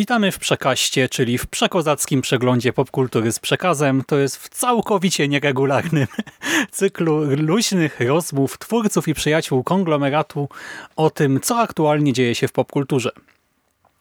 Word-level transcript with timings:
Witamy 0.00 0.32
w 0.32 0.38
Przekaście, 0.38 1.08
czyli 1.08 1.38
w 1.38 1.46
przekozackim 1.46 2.22
przeglądzie 2.22 2.72
popkultury 2.72 3.32
z 3.32 3.38
przekazem. 3.38 4.02
To 4.06 4.18
jest 4.18 4.36
w 4.36 4.48
całkowicie 4.48 5.28
nieregularnym 5.28 6.06
cyklu 6.72 7.24
luźnych 7.24 8.00
rozmów 8.00 8.58
twórców 8.58 9.08
i 9.08 9.14
przyjaciół 9.14 9.64
konglomeratu 9.64 10.48
o 10.96 11.10
tym, 11.10 11.40
co 11.40 11.58
aktualnie 11.58 12.12
dzieje 12.12 12.34
się 12.34 12.48
w 12.48 12.52
popkulturze. 12.52 13.10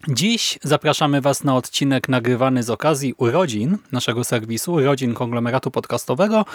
Dziś 0.07 0.59
zapraszamy 0.63 1.21
Was 1.21 1.43
na 1.43 1.55
odcinek 1.55 2.09
nagrywany 2.09 2.63
z 2.63 2.69
okazji 2.69 3.13
urodzin 3.17 3.77
naszego 3.91 4.23
serwisu, 4.23 4.73
urodzin 4.73 5.13
konglomeratu 5.13 5.71
podcastowego, 5.71 6.45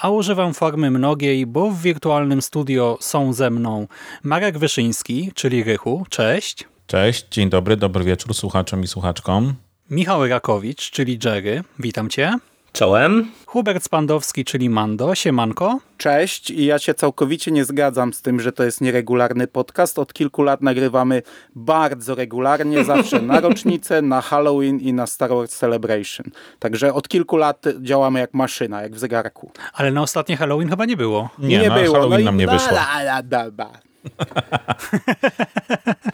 a 0.00 0.10
używam 0.10 0.54
formy 0.54 0.90
mnogiej, 0.90 1.46
bo 1.46 1.70
w 1.70 1.82
wirtualnym 1.82 2.42
studio 2.42 2.98
są 3.00 3.32
ze 3.32 3.50
mną 3.50 3.86
Marek 4.22 4.58
Wyszyński, 4.58 5.32
czyli 5.34 5.64
Rychu. 5.64 6.06
Cześć. 6.10 6.73
Cześć, 6.86 7.26
dzień 7.30 7.50
dobry, 7.50 7.76
dobry 7.76 8.04
wieczór 8.04 8.34
słuchaczom 8.34 8.82
i 8.82 8.86
słuchaczkom. 8.86 9.54
Michał 9.90 10.26
Rakowicz, 10.26 10.90
czyli 10.90 11.18
Jerry. 11.24 11.62
Witam 11.78 12.08
Cię. 12.08 12.38
Czołem. 12.72 13.30
Hubert 13.46 13.84
Spandowski, 13.84 14.44
czyli 14.44 14.70
Mando. 14.70 15.14
Siemanko. 15.14 15.78
Cześć 15.98 16.50
i 16.50 16.64
ja 16.64 16.78
się 16.78 16.94
całkowicie 16.94 17.50
nie 17.50 17.64
zgadzam 17.64 18.12
z 18.12 18.22
tym, 18.22 18.40
że 18.40 18.52
to 18.52 18.64
jest 18.64 18.80
nieregularny 18.80 19.46
podcast. 19.46 19.98
Od 19.98 20.12
kilku 20.12 20.42
lat 20.42 20.62
nagrywamy 20.62 21.22
bardzo 21.54 22.14
regularnie, 22.14 22.84
zawsze 22.94 23.22
na 23.22 23.40
rocznicę, 23.40 24.02
na 24.02 24.20
Halloween 24.20 24.80
i 24.80 24.92
na 24.92 25.06
Star 25.06 25.30
Wars 25.30 25.56
Celebration. 25.56 26.26
Także 26.58 26.94
od 26.94 27.08
kilku 27.08 27.36
lat 27.36 27.64
działamy 27.80 28.20
jak 28.20 28.34
maszyna, 28.34 28.82
jak 28.82 28.94
w 28.94 28.98
zegarku. 28.98 29.50
Ale 29.72 29.92
na 29.92 30.02
ostatnie 30.02 30.36
Halloween 30.36 30.68
chyba 30.68 30.84
nie 30.84 30.96
było. 30.96 31.30
Nie, 31.38 31.58
nie 31.58 31.70
było. 31.70 31.94
Halloween 31.94 32.20
no 32.20 32.24
nam 32.24 32.36
nie 32.36 32.46
wyszło. 32.46 32.78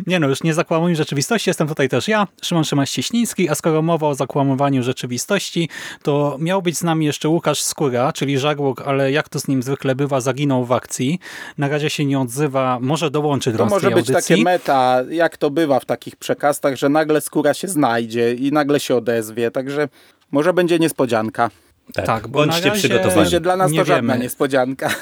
Nie 0.07 0.19
no, 0.19 0.27
już 0.27 0.43
nie 0.43 0.53
zakłamuj 0.53 0.95
rzeczywistości, 0.95 1.49
jestem 1.49 1.67
tutaj 1.67 1.89
też 1.89 2.07
ja, 2.07 2.27
Szymon 2.41 2.63
Szymaś-Cieśliński, 2.63 3.49
a 3.49 3.55
skoro 3.55 3.81
mowa 3.81 4.07
o 4.07 4.15
zakłamywaniu 4.15 4.83
rzeczywistości, 4.83 5.69
to 6.03 6.37
miał 6.39 6.61
być 6.61 6.77
z 6.77 6.83
nami 6.83 7.05
jeszcze 7.05 7.29
Łukasz 7.29 7.61
Skóra, 7.61 8.13
czyli 8.13 8.39
Żarłok, 8.39 8.81
ale 8.81 9.11
jak 9.11 9.29
to 9.29 9.39
z 9.39 9.47
nim 9.47 9.63
zwykle 9.63 9.95
bywa, 9.95 10.21
zaginął 10.21 10.65
w 10.65 10.71
akcji. 10.71 11.19
Na 11.57 11.67
razie 11.67 11.89
się 11.89 12.05
nie 12.05 12.19
odzywa, 12.19 12.77
może 12.81 13.11
dołączy 13.11 13.51
do 13.51 13.57
to 13.57 13.63
nas 13.63 13.73
może 13.73 13.91
być 13.91 14.09
audycji. 14.09 14.35
takie 14.35 14.43
meta, 14.43 15.03
jak 15.09 15.37
to 15.37 15.49
bywa 15.49 15.79
w 15.79 15.85
takich 15.85 16.15
przekastach, 16.15 16.75
że 16.75 16.89
nagle 16.89 17.21
Skóra 17.21 17.53
się 17.53 17.67
znajdzie 17.67 18.33
i 18.33 18.51
nagle 18.51 18.79
się 18.79 18.95
odezwie, 18.95 19.51
także 19.51 19.89
może 20.31 20.53
będzie 20.53 20.79
niespodzianka. 20.79 21.49
Tak, 21.93 22.05
tak 22.05 22.27
bądźcie 22.27 22.71
przygotowani. 22.71 23.15
Będzie 23.15 23.39
dla 23.39 23.55
nas 23.55 23.71
to 23.73 23.85
żadna 23.85 24.15
niespodzianka. 24.15 24.89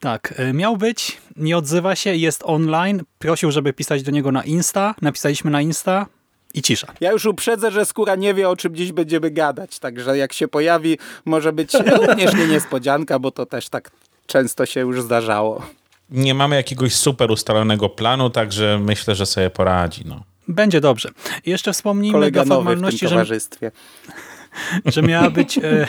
Tak, 0.00 0.34
e, 0.36 0.52
miał 0.52 0.76
być, 0.76 1.18
nie 1.36 1.56
odzywa 1.56 1.96
się, 1.96 2.14
jest 2.14 2.42
online, 2.46 3.02
prosił, 3.18 3.50
żeby 3.50 3.72
pisać 3.72 4.02
do 4.02 4.10
niego 4.10 4.32
na 4.32 4.44
Insta, 4.44 4.94
napisaliśmy 5.02 5.50
na 5.50 5.60
Insta, 5.60 6.06
i 6.54 6.62
cisza. 6.62 6.92
Ja 7.00 7.12
już 7.12 7.26
uprzedzę, 7.26 7.70
że 7.70 7.86
skóra 7.86 8.16
nie 8.16 8.34
wie, 8.34 8.48
o 8.48 8.56
czym 8.56 8.76
dziś 8.76 8.92
będziemy 8.92 9.30
gadać, 9.30 9.78
także 9.78 10.18
jak 10.18 10.32
się 10.32 10.48
pojawi, 10.48 10.98
może 11.24 11.52
być 11.52 11.72
również 12.06 12.34
nie 12.34 12.46
niespodzianka, 12.46 13.18
bo 13.18 13.30
to 13.30 13.46
też 13.46 13.68
tak 13.68 13.90
często 14.26 14.66
się 14.66 14.80
już 14.80 15.02
zdarzało. 15.02 15.62
Nie 16.10 16.34
mamy 16.34 16.56
jakiegoś 16.56 16.94
super 16.94 17.30
ustalonego 17.30 17.88
planu, 17.88 18.30
także 18.30 18.78
myślę, 18.82 19.14
że 19.14 19.26
sobie 19.26 19.50
poradzi. 19.50 20.02
No. 20.06 20.22
Będzie 20.48 20.80
dobrze. 20.80 21.08
Jeszcze 21.46 21.72
wspomnijmy 21.72 22.18
Kolega 22.18 22.44
do 22.44 22.54
formalności, 22.54 22.96
w 22.98 23.00
tym 23.00 23.08
towarzystwie. 23.08 23.72
Że 24.06 24.12
że 24.86 25.02
miała 25.02 25.30
być 25.30 25.58
e, 25.58 25.86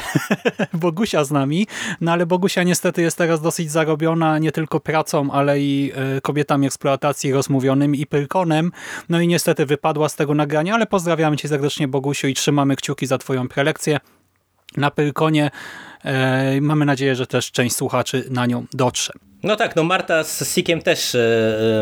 Bogusia 0.73 1.23
z 1.23 1.31
nami, 1.31 1.67
no 2.02 2.12
ale 2.12 2.26
Bogusia 2.26 2.64
niestety 2.64 3.02
jest 3.02 3.18
teraz 3.18 3.42
dosyć 3.42 3.72
zarobiona 3.72 4.40
nie 4.40 4.52
tylko 4.52 4.80
pracą, 4.80 5.31
ale 5.31 5.59
i 5.59 5.92
e, 5.95 6.22
kobietami 6.22 6.68
eksploatacji 6.68 7.34
rozmówionym 7.34 7.96
i 7.96 8.06
Pyrkonem, 8.06 8.72
no 9.09 9.22
i 9.22 9.28
niestety 9.28 9.66
wypadła 9.66 10.09
z 10.09 10.16
tego 10.16 10.35
nagrania, 10.35 10.74
ale 10.74 10.85
pozdrawiamy 10.85 11.38
cię 11.38 11.47
serdecznie 11.47 11.88
Bogusiu 11.88 12.28
i 12.28 12.34
trzymamy 12.34 12.75
kciuki 12.75 13.08
za 13.08 13.18
twoją 13.18 13.47
prelekcję 13.47 14.00
na 14.78 14.91
Pyrkonie. 14.91 15.52
E, 16.06 16.62
mamy 16.62 16.85
nadzieję, 16.85 17.16
że 17.16 17.28
też 17.28 17.52
część 17.52 17.75
słuchaczy 17.75 18.28
na 18.30 18.46
nią 18.46 18.66
dotrze. 18.74 19.14
No 19.44 19.56
tak, 19.56 19.75
no 19.75 19.84
Marta 19.84 20.24
z 20.24 20.53
Sikiem 20.53 20.81
też 20.81 21.16
e, 21.16 21.19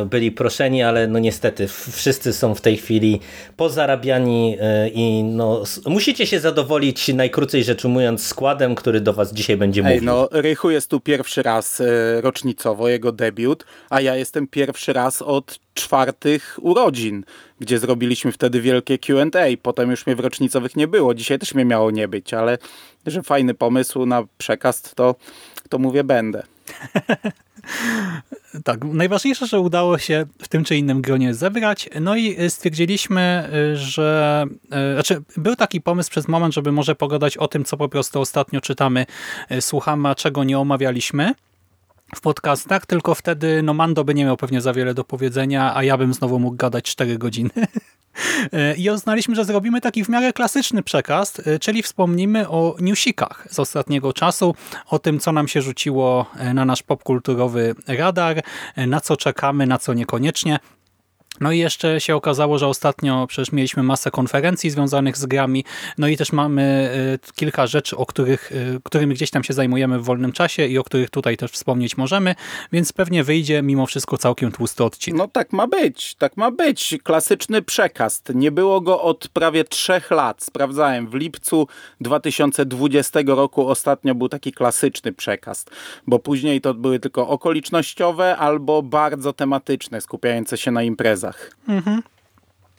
e, 0.02 0.06
byli 0.06 0.32
proszeni, 0.32 0.84
ale 0.84 1.08
no 1.08 1.20
niestety 1.20 1.68
wszyscy 1.92 2.34
są 2.34 2.56
w 2.56 2.62
tej 2.62 2.78
chwili 2.78 3.20
pozarabiani 3.58 4.58
e, 4.62 4.90
i 4.90 5.24
no 5.24 5.64
musicie 5.86 6.28
się 6.28 6.40
zadowolić 6.40 7.08
najkrócej 7.14 7.64
rzecz 7.64 7.86
ujmując 7.86 8.28
składem, 8.28 8.76
który 8.76 9.02
do 9.02 9.14
was 9.14 9.34
dzisiaj 9.34 9.58
będzie 9.58 9.82
Ej, 9.82 9.94
mówił. 9.94 10.06
no 10.06 10.30
Rychu 10.32 10.70
jest 10.70 10.90
tu 10.90 11.00
pierwszy 11.00 11.44
raz 11.44 11.82
rocznicowo, 12.22 12.90
jego 12.90 13.12
debiut, 13.12 13.66
a 13.90 14.02
ja 14.02 14.16
jestem 14.16 14.48
pierwszy 14.48 14.94
raz 14.94 15.22
od 15.22 15.60
czwartych 15.74 16.60
urodzin, 16.62 17.24
gdzie 17.60 17.80
zrobiliśmy 17.80 18.32
wtedy 18.32 18.62
wielkie 18.62 18.98
Q&A. 18.98 19.46
Potem 19.62 19.92
już 19.92 20.06
mnie 20.06 20.16
w 20.16 20.20
rocznicowych 20.20 20.76
nie 20.76 20.88
było. 20.88 21.14
Dzisiaj 21.14 21.40
też 21.40 21.54
mnie 21.54 21.66
miało 21.66 21.92
nie 21.92 22.08
być, 22.08 22.34
ale 22.34 22.58
że 23.06 23.24
fajny 23.24 23.54
pomysł 23.54 24.06
na 24.06 24.24
przekaz, 24.38 24.82
to, 24.82 25.16
to 25.70 25.78
mówię 25.78 26.04
będę. 26.04 26.44
Tak, 28.64 28.84
najważniejsze, 28.84 29.48
że 29.48 29.60
udało 29.60 29.98
się 29.98 30.26
w 30.42 30.48
tym 30.48 30.64
czy 30.64 30.78
innym 30.78 31.02
gronie 31.02 31.34
zebrać. 31.34 31.90
No 32.02 32.16
i 32.16 32.50
stwierdziliśmy, 32.50 33.50
że 33.74 34.46
e, 34.72 34.94
znaczy 34.94 35.22
był 35.38 35.56
taki 35.56 35.82
pomysł 35.82 36.10
przez 36.10 36.28
moment, 36.28 36.54
żeby 36.54 36.72
może 36.72 36.96
pogadać 36.96 37.38
o 37.38 37.48
tym, 37.48 37.66
co 37.66 37.78
po 37.78 37.90
prostu 37.90 38.22
ostatnio 38.22 38.62
czytamy, 38.62 39.06
słuchamy, 39.60 40.10
a 40.10 40.16
czego 40.16 40.44
nie 40.44 40.60
omawialiśmy 40.60 41.34
w 42.16 42.22
podcastach, 42.22 42.86
tylko 42.86 43.16
wtedy 43.16 43.64
no 43.64 43.74
Mando 43.74 44.04
by 44.04 44.14
nie 44.14 44.26
miał 44.26 44.38
pewnie 44.38 44.62
za 44.62 44.74
wiele 44.74 44.94
do 44.94 45.04
powiedzenia, 45.04 45.76
a 45.76 45.84
ja 45.84 45.98
bym 45.98 46.14
znowu 46.14 46.40
mógł 46.40 46.56
gadać 46.56 46.86
4 46.86 47.18
godziny. 47.18 47.50
I 48.78 48.90
uznaliśmy, 48.90 49.36
że 49.36 49.46
zrobimy 49.46 49.82
taki 49.82 50.06
w 50.06 50.10
miarę 50.10 50.34
klasyczny 50.34 50.84
przekaz, 50.84 51.42
e, 51.48 51.60
czyli 51.60 51.84
wspomnimy 51.84 52.50
o 52.50 52.76
newsikach 52.80 53.48
z 53.52 53.60
ostatniego 53.60 54.14
czasu, 54.14 54.56
o 54.90 55.00
tym, 55.00 55.20
co 55.20 55.32
nam 55.32 55.48
się 55.48 55.62
rzuciło 55.62 56.26
e, 56.38 56.54
na 56.54 56.66
nasz 56.66 56.84
popkulturowy 56.84 57.76
radar, 57.88 58.42
e, 58.76 58.88
na 58.88 59.02
co 59.02 59.18
czekamy, 59.18 59.68
na 59.68 59.78
co 59.78 59.94
niekoniecznie. 59.94 60.60
No 61.40 61.52
i 61.52 61.60
jeszcze 61.60 62.02
się 62.02 62.16
okazało, 62.16 62.58
że 62.58 62.68
ostatnio 62.68 63.28
przecież 63.28 63.52
mieliśmy 63.52 63.84
masę 63.84 64.12
konferencji 64.12 64.70
związanych 64.70 65.18
z 65.18 65.26
grami, 65.26 65.64
no 65.98 66.08
i 66.08 66.18
też 66.18 66.32
mamy 66.32 66.92
y, 67.30 67.34
kilka 67.36 67.68
rzeczy, 67.68 67.98
o 67.98 68.06
których, 68.06 68.52
y, 68.52 68.80
którymi 68.84 69.16
gdzieś 69.16 69.32
tam 69.32 69.44
się 69.44 69.54
zajmujemy 69.54 70.00
w 70.00 70.04
wolnym 70.04 70.32
czasie 70.32 70.66
i 70.66 70.78
o 70.78 70.84
których 70.84 71.10
tutaj 71.10 71.38
też 71.38 71.52
wspomnieć 71.52 71.98
możemy, 71.98 72.36
więc 72.72 72.94
pewnie 72.94 73.24
wyjdzie 73.24 73.62
mimo 73.62 73.86
wszystko 73.86 74.18
całkiem 74.18 74.52
tłusty 74.52 74.84
odcinek. 74.84 75.18
No 75.18 75.28
tak 75.28 75.54
ma 75.54 75.68
być, 75.68 76.16
tak 76.16 76.38
ma 76.38 76.52
być. 76.52 76.96
Klasyczny 77.04 77.62
przekaz. 77.62 78.24
Nie 78.34 78.52
było 78.52 78.82
go 78.82 79.02
od 79.02 79.28
prawie 79.28 79.64
trzech 79.64 80.12
lat. 80.12 80.44
Sprawdzałem, 80.44 81.08
w 81.08 81.14
lipcu 81.14 81.68
2020 82.02 83.20
roku 83.28 83.68
ostatnio 83.68 84.16
był 84.16 84.30
taki 84.30 84.52
klasyczny 84.52 85.14
przekaz, 85.14 85.66
bo 86.08 86.20
później 86.20 86.62
to 86.62 86.74
były 86.74 87.00
tylko 87.00 87.28
okolicznościowe 87.28 88.38
albo 88.38 88.82
bardzo 88.82 89.34
tematyczne, 89.34 90.02
skupiające 90.02 90.58
się 90.58 90.72
na 90.72 90.84
imprezach. 90.84 91.29
Mhm. 91.68 92.04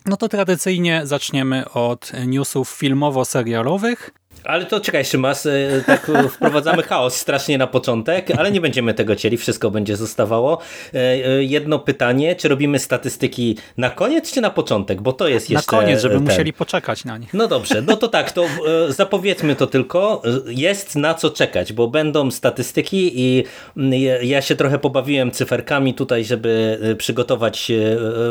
No 0.06 0.16
to 0.16 0.28
tradycyjnie 0.28 1.00
zaczniemy 1.04 1.70
od 1.70 2.12
newsów 2.26 2.70
filmowo-serialowych. 2.70 4.10
Ale 4.44 4.66
to 4.66 4.80
czekaj, 4.80 5.04
Szymas, 5.04 5.46
e, 5.46 5.50
tak 5.86 6.10
wprowadzamy 6.30 6.82
chaos 6.82 7.16
strasznie 7.16 7.58
na 7.58 7.66
początek, 7.66 8.30
ale 8.38 8.52
nie 8.52 8.60
będziemy 8.60 8.94
tego 8.94 9.16
cieli, 9.16 9.36
wszystko 9.36 9.70
będzie 9.70 9.96
zostawało. 9.96 10.58
E, 10.94 10.96
e, 10.96 11.44
jedno 11.44 11.78
pytanie, 11.78 12.36
czy 12.36 12.48
robimy 12.48 12.78
statystyki 12.78 13.56
na 13.76 13.90
koniec, 13.90 14.32
czy 14.32 14.40
na 14.40 14.50
początek? 14.50 15.00
Bo 15.00 15.12
to 15.12 15.28
jest 15.28 15.50
jeszcze... 15.50 15.76
Na 15.76 15.82
koniec, 15.82 16.00
żeby 16.00 16.14
ten. 16.14 16.24
musieli 16.24 16.52
poczekać 16.52 17.04
na 17.04 17.18
nie. 17.18 17.26
No 17.32 17.48
dobrze, 17.48 17.82
no 17.82 17.96
to 17.96 18.08
tak, 18.08 18.32
to 18.32 18.46
zapowiedzmy 18.88 19.56
to 19.56 19.66
tylko. 19.66 20.22
Jest 20.46 20.96
na 20.96 21.14
co 21.14 21.30
czekać, 21.30 21.72
bo 21.72 21.88
będą 21.88 22.30
statystyki 22.30 23.20
i 23.20 23.44
mm, 23.76 23.92
ja 24.22 24.42
się 24.42 24.56
trochę 24.56 24.78
pobawiłem 24.78 25.30
cyferkami 25.30 25.94
tutaj, 25.94 26.24
żeby 26.24 26.78
przygotować 26.98 27.72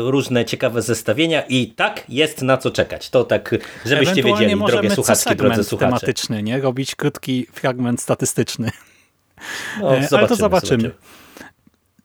różne 0.04 0.44
ciekawe 0.44 0.82
zestawienia 0.82 1.42
i 1.48 1.66
tak, 1.66 2.04
jest 2.08 2.42
na 2.42 2.56
co 2.56 2.70
czekać. 2.70 3.10
To 3.10 3.24
tak, 3.24 3.54
żebyście 3.86 4.22
wiedzieli, 4.22 4.56
drogie 4.66 4.90
słuchaczki, 4.90 5.36
drodzy 5.36 5.64
słuchacze 5.64 5.99
tematyczny, 6.00 6.42
nie? 6.42 6.60
Robić 6.60 6.94
krótki 6.94 7.46
fragment 7.52 8.00
statystyczny. 8.00 8.70
No, 9.80 9.96
e, 9.96 10.08
Ale 10.10 10.28
to 10.28 10.36
zobaczymy. 10.36 10.82
zobaczymy. 10.82 10.90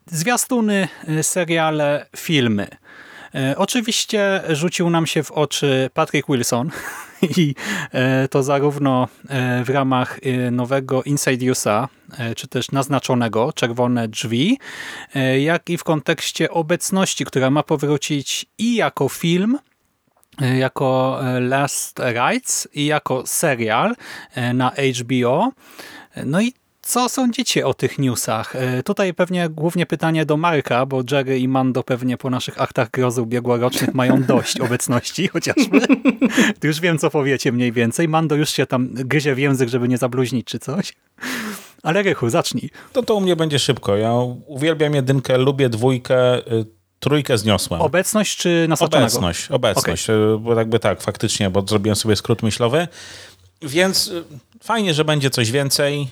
Zwiastuny, 0.06 0.88
e, 1.08 1.24
seriale, 1.24 2.06
filmy. 2.18 2.68
E, 3.36 3.56
oczywiście 3.58 4.42
rzucił 4.50 4.90
nam 4.90 5.08
się 5.08 5.24
w 5.24 5.32
oczy 5.32 5.90
Patrick 5.94 6.28
Wilson 6.30 6.72
i 7.38 7.56
to 8.30 8.44
zarówno 8.44 9.08
w 9.66 9.70
ramach 9.70 10.20
nowego 10.52 11.04
Inside 11.04 11.52
USA, 11.52 11.88
czy 12.36 12.48
też 12.48 12.72
naznaczonego 12.72 13.54
Czerwone 13.54 14.08
Drzwi, 14.08 14.60
jak 15.40 15.70
i 15.70 15.78
w 15.78 15.84
kontekście 15.84 16.52
obecności, 16.52 17.26
która 17.26 17.50
ma 17.50 17.64
powrócić 17.64 18.46
i 18.58 18.76
jako 18.76 19.10
film, 19.10 19.58
jako 20.58 21.20
e, 21.24 21.40
Last 21.40 22.00
Rights 22.00 22.68
i 22.74 22.86
jako 22.86 23.24
serial 23.26 23.96
e, 24.34 24.54
na 24.54 24.72
HBO. 25.02 25.52
No 26.26 26.42
i 26.42 26.54
co 26.82 27.10
sądzicie 27.10 27.68
o 27.68 27.74
tych 27.74 28.00
newsach? 28.00 28.54
Tutaj 28.86 29.14
pewnie 29.14 29.50
głównie 29.50 29.86
pytanie 29.86 30.26
do 30.26 30.38
Marka, 30.38 30.86
bo 30.86 31.02
Jerry 31.12 31.40
i 31.40 31.48
Mando 31.48 31.84
pewnie 31.84 32.18
po 32.18 32.30
naszych 32.30 32.62
aktach 32.62 32.92
grozy 32.92 33.22
ubiegłorocznych 33.22 33.94
mają 33.94 34.24
dość 34.34 34.60
obecności 34.60 35.28
chociażby. 35.28 35.80
Tu 36.60 36.68
już 36.68 36.80
wiem, 36.80 36.98
co 36.98 37.10
powiecie 37.10 37.52
mniej 37.52 37.72
więcej. 37.72 38.08
Mando 38.08 38.36
już 38.36 38.50
się 38.50 38.66
tam 38.66 38.90
gryzie 38.94 39.36
w 39.36 39.40
język, 39.40 39.70
żeby 39.70 39.88
nie 39.88 39.98
zabluźnić 39.98 40.48
czy 40.48 40.60
coś. 40.60 40.94
Ale 41.84 42.04
Rychu, 42.04 42.30
zacznij. 42.30 42.70
To 42.94 43.04
to 43.04 43.16
u 43.16 43.22
mnie 43.22 43.36
będzie 43.36 43.60
szybko. 43.60 43.98
Ja 43.98 44.14
uwielbiam 44.48 44.94
jedynkę, 44.94 45.38
lubię 45.38 45.70
dwójkę, 45.70 46.38
y, 46.38 46.66
trójkę 47.00 47.38
zniosłem. 47.38 47.82
Obecność 47.82 48.38
czy 48.38 48.66
nasaczonego? 48.70 48.98
Obecność, 48.98 49.52
obecność. 49.52 50.04
Okay. 50.04 50.38
Bo 50.40 50.54
jakby 50.54 50.80
tak, 50.80 51.02
faktycznie, 51.02 51.50
bo 51.50 51.62
zrobiłem 51.68 51.96
sobie 51.96 52.16
skrót 52.16 52.44
myślowy. 52.44 52.88
Więc 53.62 54.08
y, 54.08 54.24
fajnie, 54.64 54.94
że 54.94 55.06
będzie 55.06 55.30
coś 55.30 55.52
więcej. 55.52 56.08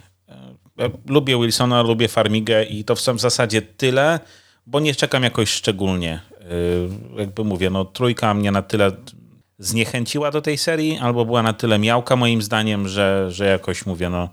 Ja 0.78 0.90
lubię 1.08 1.40
Wilsona, 1.42 1.82
lubię 1.82 2.08
Farmigę 2.08 2.64
i 2.64 2.84
to 2.84 2.96
w 2.96 3.02
zasadzie 3.20 3.62
tyle, 3.62 4.20
bo 4.68 4.80
nie 4.80 4.96
czekam 4.96 5.24
jakoś 5.24 5.50
szczególnie. 5.50 6.22
Y, 6.42 7.20
jakby 7.20 7.44
mówię, 7.44 7.70
no 7.70 7.86
trójka 7.86 8.34
mnie 8.34 8.52
na 8.52 8.62
tyle 8.62 8.92
zniechęciła 9.60 10.32
do 10.32 10.42
tej 10.42 10.58
serii, 10.58 10.98
albo 10.98 11.26
była 11.26 11.44
na 11.44 11.54
tyle 11.54 11.80
miałka 11.80 12.16
moim 12.16 12.42
zdaniem, 12.42 12.88
że, 12.88 13.32
że 13.32 13.46
jakoś 13.46 13.86
mówię, 13.86 14.10
no 14.10 14.30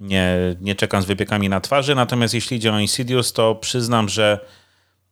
nie, 0.00 0.36
nie 0.60 0.74
czekam 0.74 1.02
z 1.02 1.06
wypiekami 1.06 1.48
na 1.48 1.60
twarzy. 1.60 1.94
Natomiast 1.94 2.34
jeśli 2.34 2.56
idzie 2.56 2.72
o 2.72 2.78
Insidious, 2.78 3.32
to 3.32 3.54
przyznam, 3.54 4.08
że 4.08 4.40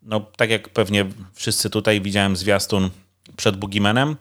no, 0.04 0.20
tak 0.36 0.50
jak 0.50 0.68
pewnie 0.68 1.06
wszyscy 1.32 1.70
tutaj 1.70 2.00
widziałem 2.00 2.36
zwiastun 2.36 2.90
przed 3.36 3.56
Boogiemanem 3.56 4.16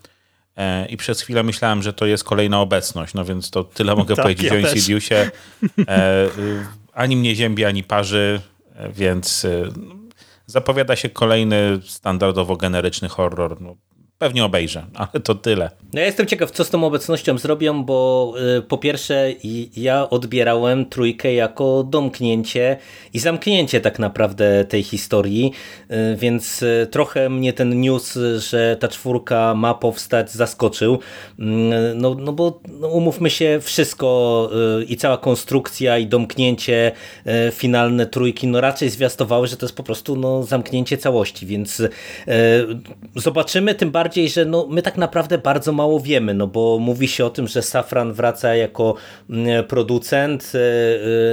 e, 0.58 0.86
i 0.86 0.98
przez 0.98 1.22
chwilę 1.22 1.44
myślałem, 1.44 1.84
że 1.84 1.94
to 1.94 2.06
jest 2.06 2.24
kolejna 2.24 2.62
obecność, 2.62 3.14
no 3.14 3.26
więc 3.26 3.50
to 3.50 3.64
tyle 3.64 3.96
mogę 3.96 4.16
tak, 4.16 4.24
powiedzieć 4.24 4.46
ja 4.46 4.54
o 4.54 4.58
Insidiousie. 4.58 5.32
E, 5.88 6.30
ani 6.94 7.18
mnie 7.18 7.36
ziębi, 7.36 7.66
ani 7.66 7.84
parzy, 7.84 8.42
e, 8.76 8.92
więc 8.92 9.46
e, 9.46 9.64
zapowiada 10.46 10.96
się 10.96 11.10
kolejny 11.10 11.80
standardowo 11.88 12.58
generyczny 12.58 13.10
horror. 13.10 13.62
No, 13.62 13.76
pewnie 14.24 14.46
obejrzę, 14.46 14.86
ale 14.94 15.22
to 15.24 15.36
tyle. 15.36 15.70
No 15.94 16.00
ja 16.00 16.06
jestem 16.06 16.28
ciekaw, 16.28 16.52
co 16.52 16.64
z 16.64 16.70
tą 16.70 16.84
obecnością 16.84 17.38
zrobią, 17.38 17.84
bo 17.84 18.34
y, 18.58 18.62
po 18.62 18.78
pierwsze 18.78 19.34
ja 19.78 20.10
odbierałem 20.10 20.86
trójkę 20.86 21.34
jako 21.34 21.84
domknięcie 21.84 22.78
i 23.14 23.20
zamknięcie 23.20 23.82
tak 23.82 24.00
naprawdę 24.00 24.66
tej 24.66 24.84
historii, 24.84 25.52
y, 25.92 26.16
więc 26.16 26.62
y, 26.62 26.88
trochę 26.92 27.30
mnie 27.30 27.54
ten 27.54 27.82
news, 27.82 28.20
że 28.38 28.78
ta 28.80 28.88
czwórka 28.88 29.56
ma 29.56 29.74
powstać 29.74 30.32
zaskoczył, 30.32 31.00
no, 31.96 32.16
no 32.16 32.34
bo 32.34 32.60
no 32.80 32.88
umówmy 32.88 33.30
się, 33.30 33.60
wszystko 33.62 34.50
i 34.88 34.98
cała 34.98 35.18
konstrukcja 35.18 35.98
i 35.98 36.08
domknięcie 36.08 36.92
finalne 37.52 38.06
trójki, 38.06 38.48
no 38.48 38.62
raczej 38.62 38.90
zwiastowały, 38.90 39.48
że 39.48 39.58
to 39.58 39.66
jest 39.66 39.76
po 39.76 39.84
prostu 39.84 40.16
no, 40.16 40.44
zamknięcie 40.44 40.98
całości, 40.98 41.46
więc 41.46 41.82
zobaczymy, 43.16 43.76
tym 43.76 43.92
bardziej 43.92 44.13
bardziej, 44.14 44.30
że 44.30 44.46
no, 44.46 44.68
my 44.70 44.82
tak 44.82 44.98
naprawdę 44.98 45.38
bardzo 45.38 45.72
mało 45.72 46.00
wiemy, 46.00 46.34
no 46.34 46.48
bo 46.48 46.80
mówi 46.80 47.08
się 47.08 47.26
o 47.26 47.30
tym, 47.30 47.48
że 47.48 47.62
Safran 47.62 48.14
wraca 48.14 48.56
jako 48.56 48.96
mm, 49.30 49.64
producent, 49.64 50.52
e, 50.56 50.60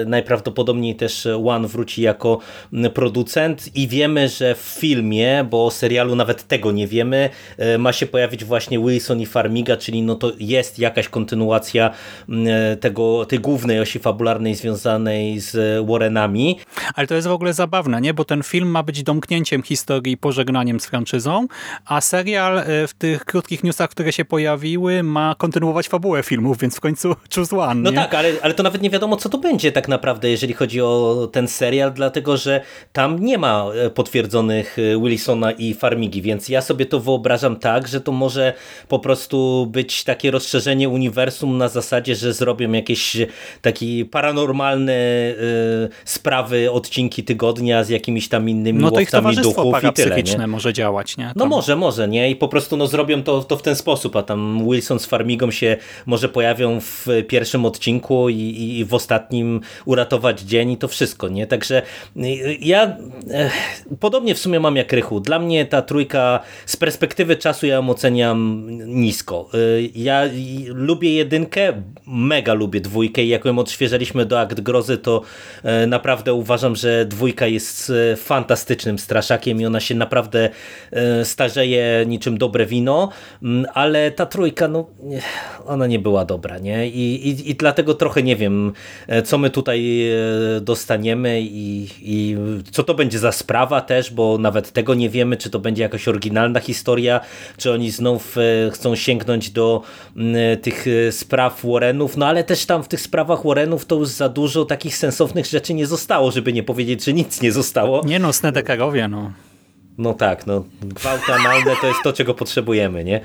e, 0.02 0.04
najprawdopodobniej 0.04 0.96
też 0.96 1.28
One 1.46 1.68
wróci 1.68 2.02
jako 2.02 2.38
mm, 2.72 2.92
producent 2.92 3.76
i 3.76 3.88
wiemy, 3.88 4.28
że 4.28 4.54
w 4.54 4.58
filmie, 4.58 5.46
bo 5.50 5.66
o 5.66 5.70
serialu 5.70 6.16
nawet 6.16 6.48
tego 6.48 6.72
nie 6.72 6.86
wiemy, 6.86 7.30
e, 7.58 7.78
ma 7.78 7.92
się 7.92 8.06
pojawić 8.06 8.44
właśnie 8.44 8.78
Wilson 8.78 9.20
i 9.20 9.26
Farmiga, 9.26 9.76
czyli 9.76 10.02
no 10.02 10.14
to 10.14 10.32
jest 10.38 10.78
jakaś 10.78 11.08
kontynuacja 11.08 11.90
mm, 12.28 12.78
tego, 12.78 13.26
tej 13.26 13.38
głównej 13.38 13.80
osi 13.80 13.98
fabularnej 13.98 14.54
związanej 14.54 15.40
z 15.40 15.86
Warrenami. 15.86 16.58
Ale 16.94 17.06
to 17.06 17.14
jest 17.14 17.28
w 17.28 17.32
ogóle 17.32 17.52
zabawne, 17.52 18.00
nie? 18.00 18.14
bo 18.14 18.24
ten 18.24 18.42
film 18.42 18.68
ma 18.68 18.82
być 18.82 19.02
domknięciem 19.02 19.62
historii, 19.62 20.16
pożegnaniem 20.16 20.80
z 20.80 20.86
franczyzą, 20.86 21.46
a 21.86 22.00
serial 22.00 22.69
w 22.88 22.94
tych 22.98 23.24
krótkich 23.24 23.64
newsach, 23.64 23.90
które 23.90 24.12
się 24.12 24.24
pojawiły, 24.24 25.02
ma 25.02 25.34
kontynuować 25.38 25.88
fabułę 25.88 26.22
filmów, 26.22 26.58
więc 26.58 26.76
w 26.76 26.80
końcu 26.80 27.14
choose 27.34 27.56
one. 27.56 27.80
No 27.80 27.92
tak, 27.92 28.14
ale, 28.14 28.32
ale 28.42 28.54
to 28.54 28.62
nawet 28.62 28.82
nie 28.82 28.90
wiadomo, 28.90 29.16
co 29.16 29.28
to 29.28 29.38
będzie 29.38 29.72
tak 29.72 29.88
naprawdę, 29.88 30.30
jeżeli 30.30 30.54
chodzi 30.54 30.80
o 30.80 31.28
ten 31.32 31.48
serial, 31.48 31.92
dlatego 31.92 32.36
że 32.36 32.60
tam 32.92 33.24
nie 33.24 33.38
ma 33.38 33.66
e, 33.74 33.90
potwierdzonych 33.90 34.76
e, 34.78 35.00
Wilsona 35.02 35.52
i 35.52 35.74
Farmigi, 35.74 36.22
więc 36.22 36.48
ja 36.48 36.62
sobie 36.62 36.86
to 36.86 37.00
wyobrażam 37.00 37.56
tak, 37.56 37.88
że 37.88 38.00
to 38.00 38.12
może 38.12 38.52
po 38.88 38.98
prostu 38.98 39.66
być 39.66 40.04
takie 40.04 40.30
rozszerzenie 40.30 40.88
uniwersum 40.88 41.58
na 41.58 41.68
zasadzie, 41.68 42.14
że 42.14 42.32
zrobią 42.32 42.72
jakieś 42.72 43.16
takie 43.62 44.04
paranormalne 44.04 44.92
y, 44.92 45.88
sprawy, 46.04 46.70
odcinki 46.70 47.24
tygodnia 47.24 47.84
z 47.84 47.88
jakimiś 47.88 48.28
tam 48.28 48.48
innymi 48.48 48.78
no 48.78 48.90
to 48.90 49.00
ich 49.00 49.10
towarzystwo 49.10 49.64
duchów 49.64 49.84
i 49.84 49.92
tyle, 49.92 50.22
nie? 50.22 50.46
może 50.46 50.72
działać, 50.72 51.16
nie? 51.16 51.24
Tam. 51.24 51.34
No 51.36 51.46
może, 51.46 51.76
może, 51.76 52.08
nie? 52.08 52.30
I 52.30 52.36
po 52.36 52.48
prostu 52.50 52.76
no, 52.76 52.86
zrobią 52.86 53.22
to, 53.22 53.44
to 53.44 53.56
w 53.56 53.62
ten 53.62 53.76
sposób, 53.76 54.16
a 54.16 54.22
tam 54.22 54.64
Wilson 54.70 54.98
z 54.98 55.06
Farmigą 55.06 55.50
się 55.50 55.76
może 56.06 56.28
pojawią 56.28 56.80
w 56.80 57.06
pierwszym 57.28 57.64
odcinku 57.64 58.28
i, 58.28 58.78
i 58.78 58.84
w 58.84 58.94
ostatnim 58.94 59.60
uratować 59.84 60.40
dzień 60.40 60.70
i 60.70 60.76
to 60.76 60.88
wszystko, 60.88 61.28
nie? 61.28 61.46
Także 61.46 61.82
y, 62.16 62.58
ja 62.60 62.96
eh, 63.30 63.52
podobnie 64.00 64.34
w 64.34 64.38
sumie 64.38 64.60
mam 64.60 64.76
jak 64.76 64.92
Rychu. 64.92 65.20
Dla 65.20 65.38
mnie 65.38 65.66
ta 65.66 65.82
trójka 65.82 66.40
z 66.66 66.76
perspektywy 66.76 67.36
czasu 67.36 67.66
ja 67.66 67.74
ją 67.74 67.90
oceniam 67.90 68.66
nisko. 68.86 69.48
Y, 69.54 69.90
ja 69.94 70.22
lubię 70.66 71.14
jedynkę, 71.14 71.82
mega 72.06 72.54
lubię 72.54 72.80
dwójkę 72.80 73.22
i 73.22 73.28
jak 73.28 73.44
ją 73.44 73.58
odświeżaliśmy 73.58 74.26
do 74.26 74.40
Akt 74.40 74.60
Grozy, 74.60 74.98
to 74.98 75.22
y, 75.84 75.86
naprawdę 75.86 76.34
uważam, 76.34 76.76
że 76.76 77.06
dwójka 77.06 77.46
jest 77.46 77.92
fantastycznym 78.16 78.98
straszakiem 78.98 79.60
i 79.60 79.66
ona 79.66 79.80
się 79.80 79.94
naprawdę 79.94 80.50
starzeje 81.24 82.04
niczym 82.06 82.38
dobre 82.40 82.66
wino, 82.66 83.08
mm, 83.42 83.66
ale 83.74 84.10
ta 84.10 84.26
trójka, 84.26 84.68
no 84.68 84.86
ona 85.66 85.86
nie 85.86 85.98
była 85.98 86.24
dobra, 86.24 86.58
nie? 86.58 86.88
I, 86.88 87.28
i, 87.28 87.50
i 87.50 87.54
dlatego 87.54 87.94
trochę 87.94 88.22
nie 88.22 88.36
wiem, 88.36 88.72
e, 89.06 89.22
co 89.22 89.38
my 89.38 89.50
tutaj 89.50 90.08
e, 90.08 90.60
dostaniemy 90.60 91.40
i, 91.42 91.88
i 92.02 92.36
co 92.70 92.82
to 92.82 92.94
będzie 92.94 93.18
za 93.18 93.32
sprawa 93.32 93.80
też, 93.80 94.12
bo 94.12 94.38
nawet 94.38 94.72
tego 94.72 94.94
nie 94.94 95.10
wiemy, 95.10 95.36
czy 95.36 95.50
to 95.50 95.58
będzie 95.58 95.82
jakaś 95.82 96.08
oryginalna 96.08 96.60
historia, 96.60 97.20
czy 97.56 97.72
oni 97.72 97.90
znów 97.90 98.36
e, 98.38 98.70
chcą 98.70 98.96
sięgnąć 98.96 99.50
do 99.50 99.82
mm, 100.16 100.58
tych 100.58 100.86
spraw 101.10 101.60
Warrenów, 101.64 102.16
no 102.16 102.26
ale 102.26 102.44
też 102.44 102.66
tam 102.66 102.82
w 102.82 102.88
tych 102.88 103.00
sprawach 103.00 103.44
Warrenów 103.44 103.86
to 103.86 103.94
już 103.96 104.08
za 104.08 104.28
dużo 104.28 104.64
takich 104.64 104.96
sensownych 104.96 105.46
rzeczy 105.46 105.74
nie 105.74 105.86
zostało, 105.86 106.30
żeby 106.30 106.52
nie 106.52 106.62
powiedzieć, 106.62 107.04
że 107.04 107.12
nic 107.12 107.42
nie 107.42 107.52
zostało. 107.52 108.02
Nie 108.04 108.18
no, 108.18 108.32
Snedekarowie, 108.32 109.08
no. 109.08 109.49
No 110.00 110.14
tak, 110.14 110.46
no 110.46 110.64
gwałty 110.82 111.32
analne 111.32 111.76
to 111.80 111.86
jest 111.86 112.00
to, 112.04 112.12
czego 112.12 112.34
potrzebujemy, 112.34 113.04
nie? 113.04 113.16
E, 113.16 113.22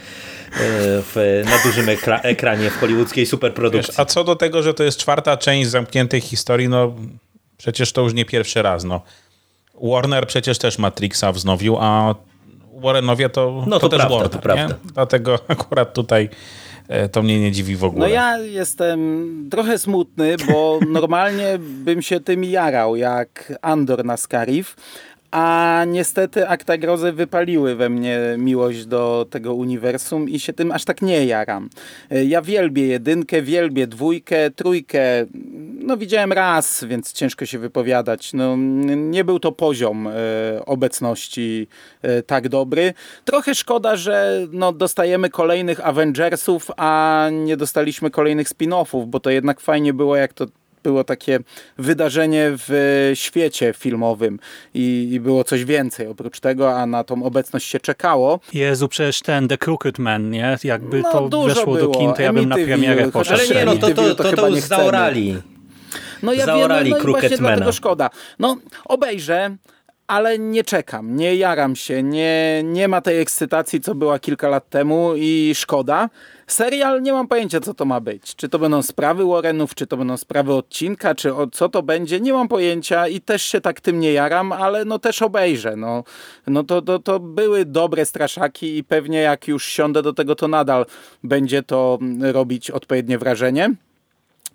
w, 1.02 1.44
na 1.46 1.70
dużym 1.70 1.90
ekra 1.90 2.20
ekranie 2.20 2.70
w 2.70 2.78
hollywoodzkiej 2.78 3.26
superprodukcji. 3.26 3.92
Wiesz, 3.92 4.00
a 4.00 4.06
co 4.06 4.24
do 4.24 4.36
tego, 4.36 4.64
że 4.64 4.74
to 4.74 4.84
jest 4.84 5.00
czwarta 5.00 5.38
część 5.38 5.70
zamkniętej 5.70 6.22
historii, 6.22 6.70
no 6.70 6.96
przecież 7.58 7.92
to 7.92 8.02
już 8.02 8.14
nie 8.14 8.26
pierwszy 8.26 8.62
raz, 8.62 8.84
no. 8.84 9.02
Warner 9.82 10.28
przecież 10.28 10.58
też 10.58 10.78
Matrixa 10.78 11.32
wznowił, 11.32 11.78
a 11.80 12.16
Warrenowie 12.74 13.30
to, 13.30 13.64
no, 13.68 13.80
to, 13.80 13.90
to 13.90 13.90
też 13.90 14.00
prawda, 14.00 14.16
Warner, 14.16 14.32
to 14.32 14.40
prawda. 14.40 14.76
Dlatego 14.94 15.40
akurat 15.48 15.94
tutaj 15.94 16.30
e, 16.88 17.10
to 17.10 17.24
mnie 17.24 17.40
nie 17.40 17.52
dziwi 17.52 17.76
w 17.76 17.84
ogóle. 17.84 18.08
No 18.08 18.14
ja 18.14 18.38
jestem 18.38 19.50
trochę 19.52 19.80
smutny, 19.80 20.36
bo 20.48 20.80
normalnie 20.90 21.60
bym 21.60 22.02
się 22.02 22.20
tym 22.20 22.44
jarał, 22.44 22.96
jak 22.96 23.54
Andor 23.62 24.06
na 24.06 24.18
Scarif, 24.18 24.76
a 25.36 25.84
niestety 25.88 26.48
akta 26.48 26.78
grozy 26.78 27.12
wypaliły 27.12 27.76
we 27.76 27.90
mnie 27.90 28.20
miłość 28.38 28.86
do 28.86 29.26
tego 29.30 29.54
uniwersum 29.54 30.30
i 30.30 30.40
się 30.40 30.54
tym 30.54 30.72
aż 30.72 30.86
tak 30.86 31.02
nie 31.02 31.26
jaram. 31.26 31.70
E, 32.12 32.26
ja 32.26 32.42
wielbię 32.42 32.88
jedynkę, 32.88 33.42
wielbię 33.42 33.88
dwójkę, 33.88 34.52
trójkę, 34.52 35.02
no 35.80 35.98
widziałem 35.98 36.34
raz, 36.34 36.84
więc 36.84 37.14
ciężko 37.14 37.46
się 37.46 37.60
wypowiadać. 37.60 38.34
No, 38.34 38.56
nie 38.96 39.24
był 39.24 39.40
to 39.40 39.52
poziom 39.52 40.08
e, 40.08 40.12
obecności 40.66 41.68
e, 42.02 42.24
tak 42.24 42.50
dobry. 42.50 42.94
Trochę 43.26 43.56
szkoda, 43.56 43.96
że 43.96 44.48
no, 44.52 44.72
dostajemy 44.72 45.30
kolejnych 45.30 45.88
Avengersów, 45.88 46.72
a 46.78 47.28
nie 47.32 47.58
dostaliśmy 47.58 48.10
kolejnych 48.10 48.48
spin-offów, 48.48 49.06
bo 49.06 49.20
to 49.20 49.30
jednak 49.30 49.60
fajnie 49.60 49.94
było, 49.94 50.16
jak 50.16 50.34
to 50.34 50.46
było 50.90 51.04
takie 51.04 51.40
wydarzenie 51.78 52.52
w 52.52 53.12
świecie 53.14 53.74
filmowym 53.74 54.40
i, 54.74 55.10
i, 55.12 55.20
było 55.20 55.44
coś 55.44 55.66
więcej 55.66 56.08
oprócz 56.08 56.40
tego, 56.40 56.78
a 56.78 56.86
na 56.86 57.04
tą 57.04 57.24
obecność 57.24 57.68
się 57.68 57.80
czekało. 57.80 58.40
Jezu, 58.54 58.88
przecież 58.88 59.22
ten 59.22 59.48
The 59.48 59.58
Crooked 59.58 60.00
Man, 60.00 60.30
nie? 60.30 60.58
Jakby 60.64 61.02
no, 61.02 61.30
to 61.30 61.44
weszło 61.44 61.74
było. 61.76 61.78
do 61.94 62.00
kin, 62.00 62.14
to 62.14 62.22
ja 62.22 62.34
bym 62.34 62.50
na 62.50 62.56
premierę 62.56 63.12
poszedł. 63.12 63.42
Ale 63.52 63.60
nie, 63.60 63.66
no 63.66 63.78
to, 63.78 63.90
to, 63.90 64.16
to, 64.16 64.24
to, 64.24 64.36
to 64.36 64.50
już 64.50 64.60
zaorali. 64.60 65.38
No 66.24 66.34
ja 66.34 66.46
wiem, 66.46 66.60
no, 66.60 66.68
no 66.68 66.82
i 66.82 67.02
właśnie 67.02 67.38
dlatego 67.38 67.72
szkoda. 67.72 68.10
No 68.40 68.58
obejrzę, 68.86 69.56
ale 70.08 70.40
nie 70.40 70.64
czekam, 70.64 71.16
nie 71.16 71.36
jaram 71.36 71.76
się, 71.76 72.04
nie, 72.04 72.62
nie 72.64 72.88
ma 72.88 73.02
tej 73.02 73.20
ekscytacji, 73.20 73.82
co 73.82 73.96
była 73.96 74.20
kilka 74.20 74.50
lat 74.50 74.70
temu 74.70 75.14
i 75.16 75.52
szkoda. 75.56 76.10
Serial 76.48 77.02
nie 77.02 77.14
mam 77.14 77.28
pojęcia, 77.28 77.60
co 77.60 77.74
to 77.74 77.86
ma 77.86 78.00
być. 78.00 78.36
Czy 78.36 78.50
to 78.50 78.60
będą 78.60 78.82
sprawy 78.82 79.26
Warrenów, 79.26 79.76
czy 79.76 79.88
to 79.88 79.98
będą 79.98 80.18
sprawy 80.18 80.54
odcinka, 80.54 81.16
czy 81.16 81.36
o, 81.36 81.48
co 81.48 81.70
to 81.70 81.84
będzie, 81.84 82.20
nie 82.20 82.34
mam 82.34 82.48
pojęcia 82.48 83.08
i 83.08 83.22
też 83.22 83.44
się 83.44 83.62
tak 83.62 83.82
tym 83.82 84.00
nie 84.00 84.14
jaram, 84.14 84.52
ale 84.52 84.86
no 84.86 85.00
też 85.00 85.22
obejrzę. 85.22 85.76
No, 85.76 86.04
no 86.48 86.64
to, 86.64 86.82
to, 86.82 87.00
to 87.00 87.20
były 87.20 87.66
dobre 87.66 88.06
straszaki 88.06 88.78
i 88.78 88.84
pewnie 88.84 89.20
jak 89.20 89.48
już 89.48 89.66
siądę 89.66 90.02
do 90.02 90.14
tego, 90.14 90.36
to 90.36 90.48
nadal 90.48 90.86
będzie 91.24 91.64
to 91.64 92.00
robić 92.22 92.72
odpowiednie 92.72 93.18
wrażenie. 93.18 93.72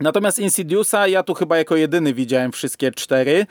Natomiast 0.01 0.39
Insidiousa 0.39 1.09
ja 1.09 1.23
tu 1.23 1.35
chyba 1.35 1.59
jako 1.59 1.77
jedyny 1.77 2.15
widziałem 2.15 2.53
wszystkie 2.53 2.93
cztery. 2.93 3.47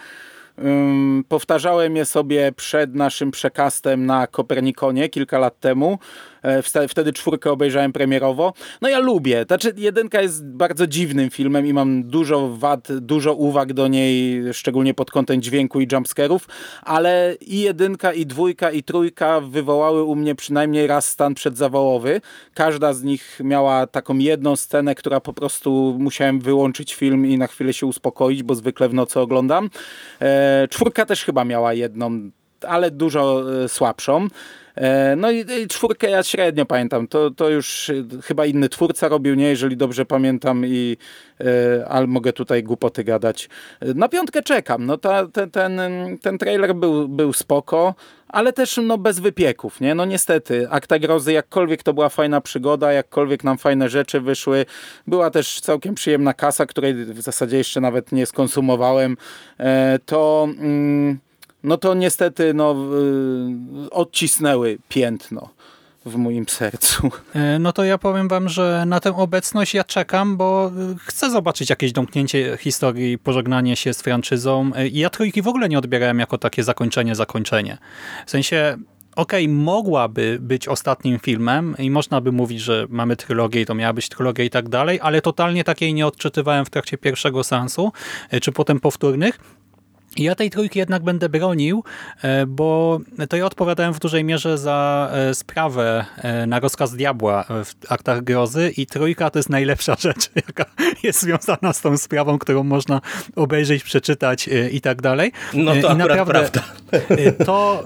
Powtarzałem 1.27 1.95
je 1.95 2.05
sobie 2.05 2.51
przed 2.51 2.95
naszym 2.95 3.31
przekastem 3.31 4.05
na 4.05 4.27
Kopernikonie 4.27 5.09
kilka 5.09 5.39
lat 5.39 5.59
temu. 5.59 5.99
E, 6.41 6.87
wtedy 6.87 7.13
czwórkę 7.13 7.51
obejrzałem 7.51 7.93
premierowo. 7.93 8.53
No 8.81 8.89
ja 8.89 8.99
lubię. 8.99 9.45
Znaczy 9.47 9.73
jedynka 9.77 10.21
jest 10.21 10.45
bardzo 10.45 10.87
dziwnym 10.87 11.29
filmem 11.29 11.67
i 11.67 11.73
mam 11.73 12.03
dużo 12.03 12.49
wad, 12.55 12.87
dużo 12.97 13.33
uwag 13.33 13.73
do 13.73 13.87
niej, 13.87 14.43
szczególnie 14.53 14.93
pod 14.93 15.11
kątem 15.11 15.41
dźwięku 15.41 15.81
i 15.81 15.87
jumpscarów, 15.91 16.47
ale 16.83 17.35
i 17.41 17.59
jedynka, 17.59 18.13
i 18.13 18.25
dwójka, 18.25 18.71
i 18.71 18.83
trójka 18.83 19.41
wywołały 19.41 20.03
u 20.03 20.15
mnie 20.15 20.35
przynajmniej 20.35 20.87
raz 20.87 21.09
stan 21.09 21.35
przedzawałowy. 21.35 22.21
Każda 22.53 22.93
z 22.93 23.03
nich 23.03 23.39
miała 23.43 23.87
taką 23.87 24.17
jedną 24.17 24.55
scenę, 24.55 24.95
która 24.95 25.19
po 25.19 25.33
prostu 25.33 25.95
musiałem 25.99 26.39
wyłączyć 26.39 26.95
film 26.95 27.25
i 27.25 27.37
na 27.37 27.47
chwilę 27.47 27.73
się 27.73 27.85
uspokoić, 27.85 28.43
bo 28.43 28.55
zwykle 28.55 28.89
w 28.89 28.93
nocy 28.93 29.19
oglądam. 29.19 29.69
E, 30.21 30.67
czwórka 30.69 31.05
też 31.05 31.23
chyba 31.23 31.45
miała 31.45 31.73
jedną 31.73 32.29
ale 32.67 32.91
dużo 32.91 33.43
e, 33.63 33.69
słabszą. 33.69 34.27
E, 34.79 35.15
no 35.15 35.31
i, 35.31 35.45
i, 35.63 35.67
czwórkę 35.67 36.09
ja 36.09 36.23
średnio 36.23 36.65
pamiętam. 36.65 37.07
To, 37.07 37.31
to 37.31 37.49
już 37.49 37.91
chyba 38.23 38.45
inny 38.45 38.69
twórca 38.69 39.07
robił, 39.07 39.35
nie? 39.35 39.49
Jeżeli 39.49 39.77
dobrze 39.77 40.05
pamiętam 40.05 40.65
i 40.65 40.97
e, 41.41 41.87
ale 41.87 42.07
mogę 42.07 42.33
tutaj 42.33 42.63
głupoty 42.63 43.03
gadać. 43.03 43.49
Na 43.95 44.09
piątkę 44.09 44.41
czekam. 44.41 44.85
No 44.85 44.97
ta, 44.97 45.27
te, 45.27 45.47
ten, 45.47 45.81
ten 46.21 46.37
trailer 46.37 46.75
był, 46.75 47.07
był 47.07 47.33
spoko, 47.33 47.95
ale 48.27 48.53
też 48.53 48.79
no 48.83 48.97
bez 48.97 49.19
wypieków, 49.19 49.81
nie? 49.81 49.95
No 49.95 50.05
niestety, 50.05 50.69
Akta 50.69 50.99
Grozy, 50.99 51.33
jakkolwiek 51.33 51.83
to 51.83 51.93
była 51.93 52.09
fajna 52.09 52.41
przygoda, 52.41 52.91
jakkolwiek 52.91 53.43
nam 53.43 53.57
fajne 53.57 53.89
rzeczy 53.89 54.21
wyszły, 54.21 54.65
była 55.07 55.29
też 55.29 55.61
całkiem 55.61 55.95
przyjemna 55.95 56.33
kasa, 56.33 56.65
której 56.65 56.93
w 56.93 57.21
zasadzie 57.21 57.57
jeszcze 57.57 57.81
nawet 57.81 58.11
nie 58.11 58.25
skonsumowałem, 58.25 59.17
e, 59.57 59.99
to... 60.05 60.47
Mm, 60.59 61.19
no 61.63 61.77
to 61.77 61.93
niestety 61.93 62.53
no, 62.53 62.75
y, 63.85 63.89
odcisnęły 63.89 64.77
piętno 64.89 65.49
w 66.05 66.15
moim 66.15 66.47
sercu. 66.47 67.11
E, 67.33 67.59
no 67.59 67.73
to 67.73 67.83
ja 67.83 67.97
powiem 67.97 68.27
wam, 68.27 68.49
że 68.49 68.83
na 68.87 68.99
tę 68.99 69.15
obecność 69.15 69.73
ja 69.73 69.83
czekam, 69.83 70.37
bo 70.37 70.71
y, 70.93 70.95
chcę 70.99 71.31
zobaczyć 71.31 71.69
jakieś 71.69 71.91
domknięcie 71.91 72.57
historii, 72.59 73.17
pożegnanie 73.17 73.75
się 73.75 73.93
z 73.93 74.01
franczyzą. 74.01 74.71
E, 74.75 74.87
I 74.87 74.97
ja 74.97 75.09
trójki 75.09 75.41
w 75.41 75.47
ogóle 75.47 75.69
nie 75.69 75.77
odbierałem 75.77 76.19
jako 76.19 76.37
takie 76.37 76.63
zakończenie, 76.63 77.15
zakończenie. 77.15 77.77
W 78.25 78.31
sensie 78.31 78.77
okej, 79.15 79.45
okay, 79.45 79.55
mogłaby 79.55 80.37
być 80.41 80.67
ostatnim 80.67 81.19
filmem 81.19 81.75
i 81.79 81.91
można 81.91 82.21
by 82.21 82.31
mówić, 82.31 82.61
że 82.61 82.85
mamy 82.89 83.15
trylogię 83.15 83.61
i 83.61 83.65
to 83.65 83.75
miała 83.75 83.93
być 83.93 84.09
trylogia 84.09 84.45
i 84.45 84.49
tak 84.49 84.69
dalej, 84.69 84.99
ale 85.01 85.21
totalnie 85.21 85.63
takiej 85.63 85.93
nie 85.93 86.07
odczytywałem 86.07 86.65
w 86.65 86.69
trakcie 86.69 86.97
pierwszego 86.97 87.43
seansu, 87.43 87.91
e, 88.29 88.39
czy 88.39 88.51
potem 88.51 88.79
powtórnych. 88.79 89.39
Ja 90.19 90.35
tej 90.35 90.49
trójki 90.49 90.79
jednak 90.79 91.03
będę 91.03 91.29
bronił, 91.29 91.83
e, 92.21 92.45
bo 92.45 92.99
to 93.29 93.37
ja 93.37 93.45
odpowiadałem 93.45 93.93
w 93.93 93.99
dużej 93.99 94.23
mierze 94.23 94.57
za 94.57 95.09
e, 95.13 95.35
sprawę 95.35 96.05
e, 96.17 96.45
na 96.47 96.59
rozkaz 96.59 96.95
diabła 96.95 97.43
w 97.43 97.73
aktach 97.89 98.23
grozy 98.23 98.71
i 98.77 98.85
trójka 98.85 99.29
to 99.29 99.39
jest 99.39 99.49
najlepsza 99.49 99.95
rzecz, 100.05 100.29
jaka 100.35 100.65
jest 101.03 101.21
związana 101.21 101.73
z 101.73 101.81
tą 101.81 101.97
sprawą, 101.97 102.39
którą 102.39 102.63
można 102.63 103.01
obejrzeć, 103.35 103.83
przeczytać 103.83 104.49
i 104.71 104.81
tak 104.81 105.01
dalej. 105.01 105.31
No 105.53 105.71
to 105.81 105.93
I 105.93 105.97
naprawdę 105.97 106.25
prawda. 106.25 106.61
To 107.45 107.83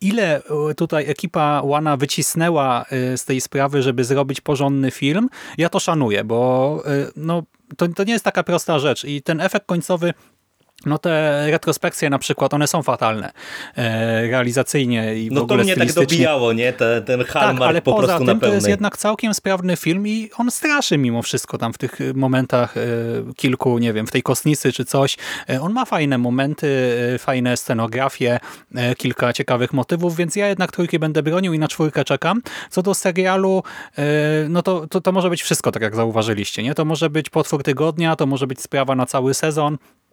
ile 0.00 0.42
tutaj 0.76 1.10
ekipa 1.10 1.62
Łana 1.64 1.96
wycisnęła 1.96 2.84
z 3.16 3.24
tej 3.24 3.40
sprawy, 3.40 3.82
żeby 3.82 4.04
zrobić 4.04 4.40
porządny 4.40 4.90
film, 4.90 5.28
ja 5.58 5.68
to 5.68 5.80
szanuję, 5.80 6.24
bo 6.24 6.82
no, 7.16 7.42
to, 7.76 7.88
to 7.88 8.04
nie 8.04 8.12
jest 8.12 8.24
taka 8.24 8.42
prosta 8.42 8.78
rzecz 8.78 9.04
i 9.04 9.22
ten 9.22 9.40
efekt 9.40 9.66
końcowy 9.66 10.14
no 10.84 10.98
te 10.98 11.44
retrospekcje 11.50 12.10
na 12.10 12.18
przykład, 12.18 12.54
one 12.54 12.66
są 12.66 12.82
fatalne 12.82 13.32
e, 13.76 14.26
realizacyjnie 14.26 15.16
i 15.16 15.28
no 15.32 15.40
w 15.40 15.44
ogóle 15.44 15.58
to 15.58 15.64
mnie 15.64 15.76
tak 15.76 15.92
dobijało, 15.92 16.52
nie? 16.52 16.72
Ten, 16.72 17.04
ten 17.04 17.24
Hallmark 17.24 17.58
tak, 17.58 17.68
ale 17.68 17.82
po 17.82 17.92
poza 17.94 18.06
prostu 18.06 18.26
tym 18.26 18.40
to 18.40 18.54
jest 18.54 18.68
jednak 18.68 18.96
całkiem 18.96 19.34
sprawny 19.34 19.76
film 19.76 20.06
i 20.06 20.30
on 20.38 20.50
straszy 20.50 20.98
mimo 20.98 21.22
wszystko 21.22 21.58
tam 21.58 21.72
w 21.72 21.78
tych 21.78 21.98
momentach 22.14 22.76
e, 22.76 22.80
kilku, 23.36 23.78
nie 23.78 23.92
wiem, 23.92 24.06
w 24.06 24.10
tej 24.10 24.22
kostnicy 24.22 24.72
czy 24.72 24.84
coś. 24.84 25.16
E, 25.50 25.60
on 25.60 25.72
ma 25.72 25.84
fajne 25.84 26.18
momenty, 26.18 26.98
e, 27.14 27.18
fajne 27.18 27.56
scenografie, 27.56 28.40
e, 28.74 28.94
kilka 28.94 29.32
ciekawych 29.32 29.72
motywów, 29.72 30.16
więc 30.16 30.36
ja 30.36 30.48
jednak 30.48 30.72
trójki 30.72 30.98
będę 30.98 31.22
bronił 31.22 31.52
i 31.52 31.58
na 31.58 31.68
czwórkę 31.68 32.04
czekam. 32.04 32.42
Co 32.70 32.82
do 32.82 32.94
serialu, 32.94 33.62
e, 33.98 34.02
no 34.48 34.62
to, 34.62 34.86
to, 34.86 35.00
to 35.00 35.12
może 35.12 35.30
być 35.30 35.42
wszystko, 35.42 35.72
tak 35.72 35.82
jak 35.82 35.96
zauważyliście, 35.96 36.62
nie? 36.62 36.74
To 36.74 36.84
może 36.84 37.10
być 37.10 37.30
potwór 37.30 37.62
tygodnia, 37.62 38.16
to 38.16 38.26
może 38.26 38.46
być 38.46 38.60
sprawa 38.60 38.94
na 38.94 39.06
cały 39.06 39.34
sezon, 39.34 39.78
E, 39.78 40.05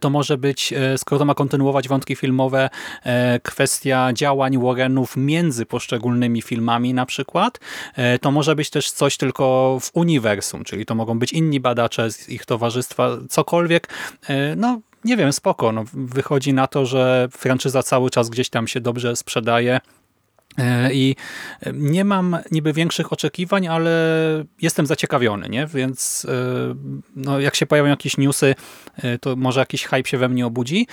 to 0.00 0.10
może 0.10 0.38
być, 0.38 0.72
e, 0.72 0.98
skoro 0.98 1.18
to 1.18 1.24
ma 1.24 1.34
kontynuować 1.34 1.88
wątki 1.88 2.16
filmowe, 2.16 2.70
e, 3.04 3.40
kwestia 3.40 4.12
działań 4.12 4.58
Warrenów 4.58 5.16
między 5.16 5.66
poszczególnymi 5.66 6.42
filmami 6.42 6.94
na 6.94 7.06
przykład. 7.06 7.60
To 8.20 8.30
może 8.30 8.56
być 8.56 8.70
też 8.70 8.90
coś 8.90 9.16
tylko 9.16 9.78
w 9.80 9.90
uniwersum, 9.94 10.64
czyli 10.64 10.86
to 10.86 10.94
mogą 10.94 11.18
być 11.18 11.32
inni 11.32 11.60
badacze 11.60 12.10
z 12.10 12.28
ich 12.28 12.46
towarzystwa, 12.46 13.08
cokolwiek. 13.30 13.88
No, 14.56 14.80
nie 15.04 15.16
wiem, 15.16 15.32
spoko. 15.32 15.72
No, 15.72 15.84
wychodzi 15.94 16.52
na 16.52 16.66
to, 16.66 16.86
że 16.86 17.28
franczyza 17.32 17.82
cały 17.82 18.10
czas 18.10 18.30
gdzieś 18.30 18.48
tam 18.48 18.68
się 18.68 18.80
dobrze 18.80 19.16
sprzedaje 19.16 19.80
E, 19.80 20.01
I 20.92 21.16
nie 21.72 22.04
mam 22.04 22.36
niby 22.50 22.72
większych 22.72 23.12
oczekiwań, 23.12 23.68
ale 23.68 23.90
jestem 24.62 24.86
zaciekawiony, 24.86 25.48
nie? 25.48 25.66
więc 25.66 26.26
e, 26.28 26.74
no, 27.16 27.40
jak 27.40 27.54
się 27.54 27.66
pojawią 27.66 27.88
jakieś 27.88 28.16
newsy, 28.16 28.54
e, 28.96 29.18
to 29.18 29.36
może 29.36 29.60
jakiś 29.60 29.84
hype 29.84 30.08
się 30.08 30.18
we 30.18 30.28
mnie 30.28 30.46
obudzi. 30.46 30.86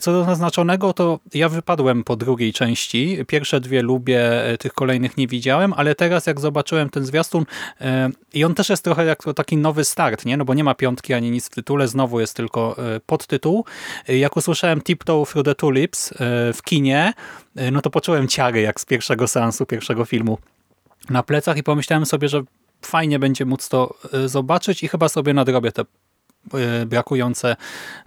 Co 0.00 0.12
do 0.12 0.26
naznaczonego, 0.26 0.92
to 0.92 1.20
ja 1.34 1.48
wypadłem 1.48 2.04
po 2.04 2.16
drugiej 2.16 2.52
części. 2.52 3.18
Pierwsze 3.26 3.60
dwie 3.60 3.82
lubię, 3.82 4.30
tych 4.58 4.72
kolejnych 4.72 5.16
nie 5.16 5.26
widziałem, 5.26 5.72
ale 5.72 5.94
teraz 5.94 6.26
jak 6.26 6.40
zobaczyłem 6.40 6.90
ten 6.90 7.06
zwiastun 7.06 7.44
i 8.34 8.44
on 8.44 8.54
też 8.54 8.68
jest 8.68 8.84
trochę 8.84 9.04
jak 9.04 9.22
taki 9.36 9.56
nowy 9.56 9.84
start, 9.84 10.24
nie? 10.24 10.36
no 10.36 10.44
bo 10.44 10.54
nie 10.54 10.64
ma 10.64 10.74
piątki 10.74 11.14
ani 11.14 11.30
nic 11.30 11.46
w 11.46 11.50
tytule, 11.50 11.88
znowu 11.88 12.20
jest 12.20 12.36
tylko 12.36 12.76
podtytuł. 13.06 13.64
Jak 14.08 14.36
usłyszałem 14.36 14.80
Tiptoe 14.80 15.24
Through 15.26 15.44
the 15.44 15.54
Tulips 15.54 16.14
w 16.54 16.58
kinie, 16.64 17.12
no 17.72 17.80
to 17.82 17.90
poczułem 17.90 18.28
ciary 18.28 18.60
jak 18.60 18.80
z 18.80 18.84
pierwszego 18.84 19.28
seansu, 19.28 19.66
pierwszego 19.66 20.04
filmu 20.04 20.38
na 21.10 21.22
plecach 21.22 21.56
i 21.56 21.62
pomyślałem 21.62 22.06
sobie, 22.06 22.28
że 22.28 22.42
fajnie 22.82 23.18
będzie 23.18 23.44
móc 23.44 23.68
to 23.68 23.94
e, 24.12 24.28
zobaczyć 24.28 24.82
i 24.82 24.88
chyba 24.88 25.08
sobie 25.08 25.34
nadrobię 25.34 25.72
te 25.72 25.82
e, 26.54 26.86
brakujące 26.86 27.56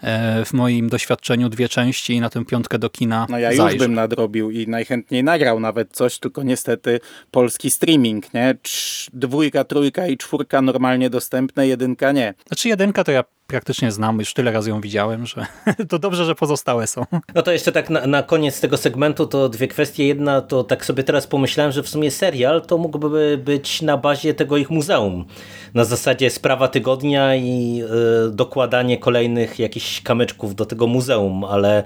e, 0.01 0.45
w 0.45 0.53
moim 0.53 0.89
doświadczeniu 0.89 1.49
dwie 1.49 1.69
części 1.69 2.13
i 2.13 2.21
na 2.21 2.29
tę 2.29 2.45
piątkę 2.45 2.79
do 2.79 2.89
kina 2.89 3.27
No 3.29 3.39
ja 3.39 3.53
zajrzę. 3.53 3.73
już 3.73 3.83
bym 3.83 3.93
nadrobił 3.93 4.51
i 4.51 4.67
najchętniej 4.67 5.23
nagrał 5.23 5.59
nawet 5.59 5.91
coś, 5.93 6.19
tylko 6.19 6.43
niestety 6.43 6.99
polski 7.31 7.69
streaming, 7.69 8.33
nie? 8.33 8.55
Dwójka, 9.13 9.63
trójka 9.63 10.07
i 10.07 10.17
czwórka 10.17 10.61
normalnie 10.61 11.09
dostępne, 11.09 11.67
jedynka 11.67 12.11
nie. 12.11 12.33
Znaczy 12.47 12.69
jedynka 12.69 13.03
to 13.03 13.11
ja 13.11 13.23
praktycznie 13.49 13.91
znam, 13.91 14.19
już 14.19 14.33
tyle 14.33 14.51
razy 14.51 14.69
ją 14.69 14.81
widziałem, 14.81 15.25
że 15.25 15.45
to 15.89 15.99
dobrze, 15.99 16.25
że 16.25 16.35
pozostałe 16.35 16.87
są. 16.87 17.05
No 17.35 17.41
to 17.41 17.51
jeszcze 17.51 17.71
tak 17.71 17.89
na, 17.89 18.07
na, 18.07 18.23
koniec 18.23 18.61
tego 18.61 18.77
segmentu 18.77 19.27
to 19.27 19.49
dwie 19.49 19.67
kwestie. 19.67 20.07
Jedna 20.07 20.41
to 20.41 20.63
tak 20.63 20.85
sobie 20.85 21.03
teraz 21.03 21.27
pomyślałem, 21.27 21.71
że 21.71 21.83
w 21.83 21.89
sumie 21.89 22.11
serial 22.11 22.61
to 22.61 22.77
mógłby 22.77 23.41
być 23.45 23.81
na 23.81 23.97
bazie 23.97 24.33
tego 24.33 24.57
ich 24.57 24.69
muzeum. 24.69 25.25
Na 25.73 25.83
zasadzie 25.83 26.29
sprawa 26.29 26.67
tygodnia 26.67 27.35
i 27.35 27.83
y, 28.27 28.31
dokładanie 28.31 28.97
kolejnych 28.97 29.59
jakichś 29.59 30.01
kamyczków 30.01 30.55
do 30.55 30.65
tego 30.65 30.87
muzeum, 30.87 31.43
ale 31.43 31.83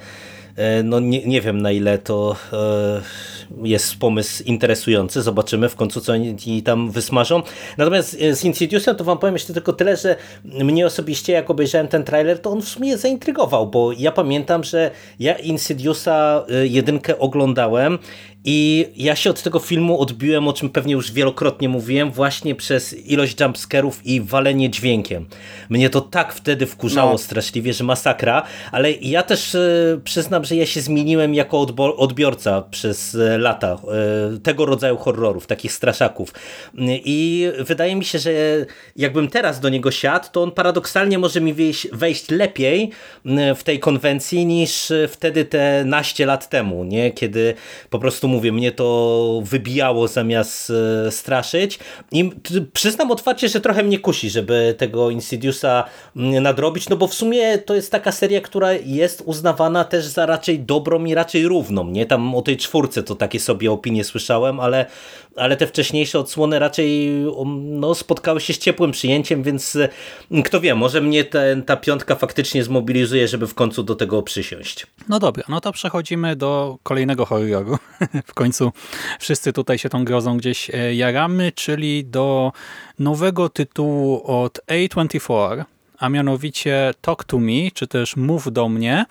no 0.83 0.99
nie, 0.99 1.25
nie 1.25 1.41
wiem 1.41 1.61
na 1.61 1.71
ile 1.71 1.97
to 1.97 2.35
y, 2.53 3.67
jest 3.67 3.95
pomysł 3.95 4.43
interesujący. 4.43 5.21
Zobaczymy 5.21 5.69
w 5.69 5.75
końcu, 5.75 6.01
co 6.01 6.13
oni 6.13 6.63
tam 6.63 6.91
wysmażą. 6.91 7.41
Natomiast 7.77 8.17
e, 8.21 8.35
z 8.35 8.43
Insidiousa 8.43 8.95
to 8.95 9.03
wam 9.03 9.17
powiem 9.17 9.35
jeszcze 9.35 9.53
tylko 9.53 9.73
tyle, 9.73 9.97
że 9.97 10.15
mnie 10.43 10.85
osobiście, 10.85 11.33
jak 11.33 11.49
obejrzałem 11.49 11.87
ten 11.87 12.03
trailer, 12.03 12.39
to 12.39 12.51
on 12.51 12.61
w 12.61 12.67
sumie 12.69 12.97
zaintrygował, 12.97 13.67
bo 13.67 13.91
ja 13.91 14.11
pamiętam, 14.11 14.63
że 14.63 14.91
ja 15.19 15.33
Insidiousa 15.33 16.45
e, 16.49 16.67
jedynkę 16.67 17.19
oglądałem 17.19 17.99
I 18.45 18.87
ja 18.95 19.15
się 19.15 19.29
od 19.29 19.43
tego 19.43 19.59
filmu 19.59 19.99
odbiłem, 19.99 20.47
o 20.47 20.53
czym 20.53 20.69
pewnie 20.69 20.93
już 20.93 21.11
wielokrotnie 21.11 21.69
mówiłem, 21.69 22.11
właśnie 22.11 22.55
przez 22.55 23.07
ilość 23.07 23.39
jumpscarów 23.41 24.05
i 24.05 24.21
walenie 24.21 24.69
dźwiękiem. 24.69 25.25
Mnie 25.69 25.89
to 25.89 26.01
tak 26.01 26.33
wtedy 26.33 26.65
wkurzało 26.65 27.11
no. 27.11 27.17
straszliwie, 27.17 27.73
że 27.73 27.83
masakra, 27.83 28.43
ale 28.71 28.91
ja 28.91 29.23
też 29.23 29.55
e, 29.55 29.99
przyznam, 30.03 30.45
że 30.45 30.55
ja 30.55 30.65
się 30.65 30.81
zmieniłem 30.81 31.33
jako 31.33 31.61
odbiorca 31.97 32.61
przez 32.61 33.15
e, 33.15 33.37
lata 33.37 33.67
e, 33.73 34.37
tego 34.37 34.65
rodzaju 34.65 34.97
horrorów, 34.97 35.47
takich 35.47 35.71
straszaków. 35.71 36.33
I 36.87 37.47
wydaje 37.59 37.95
mi 37.95 38.05
się, 38.05 38.19
że 38.19 38.31
jakbym 38.95 39.27
teraz 39.27 39.59
do 39.59 39.69
niego 39.69 39.91
siadł, 39.91 40.27
to 40.31 40.43
on 40.43 40.51
paradoksalnie 40.51 41.17
może 41.17 41.41
mi 41.41 41.53
wejść, 41.53 41.87
wejść 41.91 42.29
lepiej 42.29 42.89
w 43.55 43.63
tej 43.63 43.79
konwencji 43.79 44.45
niż 44.45 44.93
wtedy 45.07 45.45
te 45.45 45.83
naście 45.85 46.25
lat 46.25 46.49
temu, 46.49 46.83
nie? 46.83 47.11
kiedy 47.11 47.53
po 47.89 47.99
prostu 47.99 48.32
mówię, 48.33 48.51
mnie 48.51 48.71
to 48.71 49.41
wybijało 49.43 50.07
zamiast 50.07 50.71
e, 51.07 51.11
straszyć 51.11 51.79
i 52.11 52.31
przyznam 52.73 53.11
otwarcie, 53.11 53.49
że 53.49 53.61
trochę 53.61 53.83
mnie 53.83 53.99
kusi, 53.99 54.29
żeby 54.29 54.75
tego 54.77 55.09
Insidiousa 55.09 55.83
nadrobić, 56.15 56.89
no 56.89 56.95
bo 56.95 57.07
w 57.07 57.13
sumie 57.13 57.57
to 57.57 57.75
jest 57.75 57.91
taka 57.91 58.11
seria, 58.11 58.41
która 58.41 58.73
jest 58.73 59.23
uznawana 59.25 59.83
też 59.83 60.05
za 60.05 60.25
raczej 60.25 60.59
dobrą 60.59 61.05
i 61.05 61.13
raczej 61.13 61.47
równą, 61.47 61.89
nie? 61.89 62.05
Tam 62.05 62.35
o 62.35 62.41
tej 62.41 62.57
czwórce 62.57 63.03
to 63.03 63.15
takie 63.15 63.39
sobie 63.39 63.71
opinie 63.71 64.03
słyszałem, 64.03 64.59
ale, 64.59 64.85
ale 65.35 65.57
te 65.57 65.67
wcześniejsze 65.67 66.19
odsłony 66.19 66.59
raczej 66.59 67.09
um, 67.25 67.79
no, 67.79 67.95
spotkały 67.95 68.41
się 68.41 68.53
z 68.53 68.57
ciepłym 68.57 68.91
przyjęciem, 68.91 69.43
więc 69.43 69.77
mm, 70.31 70.43
kto 70.43 70.61
wie, 70.61 70.75
może 70.75 71.01
mnie 71.01 71.23
ten, 71.23 71.63
ta 71.63 71.77
piątka 71.77 72.15
faktycznie 72.15 72.63
zmobilizuje, 72.63 73.27
żeby 73.27 73.47
w 73.47 73.53
końcu 73.53 73.83
do 73.83 73.95
tego 73.95 74.21
przysiąść. 74.21 74.87
No 75.09 75.19
dobra, 75.19 75.43
no 75.49 75.61
to 75.61 75.71
przechodzimy 75.71 76.35
do 76.35 76.77
kolejnego 76.83 77.25
horroru. 77.25 77.77
w 78.25 78.33
końcu 78.33 78.71
wszyscy 79.19 79.53
tutaj 79.53 79.77
się 79.77 79.89
tą 79.89 80.05
grozą 80.05 80.37
gdzieś 80.37 80.69
e, 80.69 80.95
jaramy, 80.95 81.51
czyli 81.51 82.05
do 82.05 82.51
nowego 82.99 83.49
tytułu 83.49 84.21
od 84.25 84.59
A24, 84.67 85.63
a 85.99 86.09
mianowicie 86.09 86.93
Talk 87.01 87.23
to 87.23 87.39
Me, 87.39 87.71
czy 87.73 87.87
też 87.87 88.15
Mów 88.15 88.51
do 88.51 88.69
mnie. 88.69 89.05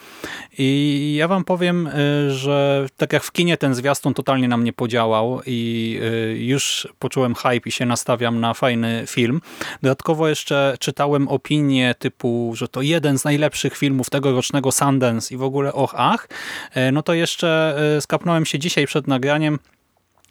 I 0.58 1.14
ja 1.18 1.28
wam 1.28 1.44
powiem, 1.44 1.86
y, 1.86 2.30
że 2.30 2.86
tak 2.96 3.12
jak 3.12 3.24
w 3.24 3.32
kinie 3.32 3.56
ten 3.56 3.74
zwiastun 3.74 4.14
totalnie 4.14 4.48
na 4.48 4.56
mnie 4.56 4.72
podziałał 4.72 5.40
i 5.46 5.98
y, 6.02 6.38
już 6.38 6.88
poczułem 6.98 7.34
hype 7.34 7.68
i 7.68 7.72
się 7.72 7.86
nastawiam 7.86 8.40
na 8.40 8.54
fajny 8.54 9.04
film. 9.06 9.40
Dodatkowo 9.82 10.28
jeszcze 10.28 10.76
czytałem 10.80 11.28
opinie 11.28 11.94
typu, 11.98 12.52
że 12.56 12.68
to 12.68 12.82
jeden 12.82 13.18
z 13.18 13.24
najlepszych 13.24 13.76
filmów 13.76 14.10
tegorocznego 14.10 14.72
Sundance 14.72 15.34
i 15.34 15.36
w 15.36 15.42
ogóle 15.42 15.72
och 15.72 15.94
ach. 15.96 16.28
Y, 16.76 16.92
no 16.92 17.02
to 17.02 17.14
jeszcze 17.14 17.52
skapnąłem 18.00 18.46
się 18.46 18.58
dzisiaj 18.58 18.86
przed 18.86 19.06
nagraniem 19.06 19.58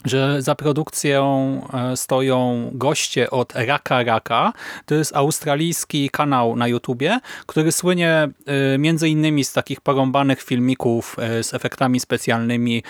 że 0.06 0.42
za 0.42 0.56
produkcją 0.56 1.62
e, 1.74 1.98
stoją 1.98 2.70
goście 2.74 3.30
od 3.30 3.54
Raka 3.56 4.04
Raka. 4.04 4.54
To 4.86 4.96
jest 4.96 5.16
australijski 5.16 6.10
kanał 6.10 6.56
na 6.56 6.68
YouTubie, 6.68 7.20
który 7.46 7.72
słynie 7.72 8.30
e, 8.46 8.78
między 8.78 9.10
innymi 9.10 9.44
z 9.44 9.54
takich 9.54 9.82
porąbanych 9.82 10.42
filmików 10.42 11.16
e, 11.20 11.44
z 11.44 11.54
efektami 11.54 12.00
specjalnymi, 12.00 12.84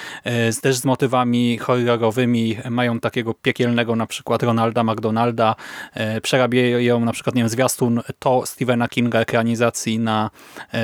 też 0.62 0.78
z 0.78 0.86
motywami 0.86 1.58
horrorowymi. 1.58 2.58
Mają 2.70 3.00
takiego 3.00 3.34
piekielnego 3.34 3.96
na 3.96 4.08
przykład 4.08 4.44
Ronalda 4.44 4.84
McDonalda. 4.84 5.56
Przerabiają 6.22 7.06
na 7.06 7.12
przykład 7.12 7.36
nie 7.36 7.42
wiem, 7.42 7.50
zwiastun 7.50 8.02
to 8.20 8.46
Stephena 8.46 8.88
Kinga 8.88 9.20
ekranizacji 9.20 10.00
na 10.00 10.30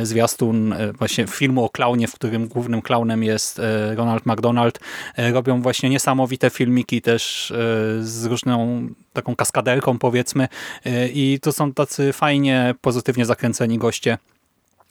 zwiastun 0.03 0.75
właśnie 0.97 1.27
filmu 1.27 1.63
o 1.65 1.69
klaunie, 1.69 2.07
w 2.07 2.15
którym 2.15 2.47
głównym 2.47 2.81
klaunem 2.81 3.23
jest 3.23 3.61
Ronald 3.95 4.25
McDonald. 4.25 4.79
Robią 5.17 5.61
właśnie 5.61 5.89
niesamowite 5.89 6.16
niesamowite 6.17 6.49
filmiki 6.49 7.01
też 7.01 7.51
e, 7.51 7.55
z 8.01 8.25
różną 8.25 8.87
taką 9.13 9.35
kaskaderką 9.35 9.99
powiedzmy 9.99 10.47
e, 10.85 11.07
i 11.07 11.39
to 11.41 11.51
są 11.51 11.73
tacy 11.73 12.13
fajnie, 12.13 12.75
pozytywnie 12.81 13.25
zakręceni 13.25 13.77
goście, 13.77 14.17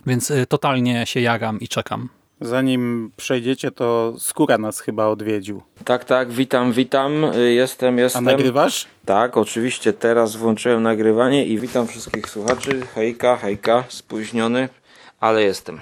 więc 0.06 0.30
e, 0.30 0.46
totalnie 0.46 1.06
się 1.06 1.20
jagam 1.20 1.60
i 1.60 1.68
czekam. 1.68 2.08
Zanim 2.40 3.10
przejdziecie, 3.16 3.70
to 3.70 4.14
Skóra 4.18 4.58
nas 4.58 4.80
chyba 4.80 5.06
odwiedził. 5.06 5.62
Tak, 5.84 6.04
tak, 6.04 6.30
witam, 6.30 6.72
witam, 6.72 7.12
jestem, 7.54 7.98
jestem. 7.98 8.28
A 8.28 8.30
nagrywasz? 8.30 8.86
Tak, 9.04 9.36
oczywiście, 9.36 9.92
teraz 9.92 10.36
włączyłem 10.36 10.82
nagrywanie 10.82 11.46
i 11.46 11.58
witam 11.58 11.86
wszystkich 11.86 12.30
słuchaczy. 12.30 12.80
Hejka, 12.94 13.36
hejka, 13.36 13.84
spóźniony, 13.88 14.68
ale 15.20 15.42
jestem. 15.42 15.80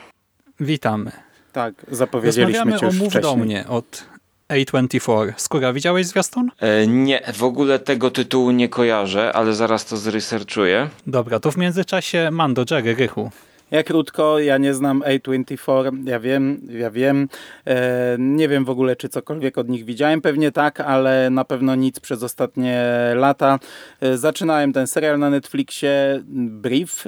Witamy. 0.61 1.13
Tak, 1.52 1.75
zapowiedzieliśmy 1.91 2.78
cię 2.78 2.87
już 2.87 2.95
o 2.95 2.99
Mów 2.99 3.09
wcześniej. 3.13 3.23
do 3.23 3.37
mnie 3.37 3.65
od 3.69 4.14
a24. 4.49 5.33
Skóra, 5.37 5.73
widziałeś 5.73 6.07
zwiastun? 6.07 6.50
E, 6.61 6.87
nie, 6.87 7.21
w 7.35 7.45
ogóle 7.45 7.78
tego 7.78 8.11
tytułu 8.11 8.50
nie 8.50 8.69
kojarzę, 8.69 9.33
ale 9.33 9.54
zaraz 9.54 9.85
to 9.85 9.97
zresearchuję. 9.97 10.89
Dobra, 11.07 11.41
to 11.41 11.50
w 11.50 11.57
międzyczasie 11.57 12.28
Mando, 12.33 12.65
Jerry, 12.71 12.95
Rychu. 12.95 13.30
Ja 13.75 13.82
krótko, 13.82 14.39
ja 14.39 14.58
nie 14.58 14.75
znam 14.75 15.00
A24, 15.00 16.08
ja 16.08 16.21
wiem, 16.21 16.60
ja 16.71 16.91
wiem. 16.91 17.28
E, 17.67 18.17
nie 18.19 18.49
wiem 18.49 18.65
w 18.65 18.71
ogóle, 18.71 18.97
czy 18.97 19.08
cokolwiek 19.08 19.58
od 19.58 19.69
nich 19.69 19.84
widziałem, 19.84 20.21
pewnie 20.21 20.52
tak, 20.52 20.80
ale 20.80 21.30
na 21.30 21.45
pewno 21.45 21.75
nic 21.75 22.00
przez 22.00 22.23
ostatnie 22.23 22.87
lata. 23.15 23.58
E, 24.00 24.17
zaczynałem 24.19 24.73
ten 24.73 24.87
serial 24.87 25.19
na 25.19 25.30
Netflixie, 25.30 26.23
Brief, 26.26 27.04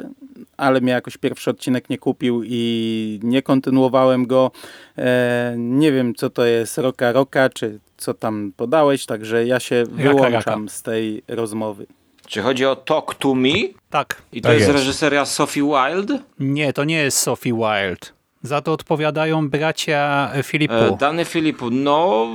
ale 0.56 0.80
mnie 0.80 0.92
jakoś 0.92 1.16
pierwszy 1.16 1.50
odcinek 1.50 1.90
nie 1.90 1.98
kupił 1.98 2.42
i 2.44 3.20
nie 3.22 3.42
kontynuowałem 3.42 4.26
go. 4.26 4.50
E, 4.98 5.54
nie 5.58 5.92
wiem, 5.92 6.14
co 6.14 6.30
to 6.30 6.44
jest 6.44 6.78
Roka 6.78 7.12
Roka, 7.12 7.48
czy 7.48 7.78
co 7.96 8.14
tam 8.14 8.52
podałeś, 8.56 9.06
także 9.06 9.46
ja 9.46 9.60
się 9.60 9.84
wyłączam 9.84 10.32
raka, 10.32 10.50
raka. 10.50 10.68
z 10.68 10.82
tej 10.82 11.22
rozmowy. 11.28 11.86
Czy 12.26 12.42
chodzi 12.42 12.66
o 12.66 12.76
Talk 12.76 13.14
to 13.14 13.34
Me? 13.34 13.52
Tak. 13.90 14.22
I 14.32 14.40
to 14.42 14.48
tak 14.48 14.58
jest, 14.58 14.68
jest 14.68 14.78
reżyseria 14.78 15.24
Sophie 15.24 15.62
Wilde? 15.62 16.18
Nie, 16.38 16.72
to 16.72 16.84
nie 16.84 16.96
jest 16.96 17.18
Sophie 17.18 17.52
Wilde. 17.52 18.06
Za 18.42 18.60
to 18.60 18.72
odpowiadają 18.72 19.48
bracia 19.48 20.30
Filipu. 20.42 20.74
E, 20.74 20.96
Dany 21.00 21.24
Filipu, 21.24 21.70
no... 21.70 22.28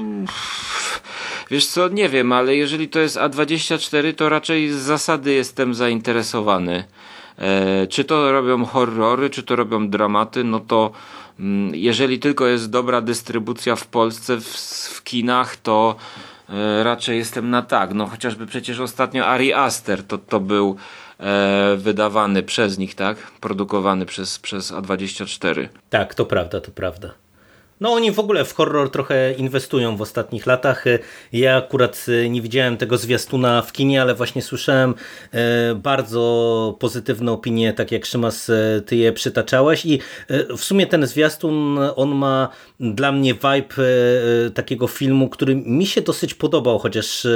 Wiesz 1.52 1.68
co, 1.68 1.88
nie 1.88 2.10
wiem, 2.10 2.32
ale 2.32 2.56
jeżeli 2.56 2.90
to 2.90 3.00
jest 3.00 3.18
A24, 3.18 4.16
to 4.16 4.30
raczej 4.30 4.70
z 4.70 4.76
zasady 4.76 5.34
jestem 5.34 5.74
zainteresowany. 5.74 6.84
E, 7.38 7.88
czy 7.88 8.04
to 8.04 8.32
robią 8.32 8.66
horrory, 8.66 9.30
czy 9.30 9.44
to 9.44 9.56
robią 9.56 9.90
dramaty, 9.90 10.44
no 10.44 10.60
to 10.60 10.92
mm, 11.40 11.76
jeżeli 11.76 12.20
tylko 12.20 12.48
jest 12.48 12.70
dobra 12.70 13.02
dystrybucja 13.02 13.76
w 13.76 13.88
Polsce, 13.88 14.38
w, 14.38 14.48
w 14.94 15.04
kinach, 15.04 15.56
to 15.56 15.96
raczej 16.84 17.18
jestem 17.18 17.50
na 17.50 17.62
tak. 17.62 17.94
No 17.94 18.08
chociażby 18.08 18.46
przecież 18.46 18.80
ostatnio 18.80 19.28
Ari 19.28 19.54
Aster 19.54 20.04
to, 20.04 20.18
to 20.18 20.40
był 20.40 20.76
e, 21.20 21.76
wydawany 21.78 22.44
przez 22.44 22.78
nich, 22.78 22.96
tak? 22.96 23.18
Produkowany 23.18 24.06
przez, 24.06 24.40
przez 24.40 24.72
A24. 24.72 25.68
Tak, 25.90 26.16
to 26.16 26.26
prawda, 26.26 26.62
to 26.62 26.72
prawda. 26.72 27.14
No 27.82 27.94
oni 27.94 28.12
w 28.12 28.20
ogóle 28.20 28.46
w 28.46 28.54
horror 28.54 28.92
trochę 28.92 29.34
inwestują 29.34 29.98
w 29.98 30.02
ostatnich 30.02 30.46
latach. 30.46 30.86
Ja 31.34 31.58
akurat 31.58 32.06
e, 32.08 32.30
nie 32.30 32.42
widziałem 32.42 32.78
tego 32.78 32.98
zwiastuna 32.98 33.62
w 33.62 33.72
kinie, 33.72 34.02
ale 34.02 34.16
właśnie 34.16 34.42
słyszałem 34.42 34.96
e, 35.32 35.76
bardzo 35.76 36.78
pozytywne 36.80 37.32
opinie, 37.32 37.74
tak 37.74 37.92
jak 37.92 38.06
Szymas 38.06 38.50
e, 38.50 38.82
ty 38.86 38.96
je 38.96 39.14
przytaczałeś 39.14 39.86
i 39.86 40.00
w 40.58 40.64
sumie 40.64 40.88
ten 40.88 41.08
zwiastun, 41.08 41.80
on 41.96 42.16
ma 42.16 42.50
dla 42.80 43.12
mnie 43.12 43.34
vibe 43.34 43.76
takiego 44.54 44.88
filmu, 44.88 45.30
który 45.30 45.56
mi 45.56 45.86
się 45.86 46.02
dosyć 46.02 46.34
podobał, 46.34 46.80
chociaż 46.80 47.28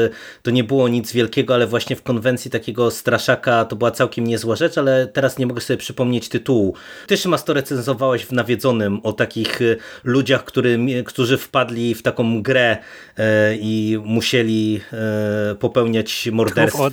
to 0.42 0.52
nie 0.52 0.64
było 0.64 0.88
nic 0.88 1.12
wielkiego, 1.12 1.54
ale 1.54 1.68
właśnie 1.68 1.96
w 1.96 2.04
konwencji 2.04 2.52
takiego 2.52 2.92
straszaka 2.92 3.66
to 3.66 3.76
była 3.76 3.92
całkiem 3.92 4.28
niezła 4.28 4.56
rzecz, 4.56 4.78
ale 4.78 5.08
teraz 5.08 5.38
nie 5.38 5.46
mogę 5.46 5.62
sobie 5.62 5.78
przypomnieć 5.78 6.30
tytułu. 6.30 6.76
Ty 7.08 7.18
Szymas 7.18 7.44
to 7.44 7.54
recenzowałeś 7.54 8.26
w 8.26 8.32
Nawiedzonym 8.32 9.00
o 9.04 9.14
takich 9.14 9.60
ludziach, 10.04 10.35
ludziach, 10.36 10.46
który, 10.46 11.04
którzy 11.06 11.38
wpadli 11.38 11.96
w 11.96 12.02
taką 12.02 12.42
grę 12.42 12.78
e, 13.18 13.56
i 13.56 14.00
musieli 14.04 14.82
e, 14.94 15.56
popełniać 15.56 16.30
morderstwa. 16.32 16.90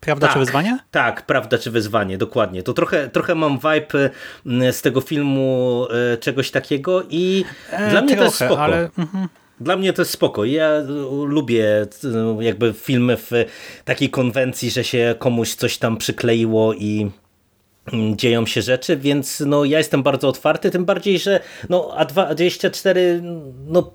Prawda 0.00 0.26
tak, 0.26 0.34
czy 0.34 0.38
wyzwanie? 0.38 0.78
Tak, 0.90 1.26
prawda 1.26 1.58
czy 1.58 1.70
wyzwanie, 1.70 2.18
dokładnie. 2.18 2.62
To 2.62 2.72
trochę, 2.72 3.08
trochę 3.08 3.34
mam 3.34 3.58
vibe 3.58 4.10
z 4.72 4.82
tego 4.82 5.00
filmu 5.00 5.86
e, 6.12 6.16
czegoś 6.16 6.50
takiego 6.50 7.02
i 7.10 7.44
e, 7.70 7.90
dla 7.90 8.02
mnie 8.02 8.16
trochę, 8.16 8.16
to 8.16 8.24
jest 8.24 8.36
spoko. 8.36 8.62
Ale... 8.62 8.90
Mhm. 8.98 9.28
Dla 9.60 9.76
mnie 9.76 9.92
to 9.92 10.02
jest 10.02 10.12
spoko. 10.12 10.44
Ja 10.44 10.70
lubię 11.26 11.86
jakby 12.40 12.72
filmy 12.72 13.16
w 13.16 13.30
takiej 13.84 14.10
konwencji, 14.10 14.70
że 14.70 14.84
się 14.84 15.14
komuś 15.18 15.54
coś 15.54 15.78
tam 15.78 15.96
przykleiło 15.96 16.74
i 16.74 17.00
mm, 17.00 17.12
dzieją 18.16 18.46
się 18.46 18.62
rzeczy, 18.62 18.96
więc 18.96 19.40
no, 19.46 19.64
ja 19.64 19.78
jestem 19.78 20.02
bardzo 20.02 20.28
otwarty, 20.28 20.70
tym 20.70 20.84
bardziej, 20.84 21.18
że 21.18 21.40
no, 21.68 21.96
A24, 21.98 22.98
no 23.66 23.92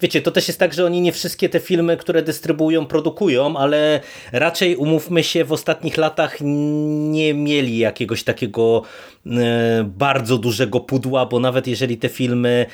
wiecie, 0.00 0.22
to 0.22 0.30
też 0.30 0.48
jest 0.48 0.60
tak, 0.60 0.74
że 0.74 0.86
oni 0.86 1.00
nie 1.00 1.12
wszystkie 1.12 1.48
te 1.48 1.60
filmy, 1.60 1.96
które 1.96 2.22
dystrybuują, 2.22 2.86
produkują, 2.86 3.56
ale 3.56 4.00
raczej 4.32 4.76
umówmy 4.76 5.24
się, 5.24 5.44
w 5.44 5.52
ostatnich 5.52 5.96
latach 5.96 6.36
nie 6.40 7.34
mieli 7.34 7.78
jakiegoś 7.78 8.24
takiego 8.24 8.82
bardzo 9.84 10.38
dużego 10.38 10.80
pudła, 10.80 11.26
bo 11.26 11.40
nawet 11.40 11.66
jeżeli 11.66 11.98
te 11.98 12.08
filmy 12.08 12.66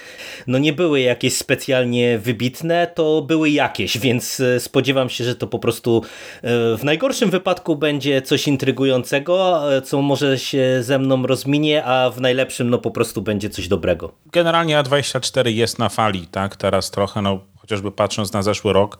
no 0.46 0.58
nie 0.58 0.72
były 0.72 1.00
jakieś 1.00 1.36
specjalnie 1.36 2.18
wybitne, 2.18 2.86
to 2.94 3.22
były 3.22 3.50
jakieś, 3.50 3.98
więc 3.98 4.40
e, 4.40 4.60
spodziewam 4.60 5.08
się, 5.08 5.24
że 5.24 5.34
to 5.34 5.46
po 5.46 5.58
prostu 5.58 6.02
e, 6.42 6.76
w 6.76 6.84
najgorszym 6.84 7.30
wypadku 7.30 7.76
będzie 7.76 8.22
coś 8.22 8.48
intrygującego, 8.48 9.62
co 9.84 10.02
może 10.02 10.38
się 10.38 10.78
ze 10.82 10.98
mną 10.98 11.26
rozminie, 11.26 11.84
a 11.84 12.10
w 12.10 12.20
najlepszym 12.20 12.70
no 12.70 12.78
po 12.78 12.90
prostu 12.90 13.22
będzie 13.22 13.50
coś 13.50 13.68
dobrego. 13.68 14.12
Generalnie 14.32 14.78
A24 14.78 15.48
jest 15.48 15.78
na 15.78 15.88
fali, 15.88 16.26
tak? 16.26 16.56
Teraz 16.56 16.90
trochę, 16.90 17.22
no 17.22 17.40
chociażby 17.58 17.92
patrząc 17.92 18.32
na 18.32 18.42
zeszły 18.42 18.72
rok, 18.72 18.98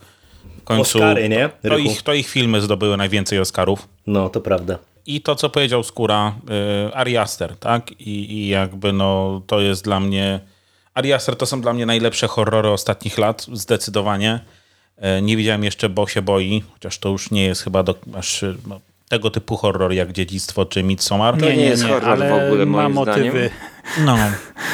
w 0.61 0.65
końcu 0.65 0.99
Oscary, 0.99 1.29
nie? 1.29 1.51
To, 1.69 1.79
ich, 1.79 2.03
to 2.03 2.15
ich 2.15 2.29
filmy 2.29 2.61
zdobyły 2.61 2.97
najwięcej 2.97 3.39
Oscarów. 3.39 3.89
No, 4.07 4.29
to 4.29 4.41
prawda. 4.41 4.79
I 5.07 5.21
to, 5.21 5.35
co 5.35 5.51
powiedział 5.51 5.83
Skóra, 5.83 6.35
y, 6.89 6.95
Ari 6.95 7.17
Aster, 7.17 7.57
tak? 7.57 7.93
I, 8.01 8.33
I 8.33 8.49
jakby 8.49 8.93
no, 8.93 9.43
to 9.47 9.61
jest 9.61 9.85
dla 9.85 10.01
mnie... 10.01 10.41
Ari 10.95 11.13
Aster 11.13 11.37
to 11.37 11.47
są 11.47 11.61
dla 11.61 11.73
mnie 11.73 11.87
najlepsze 11.87 12.27
horrory 12.29 12.69
ostatnich 12.69 13.19
lat, 13.19 13.47
zdecydowanie. 13.53 14.41
Y, 15.19 15.23
nie 15.23 15.37
widziałem 15.37 15.65
jeszcze 15.65 15.89
Bo 15.89 16.07
się 16.07 16.23
boi, 16.23 16.63
chociaż 16.73 16.99
to 16.99 17.09
już 17.09 17.31
nie 17.31 17.45
jest 17.45 17.63
chyba 17.63 17.83
do, 17.83 17.95
aż 18.15 18.45
no, 18.67 18.81
tego 19.09 19.31
typu 19.31 19.57
horror 19.57 19.93
jak 19.93 20.13
Dziedzictwo 20.13 20.67
czy 20.67 20.83
Midsommar. 20.83 21.41
To 21.41 21.47
nie, 21.47 21.57
nie 21.57 21.65
jest 21.65 21.85
horror 21.85 22.11
ale 22.11 22.31
w 22.31 22.47
ogóle 22.47 22.67
ma 22.67 22.83
moim 22.83 22.93
motywy. 22.93 23.31
zdaniem. 23.31 23.51
No, 24.05 24.19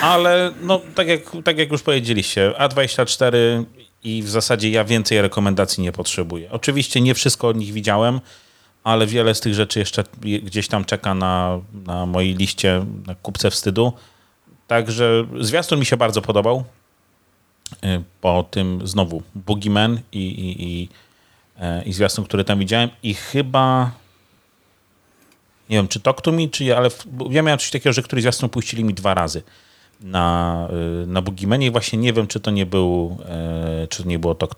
ale 0.02 0.52
no, 0.62 0.80
tak, 0.94 1.08
jak, 1.08 1.20
tak 1.44 1.58
jak 1.58 1.72
już 1.72 1.82
powiedzieliście, 1.82 2.52
A24 2.58 3.36
i 4.04 4.22
w 4.22 4.28
zasadzie 4.28 4.70
ja 4.70 4.84
więcej 4.84 5.22
rekomendacji 5.22 5.82
nie 5.82 5.92
potrzebuję. 5.92 6.50
Oczywiście 6.50 7.00
nie 7.00 7.14
wszystko 7.14 7.48
od 7.48 7.56
nich 7.56 7.72
widziałem, 7.72 8.20
ale 8.84 9.06
wiele 9.06 9.34
z 9.34 9.40
tych 9.40 9.54
rzeczy 9.54 9.78
jeszcze 9.78 10.04
gdzieś 10.20 10.68
tam 10.68 10.84
czeka 10.84 11.14
na, 11.14 11.60
na 11.86 12.06
mojej 12.06 12.34
liście 12.34 12.84
na 13.06 13.14
kupce 13.14 13.50
wstydu. 13.50 13.92
Także 14.66 15.26
zwiastun 15.40 15.78
mi 15.78 15.86
się 15.86 15.96
bardzo 15.96 16.22
podobał. 16.22 16.64
Y, 17.84 18.02
Po 18.20 18.44
tym 18.50 18.86
znowu 18.86 19.22
Boogeyman 19.34 20.00
i, 20.12 20.18
i, 20.18 20.64
i, 20.64 20.88
e, 21.60 21.82
i 21.82 21.92
zwiastun, 21.92 22.24
który 22.24 22.44
tam 22.44 22.58
widziałem 22.58 22.90
i 23.02 23.14
chyba 23.14 23.90
nie 25.70 25.76
wiem, 25.76 25.88
czy 25.88 26.00
Talk 26.00 26.20
to 26.20 26.32
Me, 26.32 26.48
czy 26.48 26.76
ale 26.76 26.90
w, 26.90 27.06
ja 27.30 27.42
miałem 27.42 27.58
coś 27.58 27.70
takiego, 27.70 27.92
że 27.92 28.02
któryś 28.02 28.22
zwiastun 28.22 28.48
puścili 28.48 28.84
mi 28.84 28.94
dwa 28.94 29.14
razy 29.14 29.42
na, 30.00 30.68
y, 31.02 31.06
na 31.06 31.22
Boogiemanie 31.22 31.66
i 31.66 31.70
właśnie 31.70 31.98
nie 31.98 32.12
wiem, 32.12 32.26
czy 32.26 32.40
to 32.40 32.50
nie 32.50 32.66
był, 32.66 33.18
e, 33.28 33.86
czy 33.90 34.02
to 34.02 34.08
nie 34.08 34.18
było 34.18 34.34
Talk. 34.34 34.54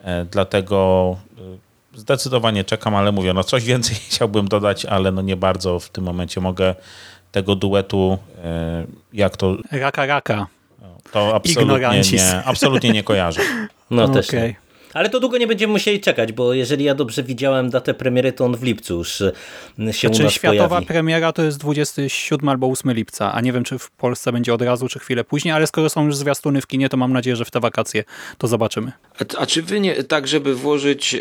E, 0.00 0.24
Dlatego 0.24 1.16
y, 1.38 1.69
zdecydowanie 1.94 2.64
czekam, 2.64 2.94
ale 2.94 3.12
mówię, 3.12 3.32
no 3.32 3.44
coś 3.44 3.64
więcej 3.64 3.96
chciałbym 4.08 4.48
dodać, 4.48 4.84
ale 4.84 5.12
no 5.12 5.22
nie 5.22 5.36
bardzo 5.36 5.80
w 5.80 5.88
tym 5.88 6.04
momencie 6.04 6.40
mogę 6.40 6.74
tego 7.32 7.56
duetu, 7.56 8.18
e, 8.44 8.86
jak 9.12 9.36
to, 9.36 9.56
Raka, 9.70 10.06
raka. 10.06 10.46
to 11.12 11.34
absolutnie 11.34 11.62
Ignorancis. 11.62 12.22
nie, 12.22 12.44
absolutnie 12.44 12.90
nie 12.90 13.02
kojarzę. 13.02 13.40
No 13.90 14.08
też 14.08 14.28
Okej. 14.28 14.42
nie. 14.42 14.69
Ale 14.94 15.08
to 15.08 15.20
długo 15.20 15.38
nie 15.38 15.46
będziemy 15.46 15.72
musieli 15.72 16.00
czekać, 16.00 16.32
bo 16.32 16.54
jeżeli 16.54 16.84
ja 16.84 16.94
dobrze 16.94 17.22
widziałem 17.22 17.70
datę 17.70 17.94
premiery, 17.94 18.32
to 18.32 18.44
on 18.44 18.56
w 18.56 18.62
lipcu 18.62 18.94
już 18.94 19.20
y, 19.20 19.32
się 19.92 20.08
u 20.08 20.14
Znaczy 20.14 20.22
nas 20.22 20.32
światowa 20.32 20.68
pojawi. 20.68 20.86
premiera 20.86 21.32
to 21.32 21.42
jest 21.42 21.58
27 21.58 22.48
albo 22.48 22.66
8 22.66 22.92
lipca, 22.92 23.32
a 23.32 23.40
nie 23.40 23.52
wiem, 23.52 23.64
czy 23.64 23.78
w 23.78 23.90
Polsce 23.90 24.32
będzie 24.32 24.54
od 24.54 24.62
razu, 24.62 24.88
czy 24.88 24.98
chwilę 24.98 25.24
później, 25.24 25.54
ale 25.54 25.66
skoro 25.66 25.90
są 25.90 26.04
już 26.04 26.16
zwiastuny 26.16 26.60
w 26.60 26.66
kinie, 26.66 26.88
to 26.88 26.96
mam 26.96 27.12
nadzieję, 27.12 27.36
że 27.36 27.44
w 27.44 27.50
te 27.50 27.60
wakacje 27.60 28.04
to 28.38 28.46
zobaczymy. 28.48 28.92
A, 29.20 29.40
a 29.40 29.46
czy 29.46 29.62
wy 29.62 29.80
nie, 29.80 30.04
tak 30.04 30.28
żeby 30.28 30.54
włożyć 30.54 31.14
e, 31.14 31.20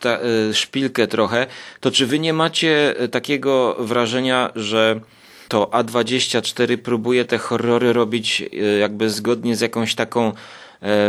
ta, 0.00 0.18
e, 0.18 0.54
szpilkę 0.54 1.06
trochę, 1.06 1.46
to 1.80 1.90
czy 1.90 2.06
wy 2.06 2.18
nie 2.18 2.32
macie 2.32 2.94
takiego 3.10 3.76
wrażenia, 3.78 4.50
że 4.54 5.00
to 5.48 5.64
A24 5.72 6.76
próbuje 6.76 7.24
te 7.24 7.38
horrory 7.38 7.92
robić 7.92 8.44
jakby 8.80 9.10
zgodnie 9.10 9.56
z 9.56 9.60
jakąś 9.60 9.94
taką 9.94 10.32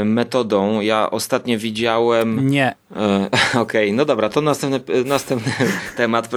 metodą? 0.06 0.82
Ja 0.82 1.12
ostatnio 1.12 1.60
widziałem... 1.60 2.50
Nie. 2.50 2.76
E, 2.96 3.30
Okej, 3.62 3.94
no 3.94 4.06
dobra, 4.06 4.30
to 4.30 4.42
następny, 4.42 4.96
e, 4.96 5.04
następny 5.04 5.52
temat. 5.98 6.30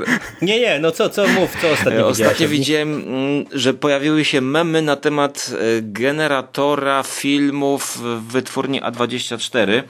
Nie, 0.43 0.61
nie, 0.61 0.79
no 0.79 0.91
co, 0.91 1.11
co 1.11 1.29
mów, 1.29 1.57
co 1.63 1.71
ostatnio 1.71 2.09
E, 2.09 2.13
widziałeś? 2.13 2.33
Ostatnio 2.33 2.49
widziałem, 2.49 2.95
mm, 2.95 3.45
że 3.53 3.75
pojawiły 3.75 4.25
się 4.25 4.41
memy 4.41 4.83
na 4.83 4.97
temat 4.97 5.51
e, 5.53 5.83
generatora 5.83 7.03
filmów 7.03 7.99
w 8.03 8.33
wytwórni 8.33 8.83
A24. 8.83 9.83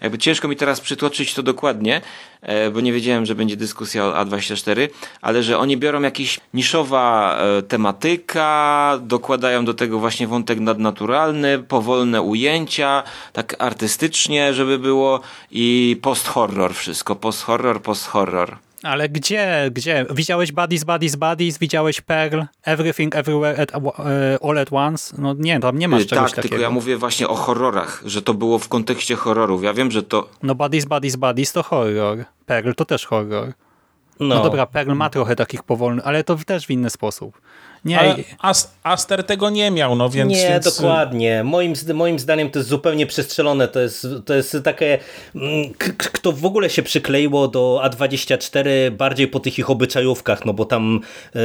Jakby 0.00 0.18
ciężko 0.18 0.48
mi 0.48 0.56
teraz 0.56 0.80
przytoczyć 0.80 1.34
to 1.34 1.42
dokładnie, 1.42 2.00
e, 2.42 2.70
bo 2.70 2.80
nie 2.80 2.92
wiedziałem, 2.92 3.26
że 3.26 3.34
będzie 3.34 3.56
dyskusja 3.56 4.04
o 4.04 4.12
A24, 4.12 4.88
ale 5.22 5.42
że 5.42 5.58
oni 5.58 5.76
biorą 5.76 6.02
jakiś 6.02 6.40
niszowa 6.54 7.36
e, 7.38 7.62
tematyka, 7.62 8.98
dokładają 9.02 9.64
do 9.64 9.74
tego 9.74 9.98
właśnie 9.98 10.26
wątek 10.26 10.60
nadnaturalny, 10.60 11.58
powolne 11.58 12.22
ujęcia, 12.22 13.02
tak 13.32 13.56
artystycznie, 13.58 14.54
żeby 14.54 14.78
było 14.78 15.20
i 15.50 15.96
post-horror 16.02 16.74
wszystko, 16.74 17.16
post-horror, 17.16 17.82
post-horror. 17.82 18.65
Ale 18.86 19.08
gdzie, 19.08 19.70
gdzie? 19.74 20.06
Widziałeś 20.10 20.52
Buddies, 20.52 20.84
Buddies, 20.84 21.16
Buddies? 21.16 21.58
Widziałeś 21.58 22.00
Pearl? 22.00 22.40
Everything, 22.64 23.16
Everywhere, 23.16 23.62
at, 23.62 23.72
e, 23.74 24.38
All 24.42 24.58
at 24.58 24.68
Once? 24.72 25.14
No 25.18 25.34
nie, 25.38 25.60
tam 25.60 25.78
nie 25.78 25.88
masz 25.88 26.02
Y, 26.02 26.06
czegoś 26.06 26.30
tak, 26.30 26.36
takiego. 26.36 26.48
tylko 26.52 26.62
ja 26.62 26.70
mówię 26.70 26.96
właśnie 26.96 27.28
o 27.28 27.34
horrorach, 27.34 28.02
że 28.04 28.22
to 28.22 28.34
było 28.34 28.58
w 28.58 28.68
kontekście 28.68 29.16
horrorów. 29.16 29.62
Ja 29.62 29.74
wiem, 29.74 29.90
że 29.90 30.02
to. 30.02 30.28
No 30.42 30.54
Buddies, 30.54 30.84
Buddies, 30.84 31.16
Buddies 31.16 31.52
to 31.52 31.62
horror. 31.62 32.24
Pearl 32.46 32.70
to 32.76 32.84
też 32.84 33.06
horror. 33.06 33.52
No, 34.20 34.34
No, 34.34 34.42
dobra, 34.42 34.66
Pearl 34.66 34.92
ma 34.92 35.10
trochę 35.10 35.36
takich 35.36 35.62
powolnych, 35.62 36.06
ale 36.06 36.24
to 36.24 36.36
też 36.46 36.66
w 36.66 36.70
inny 36.70 36.90
sposób. 36.90 37.40
Nie, 37.86 37.98
Ale 37.98 38.16
As, 38.38 38.74
Aster 38.82 39.24
tego 39.24 39.50
nie 39.50 39.70
miał, 39.70 39.96
no 39.96 40.10
więc... 40.10 40.30
nie, 40.30 40.48
więc 40.48 40.64
dokładnie. 40.64 41.44
Moim, 41.44 41.74
moim 41.94 42.18
zdaniem 42.18 42.50
to 42.50 42.58
jest 42.58 42.68
zupełnie 42.68 43.06
przestrzelone. 43.06 43.68
To 43.68 43.80
jest, 43.80 44.06
to 44.24 44.34
jest 44.34 44.56
takie, 44.64 44.98
mm, 45.34 45.74
kto 45.98 46.32
w 46.32 46.44
ogóle 46.44 46.70
się 46.70 46.82
przykleiło 46.82 47.48
do 47.48 47.80
A24 47.84 48.90
bardziej 48.90 49.28
po 49.28 49.40
tych 49.40 49.58
ich 49.58 49.70
obyczajówkach, 49.70 50.44
no 50.44 50.52
bo 50.52 50.64
tam 50.64 51.00
e, 51.36 51.40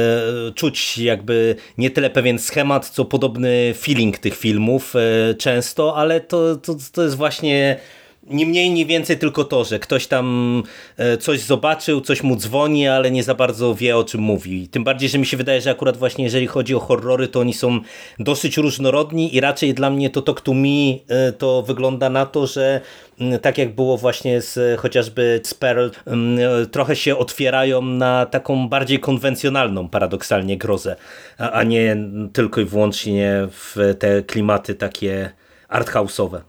czuć 0.54 0.98
jakby 0.98 1.56
nie 1.78 1.90
tyle 1.90 2.10
pewien 2.10 2.38
schemat, 2.38 2.88
co 2.88 3.04
podobny 3.04 3.74
feeling 3.78 4.18
tych 4.18 4.36
filmów 4.36 4.94
e, 4.96 5.34
często, 5.34 5.96
ale 5.96 6.20
to, 6.20 6.56
to, 6.56 6.76
to 6.92 7.02
jest 7.02 7.16
właśnie 7.16 7.76
ni 8.26 8.46
mniej, 8.46 8.70
ni 8.70 8.86
więcej 8.86 9.18
tylko 9.18 9.44
to, 9.44 9.64
że 9.64 9.78
ktoś 9.78 10.06
tam 10.06 10.62
e, 10.96 11.16
coś 11.16 11.40
zobaczył, 11.40 12.00
coś 12.00 12.22
mu 12.22 12.36
dzwoni, 12.36 12.88
ale 12.88 13.10
nie 13.10 13.22
za 13.22 13.34
bardzo 13.34 13.74
wie 13.74 13.96
o 13.96 14.04
czym 14.04 14.20
mówi. 14.20 14.68
Tym 14.68 14.84
bardziej, 14.84 15.08
że 15.08 15.18
mi 15.18 15.26
się 15.26 15.36
wydaje, 15.36 15.60
że 15.60 15.70
akurat 15.70 15.96
właśnie 15.96 16.24
jeżeli 16.24 16.46
chodzi 16.46 16.74
o 16.74 16.80
horrory, 16.80 17.28
to 17.28 17.40
oni 17.40 17.54
są 17.54 17.80
dosyć 18.18 18.56
różnorodni 18.56 19.36
i 19.36 19.40
raczej 19.40 19.74
dla 19.74 19.90
mnie 19.90 20.10
to 20.10 20.22
Talk 20.22 20.40
to 20.40 20.54
Me 20.54 20.68
e, 21.08 21.32
to 21.32 21.62
wygląda 21.62 22.10
na 22.10 22.26
to, 22.26 22.46
że 22.46 22.80
tak 23.42 23.58
jak 23.58 23.74
było 23.74 23.96
właśnie 23.98 24.40
z 24.40 24.80
chociażby 24.80 25.40
z 25.44 25.54
Pearl, 25.54 25.86
e, 25.86 26.66
trochę 26.66 26.96
się 26.96 27.16
otwierają 27.16 27.82
na 27.82 28.26
taką 28.26 28.68
bardziej 28.68 28.98
konwencjonalną 28.98 29.88
paradoksalnie 29.88 30.58
grozę, 30.58 30.96
a, 31.38 31.62
nie 31.62 31.96
tylko 32.32 32.60
i 32.60 32.64
wyłącznie 32.64 33.48
w 33.50 33.94
te 33.98 34.22
klimaty 34.22 34.74
takie 34.74 35.30
arthouse'owe. 35.68 36.40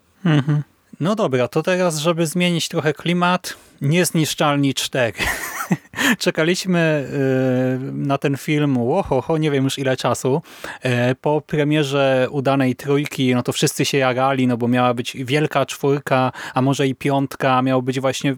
No 0.99 1.15
dobra, 1.15 1.47
to 1.47 1.63
teraz, 1.63 1.97
żeby 1.97 2.27
zmienić 2.27 2.69
trochę 2.69 2.93
klimat, 2.93 3.57
Niezniszczalni 3.81 4.73
4. 4.73 5.13
Czekaliśmy 6.19 7.07
y, 7.89 7.91
na 7.93 8.17
ten 8.17 8.37
film, 8.37 8.77
łohoho, 8.77 9.37
nie 9.37 9.51
wiem 9.51 9.63
już 9.63 9.79
ile 9.79 9.97
czasu. 9.97 10.41
Y, 10.85 10.89
Po 11.21 11.41
premierze 11.41 12.27
udanej 12.31 12.75
trójki, 12.75 13.35
no 13.35 13.43
to 13.43 13.51
wszyscy 13.51 13.85
się 13.85 13.97
jarali, 13.97 14.47
no 14.47 14.57
bo 14.57 14.67
miała 14.67 14.93
być 14.93 15.17
wielka 15.19 15.65
czwórka, 15.65 16.31
a 16.53 16.61
może 16.61 16.87
i 16.87 16.95
piątka, 16.95 17.61
miał 17.61 17.81
być 17.81 17.99
właśnie 17.99 18.35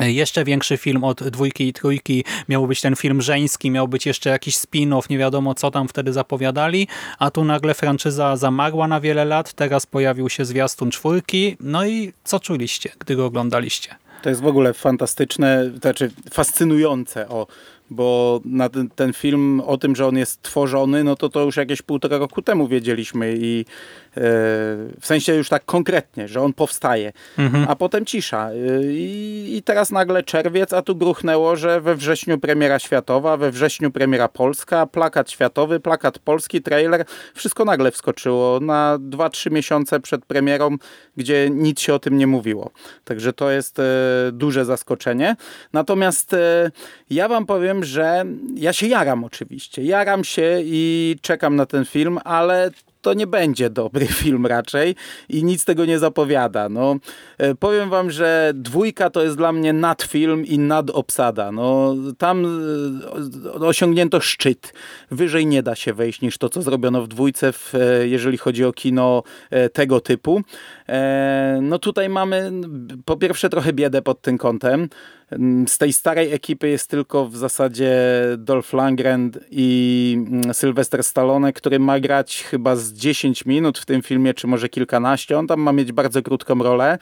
jeszcze 0.00 0.44
większy 0.44 0.76
film 0.76 1.04
od 1.04 1.28
dwójki 1.28 1.68
i 1.68 1.72
trójki, 1.72 2.24
miał 2.48 2.66
być 2.66 2.80
ten 2.80 2.96
film 2.96 3.22
żeński, 3.22 3.70
miał 3.70 3.88
być 3.88 4.06
jeszcze 4.06 4.30
jakiś 4.30 4.56
spin-off, 4.56 5.10
nie 5.10 5.18
wiadomo 5.18 5.54
co 5.54 5.70
tam 5.70 5.88
wtedy 5.88 6.12
zapowiadali, 6.12 6.88
a 7.18 7.30
tu 7.30 7.44
nagle 7.44 7.74
franczyza 7.74 8.36
zamarła 8.36 8.88
na 8.88 9.00
wiele 9.00 9.24
lat, 9.24 9.52
teraz 9.52 9.86
pojawił 9.86 10.28
się 10.28 10.44
zwiastun 10.44 10.90
czwórki, 10.90 11.56
no 11.60 11.86
i 11.86 12.12
co 12.24 12.40
czuliście, 12.40 12.90
gdy 12.98 13.16
go 13.16 13.26
oglądaliście? 13.26 13.94
To 14.22 14.28
jest 14.28 14.40
w 14.40 14.46
ogóle 14.46 14.74
fantastyczne, 14.74 15.70
znaczy 15.80 16.10
fascynujące, 16.30 17.28
o 17.28 17.46
bo 17.90 18.40
na 18.44 18.68
ten, 18.68 18.90
ten, 18.90 19.12
film 19.12 19.60
o 19.66 19.78
tym, 19.78 19.96
że 19.96 20.06
on 20.06 20.16
jest 20.16 20.42
tworzony, 20.42 21.04
no 21.04 21.16
to 21.16 21.28
to 21.28 21.40
już 21.40 21.56
jakieś 21.56 21.82
półtora 21.82 22.18
roku 22.18 22.42
temu 22.42 22.68
wiedzieliśmy 22.68 23.34
i 23.38 23.64
e, 23.64 23.64
w 25.00 25.06
sensie 25.06 25.34
już 25.34 25.48
tak 25.48 25.64
konkretnie, 25.64 26.28
że 26.28 26.40
on 26.40 26.52
powstaje, 26.52 27.12
mhm. 27.38 27.66
a 27.68 27.76
potem 27.76 28.04
cisza. 28.06 28.50
E, 28.50 28.84
I, 28.84 29.56
I, 29.56 29.62
teraz 29.62 29.90
nagle 29.90 30.22
czerwiec, 30.22 30.72
a 30.72 30.82
tu 30.82 30.96
gruchnęło, 30.96 31.56
że 31.56 31.80
we 31.80 31.94
wrześniu 31.94 32.38
premiera 32.38 32.78
światowa, 32.78 33.36
we 33.36 33.50
wrześniu 33.50 33.90
premiera 33.90 34.28
polska, 34.28 34.86
plakat 34.86 35.30
światowy, 35.30 35.80
plakat 35.80 36.18
polski, 36.18 36.62
trailer, 36.62 37.04
wszystko 37.34 37.64
nagle 37.64 37.90
wskoczyło 37.90 38.60
na 38.60 38.98
2-3 38.98 39.50
miesiące 39.52 40.00
przed 40.00 40.24
premierą, 40.24 40.76
gdzie 41.16 41.50
nic 41.50 41.80
się 41.80 41.94
o 41.94 41.98
tym 41.98 42.18
nie 42.18 42.26
mówiło. 42.26 42.70
Także 43.04 43.32
to 43.32 43.50
jest 43.50 43.78
e, 43.78 43.82
duże 44.32 44.64
zaskoczenie. 44.64 45.36
Natomiast 45.72 46.34
e, 46.34 46.70
ja 47.10 47.28
wam 47.28 47.46
powiem, 47.46 47.84
że 47.84 48.24
ja 48.54 48.72
się 48.72 48.86
jaram 48.86 49.24
oczywiście. 49.24 49.84
Jaram 49.84 50.24
się 50.24 50.60
i 50.64 51.16
czekam 51.22 51.56
na 51.56 51.66
ten 51.66 51.84
film, 51.84 52.18
ale 52.24 52.70
to 53.04 53.14
nie 53.14 53.26
będzie 53.26 53.70
dobry 53.70 54.06
film 54.22 54.46
raczej 54.46 54.94
i 55.28 55.44
nic 55.44 55.64
tego 55.64 55.84
nie 55.84 55.98
zapowiada. 55.98 56.68
No, 56.68 56.96
e, 57.38 57.54
powiem 57.54 57.90
wam, 57.90 58.10
że 58.10 58.52
dwójka 58.54 59.10
to 59.10 59.22
jest 59.22 59.36
dla 59.36 59.52
mnie 59.52 59.72
nadfilm 59.72 60.46
i 60.46 60.58
nadobsada. 60.58 61.52
No, 61.52 61.94
tam 62.18 62.46
e, 63.56 63.66
osiągnięto 63.66 64.20
szczyt. 64.20 64.72
Wyżej 65.10 65.46
nie 65.46 65.62
da 65.62 65.74
się 65.74 65.94
wejść 65.94 66.20
niż 66.20 66.38
to, 66.38 66.48
co 66.48 66.62
zrobiono 66.62 67.02
w 67.02 67.08
dwójce, 67.08 67.52
w, 67.52 67.74
e, 67.74 68.08
jeżeli 68.08 68.38
chodzi 68.38 68.64
o 68.64 68.72
kino 68.72 69.22
tego 69.72 70.00
typu. 70.00 70.42
No 71.62 71.78
tutaj 71.78 72.08
mamy 72.08 72.52
po 73.04 73.16
pierwsze 73.16 73.48
trochę 73.48 73.72
biedę 73.72 74.02
pod 74.02 74.20
tym 74.20 74.38
kątem. 74.38 74.88
Mm, 75.30 75.68
z 75.68 75.78
tej 75.78 75.92
starej 75.92 76.32
ekipy 76.32 76.68
jest 76.68 76.90
tylko 76.90 77.26
w 77.26 77.36
zasadzie 77.36 77.92
Dolph 78.38 78.72
Lundgren 78.72 79.30
i 79.50 80.16
mm, 80.26 80.54
Sylvester 80.54 81.04
Stallone, 81.04 81.52
który 81.52 81.78
ma 81.78 82.00
grać 82.00 82.44
chyba 82.44 82.76
z 82.76 82.92
10 82.92 83.46
minut 83.46 83.78
w 83.78 83.86
tym 83.86 84.02
filmie, 84.02 84.34
czy 84.34 84.46
może 84.46 84.68
kilkanaście. 84.68 85.38
On 85.38 85.46
tam 85.46 85.60
ma 85.60 85.72
mieć 85.72 85.92
bardzo 85.92 86.22
krótką 86.22 86.58
rolę. 86.58 86.98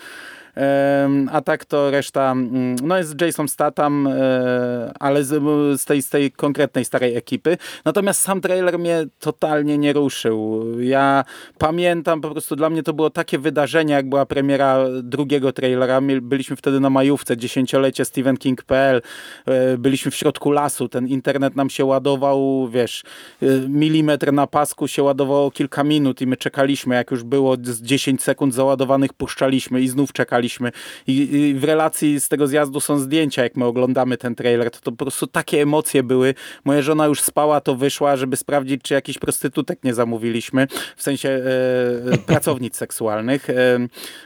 A 1.31 1.41
tak 1.41 1.65
to 1.65 1.91
reszta, 1.91 2.33
mm, 2.33 2.77
no 2.83 2.99
jest 2.99 3.21
Jason 3.21 3.49
Statham, 3.49 4.07
e, 4.07 4.93
ale 5.01 5.25
z, 5.25 5.85
tej, 5.85 6.03
z 6.03 6.09
tej 6.09 6.33
konkretnej 6.33 6.85
starej 6.85 7.17
ekipy. 7.17 7.57
Natomiast 7.85 8.21
sam 8.21 8.41
trailer 8.41 8.79
mnie 8.79 9.07
totalnie 9.21 9.79
nie 9.79 9.93
ruszył. 9.93 10.65
Ja 10.81 11.25
pamiętam, 11.59 12.21
po 12.21 12.31
prostu 12.31 12.57
dla 12.57 12.71
mnie 12.71 12.83
to 12.83 12.93
było 12.93 13.11
takie 13.11 13.38
wydarzenie, 13.38 13.95
jak 13.95 14.09
była 14.09 14.27
premiera 14.27 14.85
drugiego 15.03 15.53
trailera. 15.53 16.01
Byliśmy 16.23 16.57
wtedy 16.57 16.81
na 16.81 16.91
majówce, 16.91 17.37
dziesięciolecie 17.37 18.05
Stephen 18.05 18.37
King.pl. 18.37 19.03
E, 19.47 19.79
byliśmy 19.79 20.11
w 20.11 20.17
środku 20.17 20.51
lasu, 20.51 20.88
ten 20.88 21.09
internet 21.09 21.57
nam 21.57 21.71
się 21.71 21.85
ładował, 21.85 22.69
wiesz, 22.69 23.03
e, 23.43 23.47
milimetr 23.69 24.33
na 24.33 24.47
pasku 24.47 24.88
się 24.88 25.03
ładowało 25.03 25.51
kilka 25.51 25.85
minut 25.85 26.21
i 26.21 26.27
my 26.27 26.37
czekaliśmy, 26.37 26.95
jak 26.95 27.11
już 27.11 27.25
było 27.25 27.57
z 27.62 27.83
10 27.83 28.23
sekund 28.23 28.55
załadowanych, 28.55 29.12
puszczaliśmy 29.12 29.81
i 29.81 29.88
znów 29.88 30.12
czekaliśmy 30.12 30.41
oglądaliśmy 30.42 30.72
I, 31.07 31.37
i, 31.37 31.55
w 31.55 31.64
relacji 31.64 32.20
z 32.20 32.28
tego 32.28 32.46
zjazdu 32.46 32.81
są 32.81 32.98
zdjęcia, 32.98 33.42
jak 33.42 33.57
my 33.57 33.64
oglądamy 33.64 34.16
ten 34.16 34.35
trailer, 34.35 34.70
to, 34.70 34.81
to 34.81 34.92
po 34.92 35.05
prostu 35.05 35.26
takie 35.26 35.62
emocje 35.62 36.02
były. 36.02 36.35
Moja 36.64 36.83
żona 36.83 37.07
już 37.07 37.20
spała, 37.20 37.61
to 37.61 37.76
wyszła, 37.76 38.16
żeby 38.16 38.37
sprawdzić, 38.37 38.83
czy 38.83 38.94
jakiś 38.94 39.18
prostytutek 39.18 39.85
nie 39.85 39.94
zamówiliśmy, 39.94 40.66
w 40.96 41.02
sensie 41.02 41.28
e, 41.28 42.18
pracownic 42.26 42.76
seksualnych, 42.76 43.50
e, 43.50 43.55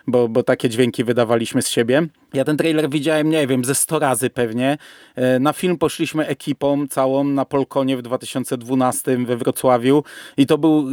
bo, 0.07 0.29
bo 0.29 0.43
takie 0.43 0.69
dźwięki 0.69 1.05
wydawaliśmy 1.05 1.63
z 1.63 1.69
siebie. 1.69 2.07
Ja 2.37 2.45
ten 2.45 2.57
trailer 2.57 2.91
widziałem, 2.91 3.31
nie 3.31 3.47
wiem, 3.47 3.65
ze 3.65 3.75
100 3.75 3.99
razy 3.99 4.31
pewnie. 4.31 4.79
E, 5.15 5.39
na 5.39 5.53
film 5.53 5.79
poszliśmy 5.79 6.27
ekipą 6.27 6.87
całą 6.89 7.25
na 7.25 7.45
Polkonie 7.45 7.97
w 7.97 8.03
2012 8.03 9.19
we 9.27 9.37
Wrocławiu 9.37 10.05
i 10.37 10.47
to 10.47 10.59
był 10.59 10.87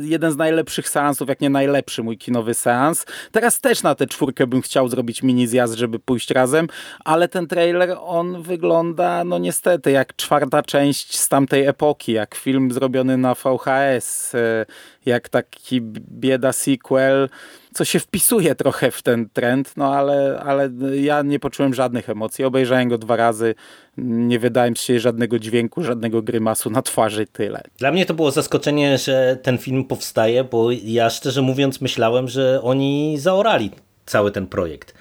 jeden 0.00 0.32
z 0.32 0.36
najlepszych 0.36 0.88
seansów, 0.88 1.28
jak 1.28 1.40
nie 1.40 1.50
najlepszy 1.50 2.02
mój 2.02 2.18
kinowy 2.18 2.54
seans. 2.54 3.06
Teraz 3.32 3.60
też 3.60 3.82
na 3.82 3.94
tę 3.94 4.06
czwórkę 4.06 4.46
bym 4.46 4.62
chciał 4.62 4.88
zrobić 4.88 5.22
mini 5.22 5.46
zjazd, 5.46 5.74
żeby 5.74 5.98
pójść 5.98 6.30
razem, 6.30 6.66
ale 7.04 7.28
ten 7.28 7.46
trailer, 7.46 7.96
on 8.00 8.42
wygląda, 8.42 9.24
no 9.24 9.38
niestety, 9.38 9.90
jak 9.90 10.16
czwarta 10.16 10.62
część 10.62 11.18
z 11.18 11.28
tamtej 11.28 11.66
epoki, 11.66 12.12
jak 12.12 12.34
film 12.34 12.72
zrobiony 12.72 13.16
na 13.16 13.34
VHS, 13.34 14.34
e, 14.34 14.66
jak 15.06 15.28
taki 15.28 15.80
bieda 16.10 16.52
sequel, 16.52 17.28
co 17.74 17.84
się 17.84 18.00
wpisuje 18.00 18.54
trochę 18.54 18.90
w 18.90 19.02
ten 19.02 19.28
trend, 19.32 19.72
no 19.76 19.94
ale, 19.94 20.40
ale 20.44 20.70
ja 20.96 21.22
nie 21.22 21.40
poczułem 21.40 21.74
żadnych 21.74 22.10
emocji. 22.10 22.44
Obejrzałem 22.44 22.88
go 22.88 22.98
dwa 22.98 23.16
razy, 23.16 23.54
nie 23.96 24.38
wydaje 24.38 24.70
mi 24.70 24.76
się 24.76 25.00
żadnego 25.00 25.38
dźwięku, 25.38 25.82
żadnego 25.82 26.22
grymasu 26.22 26.70
na 26.70 26.82
twarzy, 26.82 27.26
tyle. 27.26 27.62
Dla 27.78 27.92
mnie 27.92 28.06
to 28.06 28.14
było 28.14 28.30
zaskoczenie, 28.30 28.98
że 28.98 29.38
ten 29.42 29.58
film 29.58 29.84
powstaje, 29.84 30.44
bo 30.44 30.70
ja 30.70 31.10
szczerze 31.10 31.42
mówiąc 31.42 31.80
myślałem, 31.80 32.28
że 32.28 32.60
oni 32.62 33.18
zaorali 33.18 33.70
cały 34.06 34.30
ten 34.30 34.46
projekt 34.46 34.94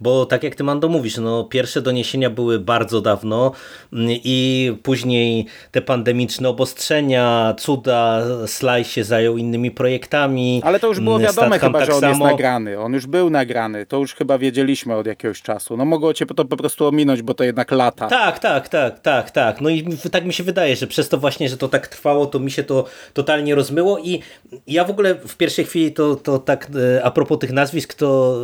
bo 0.00 0.26
tak 0.26 0.42
jak 0.42 0.54
ty 0.54 0.64
Mando 0.64 0.88
mówisz, 0.88 1.16
no 1.16 1.44
pierwsze 1.44 1.82
doniesienia 1.82 2.30
były 2.30 2.58
bardzo 2.58 3.00
dawno 3.00 3.52
mm, 3.92 4.08
i 4.10 4.72
później 4.82 5.46
te 5.70 5.82
pandemiczne 5.82 6.48
obostrzenia, 6.48 7.54
cuda, 7.58 8.22
Sly 8.46 8.84
się 8.84 9.04
zajął 9.04 9.36
innymi 9.36 9.70
projektami. 9.70 10.62
Ale 10.64 10.80
to 10.80 10.86
już 10.86 11.00
było 11.00 11.16
mm, 11.16 11.28
wiadome 11.28 11.58
chyba, 11.58 11.78
tak 11.78 11.88
że 11.88 11.94
on 11.94 12.00
samo. 12.00 12.12
jest 12.12 12.32
nagrany. 12.32 12.80
On 12.80 12.92
już 12.92 13.06
był 13.06 13.30
nagrany, 13.30 13.86
to 13.86 13.98
już 13.98 14.14
chyba 14.14 14.38
wiedzieliśmy 14.38 14.94
od 14.94 15.06
jakiegoś 15.06 15.42
czasu. 15.42 15.76
No 15.76 15.84
mogło 15.84 16.14
cię 16.14 16.26
to 16.26 16.44
po 16.44 16.56
prostu 16.56 16.86
ominąć, 16.86 17.22
bo 17.22 17.34
to 17.34 17.44
jednak 17.44 17.70
lata. 17.70 18.08
Tak, 18.08 18.38
tak, 18.38 18.68
tak, 18.68 19.00
tak, 19.00 19.30
tak. 19.30 19.60
No 19.60 19.70
i 19.70 19.96
tak 20.12 20.24
mi 20.24 20.32
się 20.32 20.44
wydaje, 20.44 20.76
że 20.76 20.86
przez 20.86 21.08
to 21.08 21.18
właśnie, 21.18 21.48
że 21.48 21.56
to 21.56 21.68
tak 21.68 21.88
trwało, 21.88 22.26
to 22.26 22.38
mi 22.38 22.50
się 22.50 22.62
to 22.62 22.84
totalnie 23.12 23.54
rozmyło 23.54 23.98
i 23.98 24.20
ja 24.66 24.84
w 24.84 24.90
ogóle 24.90 25.14
w 25.14 25.36
pierwszej 25.36 25.64
chwili 25.64 25.92
to, 25.92 26.16
to 26.16 26.38
tak 26.38 26.68
e, 26.96 27.04
a 27.04 27.10
propos 27.10 27.38
tych 27.38 27.52
nazwisk, 27.52 27.94
to 27.94 28.38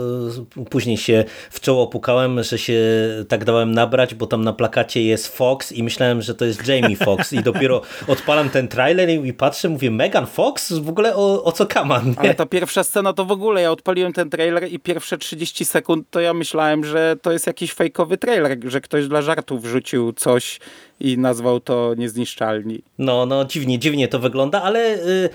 e, 0.59 0.65
później 0.65 0.97
się 0.97 1.25
w 1.51 1.61
czoło 1.61 1.87
pukałem, 1.87 2.43
że 2.43 2.59
się 2.59 2.81
tak 3.29 3.45
dałem 3.45 3.73
nabrać, 3.73 4.15
bo 4.15 4.27
tam 4.27 4.45
na 4.45 4.53
plakacie 4.53 5.03
jest 5.03 5.37
Fox 5.37 5.73
i 5.73 5.83
myślałem, 5.83 6.23
że 6.23 6.35
to 6.35 6.45
jest 6.45 6.69
Jamie 6.69 6.97
Fox 6.97 7.33
i 7.33 7.43
dopiero 7.43 7.83
odpalam 8.07 8.51
ten 8.51 8.69
trailer 8.69 9.11
i 9.11 9.33
patrzę, 9.33 9.69
mówię 9.69 9.91
Megan 9.91 10.27
Fox? 10.27 10.73
W 10.73 10.89
ogóle 10.89 11.17
o, 11.17 11.45
o 11.45 11.53
co 11.53 11.67
kaman? 11.67 12.11
Nie? 12.11 12.19
Ale 12.19 12.35
ta 12.35 12.47
pierwsza 12.47 12.85
scena 12.85 13.13
to 13.13 13.25
w 13.25 13.33
ogóle, 13.33 13.63
ja 13.63 13.71
odpaliłem 13.71 14.13
ten 14.13 14.31
trailer 14.31 14.73
i 14.73 14.79
pierwsze 14.79 15.19
30 15.19 15.65
sekund 15.65 16.07
to 16.11 16.21
ja 16.21 16.35
myślałem, 16.35 16.85
że 16.85 17.17
to 17.23 17.33
jest 17.33 17.47
jakiś 17.47 17.73
fejkowy 17.73 18.17
trailer, 18.17 18.59
że 18.65 18.81
ktoś 18.81 19.09
dla 19.09 19.23
żartu 19.23 19.59
wrzucił 19.59 20.13
coś 20.13 20.61
i 21.01 21.19
nazwał 21.19 21.61
to 21.61 21.95
niezniszczalni. 21.99 22.83
No, 22.99 23.27
no 23.27 23.45
dziwnie, 23.45 23.79
dziwnie 23.79 24.09
to 24.09 24.19
wygląda, 24.19 24.63
ale 24.63 24.95
y, 24.95 25.31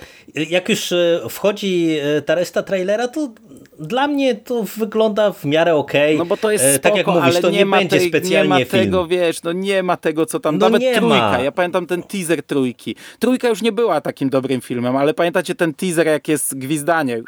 jak 0.49 0.69
już 0.69 0.91
y, 0.91 1.21
wchodzi 1.29 1.97
y, 2.17 2.21
ta 2.21 2.35
reszta 2.35 2.63
trailera, 2.63 3.07
to 3.07 3.31
dla 3.79 4.07
mnie 4.07 4.35
to 4.35 4.63
wygląda 4.63 5.31
w 5.31 5.45
miarę 5.45 5.75
okej. 5.75 6.15
Okay. 6.15 6.17
No 6.17 6.25
bo 6.25 6.37
to 6.37 6.51
jest 6.51 6.65
spoko, 6.65 6.79
tak 6.79 6.95
jak 6.97 7.07
mówisz, 7.07 7.23
ale 7.23 7.41
to 7.41 7.49
nie, 7.49 7.57
nie 7.57 7.65
będzie 7.65 7.99
tej, 7.99 8.09
specjalnie 8.09 8.53
Nie 8.53 8.65
ma 8.65 8.65
film. 8.65 8.83
tego, 8.83 9.07
wiesz, 9.07 9.43
no 9.43 9.51
nie 9.51 9.83
ma 9.83 9.97
tego, 9.97 10.25
co 10.25 10.39
tam, 10.39 10.57
no 10.57 10.65
nawet 10.65 10.81
nie 10.81 10.95
trójka. 10.95 11.31
Ma. 11.31 11.39
Ja 11.39 11.51
pamiętam 11.51 11.85
ten 11.85 12.03
teaser 12.03 12.43
trójki. 12.43 12.95
Trójka 13.19 13.49
już 13.49 13.61
nie 13.61 13.71
była 13.71 14.01
takim 14.01 14.29
dobrym 14.29 14.61
filmem, 14.61 14.95
ale 14.95 15.13
pamiętacie 15.13 15.55
ten 15.55 15.73
teaser, 15.73 16.07
jak 16.07 16.27
jest 16.27 16.57
gwizdanie 16.57 17.21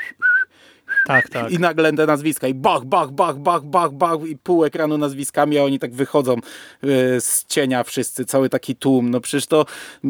tak, 1.05 1.29
tak. 1.29 1.51
I 1.51 1.59
nagle 1.59 1.93
te 1.93 2.05
nazwiska 2.05 2.47
i 2.47 2.53
bach, 2.53 2.85
bach, 2.85 3.11
bach, 3.11 3.37
bach, 3.37 3.63
bach, 3.63 3.91
bach 3.91 4.19
i 4.27 4.37
pół 4.37 4.65
ekranu 4.65 4.97
nazwiskami, 4.97 5.57
a 5.57 5.63
oni 5.63 5.79
tak 5.79 5.93
wychodzą 5.93 6.35
y, 6.35 7.21
z 7.21 7.45
cienia 7.45 7.83
wszyscy, 7.83 8.25
cały 8.25 8.49
taki 8.49 8.75
tłum. 8.75 9.09
No 9.09 9.19
przecież 9.19 9.47
to 9.47 9.65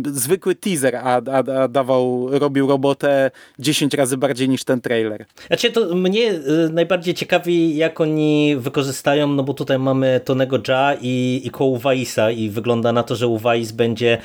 zwykły 0.06 0.56
teaser, 0.56 0.96
a, 0.96 1.22
a, 1.32 1.62
a 1.62 1.68
dawał, 1.68 2.28
robił 2.32 2.68
robotę 2.68 3.32
10 3.60 3.94
razy 3.94 4.18
bardziej 4.18 4.50
niż 4.50 4.64
ten 4.64 4.82
trailer. 4.82 5.26
Znaczy 5.48 5.72
to 5.72 5.96
mnie 5.96 6.32
y, 6.32 6.70
najbardziej 6.74 7.14
ciekawi, 7.14 7.76
jak 7.76 8.02
oni 8.02 8.56
wykorzystają, 8.58 9.28
no 9.28 9.44
bo 9.44 9.54
tutaj 9.54 9.80
mamy 9.80 10.22
Tonego 10.26 10.60
Ja 10.68 10.96
i, 11.02 11.42
i 11.44 11.50
koło 11.50 11.78
Waisa 11.78 12.32
i 12.32 12.50
wygląda 12.50 12.92
na 12.92 13.04
to, 13.04 13.16
że 13.16 13.28
Uwais 13.28 13.72
będzie 13.72 14.18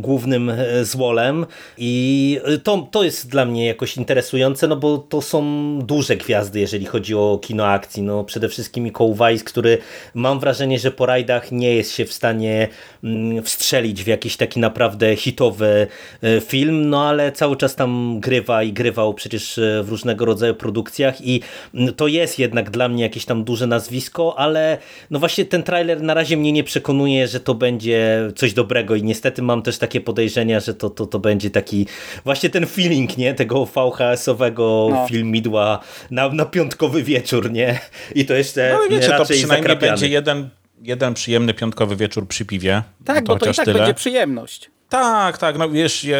głównym 0.00 0.50
e, 0.50 0.84
złolem 0.84 1.46
i 1.78 2.40
to, 2.62 2.88
to 2.90 3.04
jest 3.04 3.28
dla 3.28 3.44
mnie 3.44 3.66
jakoś 3.66 3.96
interesujące, 3.96 4.68
no 4.68 4.76
bo 4.76 4.98
to 4.98 5.22
są 5.22 5.41
duże 5.82 6.16
gwiazdy, 6.16 6.60
jeżeli 6.60 6.86
chodzi 6.86 7.14
o 7.14 7.38
kino 7.42 7.66
akcji. 7.66 8.02
No, 8.02 8.24
przede 8.24 8.48
wszystkim 8.48 8.84
Mikoł 8.84 9.14
Weiss, 9.14 9.44
który 9.44 9.78
mam 10.14 10.40
wrażenie, 10.40 10.78
że 10.78 10.90
po 10.90 11.06
rajdach 11.06 11.52
nie 11.52 11.74
jest 11.74 11.94
się 11.94 12.04
w 12.04 12.12
stanie 12.12 12.68
mm, 13.04 13.42
wstrzelić 13.42 14.04
w 14.04 14.06
jakiś 14.06 14.36
taki 14.36 14.60
naprawdę 14.60 15.16
hitowy 15.16 15.86
e, 16.22 16.40
film, 16.40 16.90
no 16.90 17.08
ale 17.08 17.32
cały 17.32 17.56
czas 17.56 17.74
tam 17.74 18.20
grywa 18.20 18.62
i 18.62 18.72
grywał 18.72 19.14
przecież 19.14 19.58
e, 19.58 19.82
w 19.82 19.88
różnego 19.88 20.24
rodzaju 20.24 20.54
produkcjach 20.54 21.26
i 21.26 21.40
mm, 21.74 21.94
to 21.94 22.06
jest 22.06 22.38
jednak 22.38 22.70
dla 22.70 22.88
mnie 22.88 23.02
jakieś 23.02 23.24
tam 23.24 23.44
duże 23.44 23.66
nazwisko, 23.66 24.38
ale 24.38 24.78
no 25.10 25.18
właśnie 25.18 25.44
ten 25.44 25.62
trailer 25.62 26.02
na 26.02 26.14
razie 26.14 26.36
mnie 26.36 26.52
nie 26.52 26.64
przekonuje, 26.64 27.28
że 27.28 27.40
to 27.40 27.54
będzie 27.54 28.30
coś 28.36 28.54
dobrego 28.54 28.94
i 28.94 29.02
niestety 29.02 29.42
mam 29.42 29.62
też 29.62 29.78
takie 29.78 30.00
podejrzenia, 30.00 30.60
że 30.60 30.74
to, 30.74 30.90
to, 30.90 31.06
to 31.06 31.18
będzie 31.18 31.50
taki 31.50 31.86
właśnie 32.24 32.50
ten 32.50 32.66
feeling, 32.66 33.18
nie? 33.18 33.34
Tego 33.34 33.66
VHS-owego 33.66 34.88
no. 34.90 35.06
filmu 35.08 35.31
midła 35.32 35.78
na, 36.10 36.28
na 36.28 36.44
piątkowy 36.44 37.02
wieczór, 37.02 37.52
nie? 37.52 37.80
I 38.14 38.26
to 38.26 38.34
jeszcze 38.34 38.78
no, 38.78 38.96
wiecie, 38.96 39.08
raczej 39.08 39.18
to 39.18 39.24
przynajmniej 39.24 39.62
zakrapiany. 39.62 39.92
będzie 39.92 40.08
jeden 40.08 40.50
jeden 40.82 41.14
przyjemny 41.14 41.54
piątkowy 41.54 41.96
wieczór 41.96 42.28
przy 42.28 42.44
piwie. 42.44 42.82
Tak, 43.04 43.26
to 43.26 43.32
bo 43.32 43.38
to 43.38 43.50
i 43.50 43.54
tak 43.54 43.64
tyle. 43.64 43.78
będzie 43.78 43.94
przyjemność. 43.94 44.70
Tak, 44.88 45.38
tak, 45.38 45.58
no 45.58 45.70
wiesz, 45.70 46.04
ja, 46.04 46.16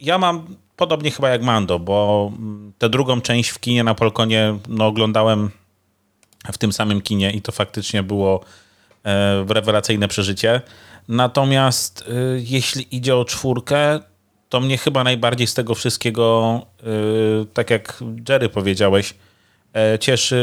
ja 0.00 0.18
mam 0.18 0.56
podobnie 0.76 1.10
chyba 1.10 1.28
jak 1.28 1.42
Mando, 1.42 1.78
bo 1.78 2.30
mm, 2.38 2.72
tę 2.78 2.88
drugą 2.88 3.20
część 3.20 3.50
w 3.50 3.58
kinie 3.58 3.84
na 3.84 3.94
Polkonie 3.94 4.58
no, 4.68 4.86
oglądałem 4.86 5.50
w 6.52 6.58
tym 6.58 6.72
samym 6.72 7.00
kinie 7.00 7.30
i 7.30 7.42
to 7.42 7.52
faktycznie 7.52 8.02
było 8.02 8.44
e, 9.04 9.44
rewelacyjne 9.48 10.08
przeżycie. 10.08 10.60
Natomiast 11.08 12.04
e, 12.08 12.12
jeśli 12.36 12.96
idzie 12.96 13.16
o 13.16 13.24
czwórkę, 13.24 14.00
to 14.52 14.60
mnie 14.60 14.78
chyba 14.78 15.04
najbardziej 15.04 15.46
z 15.46 15.54
tego 15.54 15.74
wszystkiego, 15.74 16.60
e, 16.80 16.84
tak 17.54 17.70
jak 17.70 18.04
Jerry 18.28 18.48
powiedziałeś, 18.48 19.14
e, 19.74 19.98
cieszy 19.98 20.36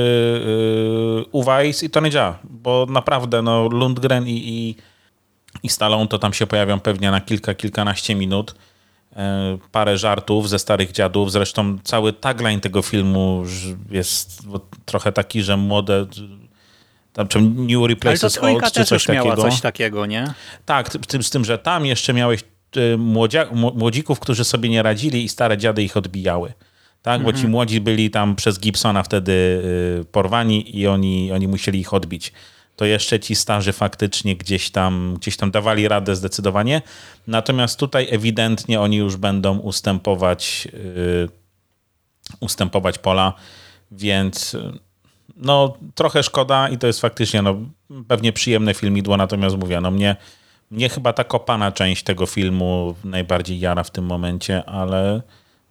e, 1.23 1.25
Uwajs 1.31 1.83
i 1.83 1.89
Tony 1.89 2.09
Jaa, 2.09 2.39
bo 2.43 2.87
naprawdę 2.89 3.41
no, 3.41 3.67
Lundgren 3.67 4.27
i, 4.27 4.31
i 4.31 4.75
i 5.63 5.69
Stallone 5.69 6.07
to 6.07 6.19
tam 6.19 6.33
się 6.33 6.47
pojawią 6.47 6.79
pewnie 6.79 7.11
na 7.11 7.21
kilka, 7.21 7.53
kilkanaście 7.53 8.15
minut. 8.15 8.55
Parę 9.71 9.97
żartów 9.97 10.49
ze 10.49 10.59
starych 10.59 10.91
dziadów. 10.91 11.31
Zresztą 11.31 11.77
cały 11.83 12.13
tagline 12.13 12.61
tego 12.61 12.81
filmu 12.81 13.43
jest 13.91 14.41
trochę 14.85 15.11
taki, 15.11 15.41
że 15.41 15.57
młode... 15.57 16.05
Tam, 17.13 17.27
czy 17.27 17.41
New 17.41 17.77
Ale 17.77 17.81
to 17.81 17.87
Replaces 17.87 18.37
Old, 18.37 18.71
czy 18.71 18.85
coś 18.85 19.07
miała 19.07 19.29
takiego. 19.29 19.49
coś 19.49 19.61
takiego, 19.61 20.05
nie? 20.05 20.33
Tak, 20.65 20.89
z 20.89 21.07
tym, 21.07 21.23
z 21.23 21.29
tym, 21.29 21.45
że 21.45 21.57
tam 21.57 21.85
jeszcze 21.85 22.13
miałeś 22.13 22.41
y, 22.41 22.58
młodzia, 22.97 23.45
mł- 23.45 23.75
młodzików, 23.75 24.19
którzy 24.19 24.43
sobie 24.43 24.69
nie 24.69 24.84
radzili 24.84 25.23
i 25.23 25.29
stare 25.29 25.58
dziady 25.58 25.84
ich 25.84 25.97
odbijały. 25.97 26.53
Tak, 27.01 27.23
bo 27.23 27.34
ci 27.34 27.47
młodzi 27.47 27.82
byli 27.82 28.10
tam 28.10 28.36
przez 28.36 28.60
Gibsona 28.60 29.03
wtedy 29.03 29.32
y, 30.01 30.05
porwani 30.12 30.77
i 30.79 30.88
oni, 30.88 31.32
oni 31.32 31.47
musieli 31.47 31.79
ich 31.79 31.93
odbić. 31.93 32.34
To 32.75 32.86
jeszcze 32.86 33.19
ci 33.19 33.36
starzy 33.36 33.73
faktycznie 33.73 34.36
gdzieś 34.36 34.69
tam, 34.69 35.15
gdzieś 35.17 35.38
tam 35.38 35.51
dawali 35.51 35.88
radę 35.88 36.15
zdecydowanie. 36.15 36.82
Natomiast 37.27 37.79
tutaj 37.79 38.08
ewidentnie 38.12 38.82
oni 38.82 38.97
już 38.97 39.15
będą 39.15 39.58
ustępować, 39.58 40.67
y, 40.73 41.29
ustępować 42.39 42.97
pola, 42.97 43.34
więc 43.91 44.53
y, 44.53 44.79
no 45.38 45.77
trochę 45.95 46.23
szkoda 46.23 46.69
i 46.69 46.77
to 46.77 46.88
jest 46.88 47.01
faktycznie 47.01 47.41
no, 47.41 47.55
pewnie 48.08 48.34
przyjemne 48.34 48.73
filmidło, 48.73 49.17
natomiast 49.17 49.58
mówię, 49.58 49.82
no 49.82 49.91
mnie, 49.91 50.15
mnie 50.71 50.89
chyba 50.89 51.13
ta 51.13 51.23
kopana 51.23 51.71
część 51.71 52.03
tego 52.03 52.25
filmu 52.25 52.95
najbardziej 53.03 53.60
jara 53.60 53.84
w 53.84 53.91
tym 53.91 54.05
momencie, 54.05 54.65
ale 54.65 55.21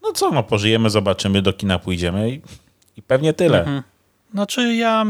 no 0.02 0.12
co, 0.12 0.30
no 0.30 0.42
pożyjemy, 0.42 0.90
zobaczymy, 0.90 1.42
do 1.42 1.52
kina 1.52 1.78
pójdziemy 1.78 2.30
i, 2.30 2.40
i 2.96 3.02
pewnie 3.02 3.32
tyle. 3.32 3.82
Znaczy 4.32 4.74
ja 4.74 5.04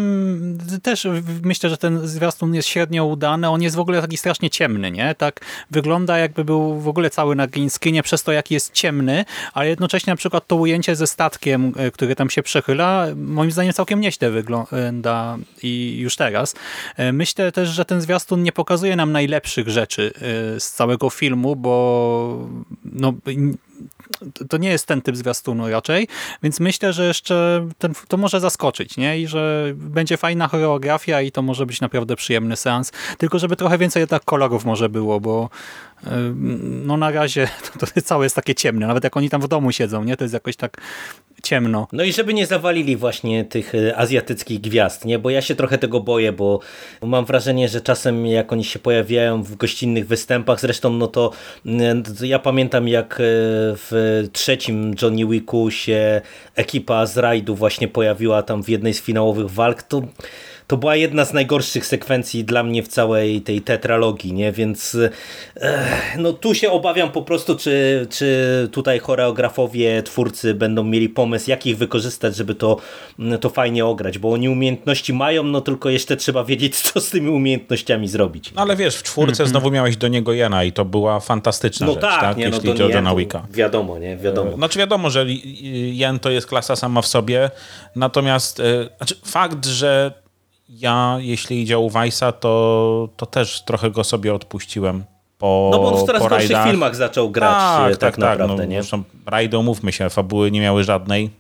też 0.83 1.07
myślę, 1.43 1.71
że 1.71 1.77
ten 1.77 2.09
zwiastun 2.09 2.55
jest 2.55 2.69
średnio 2.69 3.05
udany. 3.05 3.49
On 3.49 3.63
jest 3.63 3.77
w 3.77 3.81
ogóle 3.81 4.01
taki 4.01 4.17
strasznie 4.17 4.51
ciemny, 4.51 4.91
nie? 4.91 5.15
Tak 5.15 5.41
wygląda 5.71 6.19
jakby 6.19 6.45
był 6.45 6.81
w 6.81 6.89
ogóle 6.89 7.11
cały 7.11 7.37
na 7.37 7.47
green 7.47 7.71
screenie 7.71 8.03
przez 8.03 8.23
to, 8.23 8.33
jaki 8.33 8.55
jest 8.55 8.73
ciemny, 8.73 9.25
ale 9.55 9.69
jednocześnie 9.69 10.11
na 10.11 10.17
przykład 10.17 10.47
to 10.47 10.57
ujęcie 10.57 10.97
ze 10.97 11.07
statkiem, 11.07 11.73
e, 11.77 11.91
który 11.91 12.17
tam 12.17 12.31
się 12.31 12.43
przechyla, 12.43 13.07
moim 13.17 13.51
zdaniem 13.51 13.73
całkiem 13.73 14.01
nieźle 14.01 14.31
wygląda 14.31 15.39
i 15.63 15.99
już 15.99 16.17
teraz. 16.17 16.55
E, 16.97 17.13
Myślę 17.13 17.53
też, 17.53 17.69
że 17.69 17.85
ten 17.85 18.01
zwiastun 18.01 18.43
nie 18.43 18.53
pokazuje 18.53 18.97
nam 18.97 19.13
najlepszych 19.13 19.69
rzeczy 19.69 20.13
e, 20.57 20.61
z 20.61 20.73
całego 20.73 21.11
filmu, 21.11 21.57
bo 21.57 22.49
no, 22.85 23.15
to 24.49 24.57
nie 24.57 24.69
jest 24.69 24.87
ten 24.87 25.03
typ 25.03 25.17
zwiastunu 25.17 25.69
raczej, 25.69 26.09
więc 26.43 26.61
myślę, 26.61 26.93
że 26.93 27.07
jeszcze 27.07 27.69
ten, 27.79 27.93
to 28.09 28.17
może 28.17 28.41
zaskoczyć, 28.41 28.97
nie? 28.97 29.21
I 29.21 29.27
że 29.27 29.73
będzie 29.75 30.17
fajna 30.17 30.49
choreografia 30.49 31.21
i 31.23 31.33
to 31.33 31.43
może 31.43 31.67
być 31.67 31.81
naprawdę 31.81 32.17
przyjemny 32.17 32.57
seans. 32.57 32.93
Tylko 33.19 33.39
żeby 33.39 33.57
trochę 33.57 33.79
więcej 33.79 34.01
jednak 34.01 34.25
kolorów 34.25 34.65
może 34.65 34.89
było, 34.89 35.21
bo 35.21 35.51
no 36.85 36.97
na 36.97 37.11
razie 37.11 37.49
to, 37.81 37.87
to 37.87 38.03
całe 38.03 38.25
jest 38.25 38.37
takie 38.37 38.55
ciemne. 38.55 38.87
Nawet 38.87 39.05
jak 39.05 39.17
oni 39.17 39.31
tam 39.31 39.41
w 39.41 39.49
domu 39.49 39.73
siedzą, 39.73 40.05
nie? 40.05 40.17
To 40.17 40.25
jest 40.25 40.35
jakoś 40.35 40.57
tak 40.57 40.81
ciemno. 41.43 41.89
No 41.93 42.05
i 42.05 42.13
żeby 42.13 42.35
nie 42.35 42.47
zawalili 42.47 42.97
właśnie 42.97 43.45
tych 43.45 43.75
e, 43.75 43.97
azjatyckich 43.97 44.61
gwiazd, 44.61 45.05
nie? 45.05 45.19
Bo 45.19 45.31
ja 45.31 45.43
się 45.43 45.55
trochę 45.55 45.79
tego 45.79 46.01
boję, 46.01 46.33
bo 46.33 46.61
mam 47.03 47.25
wrażenie, 47.25 47.69
że 47.69 47.81
czasem 47.81 48.27
jak 48.27 48.53
oni 48.53 48.65
się 48.65 48.79
pojawiają 48.79 49.43
w 49.43 49.57
gościnnych 49.57 50.07
występach, 50.07 50.61
zresztą 50.61 50.91
no 50.91 51.07
to 51.07 51.33
mm, 51.67 52.03
ja 52.23 52.39
pamiętam 52.39 52.89
jak 52.89 53.15
e, 53.15 53.17
w 53.77 54.23
trzecim 54.33 54.95
Johnny 55.03 55.27
Wicku 55.27 55.71
się 55.71 56.21
ekipa 56.55 57.07
z 57.07 57.19
rajdu 57.19 57.55
właśnie 57.55 57.89
pojawiła 57.89 58.43
tam 58.43 58.63
w 58.63 58.69
jednej 58.69 58.95
z 58.95 59.03
finałowych 59.03 59.51
walk, 59.51 59.83
to 59.83 60.03
to 60.69 60.77
była 60.77 60.97
jedna 60.97 61.25
z 61.25 61.33
najgorszych 61.33 61.87
sekwencji 61.87 62.45
dla 62.45 62.63
mnie 62.63 62.83
w 62.83 62.89
całej 62.89 63.41
tej 63.41 63.61
tetralogii, 63.61 64.33
nie? 64.33 64.53
Więc 64.53 64.97
eh, 65.61 66.17
no 66.19 66.33
tu 66.33 66.55
się 66.55 66.71
obawiam 66.71 67.13
po 67.13 67.23
prostu, 67.23 67.57
czy, 67.57 68.07
czy 68.11 68.69
tutaj 68.73 68.99
choreografowie, 68.99 70.03
twórcy 70.03 70.55
będą 70.55 70.85
mieli 70.85 71.09
pomysł, 71.09 71.51
jak 71.51 71.67
ich 71.67 71.77
wykorzystać, 71.79 72.37
żeby 72.37 72.55
to, 72.55 72.77
to 73.41 73.51
fajnie 73.51 73.87
ograć, 73.87 74.19
bo 74.19 74.33
oni 74.33 74.49
umiejętności 74.49 75.13
mają, 75.13 75.43
no 75.43 75.61
tylko 75.61 75.91
jeszcze 75.91 76.17
trzeba 76.17 76.45
wiedzieć, 76.45 76.77
co 76.81 77.01
z 77.01 77.11
tymi 77.11 77.31
umiejętnościami 77.31 78.09
zrobić. 78.09 78.53
No 78.55 78.63
ale 78.63 78.77
wiesz, 78.77 78.97
w 78.97 79.03
czwórce 79.03 79.47
znowu 79.47 79.71
miałeś 79.71 79.97
do 79.97 80.09
niego 80.09 80.33
Jena 80.33 80.65
i 80.65 80.73
to 80.73 80.85
była 80.85 81.21
fantastyczna 81.21 81.87
No 81.87 81.93
rzecz, 81.93 82.03
tak, 82.03 82.21
tak? 82.21 82.37
nie, 82.37 82.49
no 82.49 82.57
jeśli 82.57 82.69
to 82.69 82.75
idzie 82.75 82.85
o 82.85 82.89
nie, 82.89 82.95
Johna 82.95 83.15
Wicka. 83.15 83.47
wiadomo, 83.51 83.99
nie, 83.99 84.17
wiadomo. 84.17 84.57
Znaczy 84.57 84.79
wiadomo, 84.79 85.11
że 85.11 85.27
Jen 85.93 86.19
to 86.19 86.31
jest 86.31 86.47
klasa 86.47 86.77
sama 86.77 87.03
w 87.03 87.07
sobie, 87.07 87.51
natomiast 87.97 88.61
e, 88.61 88.65
znaczy 88.99 89.15
fakt, 89.25 89.67
że 89.67 90.13
ja, 90.69 91.17
jeśli 91.21 91.63
idzie 91.63 91.79
o 91.79 91.89
Weissa, 91.91 92.33
to, 92.33 93.09
to 93.17 93.27
też 93.27 93.63
trochę 93.63 93.91
go 93.91 94.05
sobie 94.05 94.35
odpuściłem 94.35 95.05
po 95.39 95.71
No 95.73 95.79
bo 95.79 95.93
on 95.93 96.05
w 96.05 96.07
coraz 96.07 96.23
gorszych 96.23 96.39
rajdach. 96.41 96.69
filmach 96.71 96.97
zaczął 96.97 97.31
grać 97.31 97.53
tak, 97.53 97.87
e, 97.87 97.91
tak, 97.91 98.01
tak, 98.01 98.19
naprawdę, 98.19 98.57
no, 98.57 98.65
nie? 98.65 98.83
Zresztą 98.83 99.03
rajdy, 99.27 99.59
umówmy 99.59 99.93
się, 99.93 100.11
fabuły 100.11 100.51
nie 100.51 100.61
miały 100.61 100.85
żadnej, 100.85 101.31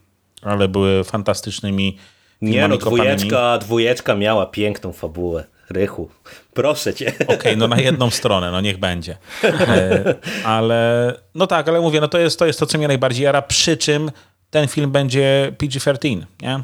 ale 0.43 0.69
były 0.69 1.05
fantastycznymi 1.05 1.97
Nie 2.43 2.69
no, 2.69 2.79
kopanymi. 2.79 3.17
dwójeczka, 3.17 3.59
dwójeczka 3.59 4.15
miała 4.15 4.47
piękną 4.47 4.93
fabułę. 4.93 5.45
Rychu, 5.71 6.09
proszę 6.55 6.95
cię. 6.95 7.13
Okej, 7.27 7.57
no 7.57 7.69
na 7.69 7.81
jedną 7.81 8.11
stronę, 8.11 8.51
no 8.51 8.61
niech 8.61 8.79
będzie. 8.79 9.17
E, 9.45 10.15
ale, 10.45 11.15
no 11.35 11.47
tak, 11.47 11.69
ale 11.69 11.81
mówię, 11.81 12.01
no 12.01 12.09
to 12.09 12.19
jest, 12.19 12.39
to 12.39 12.47
jest 12.47 12.61
to, 12.61 12.67
co 12.67 12.79
mnie 12.79 12.89
najbardziej 12.89 13.25
jara, 13.25 13.43
przy 13.43 13.77
czym 13.77 14.11
ten 14.51 14.69
film 14.69 14.91
będzie 14.91 15.53
PG-13, 15.59 16.23
nie? 16.43 16.61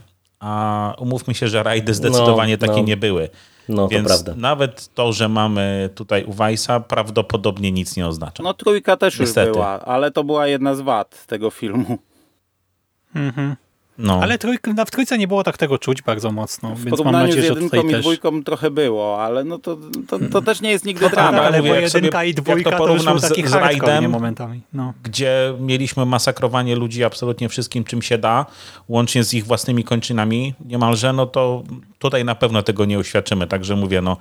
A 0.47 0.95
umówmy 0.99 1.35
się, 1.35 1.49
że 1.49 1.63
rajdy 1.63 1.95
zdecydowanie 1.95 2.53
No, 2.61 2.67
takie 2.67 2.81
no. 2.81 2.87
nie 2.87 2.97
były. 2.97 3.29
No 3.69 3.83
to 3.83 3.89
Więc 3.89 4.07
prawda. 4.09 4.35
nawet 4.37 4.95
to, 4.95 5.13
że 5.13 5.29
mamy 5.29 5.91
tutaj 5.95 6.25
Uwajsa, 6.25 6.81
prawdopodobnie 6.81 7.73
nic 7.73 7.97
nie 7.97 8.07
oznacza. 8.07 8.43
No 8.43 8.55
trójka 8.55 8.97
też 8.97 9.15
już 9.15 9.21
Niestety. 9.21 9.53
była, 9.53 9.81
ale 9.81 10.11
to 10.11 10.25
była 10.25 10.47
jedna 10.47 10.75
z 10.75 10.81
wad 10.81 11.27
tego 11.27 11.51
filmu. 11.51 11.99
Mhm. 13.15 13.57
No. 13.99 14.21
Ale 14.23 14.39
trójk, 14.39 14.69
w 14.87 14.91
trójce 14.91 15.19
nie 15.19 15.29
było 15.29 15.43
tak 15.43 15.57
tego 15.59 15.79
czuć 15.79 16.03
bardzo 16.03 16.33
mocno, 16.33 16.75
W 16.75 16.85
więc 16.85 17.05
mam 17.05 17.13
nadzieję, 17.13 17.55
z 17.55 17.71
że 17.71 17.79
i 17.79 17.91
też... 17.91 18.01
dwójką 18.01 18.43
trochę 18.45 18.71
było, 18.71 19.23
ale 19.25 19.45
no 19.45 19.59
to, 19.59 19.79
to, 20.09 20.19
to 20.33 20.43
też 20.43 20.61
nie 20.61 20.71
jest 20.71 20.85
nigdy 20.85 21.03
No 21.05 21.11
tak, 21.11 21.19
drama. 21.19 21.43
ale 21.43 21.59
mówię, 21.59 21.71
bo 21.71 21.75
jak 21.77 21.89
sobie- 21.91 21.99
jedynka 21.99 22.25
i 22.25 22.29
jak 22.29 22.37
to 22.37 22.43
dwójka 22.43 22.71
to, 22.71 22.77
już 22.77 22.79
porównam 22.79 23.15
był 23.15 23.19
z- 23.19 23.29
taki 23.29 23.49
z 23.49 23.53
Rajdem, 23.53 24.11
momentami. 24.11 24.61
No. 24.73 24.93
gdzie 25.03 25.55
mieliśmy 25.61 26.07
masakrowanie 26.07 26.77
ludzi 26.77 27.05
absolutnie 27.05 27.49
wszystkim, 27.49 27.85
czym 27.85 28.03
się 28.03 28.19
da, 28.19 28.47
łącznie 28.89 29.25
z 29.25 29.35
ich 29.35 29.45
własnymi 29.47 29.85
kończynami 29.85 30.55
niemalże, 30.67 31.13
no 31.13 31.27
to 31.27 31.63
tutaj 31.99 32.25
na 32.25 32.35
pewno 32.35 32.63
tego 32.63 32.85
nie 32.85 32.99
uświadczymy. 32.99 33.47
Także 33.47 33.77
mówię, 33.77 34.01
no 34.03 34.17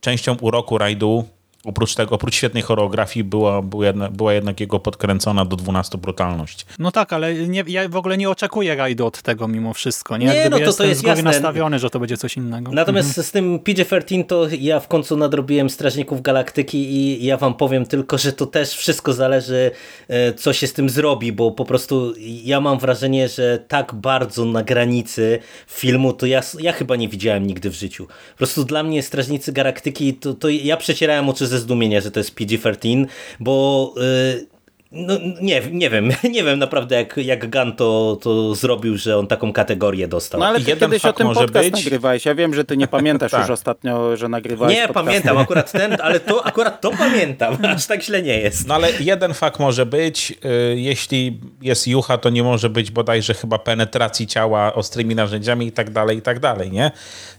częścią 0.00 0.36
uroku 0.40 0.78
rajdu, 0.78 1.24
oprócz 1.68 1.94
tego, 1.94 2.14
oprócz 2.14 2.34
świetnej 2.34 2.62
choreografii, 2.62 3.24
była, 3.24 3.62
była, 3.62 3.86
jedna, 3.86 4.08
była 4.10 4.32
jednak 4.34 4.60
jego 4.60 4.78
podkręcona 4.80 5.44
do 5.44 5.56
12 5.56 5.98
brutalność. 5.98 6.66
No 6.78 6.90
tak, 6.92 7.12
ale 7.12 7.34
nie, 7.34 7.64
ja 7.66 7.88
w 7.88 7.96
ogóle 7.96 8.16
nie 8.18 8.30
oczekuję 8.30 8.76
rajdu 8.76 9.06
od 9.06 9.22
tego 9.22 9.48
mimo 9.48 9.74
wszystko. 9.74 10.16
Nie, 10.16 10.26
Nie, 10.26 10.40
gdyby 10.40 10.50
no 10.60 10.66
to 10.66 10.72
to 10.72 10.84
jest 10.84 11.06
jasne. 11.06 11.22
nastawiony, 11.22 11.78
że 11.78 11.90
to 11.90 12.00
będzie 12.00 12.16
coś 12.16 12.36
innego. 12.36 12.72
Natomiast 12.72 13.08
Mhm. 13.08 13.24
z 13.26 13.30
tym 13.30 13.58
PG-13 13.58 14.24
to 14.26 14.46
ja 14.60 14.80
w 14.80 14.88
końcu 14.88 15.16
nadrobiłem 15.16 15.70
Strażników 15.70 16.22
Galaktyki 16.22 16.78
i 16.78 17.24
ja 17.24 17.36
wam 17.36 17.54
powiem 17.54 17.86
tylko, 17.86 18.18
że 18.18 18.32
to 18.32 18.46
też 18.46 18.70
wszystko 18.70 19.12
zależy, 19.12 19.70
e, 20.08 20.32
co 20.34 20.52
się 20.52 20.66
z 20.66 20.72
tym 20.72 20.88
zrobi, 20.88 21.32
bo 21.32 21.50
po 21.50 21.64
prostu 21.64 22.14
ja 22.44 22.60
mam 22.60 22.78
wrażenie, 22.78 23.28
że 23.28 23.58
tak 23.68 23.94
bardzo 23.94 24.44
na 24.44 24.62
granicy 24.62 25.38
filmu 25.66 26.12
to 26.12 26.26
ja, 26.26 26.40
ja 26.60 26.72
chyba 26.72 26.96
nie 26.96 27.08
widziałem 27.08 27.46
nigdy 27.46 27.70
w 27.70 27.74
życiu. 27.74 28.06
Po 28.06 28.36
prostu 28.38 28.64
dla 28.64 28.82
mnie 28.82 29.02
Strażnicy 29.02 29.52
Galaktyki 29.52 30.14
to, 30.14 30.34
to 30.34 30.48
ja 30.48 30.76
przecierałem 30.76 31.28
oczy 31.28 31.46
ze 31.46 31.57
zdumienia, 31.58 32.00
że 32.00 32.10
to 32.10 32.20
jest 32.20 32.34
PG-13, 32.34 33.06
bo... 33.40 33.94
e, 34.00 34.57
No, 34.92 35.14
nie, 35.40 35.62
nie 35.72 35.90
wiem, 35.90 36.08
nie 36.34 36.44
wiem 36.44 36.58
naprawdę 36.58 36.96
jak, 36.96 37.16
jak 37.16 37.50
Gun 37.50 37.76
to, 37.76 38.18
to 38.22 38.54
zrobił, 38.54 38.96
że 38.96 39.18
on 39.18 39.26
taką 39.26 39.52
kategorię 39.52 40.08
dostał. 40.08 40.40
No 40.40 40.46
ale 40.46 40.60
ty 40.60 40.70
Jeden 40.70 40.90
kiedyś 40.90 41.04
o 41.04 41.08
fakt 41.08 41.18
tym 41.18 41.26
może 41.26 41.40
podcast 41.40 41.70
być. 41.70 41.84
nagrywałeś. 41.84 42.24
Ja 42.26 42.34
wiem, 42.34 42.54
że 42.54 42.64
ty 42.64 42.76
nie 42.76 42.88
pamiętasz 42.98 43.30
Tak. 43.30 43.40
już 43.40 43.50
ostatnio, 43.50 44.16
że 44.16 44.28
nagrywałeś 44.28 44.74
nie, 44.76 44.88
podcasty. 44.88 45.06
pamiętam 45.06 45.38
akurat 45.44 45.72
ten, 45.72 45.96
ale 46.02 46.20
to 46.20 46.46
akurat 46.46 46.80
to 46.80 46.90
pamiętam, 46.90 47.56
aż 47.64 47.86
tak 47.86 48.02
źle 48.02 48.22
nie 48.22 48.38
jest. 48.38 48.66
No 48.68 48.74
ale 48.74 48.88
jeden 49.00 49.34
fakt 49.34 49.60
może 49.60 49.86
być, 49.86 50.34
y, 50.44 50.80
jeśli 50.80 51.40
jest 51.62 51.86
jucha, 51.88 52.18
to 52.18 52.30
nie 52.30 52.42
może 52.42 52.70
być 52.70 52.90
bodajże 52.90 53.34
chyba 53.34 53.58
penetracji 53.58 54.26
ciała 54.26 54.74
ostrymi 54.74 55.14
narzędziami 55.14 55.66
i 55.66 55.72
tak 55.72 55.90
dalej, 55.90 56.18
i 56.18 56.22
tak 56.22 56.40
dalej, 56.40 56.70
nie? 56.70 56.90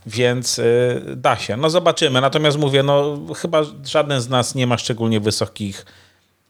Więc 0.07 0.59
y, 0.59 1.01
da 1.15 1.35
się. 1.37 1.57
No 1.57 1.69
zobaczymy. 1.69 2.21
Natomiast 2.21 2.57
mówię, 2.57 2.83
no 2.83 3.19
chyba 3.41 3.61
żaden 3.85 4.21
z 4.21 4.29
nas 4.29 4.55
nie 4.55 4.67
ma 4.67 4.77
szczególnie 4.77 5.19
wysokich 5.19 5.85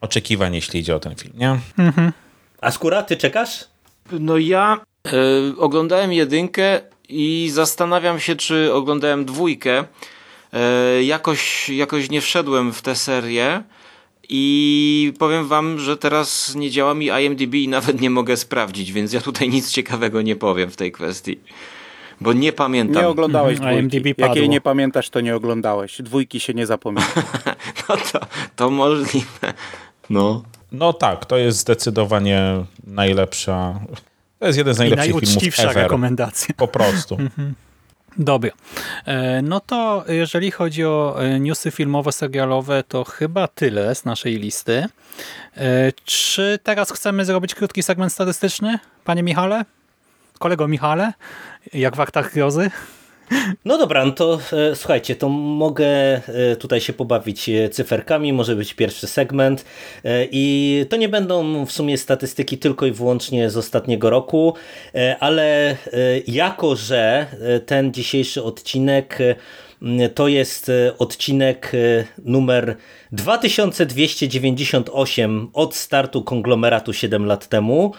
oczekiwań, 0.02 0.56
jeśli 0.56 0.80
idzie 0.80 0.96
o 0.96 1.00
ten 1.00 1.16
film, 1.16 1.34
nie? 1.38 1.60
A 2.62 2.72
skóra, 2.72 3.04
ty 3.04 3.18
czekasz? 3.18 3.66
No 4.12 4.38
ja 4.38 4.80
e, 5.08 5.12
oglądałem 5.58 6.14
jedynkę 6.14 6.82
i 7.10 7.50
zastanawiam 7.54 8.20
się, 8.20 8.36
czy 8.36 8.74
oglądałem 8.74 9.26
dwójkę. 9.26 9.84
E, 10.54 11.04
jakoś, 11.04 11.70
jakoś 11.70 12.10
nie 12.10 12.22
wszedłem 12.22 12.74
w 12.74 12.82
tę 12.82 12.96
serię 12.96 13.64
i 14.30 15.14
powiem 15.20 15.48
wam, 15.48 15.80
że 15.80 15.98
teraz 15.98 16.56
nie 16.56 16.72
działa 16.72 16.94
mi 16.94 17.06
IMDb 17.06 17.54
i 17.56 17.68
nawet 17.68 18.02
nie 18.02 18.10
mogę 18.10 18.38
sprawdzić, 18.38 18.92
więc 18.92 19.14
ja 19.14 19.22
tutaj 19.22 19.50
nic 19.50 19.72
ciekawego 19.72 20.22
nie 20.22 20.36
powiem 20.36 20.72
w 20.72 20.76
tej 20.76 20.92
kwestii. 20.92 21.40
Bo 22.22 22.34
nie 22.34 22.54
pamiętam. 22.54 23.02
Nie 23.04 23.08
oglądałeś 23.10 23.58
Mhm, 23.60 23.76
dwójki. 23.88 23.98
IMDb 23.98 24.08
Jak 24.20 24.28
padło. 24.28 24.36
jej 24.42 24.50
nie 24.50 24.62
pamiętasz, 24.62 25.10
to 25.10 25.22
nie 25.22 25.36
oglądałeś. 25.36 26.02
Dwójki 26.02 26.40
się 26.40 26.54
nie 26.54 26.66
zapomina. 26.66 27.06
No 27.90 27.98
to, 28.12 28.20
to 28.56 28.70
możliwe. 28.70 29.54
No. 30.10 30.44
No 30.72 30.94
tak, 30.94 31.26
to 31.26 31.38
jest 31.38 31.58
zdecydowanie 31.58 32.66
najlepsza. 32.88 33.80
To 34.40 34.46
jest 34.46 34.58
jeden 34.58 34.74
z 34.74 34.78
I 34.78 34.80
najlepszych 34.80 35.06
filmów 35.06 35.24
najuczciwsza 35.24 35.64
ever. 35.64 35.84
rekomendacja. 35.84 36.56
Po 36.58 36.68
prostu. 36.68 37.18
Dobra. 38.18 38.52
E, 39.06 39.42
No 39.42 39.60
to 39.60 40.04
jeżeli 40.08 40.52
chodzi 40.52 40.86
o 40.86 41.16
e, 41.24 41.40
newsy 41.40 41.72
filmowe, 41.72 42.12
serialowe, 42.12 42.84
to 42.84 43.04
chyba 43.04 43.48
tyle 43.48 43.96
z 43.96 44.06
naszej 44.06 44.36
listy. 44.40 44.86
E, 45.58 45.92
Czy 46.06 46.60
teraz 46.64 46.92
chcemy 46.92 47.26
zrobić 47.26 47.56
krótki 47.56 47.84
segment 47.84 48.14
statystyczny, 48.14 48.80
panie 49.04 49.24
Michale? 49.24 49.66
Kolego 50.40 50.68
Michale? 50.68 51.14
Jak 51.74 51.96
w 51.96 52.00
aktach 52.00 52.34
grozy? 52.34 52.72
No 53.66 53.78
dobra, 53.78 54.06
no 54.06 54.12
to 54.12 54.40
e, 54.54 54.76
słuchajcie, 54.76 55.16
to 55.16 55.30
mogę 55.30 55.86
e, 55.86 56.22
tutaj 56.56 56.82
się 56.82 56.94
pobawić 56.94 57.50
e, 57.50 57.70
cyferkami, 57.70 58.34
może 58.34 58.56
być 58.56 58.74
pierwszy 58.74 59.08
segment 59.08 59.66
e, 60.06 60.28
i 60.32 60.86
to 60.90 60.98
nie 60.98 61.10
będą 61.10 61.66
w 61.66 61.72
sumie 61.72 61.98
statystyki 61.98 62.58
tylko 62.58 62.86
i 62.86 62.92
wyłącznie 62.92 63.50
z 63.50 63.58
ostatniego 63.58 64.10
roku, 64.10 64.54
e, 64.96 65.18
ale 65.20 65.72
e, 65.72 65.76
jako, 66.28 66.76
że 66.76 67.26
ten 67.66 67.94
dzisiejszy 67.94 68.44
odcinek 68.44 69.18
to 70.16 70.28
jest 70.28 70.72
odcinek 70.98 71.72
numer 72.26 72.76
2298 73.12 75.50
od 75.54 75.76
startu 75.76 76.24
konglomeratu 76.24 76.94
7 76.94 77.26
lat 77.26 77.48
temu, 77.48 77.94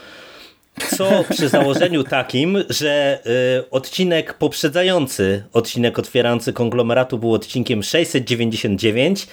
co 0.87 1.25
przy 1.31 1.49
założeniu 1.49 2.05
takim, 2.05 2.65
że 2.69 3.19
y, 3.61 3.71
odcinek 3.71 4.35
poprzedzający 4.35 5.45
odcinek 5.53 5.99
otwierający 5.99 6.53
konglomeratu 6.53 7.19
był 7.19 7.35
odcinkiem 7.35 7.83
699, 7.83 9.27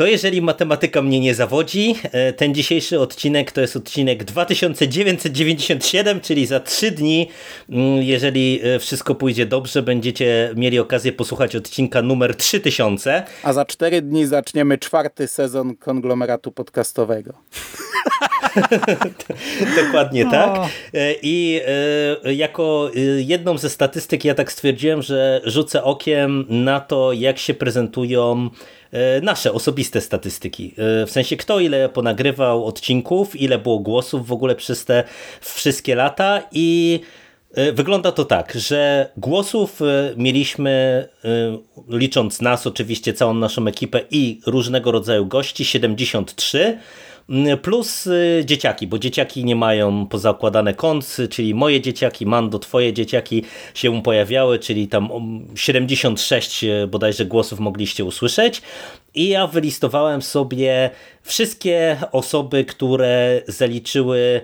to 0.00 0.06
jeżeli 0.06 0.42
matematyka 0.42 1.02
mnie 1.02 1.20
nie 1.20 1.34
zawodzi, 1.34 1.94
y, 2.30 2.32
ten 2.32 2.54
dzisiejszy 2.54 3.00
odcinek 3.00 3.52
to 3.52 3.60
jest 3.60 3.76
odcinek 3.76 4.24
2997, 4.24 6.20
czyli 6.20 6.46
za 6.46 6.60
3 6.60 6.90
dni, 6.90 7.28
mm, 7.68 8.02
jeżeli 8.02 8.60
y, 8.66 8.78
wszystko 8.78 9.14
pójdzie 9.14 9.46
dobrze, 9.46 9.82
będziecie 9.82 10.50
mieli 10.56 10.78
okazję 10.78 11.12
posłuchać 11.12 11.56
odcinka 11.56 12.02
numer 12.02 12.36
3000. 12.36 13.22
A 13.42 13.52
za 13.52 13.64
cztery 13.64 14.02
dni 14.02 14.26
zaczniemy 14.26 14.78
czwarty 14.78 15.28
sezon 15.28 15.76
konglomeratu 15.76 16.52
podcastowego. 16.52 17.32
Dokładnie 19.84 20.26
O. 20.26 20.30
tak. 20.30 20.70
E, 20.94 21.14
I 21.22 21.60
e, 22.24 22.34
jako 22.34 22.90
e, 22.96 23.00
jedną 23.20 23.58
ze 23.58 23.70
statystyk 23.70 24.24
ja 24.24 24.34
tak 24.34 24.52
stwierdziłem, 24.52 25.02
że 25.02 25.40
rzucę 25.44 25.84
okiem 25.84 26.46
na 26.48 26.80
to, 26.80 27.12
jak 27.12 27.38
się 27.38 27.54
prezentują 27.54 28.50
nasze 29.22 29.52
osobiste 29.52 30.00
statystyki. 30.00 30.74
W 30.78 31.10
sensie 31.10 31.36
kto 31.36 31.60
ile 31.60 31.88
ponagrywał 31.88 32.64
odcinków, 32.66 33.40
ile 33.40 33.58
było 33.58 33.78
głosów 33.78 34.26
w 34.26 34.32
ogóle 34.32 34.54
przez 34.54 34.84
te 34.84 35.04
wszystkie 35.40 35.94
lata 35.94 36.42
i 36.52 37.00
Wygląda 37.72 38.12
to 38.12 38.24
tak, 38.24 38.52
że 38.54 39.10
głosów 39.16 39.80
mieliśmy, 40.16 41.08
licząc 41.88 42.40
nas, 42.40 42.66
oczywiście 42.66 43.12
całą 43.12 43.34
naszą 43.34 43.66
ekipę 43.66 44.00
i 44.10 44.40
różnego 44.46 44.92
rodzaju 44.92 45.26
gości, 45.26 45.64
73. 45.64 46.78
Mm, 47.30 47.58
Plus 47.58 48.06
y, 48.06 48.42
dzieciaki, 48.44 48.86
bo 48.86 48.98
dzieciaki 48.98 49.44
nie 49.44 49.56
mają 49.56 50.06
pozakładane 50.06 50.74
kont, 50.74 51.16
czyli 51.30 51.54
moje 51.54 51.80
dzieciaki, 51.80 52.26
Mando, 52.26 52.58
twoje 52.58 52.92
dzieciaki 52.92 53.44
się 53.74 54.02
pojawiały, 54.02 54.58
czyli 54.58 54.88
tam 54.88 55.10
um, 55.10 55.46
76 55.54 56.64
y, 56.64 56.86
bodajże 56.86 57.24
głosów 57.26 57.60
mogliście 57.60 58.04
usłyszeć. 58.04 58.62
I 59.14 59.28
ja 59.28 59.46
wylistowałem 59.46 60.22
sobie 60.22 60.90
wszystkie 61.22 61.96
osoby, 62.12 62.64
które 62.64 63.42
zaliczyły 63.48 64.18
mm, 64.20 64.40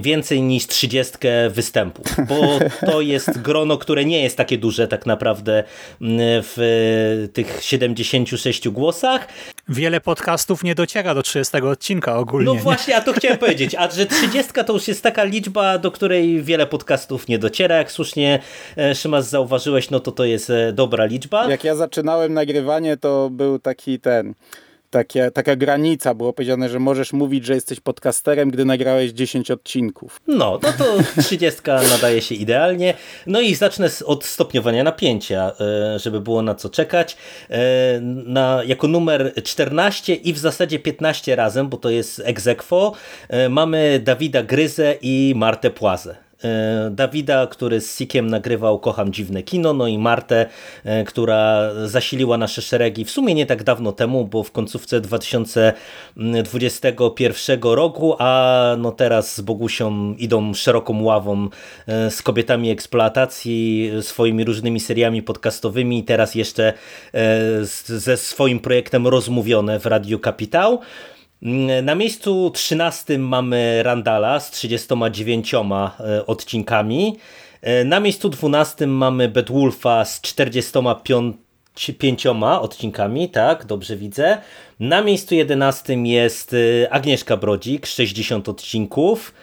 więcej 0.00 0.42
niż 0.42 0.66
30 0.66 1.12
występów, 1.50 2.06
bo 2.28 2.58
to 2.86 3.00
jest 3.00 3.38
grono, 3.42 3.78
które 3.78 4.04
nie 4.04 4.22
jest 4.22 4.36
takie 4.36 4.58
duże 4.58 4.88
tak 4.88 5.06
naprawdę 5.06 5.64
mm, 6.00 6.18
w 6.42 7.28
tych 7.32 7.58
76 7.62 8.68
głosach. 8.68 9.28
Wiele 9.68 10.00
podcastów 10.00 10.64
nie 10.64 10.74
dociera 10.74 11.14
do 11.14 11.22
30 11.22 11.56
odcinka 11.56 12.16
ogólnie. 12.16 12.46
No 12.46 12.54
nie? 12.54 12.60
właśnie, 12.60 12.96
a 12.96 13.00
to 13.00 13.12
chciałem 13.12 13.38
powiedzieć, 13.48 13.74
a 13.74 13.90
że 13.90 14.06
30 14.06 14.52
to 14.66 14.72
już 14.72 14.88
jest 14.88 15.02
taka 15.02 15.24
liczba, 15.24 15.78
do 15.78 15.90
której 15.90 16.42
wiele 16.42 16.66
podcastów 16.66 17.28
nie 17.28 17.38
dociera, 17.38 17.76
jak 17.76 17.92
słusznie 17.92 18.38
e, 18.76 18.94
Szymas 18.94 19.28
zauważyłeś, 19.28 19.90
no 19.90 20.00
to 20.00 20.12
to 20.12 20.24
jest 20.24 20.50
e, 20.50 20.72
dobra 20.72 21.04
liczba. 21.04 21.50
Jak 21.50 21.64
ja 21.64 21.74
zaczynałem 21.74 22.34
nagrywanie, 22.34 22.96
to 22.96 23.30
był 23.30 23.58
taki 23.58 24.00
ten... 24.00 24.34
Takie, 24.90 25.30
taka 25.30 25.56
granica, 25.56 26.14
było 26.14 26.32
powiedziane, 26.32 26.68
że 26.68 26.78
możesz 26.78 27.12
mówić, 27.12 27.46
że 27.46 27.54
jesteś 27.54 27.80
podcasterem, 27.80 28.50
gdy 28.50 28.64
nagrałeś 28.64 29.10
10 29.12 29.50
odcinków. 29.50 30.20
No, 30.26 30.58
no 30.62 30.72
to 30.78 30.84
30 31.22 31.60
nadaje 31.94 32.22
się 32.22 32.34
idealnie. 32.34 32.94
No 33.26 33.40
i 33.40 33.54
zacznę 33.54 33.88
od 34.04 34.24
stopniowania 34.24 34.84
napięcia, 34.84 35.52
e, 35.60 35.98
żeby 35.98 36.20
było 36.20 36.42
na 36.42 36.54
co 36.54 36.68
czekać. 36.68 37.16
E, 37.50 38.00
Na, 38.02 38.62
jako 38.66 38.88
numer 38.88 39.32
14 39.44 40.14
i 40.14 40.32
w 40.32 40.38
zasadzie 40.38 40.78
15 40.78 41.36
razem, 41.36 41.68
bo 41.68 41.76
to 41.76 41.90
jest 41.90 42.22
aequo, 42.46 42.92
e, 43.28 43.48
mamy 43.48 44.00
Dawida 44.04 44.42
Gryzę 44.42 44.94
i 45.02 45.32
Martę 45.36 45.70
Płazę. 45.70 46.27
E, 46.44 46.90
Dawida, 46.90 47.46
który 47.46 47.80
z 47.80 47.98
Sikiem 47.98 48.26
nagrywał 48.26 48.78
Kocham 48.78 49.12
Dziwne 49.12 49.42
Kino, 49.42 49.72
no 49.72 49.86
i 49.86 49.98
Martę, 49.98 50.46
e, 50.84 51.04
która 51.04 51.70
zasiliła 51.84 52.38
nasze 52.38 52.62
szeregi 52.62 53.04
w 53.04 53.10
sumie 53.10 53.34
nie 53.34 53.46
tak 53.46 53.62
dawno 53.62 53.92
temu, 53.92 54.24
bo 54.24 54.42
w 54.42 54.52
końcówce 54.52 55.00
2021 55.00 57.62
roku, 57.62 58.16
a 58.18 58.76
no 58.78 58.92
teraz 58.92 59.36
z 59.36 59.40
Bogusią 59.40 60.14
idą 60.14 60.54
szeroką 60.54 61.02
ławą 61.02 61.48
e, 61.86 62.10
z 62.10 62.22
kobietami 62.22 62.70
eksploatacji, 62.70 63.90
swoimi 64.00 64.44
różnymi 64.44 64.80
seriami 64.80 65.22
podcastowymi 65.22 66.04
teraz 66.04 66.34
jeszcze 66.34 66.72
ze 67.84 68.16
swoim 68.16 68.60
projektem 68.60 69.06
Rozmówione 69.06 69.78
w 69.78 69.86
Radiu 69.86 70.18
Kapitał. 70.18 70.80
Mm, 71.42 71.84
Na 71.84 71.94
miejscu 71.94 72.50
13 72.54 73.18
mamy 73.18 73.82
Randala 73.82 74.40
z 74.40 74.50
39 74.50 75.54
e, 75.54 76.26
odcinkami. 76.26 77.16
E, 77.62 77.84
Na 77.84 78.00
miejscu 78.00 78.28
12 78.28 78.86
mamy 78.86 79.28
Bedwulfa 79.28 80.04
z 80.04 80.20
45 80.20 81.36
pięcioma 81.98 82.60
odcinkami, 82.60 83.28
tak, 83.28 83.66
dobrze 83.66 83.96
widzę. 83.96 84.38
Na 84.80 85.02
miejscu 85.02 85.34
11 85.34 85.94
jest 85.94 86.54
e, 86.54 86.92
Agnieszka 86.92 87.36
Brodzik, 87.36 87.86
60 87.86 88.48
odcinków. 88.48 89.34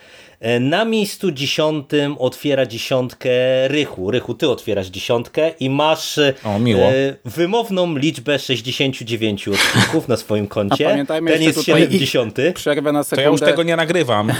E, 0.45 0.59
na 0.59 0.85
miejscu 0.85 1.31
dziesiątym 1.31 2.15
otwiera 2.19 2.65
dziesiątkę 2.65 3.29
Rychu. 3.67 4.11
Rychu, 4.11 4.33
ty 4.33 4.49
otwierasz 4.49 4.87
dziesiątkę 4.87 5.51
i 5.59 5.69
masz 5.69 6.19
o, 6.43 6.59
miło. 6.59 6.91
wymowną 7.25 7.97
liczbę 7.97 8.39
69 8.39 9.47
odcinków 9.47 10.07
na 10.07 10.17
swoim 10.17 10.47
koncie. 10.47 10.87
A 10.87 10.89
pamiętajmy 10.89 11.31
Ten 11.31 11.41
jest 11.41 11.63
70. 11.63 12.37
Przerwę 12.53 12.91
na 12.91 13.03
sekundę. 13.03 13.15
To 13.15 13.21
ja 13.21 13.31
już 13.31 13.41
tego 13.41 13.63
nie 13.63 13.75
nagrywam. 13.75 14.31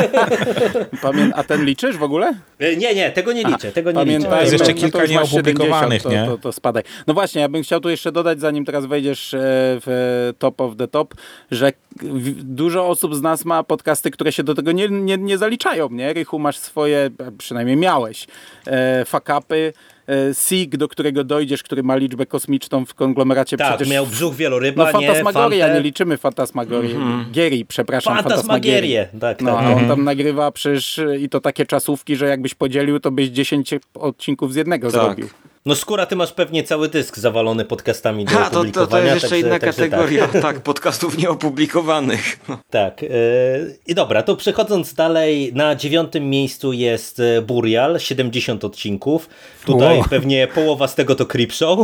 Pamię 1.02 1.30
a 1.34 1.44
ten 1.44 1.64
liczysz 1.64 1.96
w 1.96 2.02
ogóle? 2.02 2.34
Nie, 2.60 2.94
nie, 2.94 3.10
tego 3.10 3.32
nie 3.32 3.44
liczę. 3.44 3.72
Tego 3.72 3.90
nie 3.90 3.94
Pamiętaj, 3.94 4.30
liczę. 4.30 4.42
Jest 4.42 4.52
jeszcze 4.52 4.74
no, 4.74 4.80
kilka 4.80 4.98
masz 4.98 5.10
nieopublikowanych, 5.10 6.02
70, 6.02 6.14
nie? 6.14 6.26
To, 6.26 6.36
to, 6.36 6.42
to 6.42 6.52
spadaj. 6.52 6.82
No 7.06 7.14
właśnie, 7.14 7.40
ja 7.40 7.48
bym 7.48 7.62
chciał 7.62 7.80
tu 7.80 7.90
jeszcze 7.90 8.12
dodać, 8.12 8.40
zanim 8.40 8.64
teraz 8.64 8.86
wejdziesz 8.86 9.34
e, 9.34 9.38
w 9.86 10.32
top 10.38 10.60
of 10.60 10.76
the 10.76 10.88
top, 10.88 11.14
że 11.50 11.72
dużo 12.42 12.88
osób 12.88 13.14
z 13.14 13.22
nas 13.22 13.44
ma 13.44 13.62
podcasty, 13.62 14.10
które 14.10 14.32
się 14.32 14.42
do 14.42 14.54
tego 14.54 14.72
nie, 14.72 14.88
nie, 15.04 15.18
nie 15.18 15.38
zaliczają, 15.38 15.88
nie? 15.90 16.12
Rychu, 16.12 16.38
masz 16.38 16.58
swoje, 16.58 17.10
przynajmniej 17.38 17.76
miałeś, 17.76 18.26
e, 18.66 19.04
fakapy, 19.04 19.72
e, 20.08 20.34
SIG, 20.34 20.76
do 20.76 20.88
którego 20.88 21.24
dojdziesz, 21.24 21.62
który 21.62 21.82
ma 21.82 21.96
liczbę 21.96 22.26
kosmiczną 22.26 22.86
w 22.86 22.94
konglomeracie. 22.94 23.56
Tak, 23.56 23.68
przecież... 23.68 23.92
miał 23.92 24.06
brzuch 24.06 24.34
wieloryba, 24.34 24.84
No 24.84 24.92
Fantasmagoria, 24.92 25.68
nie, 25.68 25.74
nie 25.74 25.80
liczymy 25.80 26.16
Fantasmagorii. 26.16 26.94
Mm 26.94 27.24
-hmm. 27.24 27.30
Gieri, 27.30 27.64
przepraszam, 27.66 28.16
Fantasmagerię. 28.16 29.08
Tak, 29.12 29.20
tak. 29.20 29.42
No, 29.42 29.50
a 29.50 29.58
on 29.58 29.66
Mhm. 29.66 29.88
tam 29.88 30.04
nagrywa 30.04 30.50
przecież 30.50 31.00
i 31.20 31.28
to 31.28 31.40
takie 31.40 31.66
czasówki, 31.66 32.16
że 32.16 32.26
jakbyś 32.26 32.54
podzielił, 32.54 33.00
to 33.00 33.10
byś 33.10 33.28
10 33.28 33.74
odcinków 33.94 34.52
z 34.52 34.56
jednego 34.56 34.90
tak. 34.90 35.00
zrobił. 35.02 35.28
No 35.66 35.74
skóra, 35.74 36.06
ty 36.06 36.16
masz 36.16 36.32
pewnie 36.32 36.62
cały 36.62 36.88
dysk 36.88 37.18
zawalony 37.18 37.64
podcastami 37.64 38.24
do 38.24 38.30
Ha, 38.30 38.50
to, 38.50 38.64
to, 38.64 38.86
to 38.86 38.98
jest 38.98 39.14
jeszcze 39.14 39.28
także, 39.28 39.40
inna 39.40 39.58
także 39.58 39.88
kategoria, 39.88 40.28
tak. 40.28 40.42
tak. 40.48 40.60
podcastów 40.60 41.18
nieopublikowanych. 41.18 42.38
Tak. 42.70 43.02
Yy, 43.02 43.08
I 43.86 43.94
dobra, 43.94 44.22
to 44.22 44.36
przechodząc 44.36 44.94
dalej, 44.94 45.52
na 45.54 45.74
dziewiątym 45.74 46.30
miejscu 46.30 46.72
jest 46.72 47.22
Burial, 47.46 48.00
70 48.00 48.64
odcinków. 48.64 49.28
Tutaj 49.66 49.98
wow. 49.98 50.06
pewnie 50.10 50.48
połowa 50.54 50.88
z 50.88 50.94
tego 50.94 51.14
to 51.14 51.26
Creepshow. 51.26 51.78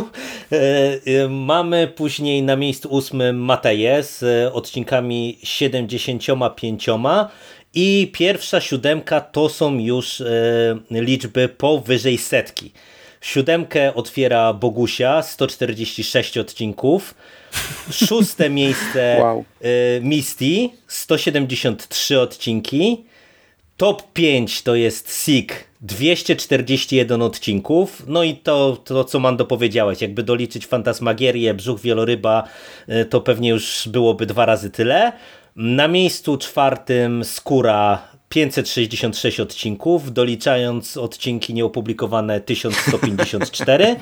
Yy, 0.51 0.59
yy, 1.07 1.29
mamy 1.29 1.87
później 1.89 2.43
na 2.43 2.57
miejscu 2.57 2.89
ósmym 2.89 3.37
Mateję 3.37 4.03
z 4.03 4.25
odcinkami 4.55 5.39
75 5.43 6.87
i 7.75 8.11
pierwsza 8.13 8.61
siódemka 8.61 9.21
to 9.21 9.49
są 9.49 9.79
już 9.79 10.23
liczby 10.91 11.49
powyżej 11.49 12.19
setki. 12.19 12.73
Siódemkę 13.21 13.95
otwiera 13.95 14.53
Bogusia, 14.53 15.23
146 15.23 16.39
odcinków. 16.39 17.15
Szóste 17.91 18.51
miejsce 18.61 19.17
wow. 19.21 19.45
y, 19.65 20.01
Misty, 20.03 20.69
173 20.87 22.21
odcinki. 22.21 23.05
Top 23.77 24.13
5 24.13 24.63
to 24.63 24.75
jest 24.75 25.11
Sig, 25.11 25.65
241 25.81 27.23
odcinków. 27.23 28.03
No 28.07 28.23
i 28.23 28.35
to, 28.35 28.77
to 28.85 29.05
co 29.05 29.21
Mando 29.21 29.45
powiedziałeś, 29.45 30.01
jakby 30.01 30.23
doliczyć 30.23 30.67
Fantasmagierię, 30.67 31.55
Brzuch 31.55 31.81
Wieloryba, 31.81 32.49
y, 32.89 33.05
to 33.05 33.21
pewnie 33.21 33.51
już 33.51 33.89
byłoby 33.89 34.27
dwa 34.27 34.47
razy 34.47 34.71
tyle. 34.71 35.13
Na 35.57 35.89
miejscu 35.89 36.37
czwartym 36.37 37.25
Skóra 37.25 38.09
566 38.31 39.41
odcinków, 39.41 40.13
doliczając 40.13 40.97
odcinki 40.97 41.55
nieopublikowane 41.55 42.41
1154. 42.41 43.97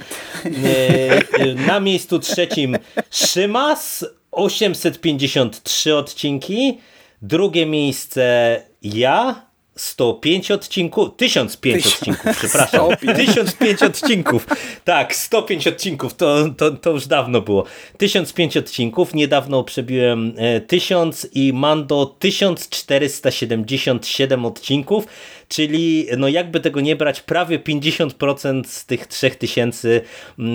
Na 1.69 1.81
miejscu 1.81 2.19
trzecim 2.19 2.77
Szymas 3.11 4.07
853 4.31 5.97
odcinki. 5.97 6.79
Drugie 7.23 7.67
miejsce 7.67 8.63
ja 8.83 9.48
105 9.81 10.51
odcinków, 10.51 11.09
1005 11.17 11.87
odcinków, 11.87 12.39
przepraszam. 12.39 12.89
1005 13.17 13.83
odcinków. 13.83 14.47
Tak, 14.85 15.15
105 15.15 15.67
odcinków, 15.67 16.15
to, 16.15 16.49
to, 16.57 16.71
to 16.71 16.91
już 16.91 17.07
dawno 17.07 17.41
było. 17.41 17.65
1005 17.99 18.57
odcinków, 18.57 19.15
niedawno 19.15 19.65
przebiłem 19.65 20.35
1000 20.67 21.29
i 21.35 21.53
Mando 21.53 22.17
1477 22.19 24.47
odcinków, 24.47 25.05
czyli 25.49 26.07
no 26.19 26.29
jakby 26.29 26.61
tego 26.61 26.81
nie 26.81 26.97
brać, 26.97 27.21
prawie 27.21 27.59
50% 27.59 28.65
z 28.65 28.87
tych 28.87 29.07
3000 29.07 30.01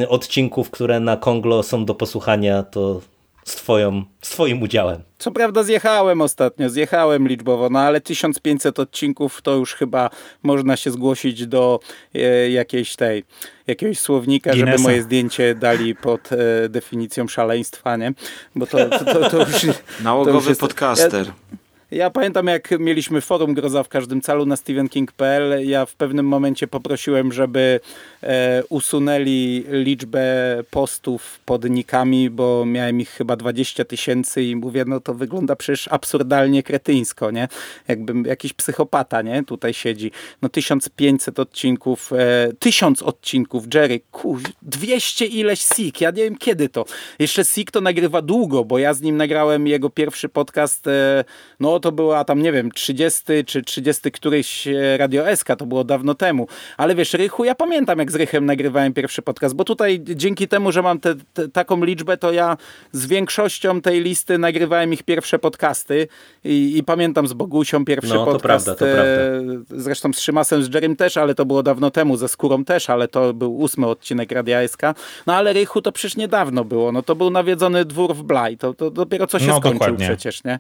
odcinków, 0.08 0.70
które 0.70 1.00
na 1.00 1.18
Konglo 1.18 1.64
są 1.64 1.86
do 1.86 1.96
posłuchania, 1.96 2.64
to 2.64 3.02
z, 3.46 3.56
twoją, 3.56 4.04
z 4.22 4.30
twoim 4.30 4.62
udziałem. 4.62 5.02
Co 5.18 5.32
prawda 5.32 5.64
zjechałem 5.64 6.22
ostatnio, 6.22 6.70
zjechałem 6.70 7.28
liczbowo, 7.28 7.70
no 7.70 7.80
ale 7.80 8.02
1500 8.02 8.80
odcinków 8.80 9.42
to 9.42 9.56
już 9.56 9.74
chyba 9.74 10.10
można 10.44 10.78
się 10.78 10.92
zgłosić 10.92 11.48
do 11.48 11.80
e, 12.16 12.50
jakiejś 12.50 12.96
tej, 12.96 13.24
jakiegoś 13.68 14.00
słownika, 14.00 14.52
Guinnessa. 14.52 14.78
żeby 14.78 14.84
moje 14.84 15.04
zdjęcie 15.04 15.56
dali 15.56 15.96
pod 15.96 16.30
e, 16.32 16.70
definicją 16.70 17.28
szaleństwa, 17.28 17.98
nie? 17.98 18.14
Bo 18.56 18.68
to, 18.68 18.90
to, 18.90 19.06
to, 19.06 19.30
to 19.30 19.38
już... 19.38 19.66
Nałogowy 20.04 20.32
to 20.32 20.38
już 20.38 20.48
jest, 20.50 20.62
podcaster. 20.62 21.26
Ja, 21.26 21.58
ja 21.94 22.10
pamiętam, 22.10 22.48
jak 22.48 22.80
mieliśmy 22.80 23.22
forum 23.22 23.54
Groza 23.54 23.84
w 23.84 23.90
każdym 23.90 24.22
calu 24.22 24.46
na 24.46 24.56
stevenking.pl, 24.56 25.68
ja 25.68 25.86
w 25.86 25.96
pewnym 25.96 26.28
momencie 26.28 26.68
poprosiłem, 26.68 27.32
żeby 27.32 27.80
e, 28.24 28.64
usunęli 28.70 29.66
liczbę 29.70 30.24
postów 30.70 31.40
pod 31.46 31.70
nikami, 31.70 32.30
bo 32.30 32.66
miałem 32.66 33.02
ich 33.02 33.10
chyba 33.10 33.36
20 33.36 33.86
tysięcy 33.86 34.44
i 34.44 34.56
mówię, 34.56 34.84
no 34.88 35.00
to 35.00 35.14
wygląda 35.14 35.56
przecież 35.56 35.88
absurdalnie 35.88 36.64
kretyńsko, 36.64 37.32
nie? 37.32 37.48
Jakbym 37.88 38.26
jakiś 38.26 38.54
psychopata, 38.54 39.22
nie? 39.22 39.44
Tutaj 39.44 39.74
siedzi. 39.74 40.12
No 40.42 40.50
1500 40.50 41.40
odcinków, 41.40 42.14
e, 42.14 42.54
1000 42.60 43.04
odcinków, 43.04 43.64
Jerry, 43.74 44.02
kuź, 44.12 44.44
200 44.62 45.26
ileś 45.26 45.62
Sik, 45.62 46.02
ja 46.02 46.12
nie 46.12 46.24
wiem 46.24 46.38
kiedy 46.38 46.70
to. 46.70 46.86
Jeszcze 47.20 47.46
Sik 47.46 47.72
to 47.72 47.82
nagrywa 47.82 48.22
długo, 48.22 48.66
bo 48.66 48.80
ja 48.80 48.94
z 48.94 49.02
nim 49.02 49.18
nagrałem 49.18 49.68
jego 49.68 49.90
pierwszy 49.90 50.30
podcast, 50.30 50.88
e, 50.88 51.24
no 51.60 51.83
to 51.84 51.92
była 51.92 52.26
tam, 52.26 52.42
nie 52.42 52.52
wiem, 52.52 52.72
30 52.72 53.22
czy 53.46 53.62
30 53.62 54.12
któryś 54.12 54.68
Radio 54.98 55.36
SK, 55.36 55.48
to 55.58 55.66
było 55.66 55.84
dawno 55.84 56.16
temu. 56.16 56.48
Ale 56.78 56.96
wiesz, 56.96 57.14
Rychu, 57.14 57.46
ja 57.46 57.56
pamiętam 57.56 58.00
jak 58.00 58.12
z 58.12 58.16
Rychem 58.16 58.46
nagrywałem 58.46 58.94
pierwszy 58.94 59.22
podcast, 59.22 59.56
bo 59.56 59.64
tutaj 59.64 60.00
dzięki 60.04 60.48
temu, 60.48 60.72
że 60.72 60.82
mam 60.82 61.00
te, 61.00 61.16
te, 61.34 61.50
taką 61.50 61.84
liczbę, 61.84 62.18
to 62.18 62.32
ja 62.32 62.58
z 62.92 63.08
większością 63.08 63.82
tej 63.82 64.02
listy 64.02 64.38
nagrywałem 64.38 64.94
ich 64.94 65.04
pierwsze 65.04 65.40
podcasty 65.40 66.08
i, 66.44 66.78
i 66.78 66.84
pamiętam 66.84 67.28
z 67.28 67.34
Bogusią 67.34 67.86
pierwszy 67.86 68.14
no, 68.14 68.26
podcast. 68.26 68.66
To 68.66 68.76
prawda, 68.76 68.76
to 68.76 68.86
prawda. 68.86 69.82
Zresztą 69.84 70.14
z 70.14 70.20
Szymasem, 70.20 70.64
z 70.64 70.74
Jerem 70.74 70.96
też, 70.96 71.18
ale 71.18 71.36
to 71.36 71.46
było 71.46 71.64
dawno 71.64 71.92
temu, 71.92 72.18
ze 72.18 72.28
Skórą 72.28 72.66
też, 72.66 72.90
ale 72.90 73.08
to 73.08 73.34
był 73.34 73.58
ósmy 73.58 73.88
odcinek 73.88 74.32
Radia 74.32 74.68
SK. 74.68 74.82
No 75.28 75.36
ale 75.36 75.54
Rychu 75.54 75.82
to 75.82 75.92
przecież 75.92 76.18
niedawno 76.18 76.64
było, 76.64 76.92
no 76.92 77.02
to 77.04 77.16
był 77.16 77.30
nawiedzony 77.30 77.86
dwór 77.86 78.16
w 78.16 78.24
Blaj, 78.24 78.58
to, 78.58 78.74
to 78.74 78.92
dopiero 78.92 79.28
co 79.28 79.40
się 79.40 79.48
no, 79.48 79.58
skończył 79.58 79.80
dokładnie. 79.80 80.06
przecież, 80.06 80.44
nie? 80.44 80.60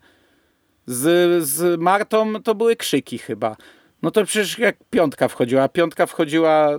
Z, 0.85 1.43
z 1.43 1.81
Martą 1.81 2.33
to 2.43 2.55
były 2.55 2.75
krzyki 2.75 3.17
chyba. 3.17 3.55
No 4.01 4.11
to 4.11 4.25
przecież 4.25 4.59
jak 4.59 4.75
piątka 4.89 5.27
wchodziła, 5.27 5.67
piątka 5.69 6.05
wchodziła 6.05 6.69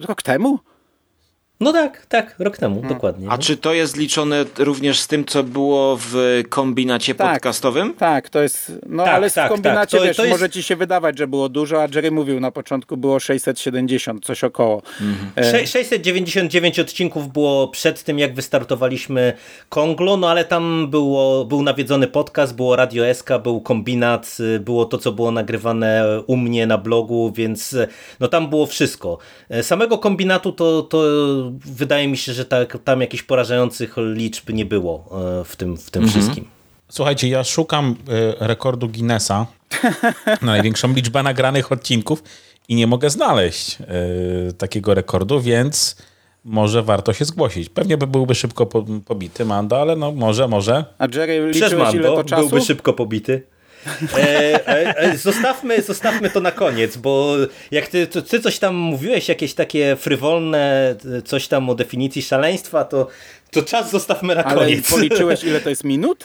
rok 0.00 0.22
temu? 0.22 0.58
No 1.60 1.72
tak, 1.72 2.06
tak, 2.06 2.34
rok 2.38 2.58
temu, 2.58 2.74
hmm. 2.74 2.94
dokładnie. 2.94 3.26
A 3.30 3.38
czy 3.38 3.56
to 3.56 3.74
jest 3.74 3.96
liczone 3.96 4.44
również 4.58 5.00
z 5.00 5.06
tym, 5.06 5.24
co 5.24 5.42
było 5.42 5.98
w 6.00 6.42
kombinacie 6.48 7.14
tak, 7.14 7.32
podcastowym? 7.32 7.94
Tak, 7.94 8.28
to 8.28 8.42
jest, 8.42 8.72
no 8.86 9.04
tak, 9.04 9.14
ale 9.14 9.30
tak, 9.30 9.46
w 9.46 9.52
kombinacie, 9.52 9.90
tak. 9.90 10.00
To, 10.00 10.06
wiesz, 10.06 10.16
to 10.16 10.24
jest... 10.24 10.34
może 10.34 10.50
ci 10.50 10.62
się 10.62 10.76
wydawać, 10.76 11.18
że 11.18 11.26
było 11.26 11.48
dużo, 11.48 11.82
a 11.82 11.88
Jerry 11.94 12.10
mówił 12.10 12.40
na 12.40 12.50
początku 12.50 12.96
było 12.96 13.20
670, 13.20 14.24
coś 14.24 14.44
około. 14.44 14.82
Mhm. 15.00 15.54
E... 15.54 15.66
699 15.66 16.78
odcinków 16.78 17.32
było 17.32 17.68
przed 17.68 18.02
tym, 18.02 18.18
jak 18.18 18.34
wystartowaliśmy 18.34 19.32
Konglo, 19.68 20.16
no 20.16 20.30
ale 20.30 20.44
tam 20.44 20.86
było, 20.90 21.44
był 21.44 21.62
nawiedzony 21.62 22.06
podcast, 22.06 22.56
było 22.56 22.76
Radio 22.76 23.14
SK, 23.14 23.28
był 23.42 23.60
kombinat, 23.60 24.36
było 24.60 24.84
to, 24.84 24.98
co 24.98 25.12
było 25.12 25.30
nagrywane 25.30 26.04
u 26.26 26.36
mnie 26.36 26.66
na 26.66 26.78
blogu, 26.78 27.32
więc 27.36 27.76
no 28.20 28.28
tam 28.28 28.50
było 28.50 28.66
wszystko. 28.66 29.18
Samego 29.62 29.98
kombinatu 29.98 30.52
to, 30.52 30.82
to 30.82 31.04
wydaje 31.64 32.08
mi 32.08 32.16
się, 32.16 32.32
że 32.32 32.44
tak, 32.44 32.78
tam 32.84 33.00
jakichś 33.00 33.22
porażających 33.22 33.94
liczb 33.96 34.50
nie 34.50 34.64
było 34.64 35.08
w 35.44 35.56
tym, 35.56 35.76
w 35.76 35.90
tym 35.90 36.04
mhm. 36.04 36.22
wszystkim. 36.22 36.48
Słuchajcie, 36.88 37.28
ja 37.28 37.44
szukam 37.44 37.96
y, 38.08 38.34
rekordu 38.40 38.88
Guinnessa 38.88 39.46
na 40.26 40.52
największą 40.52 40.92
liczbę 40.92 41.22
nagranych 41.22 41.72
odcinków 41.72 42.22
i 42.68 42.74
nie 42.74 42.86
mogę 42.86 43.10
znaleźć 43.10 43.78
y, 44.50 44.52
takiego 44.52 44.94
rekordu, 44.94 45.40
więc 45.40 45.96
może 46.44 46.82
warto 46.82 47.12
się 47.12 47.24
zgłosić. 47.24 47.68
Pewnie 47.68 47.96
by 47.96 48.06
byłby 48.06 48.34
szybko 48.34 48.66
po, 48.66 48.84
pobity 49.06 49.44
Mando, 49.44 49.80
ale 49.80 49.96
no 49.96 50.12
może, 50.12 50.48
może. 50.48 50.84
A 50.98 51.04
Jerry 51.14 51.50
Przez 51.50 51.62
liczyłeś 51.62 51.84
Mando 51.84 52.08
ile 52.08 52.16
to 52.16 52.24
czasu? 52.24 52.48
byłby 52.48 52.64
szybko 52.64 52.92
pobity. 52.92 53.42
E, 54.16 54.68
e, 54.68 54.98
e, 54.98 55.18
zostawmy, 55.18 55.82
zostawmy 55.82 56.30
to 56.30 56.40
na 56.40 56.50
koniec, 56.50 56.96
bo 56.96 57.36
jak 57.70 57.88
ty, 57.88 58.06
ty 58.06 58.40
coś 58.40 58.58
tam 58.58 58.74
mówiłeś, 58.74 59.28
jakieś 59.28 59.54
takie 59.54 59.96
frywolne, 59.96 60.94
coś 61.24 61.48
tam 61.48 61.70
o 61.70 61.74
definicji 61.74 62.22
szaleństwa, 62.22 62.84
to, 62.84 63.08
to 63.50 63.62
czas 63.62 63.90
zostawmy 63.90 64.34
na 64.34 64.44
Ale 64.44 64.60
koniec. 64.60 64.90
policzyłeś 64.90 65.44
ile 65.48 65.60
to 65.60 65.70
jest 65.70 65.84
minut? 65.84 66.24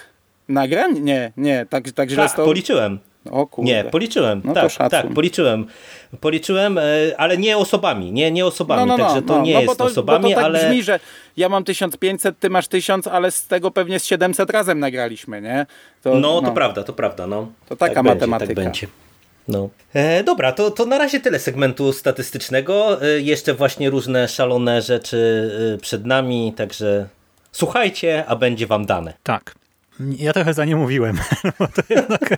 Nagrań? 0.49 0.99
Nie, 0.99 1.31
nie, 1.37 1.65
tak, 1.69 1.91
tak 1.91 2.09
źle 2.09 2.27
tak, 2.27 2.35
policzyłem. 2.35 2.99
O 3.31 3.47
kurde. 3.47 3.71
Nie, 3.71 3.83
policzyłem. 3.83 4.41
No 4.45 4.53
tak, 4.53 4.71
tak, 4.91 5.13
policzyłem. 5.13 5.65
Policzyłem, 6.21 6.77
e, 6.77 6.81
ale 7.17 7.37
nie 7.37 7.57
osobami, 7.57 8.11
nie, 8.11 8.31
nie 8.31 8.45
osobami, 8.45 8.79
No, 8.79 8.85
no, 8.85 8.97
no, 8.97 9.05
także 9.05 9.21
to 9.21 9.37
no, 9.37 9.43
nie 9.43 9.53
no, 9.53 9.59
jest 9.59 9.71
bo 9.71 9.75
to, 9.75 9.83
osobami, 9.83 10.23
bo 10.23 10.29
to 10.29 10.35
tak 10.35 10.45
ale... 10.45 10.59
brzmi, 10.59 10.83
że 10.83 10.99
ja 11.37 11.49
mam 11.49 11.63
1500, 11.63 12.39
ty 12.39 12.49
masz 12.49 12.67
1000, 12.67 13.07
ale 13.07 13.31
z 13.31 13.47
tego 13.47 13.71
pewnie 13.71 13.99
z 13.99 14.05
700 14.05 14.49
razem 14.49 14.79
nagraliśmy, 14.79 15.41
nie? 15.41 15.65
To, 16.03 16.15
No, 16.15 16.41
to 16.41 16.51
prawda, 16.51 16.83
to 16.83 16.93
prawda. 16.93 17.27
No. 17.27 17.51
To 17.69 17.75
taka 17.75 17.93
tak 17.95 18.03
Będzie, 18.03 18.27
matematyka. 18.27 18.55
tak 18.55 18.63
będzie. 18.63 18.87
No. 19.47 19.69
E, 19.93 20.23
dobra, 20.23 20.51
to, 20.51 20.71
to 20.71 20.85
na 20.85 20.97
razie 20.97 21.19
tyle 21.19 21.39
segmentu 21.39 21.93
statystycznego. 21.93 23.03
E, 23.03 23.19
jeszcze 23.19 23.53
właśnie 23.53 23.89
różne 23.89 24.27
szalone 24.27 24.81
rzeczy 24.81 25.51
e, 25.75 25.77
przed 25.77 26.05
nami, 26.05 26.53
także 26.57 27.07
słuchajcie, 27.51 28.23
a 28.27 28.35
będzie 28.35 28.67
wam 28.67 28.85
dane. 28.85 29.13
Tak. 29.23 29.55
Ja 30.17 30.33
trochę 30.33 30.53
za 30.53 30.65
nie 30.65 30.75
mówiłem. 30.75 31.17
bo 31.59 31.67
to 31.67 31.81
jednak... 31.89 32.29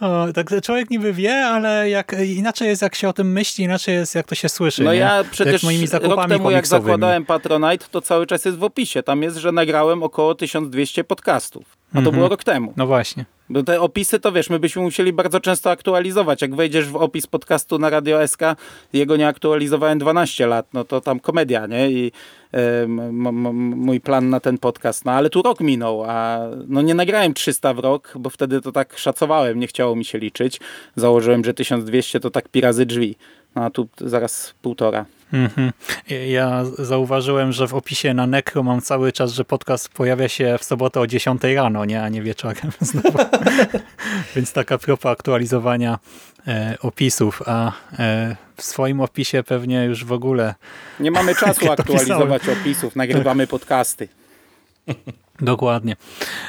O, 0.00 0.26
tak 0.34 0.50
człowiek 0.62 0.90
niby 0.90 1.12
wie, 1.12 1.34
ale 1.46 1.90
jak, 1.90 2.16
inaczej 2.26 2.68
jest 2.68 2.82
jak 2.82 2.94
się 2.94 3.08
o 3.08 3.12
tym 3.12 3.32
myśli, 3.32 3.64
inaczej 3.64 3.94
jest 3.94 4.14
jak 4.14 4.26
to 4.26 4.34
się 4.34 4.48
słyszy. 4.48 4.82
No 4.82 4.92
nie? 4.92 4.98
ja 4.98 5.24
przecież 5.30 5.62
moimi 5.62 5.86
rok 6.02 6.28
temu 6.28 6.50
jak 6.50 6.66
zakładałem 6.66 7.24
Patronite, 7.24 7.86
to 7.90 8.00
cały 8.00 8.26
czas 8.26 8.44
jest 8.44 8.58
w 8.58 8.64
opisie. 8.64 9.02
Tam 9.02 9.22
jest, 9.22 9.36
że 9.36 9.52
nagrałem 9.52 10.02
około 10.02 10.34
1200 10.34 11.04
podcastów. 11.04 11.64
A 11.90 11.92
to 11.92 11.98
Mhm. 11.98 12.16
było 12.16 12.28
rok 12.28 12.44
temu. 12.44 12.72
No 12.76 12.86
właśnie. 12.86 13.24
Bo 13.50 13.62
te 13.62 13.80
opisy 13.80 14.20
to 14.20 14.32
wiesz, 14.32 14.50
my 14.50 14.58
byśmy 14.58 14.82
musieli 14.82 15.12
bardzo 15.12 15.40
często 15.40 15.70
aktualizować. 15.70 16.42
Jak 16.42 16.54
wejdziesz 16.54 16.88
w 16.88 16.96
opis 16.96 17.26
podcastu 17.26 17.78
na 17.78 17.90
Radio 17.90 18.28
SK, 18.28 18.40
jego 18.92 19.16
nie 19.16 19.28
aktualizowałem 19.28 19.98
12 19.98 20.46
lat, 20.46 20.66
no 20.72 20.84
to 20.84 21.00
tam 21.00 21.20
komedia, 21.20 21.66
nie? 21.66 21.90
I 21.90 22.12
m- 22.52 23.22
mój 23.76 24.00
plan 24.00 24.30
na 24.30 24.40
ten 24.40 24.58
podcast. 24.58 25.04
No 25.04 25.12
ale 25.12 25.30
tu 25.30 25.42
rok 25.42 25.60
minął, 25.60 26.04
a 26.08 26.38
no 26.68 26.82
nie 26.82 26.94
nagrałem 26.94 27.34
300 27.34 27.74
w 27.74 27.78
rok, 27.78 28.12
bo 28.18 28.30
wtedy 28.30 28.60
to 28.60 28.72
tak 28.72 28.98
szacowałem, 28.98 29.60
nie 29.60 29.66
chciało 29.66 29.96
mi 29.96 30.04
się 30.04 30.18
liczyć. 30.18 30.60
Założyłem, 30.96 31.44
że 31.44 31.54
1200 31.54 32.20
to 32.20 32.30
tak 32.30 32.48
pi 32.48 32.60
razy 32.60 32.86
drzwi. 32.86 33.16
No 33.54 33.64
a 33.64 33.70
tu 33.70 33.88
zaraz 34.00 34.54
półtora. 34.62 35.06
Mhm. 35.32 35.72
Ja 36.28 36.64
zauważyłem, 36.78 37.52
że 37.52 37.66
w 37.66 37.74
opisie 37.74 38.14
na 38.14 38.26
Necro 38.26 38.62
mam 38.62 38.80
cały 38.80 39.12
czas, 39.12 39.32
że 39.32 39.44
podcast 39.44 39.88
pojawia 39.88 40.28
się 40.28 40.56
w 40.58 40.64
sobotę 40.64 41.00
o 41.00 41.06
10 41.06 41.42
rano, 41.54 41.84
nie, 41.84 42.02
a 42.02 42.08
nie 42.08 42.22
wieczorem 42.22 42.72
znowu. 42.80 43.18
Więc 44.36 44.52
taka 44.52 44.78
propa 44.78 45.10
aktualizowania 45.10 45.98
e, 46.46 46.76
opisów, 46.82 47.42
a 47.46 47.72
e, 47.98 48.36
w 48.56 48.62
swoim 48.62 49.00
opisie 49.00 49.42
pewnie 49.42 49.84
już 49.84 50.04
w 50.04 50.12
ogóle 50.12 50.54
Nie 51.00 51.10
mamy 51.10 51.34
czasu 51.34 51.72
aktualizować 51.72 52.42
opisów, 52.48 52.96
nagrywamy 52.96 53.46
podcasty. 53.46 54.08
Dokładnie. 55.40 55.96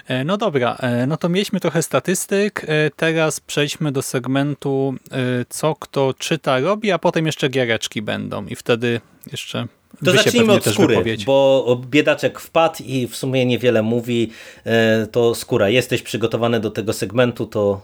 E, 0.07 0.23
No 0.23 0.38
dobra, 0.38 0.77
e, 0.79 1.07
no 1.07 1.17
to 1.17 1.29
mieliśmy 1.29 1.59
trochę 1.59 1.81
statystyk. 1.81 2.65
E, 2.67 2.89
Teraz 2.95 3.39
przejdźmy 3.39 3.91
do 3.91 4.01
segmentu, 4.01 4.95
co 5.49 5.75
kto 5.75 6.13
czyta, 6.17 6.59
robi, 6.59 6.91
a 6.91 6.99
potem 6.99 7.25
jeszcze 7.25 7.49
giereczki 7.49 8.01
będą 8.01 8.45
i 8.45 8.55
wtedy 8.55 9.01
jeszcze 9.31 9.67
To 10.05 10.11
zacznijmy 10.11 10.53
od 10.53 10.65
skóry, 10.65 11.03
bo 11.25 11.81
biedaczek 11.89 12.39
wpadł 12.39 12.83
i 12.83 13.07
w 13.07 13.15
sumie 13.15 13.45
niewiele 13.45 13.81
mówi. 13.81 14.31
To 15.11 15.35
skóra, 15.35 15.69
jesteś 15.69 16.01
przygotowany 16.01 16.59
do 16.59 16.71
tego 16.71 16.93
segmentu, 16.93 17.45
to 17.45 17.81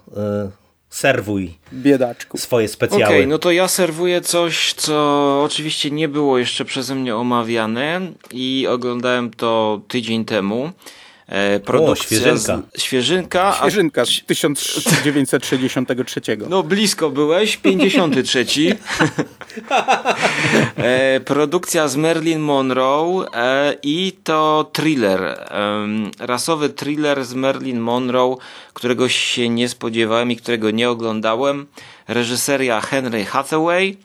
serwuj 0.93 1.53
Biedaczku. 1.73 2.37
swoje 2.37 2.65
Okej, 2.65 2.73
specjały. 2.73 3.27
no 3.27 3.37
to 3.37 3.51
ja 3.51 3.67
serwuję 3.67 4.21
coś, 4.21 4.73
co 4.73 5.41
oczywiście 5.45 5.91
nie 5.91 6.07
było 6.07 6.37
jeszcze 6.37 6.65
przeze 6.65 6.95
mnie 6.95 7.15
omawiane 7.15 8.01
i 8.31 8.67
oglądałem 8.69 9.31
to 9.31 9.81
tydzień 9.87 10.25
temu. 10.25 10.71
E, 11.27 11.59
produkcja 11.59 12.05
świeżynka. 12.17 12.61
Z, 12.75 12.81
świeżynka. 12.81 13.47
a- 13.47 13.61
Świeżynka 13.61 14.05
z 14.05 14.09
1963. 14.27 16.21
No 16.49 16.63
blisko 16.63 17.09
byłeś, 17.09 17.57
53. 17.57 18.45
e, 20.77 21.19
produkcja 21.19 21.87
z 21.87 21.95
Marilyn 21.95 22.39
Monroe 22.41 23.25
e, 23.33 23.75
i 23.83 24.13
to 24.23 24.69
thriller. 24.73 25.39
Rasowy 26.19 26.69
thriller 26.69 27.25
z 27.25 27.33
Marilyn 27.33 27.79
Monroe, 27.79 28.37
którego 28.73 29.09
się 29.09 29.49
nie 29.49 29.69
spodziewałem 29.69 30.31
i 30.31 30.35
którego 30.35 30.71
nie 30.71 30.89
oglądałem. 30.89 31.67
Reżyseria 32.07 32.81
Henry 32.81 33.25
Hathaway. 33.25 33.97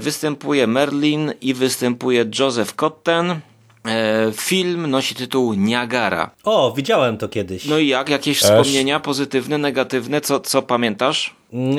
Występuje 0.00 0.66
Merlin 0.66 1.32
i 1.40 1.54
występuje 1.54 2.24
Joseph 2.38 2.74
Cotten. 2.76 3.40
E, 3.88 4.32
film 4.32 4.90
nosi 4.90 5.14
tytuł 5.14 5.54
Niagara. 5.54 6.30
O, 6.44 6.72
widziałem 6.76 7.18
to 7.18 7.28
kiedyś. 7.28 7.64
No 7.64 7.78
i 7.78 7.88
jak? 7.88 8.08
Jakieś 8.08 8.40
Też. 8.40 8.50
wspomnienia 8.50 9.00
pozytywne, 9.00 9.58
negatywne? 9.58 10.20
Co, 10.20 10.40
co 10.40 10.62
pamiętasz? 10.62 11.34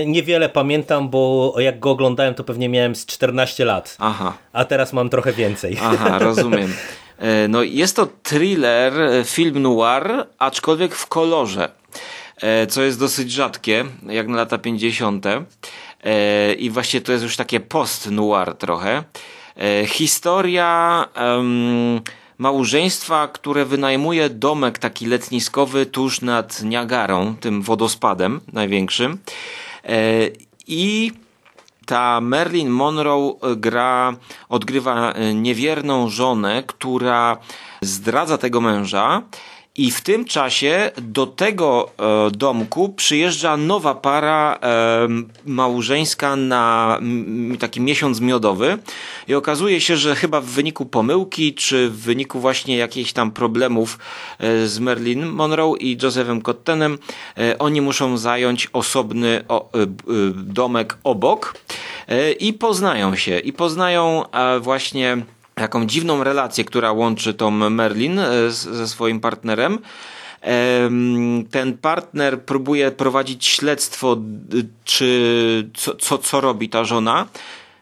Niewiele 0.05 0.49
pamiętam, 0.49 1.09
bo 1.09 1.53
jak 1.57 1.79
go 1.79 1.91
oglądałem, 1.91 2.33
to 2.33 2.43
pewnie 2.43 2.69
miałem 2.69 2.95
z 2.95 3.05
14 3.05 3.65
lat, 3.65 3.95
Aha. 3.99 4.33
a 4.53 4.65
teraz 4.65 4.93
mam 4.93 5.09
trochę 5.09 5.33
więcej. 5.33 5.77
Aha, 5.81 6.19
rozumiem. 6.29 6.73
E, 7.19 7.47
No 7.47 7.63
jest 7.63 7.95
to 7.95 8.07
thriller, 8.23 9.01
e, 9.01 9.23
film 9.23 9.61
noir, 9.61 10.27
aczkolwiek 10.39 10.95
w 10.95 11.07
kolorze, 11.07 11.69
co 12.69 12.81
jest 12.83 12.99
dosyć 12.99 13.31
rzadkie, 13.31 13.85
jak 14.09 14.27
na 14.27 14.35
lata 14.35 14.57
50. 14.57 15.25
E, 15.25 16.53
I 16.53 16.69
właśnie 16.69 17.01
to 17.01 17.11
jest 17.11 17.23
już 17.23 17.35
takie 17.37 17.59
post-noir 17.59 18.55
trochę. 18.57 19.03
E, 19.57 19.85
Historia 19.85 21.05
em, 21.13 22.01
małżeństwa, 22.37 23.27
które 23.27 23.65
wynajmuje 23.65 24.29
domek 24.29 24.77
taki 24.77 25.05
letniskowy 25.05 25.85
tuż 25.85 26.21
nad 26.21 26.63
Niagarą, 26.63 27.35
tym 27.35 27.61
wodospadem 27.61 28.41
największym. 28.53 29.17
E, 29.83 29.97
I 30.67 31.11
ta 31.85 32.21
Marilyn 32.21 32.69
Monroe 32.69 33.35
e, 33.41 33.55
gra, 33.55 34.13
odgrywa 34.49 35.13
niewierną 35.33 36.09
żonę, 36.09 36.63
która 36.67 37.37
zdradza 37.81 38.37
tego 38.37 38.61
męża. 38.61 39.21
I 39.77 39.91
w 39.91 40.01
tym 40.01 40.25
czasie 40.25 40.91
do 41.01 41.27
tego 41.27 41.89
e, 42.27 42.31
domku 42.31 42.89
przyjeżdża 42.89 43.57
nowa 43.57 43.95
para 43.95 44.59
e, 44.61 45.07
małżeńska 45.45 46.35
na 46.35 46.99
taki 47.59 47.81
miesiąc 47.81 48.19
miodowy 48.21 48.77
i 49.27 49.35
okazuje 49.35 49.81
się, 49.81 49.97
że 49.97 50.15
chyba 50.15 50.41
w 50.41 50.45
wyniku 50.45 50.85
pomyłki, 50.85 51.53
czy 51.53 51.89
w 51.89 51.99
wyniku 51.99 52.39
właśnie 52.39 52.77
jakichś 52.77 53.13
tam 53.13 53.31
problemów 53.31 53.99
e, 54.39 54.67
z 54.67 54.79
Marilyn 54.79 55.25
Monroe 55.25 55.77
i 55.79 55.97
Josephem 56.03 56.41
Cottenem, 56.41 56.97
oni 57.59 57.81
muszą 57.81 58.17
zająć 58.17 58.69
osobny 58.73 59.43
domek 60.35 60.97
obok 61.03 61.55
i 62.39 62.53
poznają 62.53 63.15
się. 63.15 63.39
I 63.39 63.53
poznają 63.53 64.23
właśnie 64.61 65.17
taką 65.55 65.85
dziwną 65.85 66.23
relację, 66.23 66.65
która 66.65 66.91
łączy 66.91 67.33
tą 67.33 67.51
Merlin 67.51 68.19
e, 68.19 68.51
ze 68.51 68.87
swoim 68.87 69.19
partnerem. 69.19 69.79
Em, 70.41 71.45
Ten 71.51 71.77
partner 71.77 72.41
próbuje 72.41 72.91
prowadzić 72.91 73.45
śledztwo, 73.45 74.17
czy 74.83 75.69
co, 75.73 75.95
co, 75.95 76.17
co 76.17 76.41
robi 76.41 76.69
ta 76.69 76.83
żona. 76.83 77.27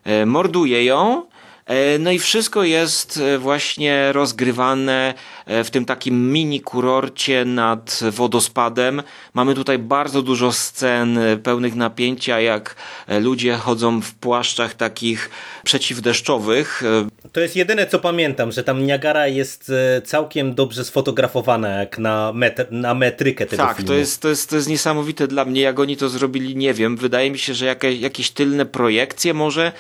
E, 0.04 0.26
Morduje 0.26 0.86
ją. 0.86 1.24
E, 1.72 2.00
No 2.00 2.12
i 2.12 2.20
wszystko 2.20 2.64
jest 2.64 3.18
e, 3.18 3.38
właśnie 3.38 4.12
rozgrywane 4.12 5.14
e, 5.46 5.64
w 5.64 5.72
tym 5.72 5.86
takim 5.86 6.32
mini 6.32 6.62
kurorcie 6.62 7.46
nad 7.46 8.00
wodospadem. 8.12 9.04
Mamy 9.34 9.56
tutaj 9.56 9.80
bardzo 9.80 10.22
dużo 10.22 10.52
scen 10.52 11.20
pełnych 11.44 11.76
napięcia, 11.76 12.40
jak 12.40 12.76
ludzie 13.08 13.54
chodzą 13.54 14.02
w 14.02 14.14
płaszczach 14.14 14.74
takich 14.74 15.30
przeciwdeszczowych. 15.64 16.84
To 17.32 17.40
jest 17.40 17.56
jedyne, 17.56 17.88
co 17.88 18.00
pamiętam, 18.00 18.52
że 18.52 18.64
tam 18.64 18.86
Niagara 18.86 19.28
jest 19.28 19.72
całkiem 20.06 20.56
dobrze 20.56 20.86
sfotografowana, 20.86 21.70
jak 21.70 21.98
na, 21.98 22.34
metr, 22.34 22.66
na 22.72 22.94
metrykę 22.94 23.46
tego 23.46 23.64
Tak, 23.64 23.78
filmu. 23.78 23.88
to 23.88 23.94
jest, 23.94 24.22
to, 24.22 24.30
jest, 24.30 24.50
to 24.50 24.56
jest 24.56 24.70
niesamowite 24.70 25.28
dla 25.28 25.46
mnie, 25.46 25.62
jak 25.62 25.80
oni 25.80 25.98
to 25.98 26.10
zrobili, 26.10 26.56
nie 26.56 26.74
wiem. 26.74 26.98
Wydaje 26.98 27.32
mi 27.32 27.40
się, 27.40 27.54
że 27.54 27.66
jakieś, 27.66 28.00
jakieś 28.00 28.32
tylne 28.32 28.66
projekcje 28.66 29.34
może, 29.34 29.72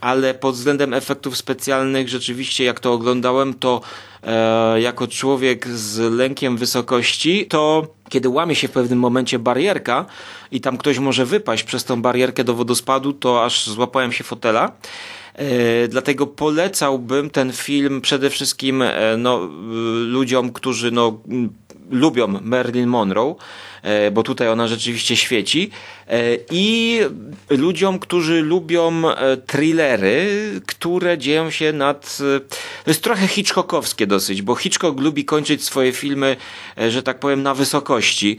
ale 0.00 0.34
pod 0.34 0.54
względem 0.54 0.94
efektów 0.94 1.36
specjalnych 1.40 2.08
rzeczywiście, 2.08 2.64
jak 2.64 2.80
to 2.80 2.92
oglądałem, 2.92 3.54
to 3.54 3.80
e, 4.22 4.80
jako 4.80 5.06
człowiek 5.08 5.68
z 5.68 6.12
lękiem 6.12 6.56
wysokości, 6.56 7.46
to 7.46 7.86
kiedy 8.08 8.28
łamie 8.28 8.54
się 8.54 8.68
w 8.68 8.70
pewnym 8.70 8.98
momencie 8.98 9.38
barierka 9.38 10.06
i 10.52 10.60
tam 10.60 10.76
ktoś 10.78 10.98
może 10.98 11.26
wypaść 11.26 11.62
przez 11.62 11.84
tą 11.84 12.02
barierkę 12.02 12.44
do 12.44 12.54
wodospadu, 12.54 13.12
to 13.12 13.44
aż 13.44 13.66
złapałem 13.66 14.12
się 14.12 14.24
fotela. 14.24 14.72
E, 15.34 15.88
Dlatego 15.88 16.26
polecałbym 16.26 17.30
ten 17.30 17.52
film 17.52 18.00
przede 18.00 18.30
wszystkim 18.30 18.82
e, 18.82 19.16
no, 19.18 19.44
y, 19.44 19.48
ludziom, 20.06 20.52
którzy 20.52 20.90
no, 20.90 21.20
lubią 21.90 22.26
Marilyn 22.42 22.86
Monroe, 22.86 23.34
e, 23.82 24.10
bo 24.10 24.22
tutaj 24.22 24.48
ona 24.48 24.68
rzeczywiście 24.68 25.16
świeci, 25.16 25.70
e, 26.08 26.36
i 26.50 27.00
ludziom, 27.50 27.98
którzy 27.98 28.42
lubią 28.42 29.10
e, 29.10 29.36
thrillery, 29.36 30.28
które 30.66 31.18
dzieją 31.18 31.50
się 31.50 31.72
nad... 31.72 32.18
To 32.84 32.90
jest 32.90 33.02
trochę 33.02 33.26
Hitchcockowskie 33.26 34.06
dosyć, 34.06 34.42
bo 34.42 34.54
Hitchcock 34.54 35.00
lubi 35.00 35.24
kończyć 35.24 35.64
swoje 35.64 35.92
filmy, 35.92 36.36
że 36.88 37.02
tak 37.02 37.20
powiem, 37.20 37.42
na 37.42 37.54
wysokości, 37.54 38.38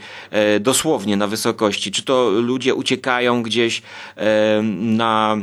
dosłownie 0.60 1.18
na 1.18 1.28
wysokości. 1.28 1.91
Czy 1.91 2.04
to 2.04 2.30
ludzie 2.30 2.76
uciekają 2.76 3.43
gdzieś 3.43 3.82
na 4.72 5.38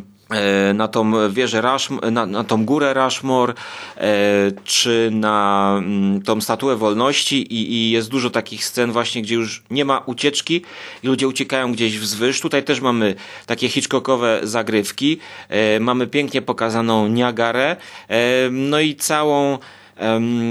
na 0.74 0.88
tą 0.88 1.30
wieżę 1.30 1.60
Rushmore, 1.60 2.10
na, 2.10 2.26
na 2.26 2.44
tą 2.44 2.64
górę 2.64 2.94
Rushmore, 2.94 3.54
e, 3.96 4.04
czy 4.64 5.10
na 5.12 5.74
mm, 5.78 6.22
tą 6.22 6.40
statuę 6.40 6.76
wolności 6.76 7.42
i, 7.42 7.72
i, 7.72 7.90
jest 7.90 8.08
dużo 8.08 8.30
takich 8.30 8.64
scen 8.64 8.92
właśnie, 8.92 9.22
gdzie 9.22 9.34
już 9.34 9.62
nie 9.70 9.84
ma 9.84 10.02
ucieczki 10.06 10.62
i 11.02 11.06
ludzie 11.06 11.28
uciekają 11.28 11.72
gdzieś 11.72 11.98
wzwyż. 11.98 12.40
Tutaj 12.40 12.62
też 12.62 12.80
mamy 12.80 13.14
takie 13.46 13.68
Hitchcockowe 13.68 14.40
zagrywki. 14.42 15.18
E, 15.48 15.80
mamy 15.80 16.06
pięknie 16.06 16.42
pokazaną 16.42 17.08
Niagarę, 17.08 17.76
no 18.50 18.80
i 18.80 18.96
całą 18.96 19.58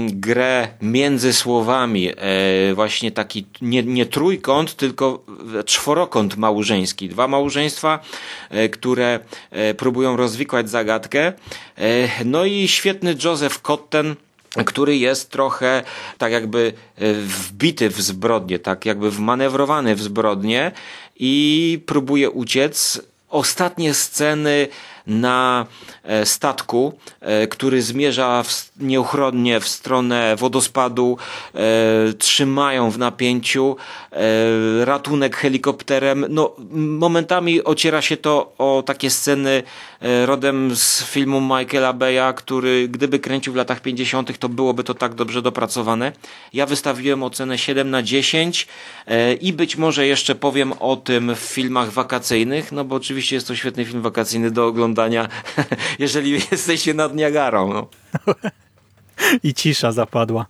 grę 0.08 0.68
między 0.82 1.32
słowami, 1.32 2.10
e, 2.16 2.74
właśnie 2.74 3.12
taki 3.12 3.46
nie, 3.60 3.82
nie 3.82 4.06
trójkąt, 4.06 4.76
tylko 4.76 5.24
czworokąt 5.64 6.36
małżeński. 6.36 7.08
Dwa 7.08 7.28
małżeństwa, 7.28 8.00
e, 8.50 8.68
które 8.68 9.20
e, 9.50 9.74
próbują 9.74 10.16
rozwikłać 10.16 10.70
zagadkę. 10.70 11.32
No 12.24 12.44
i 12.44 12.68
świetny 12.68 13.16
Joseph 13.24 13.62
Cotten, 13.62 14.16
który 14.66 14.96
jest 14.96 15.30
trochę 15.30 15.82
tak 16.18 16.32
jakby 16.32 16.72
wbity 17.22 17.90
w 17.90 18.00
zbrodnię, 18.00 18.58
tak 18.58 18.86
jakby 18.86 19.10
wmanewrowany 19.10 19.94
w 19.94 20.02
zbrodnię 20.02 20.72
i 21.16 21.80
próbuje 21.86 22.30
uciec. 22.30 23.02
Ostatnie 23.28 23.94
sceny 23.94 24.68
na 25.06 25.66
statku, 26.24 26.92
e, 27.20 27.46
który 27.46 27.82
zmierza 27.82 28.42
w, 28.42 28.70
nieuchronnie 28.80 29.60
w 29.60 29.68
stronę 29.68 30.36
wodospadu, 30.36 31.18
e, 31.54 31.58
trzymają 32.12 32.90
w 32.90 32.98
napięciu, 32.98 33.76
ratunek 34.84 35.36
helikopterem. 35.36 36.26
No, 36.28 36.54
momentami 36.70 37.64
ociera 37.64 38.02
się 38.02 38.16
to 38.16 38.52
o 38.58 38.82
takie 38.86 39.10
sceny 39.10 39.62
rodem 40.24 40.76
z 40.76 41.04
filmu 41.04 41.40
Michaela 41.40 41.92
Beya, 41.92 42.32
który 42.32 42.88
gdyby 42.88 43.18
kręcił 43.18 43.52
w 43.52 43.56
latach 43.56 43.80
50., 43.80 44.38
to 44.38 44.48
byłoby 44.48 44.84
to 44.84 44.94
tak 44.94 45.14
dobrze 45.14 45.42
dopracowane. 45.42 46.12
Ja 46.52 46.66
wystawiłem 46.66 47.22
ocenę 47.22 47.58
7 47.58 47.90
na 47.90 48.02
10 48.02 48.68
i 49.40 49.52
być 49.52 49.76
może 49.76 50.06
jeszcze 50.06 50.34
powiem 50.34 50.72
o 50.72 50.96
tym 50.96 51.34
w 51.34 51.38
filmach 51.38 51.90
wakacyjnych, 51.90 52.72
no 52.72 52.84
bo 52.84 52.96
oczywiście 52.96 53.36
jest 53.36 53.48
to 53.48 53.56
świetny 53.56 53.84
film 53.84 54.02
wakacyjny 54.02 54.50
do 54.50 54.66
oglądania, 54.66 55.28
jeżeli 55.98 56.32
jesteście 56.52 56.94
nad 56.94 57.14
Niagarą. 57.14 57.72
No. 57.72 57.88
I 59.42 59.54
cisza 59.54 59.92
zapadła. 59.92 60.46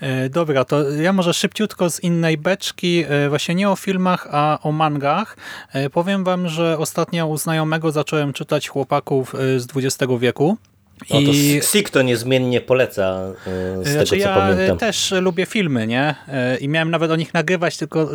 E, 0.00 0.28
dobra, 0.28 0.64
to 0.64 0.90
ja 0.90 1.12
może 1.12 1.34
szybciutko 1.34 1.90
z 1.90 2.00
innej 2.00 2.38
beczki, 2.38 3.04
e, 3.08 3.28
właśnie 3.28 3.54
nie 3.54 3.70
o 3.70 3.76
filmach, 3.76 4.28
a 4.30 4.58
o 4.62 4.72
mangach. 4.72 5.36
E, 5.72 5.90
powiem 5.90 6.24
wam, 6.24 6.48
że 6.48 6.78
ostatnio 6.78 7.26
u 7.26 7.36
znajomego 7.36 7.92
zacząłem 7.92 8.32
czytać 8.32 8.68
chłopaków 8.68 9.34
z 9.56 9.66
XX 9.76 10.12
wieku. 10.20 10.56
O, 11.10 11.14
to 11.14 11.20
I 11.20 11.60
Sik 11.62 11.90
to 11.90 12.02
niezmiennie 12.02 12.60
poleca 12.60 13.20
z 13.82 13.88
znaczy, 13.88 14.10
tego, 14.10 14.22
co 14.22 14.28
ja 14.28 14.34
pamiętam. 14.34 14.66
Ja 14.66 14.76
też 14.76 15.14
lubię 15.20 15.46
filmy, 15.46 15.86
nie? 15.86 16.14
I 16.60 16.68
miałem 16.68 16.90
nawet 16.90 17.10
o 17.10 17.16
nich 17.16 17.34
nagrywać, 17.34 17.76
tylko 17.76 18.08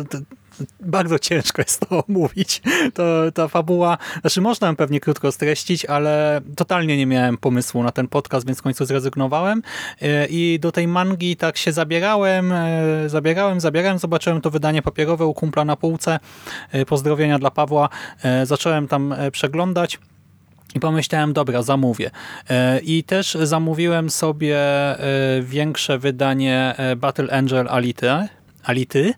bardzo 0.80 1.18
ciężko 1.18 1.62
jest 1.62 1.80
to 1.80 1.86
omówić. 2.08 2.62
To, 2.94 3.32
ta 3.34 3.48
fabuła, 3.48 3.98
znaczy 4.20 4.40
można 4.40 4.66
ją 4.66 4.76
pewnie 4.76 5.00
krótko 5.00 5.32
streścić, 5.32 5.84
ale 5.84 6.40
totalnie 6.56 6.96
nie 6.96 7.06
miałem 7.06 7.36
pomysłu 7.36 7.82
na 7.82 7.92
ten 7.92 8.08
podcast, 8.08 8.46
więc 8.46 8.58
w 8.58 8.62
końcu 8.62 8.84
zrezygnowałem. 8.84 9.62
E, 10.02 10.26
i 10.26 10.58
do 10.60 10.72
tej 10.72 10.88
mangi 10.88 11.36
tak 11.36 11.56
się 11.56 11.72
zabierałem, 11.72 12.52
e, 12.52 13.08
zabierałem, 13.08 13.60
zabierałem, 13.60 13.98
zobaczyłem 13.98 14.40
to 14.40 14.50
wydanie 14.50 14.82
papierowe 14.82 15.26
u 15.26 15.34
kumpla 15.34 15.64
na 15.64 15.76
półce, 15.76 16.18
e, 16.72 16.86
pozdrowienia 16.86 17.38
dla 17.38 17.50
Pawła, 17.50 17.88
zacząłem 18.44 18.88
tam 18.88 19.14
przeglądać 19.32 19.98
i 20.74 20.80
pomyślałem, 20.80 21.32
dobra, 21.32 21.62
zamówię. 21.62 22.10
I 22.82 23.04
też 23.04 23.36
zamówiłem 23.42 24.10
sobie 24.10 24.58
większe 25.42 25.98
wydanie 25.98 26.74
Battle 26.96 27.32
Angel 27.32 27.68
Alite, 27.68 28.28
Ality. 28.62 29.14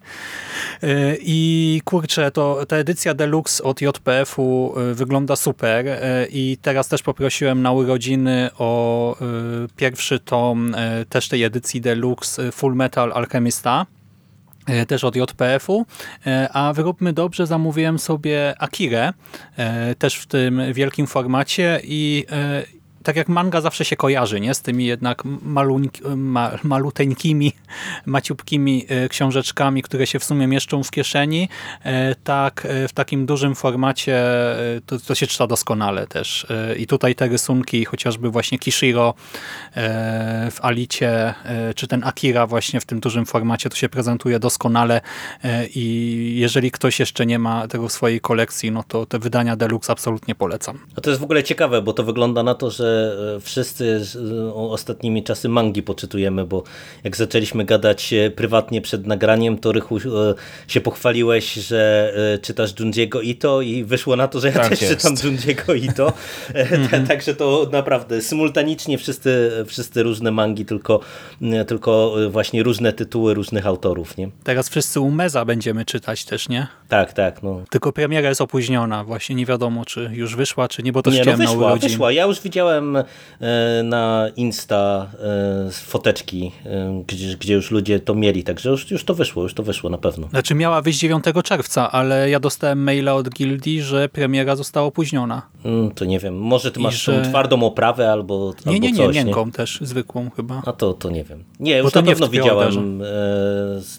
E, 0.83 1.17
I 1.21 1.81
kurczę, 1.85 2.31
to 2.31 2.67
ta 2.67 2.77
edycja 2.77 3.15
deluxe 3.15 3.65
od 3.65 3.81
JPF-u 3.81 4.75
e, 4.77 4.95
wygląda 4.95 5.37
super 5.37 5.89
e, 5.89 6.27
i 6.31 6.59
teraz 6.63 6.89
też 6.89 7.03
poprosiłem 7.03 7.63
na 7.63 7.73
urodziny 7.73 8.51
o 8.59 8.93
pierwszy 9.77 10.19
tom 10.21 10.77
też 11.09 11.29
tej 11.29 11.45
edycji 11.45 11.81
deluxe 11.81 12.53
Full 12.53 12.75
Metal 12.75 13.13
Alchemista 13.13 13.87
też 14.89 15.05
od 15.05 15.17
JPF-u, 15.17 15.87
a 16.53 16.73
wyróbmy 16.73 17.13
dobrze, 17.13 17.47
zamówiłem 17.47 17.99
sobie 17.99 18.55
Akirę, 18.59 19.13
też 19.99 20.17
w 20.17 20.27
tym 20.27 20.63
wielkim 20.73 21.07
formacie 21.07 21.81
i 21.85 22.27
tak 23.03 23.17
jak 23.17 23.29
manga 23.29 23.61
zawsze 23.61 23.85
się 23.85 23.97
kojarzy, 23.97 24.41
nie? 24.41 24.55
Z 24.55 24.63
tymi 24.63 24.87
jednak 24.87 25.23
ma, 25.25 26.51
maluteńkimi, 26.63 27.53
maciupkimi 28.07 28.87
e, 28.89 29.09
książeczkami, 29.09 29.83
które 29.83 30.07
się 30.07 30.19
w 30.19 30.25
sumie 30.25 30.47
mieszczą 30.47 30.83
w 30.83 30.91
kieszeni, 30.91 31.49
e, 31.85 32.15
tak 32.15 32.67
e, 32.67 32.89
w 32.89 32.93
takim 32.93 33.27
dużym 33.27 33.55
formacie 33.55 34.23
to, 34.87 34.99
to 34.99 35.15
się 35.15 35.27
czyta 35.27 35.47
doskonale 35.47 36.07
też. 36.07 36.47
I 36.79 36.87
tutaj 36.87 37.15
te 37.15 37.29
rysunki, 37.29 37.85
chociażby 37.85 38.31
właśnie 38.31 38.59
Kishiro 38.59 39.15
w 40.51 40.57
Alicie, 40.63 41.35
czy 41.77 41.87
ten 41.87 42.05
Akira 42.05 42.47
właśnie 42.47 42.81
w 42.81 42.85
tym 42.85 43.01
dużym 43.01 43.27
formacie, 43.27 43.71
to 43.71 43.77
się 43.77 43.89
prezentuje 43.89 44.39
doskonale 44.39 45.01
i 45.75 46.35
jeżeli 46.39 46.71
ktoś 46.71 47.01
jeszcze 47.01 47.27
nie 47.27 47.39
ma 47.39 47.69
tego 47.69 47.89
w 47.89 47.93
swojej 47.93 48.21
kolekcji, 48.21 48.71
no 48.71 48.85
to 48.89 49.07
te 49.07 49.19
wydania 49.19 49.57
deluxe 49.57 49.93
absolutnie 49.93 50.35
polecam. 50.35 50.79
A 50.97 51.01
to 51.01 51.11
jest 51.11 51.21
w 51.21 51.25
ogóle 51.25 51.43
ciekawe, 51.43 51.83
bo 51.83 51.93
to 51.93 52.03
wygląda 52.03 52.43
na 52.43 52.55
to, 52.55 52.71
że 52.71 52.92
E, 53.37 53.41
wszyscy 53.41 54.01
ostatnimi 54.55 55.23
czasy 55.25 55.49
mangi 55.49 55.83
poczytujemy, 55.83 56.45
bo 56.45 56.63
jak 57.05 57.17
zaczęliśmy 57.17 57.65
gadać 57.65 58.13
e, 58.13 58.31
prywatnie 58.31 58.81
przed 58.81 59.07
nagraniem, 59.07 59.59
to 59.59 59.73
Rychu 59.73 59.97
e, 59.97 60.01
się 60.69 60.81
pochwaliłeś, 60.81 61.55
że 61.55 62.13
czytasz 62.43 62.81
Junjiego 62.81 63.21
Ito 63.21 63.61
i 63.61 63.85
wyszło 63.85 64.17
na 64.17 64.29
to, 64.29 64.41
że 64.41 64.49
ja 64.49 64.55
tak 64.55 64.69
też 64.69 64.83
jest. 64.83 64.97
czytam 64.97 65.15
Junjiego 65.25 65.75
Ito. 65.75 66.13
Mhm. 66.73 67.07
Także 67.07 67.35
to 67.35 67.69
naprawdę 67.73 68.23
symultanicznie 68.23 68.99
wszyscy, 68.99 69.51
wszyscy 69.67 70.03
różne 70.03 70.31
mangi, 70.31 70.65
tylko, 70.65 71.01
tylko 71.67 72.15
właśnie 72.31 72.63
różne 72.63 72.93
tytuły 72.93 73.35
różnych 73.35 73.67
autorów. 73.67 74.17
Nie? 74.17 74.29
Teraz 74.45 74.69
wszyscy 74.69 75.01
Umeza 75.01 75.45
będziemy 75.45 75.85
czytać 75.85 76.25
też, 76.25 76.49
nie? 76.49 76.67
Tak, 76.89 77.13
tak. 77.13 77.43
No. 77.43 77.63
Tylko 77.71 77.93
premiera 77.93 78.29
jest 78.29 78.41
opóźniona. 78.41 79.05
Właśnie 79.05 79.37
nie 79.37 79.47
wiadomo, 79.47 79.85
czy 79.85 80.11
już 80.13 80.37
wyszła, 80.37 80.69
czy 80.69 80.83
nie, 80.83 80.93
bo 80.93 81.03
to 81.03 81.11
nie, 81.11 81.25
no 81.25 81.37
wyszła, 81.37 81.77
wyszła. 81.77 82.13
Ja 82.13 82.27
już 82.27 82.41
widziałem 82.41 82.82
widziałem 82.83 82.97
e, 83.41 83.83
na 83.83 84.29
Insta 84.37 85.07
e, 85.69 85.71
foteczki, 85.71 86.53
e, 86.67 87.03
gdzie, 87.07 87.37
gdzie 87.37 87.55
już 87.55 87.71
ludzie 87.71 88.01
to 88.01 88.15
mieli, 88.15 88.45
także 88.45 88.71
już, 88.71 88.91
już 88.91 89.05
to 89.05 89.15
wyszło, 89.15 89.43
już 89.43 89.55
to 89.55 89.63
wyszło 89.63 89.91
na 89.91 89.99
pewno. 89.99 90.29
Znaczy 90.29 90.55
miała 90.55 90.83
wyjść 90.83 90.99
9 90.99 91.25
czerwca, 91.45 91.93
ale 91.93 92.31
ja 92.31 92.41
dostałem 92.41 92.83
maila 92.83 93.15
od 93.15 93.31
Gildii, 93.31 93.83
że 93.83 94.09
premiera 94.09 94.57
została 94.57 94.87
opóźniona. 94.87 95.43
Mm, 95.65 95.91
to 95.91 96.05
nie 96.05 96.19
wiem, 96.19 96.39
może 96.39 96.73
ty 96.73 96.81
masz 96.81 97.03
że... 97.05 97.23
twardą 97.23 97.63
oprawę 97.63 98.13
albo, 98.13 98.55
nie, 98.67 98.81
nie, 98.81 98.93
nie, 98.93 99.07
coś, 99.07 99.17
miękką 99.17 99.47
nie? 99.47 99.53
też, 99.53 99.79
zwykłą 99.81 100.31
chyba. 100.37 100.63
A 100.67 100.73
to, 100.73 100.93
to 100.93 101.11
nie 101.11 101.25
wiem. 101.25 101.45
Nie, 101.61 101.79
już 101.79 101.95
na 101.95 102.03
pewno 102.03 102.29
widziałem 102.29 103.03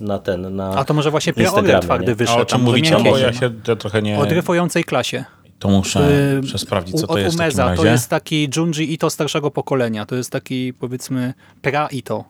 na 0.02 0.20
ten, 0.20 0.56
na 0.56 0.76
A 0.76 0.86
to 0.86 0.94
może 0.94 1.12
właśnie 1.12 1.34
preorder 1.34 1.80
twardy 1.80 2.16
wyszedł. 2.16 2.40
A 2.40 2.42
o 2.42 2.46
czym 2.46 2.62
mówicie, 2.62 2.98
bo 3.04 3.18
ja 3.18 3.34
się 3.34 3.52
ja 3.68 3.76
trochę 3.76 4.02
nie... 4.02 4.20
O 4.20 4.26
dryfującej 4.26 4.84
klasie. 4.84 5.26
To 5.64 5.70
muszę, 5.70 6.10
muszę 6.42 6.58
sprawdzić, 6.58 7.02
co 7.02 7.08
to 7.08 7.18
jest 7.18 7.36
Umeza, 7.36 7.74
w 7.74 7.78
To 7.78 7.86
jest 7.86 8.10
taki 8.10 8.50
Junji 8.58 8.94
Ito 8.94 9.10
starszego 9.10 9.52
pokolenia. 9.52 10.06
To 10.06 10.16
jest 10.16 10.32
taki, 10.32 10.74
powiedzmy, 10.74 11.34
pra 11.62 11.88
Ito. 11.88 12.24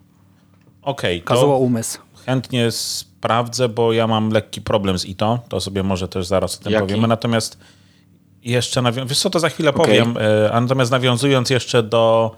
Okej, 0.81 1.17
okay, 1.17 1.25
Kazuo 1.25 1.57
Umys. 1.57 1.99
chętnie 2.25 2.71
sprawdzę, 2.71 3.69
bo 3.69 3.93
ja 3.93 4.07
mam 4.07 4.29
lekki 4.29 4.61
problem 4.61 4.99
z 4.99 5.05
Ito. 5.05 5.39
To 5.49 5.61
sobie 5.61 5.83
może 5.83 6.07
też 6.07 6.25
zaraz 6.25 6.59
o 6.59 6.63
tym 6.63 6.73
Jaki? 6.73 6.87
powiemy. 6.87 7.07
Natomiast 7.07 7.57
jeszcze, 8.43 8.81
nawią- 8.81 9.07
wiesz 9.07 9.19
co, 9.19 9.29
to 9.29 9.39
za 9.39 9.49
chwilę 9.49 9.69
okay. 9.69 9.85
powiem. 9.85 10.17
E, 10.53 10.61
natomiast 10.61 10.91
nawiązując 10.91 11.49
jeszcze 11.49 11.83
do, 11.83 12.35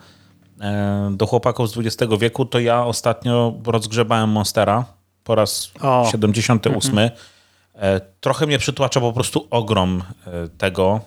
e, 0.61 1.09
do 1.17 1.25
chłopaków 1.25 1.69
z 1.69 1.77
XX 1.77 2.13
wieku, 2.19 2.45
to 2.45 2.59
ja 2.59 2.85
ostatnio 2.85 3.53
rozgrzebałem 3.65 4.29
Monstera 4.29 4.85
po 5.23 5.35
raz 5.35 5.71
o. 5.81 6.07
78. 6.11 6.91
Mm 6.91 7.09
-hmm. 7.09 7.34
E, 7.75 8.01
trochę 8.21 8.47
mnie 8.47 8.59
przytłacza 8.59 8.99
po 8.99 9.13
prostu 9.13 9.47
ogrom 9.49 10.03
e, 10.27 10.47
tego, 10.57 11.01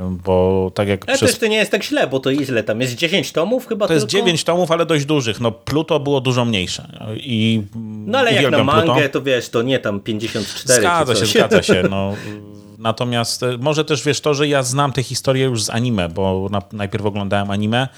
bo 0.00 0.70
tak 0.74 0.88
jak 0.88 1.02
Ale 1.06 1.16
przez... 1.16 1.20
to 1.20 1.26
jeszcze 1.26 1.48
nie 1.48 1.56
jest 1.56 1.70
tak 1.70 1.84
źle, 1.84 2.06
bo 2.06 2.20
to 2.20 2.30
ile 2.30 2.62
tam 2.62 2.80
jest 2.80 2.94
10 2.94 3.32
tomów 3.32 3.66
chyba 3.66 3.86
To 3.86 3.94
jest 3.94 4.06
tylko? 4.06 4.26
9 4.26 4.44
tomów, 4.44 4.70
ale 4.70 4.86
dość 4.86 5.04
dużych. 5.04 5.40
No 5.40 5.52
Pluto 5.52 6.00
było 6.00 6.20
dużo 6.20 6.44
mniejsze. 6.44 6.88
I 7.16 7.62
No 8.06 8.18
ale 8.18 8.32
jak 8.32 8.50
na 8.50 8.64
mangę, 8.64 8.94
Pluto. 8.94 9.08
to 9.08 9.22
wiesz, 9.22 9.48
to 9.48 9.62
nie 9.62 9.78
tam 9.78 10.00
54 10.00 10.80
Zgadza 10.80 11.14
się, 11.14 11.26
zgadza 11.26 11.62
się. 11.62 11.82
No, 11.90 12.14
natomiast 12.78 13.42
e, 13.42 13.58
może 13.58 13.84
też 13.84 14.04
wiesz 14.04 14.20
to, 14.20 14.34
że 14.34 14.48
ja 14.48 14.62
znam 14.62 14.92
tę 14.92 15.02
historię 15.02 15.44
już 15.44 15.62
z 15.62 15.70
anime, 15.70 16.08
bo 16.08 16.48
na, 16.50 16.62
najpierw 16.72 17.06
oglądałem 17.06 17.50
anime, 17.50 17.88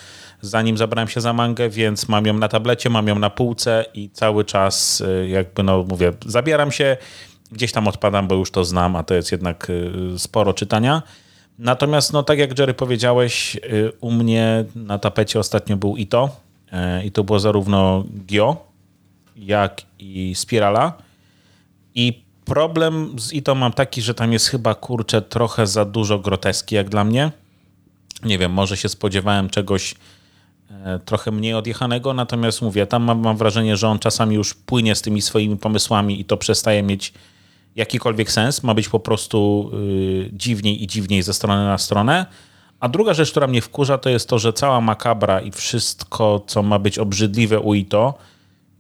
zanim 0.40 0.76
zabrałem 0.76 1.08
się 1.08 1.20
za 1.20 1.32
mangę, 1.32 1.68
więc 1.68 2.08
mam 2.08 2.26
ją 2.26 2.34
na 2.34 2.48
tablecie, 2.48 2.90
mam 2.90 3.08
ją 3.08 3.18
na 3.18 3.30
półce 3.30 3.84
i 3.94 4.10
cały 4.10 4.44
czas 4.44 5.02
e, 5.06 5.28
jakby, 5.28 5.62
no 5.62 5.84
mówię, 5.88 6.12
zabieram 6.26 6.72
się, 6.72 6.96
gdzieś 7.52 7.72
tam 7.72 7.88
odpadam, 7.88 8.28
bo 8.28 8.34
już 8.34 8.50
to 8.50 8.64
znam, 8.64 8.96
a 8.96 9.02
to 9.02 9.14
jest 9.14 9.32
jednak 9.32 9.68
e, 10.14 10.18
sporo 10.18 10.52
czytania. 10.54 11.02
Natomiast, 11.58 12.12
no 12.12 12.22
tak 12.22 12.38
jak 12.38 12.58
Jerry 12.58 12.74
powiedziałeś, 12.74 13.56
e, 13.56 13.60
u 14.00 14.10
mnie 14.10 14.64
na 14.74 14.98
tapecie 14.98 15.40
ostatnio 15.40 15.76
był 15.76 15.96
Ito 15.96 16.36
e, 16.72 17.04
i 17.04 17.12
to 17.12 17.24
było 17.24 17.40
zarówno 17.40 18.04
Gio, 18.26 18.66
jak 19.36 19.82
i 19.98 20.34
Spirala. 20.34 20.92
I 21.94 22.22
problem 22.44 23.16
z 23.18 23.32
Ito 23.32 23.54
mam 23.54 23.72
taki, 23.72 24.02
że 24.02 24.14
tam 24.14 24.32
jest 24.32 24.48
chyba 24.48 24.74
kurczę 24.74 25.22
trochę 25.22 25.66
za 25.66 25.84
dużo 25.84 26.18
groteski 26.18 26.74
jak 26.74 26.88
dla 26.88 27.04
mnie. 27.04 27.32
Nie 28.22 28.38
wiem, 28.38 28.52
może 28.52 28.76
się 28.76 28.88
spodziewałem 28.88 29.50
czegoś 29.50 29.94
trochę 31.04 31.30
mniej 31.30 31.54
odjechanego, 31.54 32.14
natomiast 32.14 32.62
mówię, 32.62 32.86
tam 32.86 33.02
mam, 33.02 33.20
mam 33.20 33.36
wrażenie, 33.36 33.76
że 33.76 33.88
on 33.88 33.98
czasami 33.98 34.36
już 34.36 34.54
płynie 34.54 34.94
z 34.94 35.02
tymi 35.02 35.22
swoimi 35.22 35.56
pomysłami 35.56 36.20
i 36.20 36.24
to 36.24 36.36
przestaje 36.36 36.82
mieć 36.82 37.12
jakikolwiek 37.76 38.32
sens. 38.32 38.62
Ma 38.62 38.74
być 38.74 38.88
po 38.88 39.00
prostu 39.00 39.70
y, 39.74 40.30
dziwniej 40.32 40.82
i 40.82 40.86
dziwniej 40.86 41.22
ze 41.22 41.34
strony 41.34 41.64
na 41.64 41.78
stronę. 41.78 42.26
A 42.80 42.88
druga 42.88 43.14
rzecz, 43.14 43.30
która 43.30 43.46
mnie 43.46 43.62
wkurza, 43.62 43.98
to 43.98 44.10
jest 44.10 44.28
to, 44.28 44.38
że 44.38 44.52
cała 44.52 44.80
makabra 44.80 45.40
i 45.40 45.50
wszystko, 45.50 46.44
co 46.46 46.62
ma 46.62 46.78
być 46.78 46.98
obrzydliwe 46.98 47.60
u 47.60 47.74
Ito, 47.74 48.14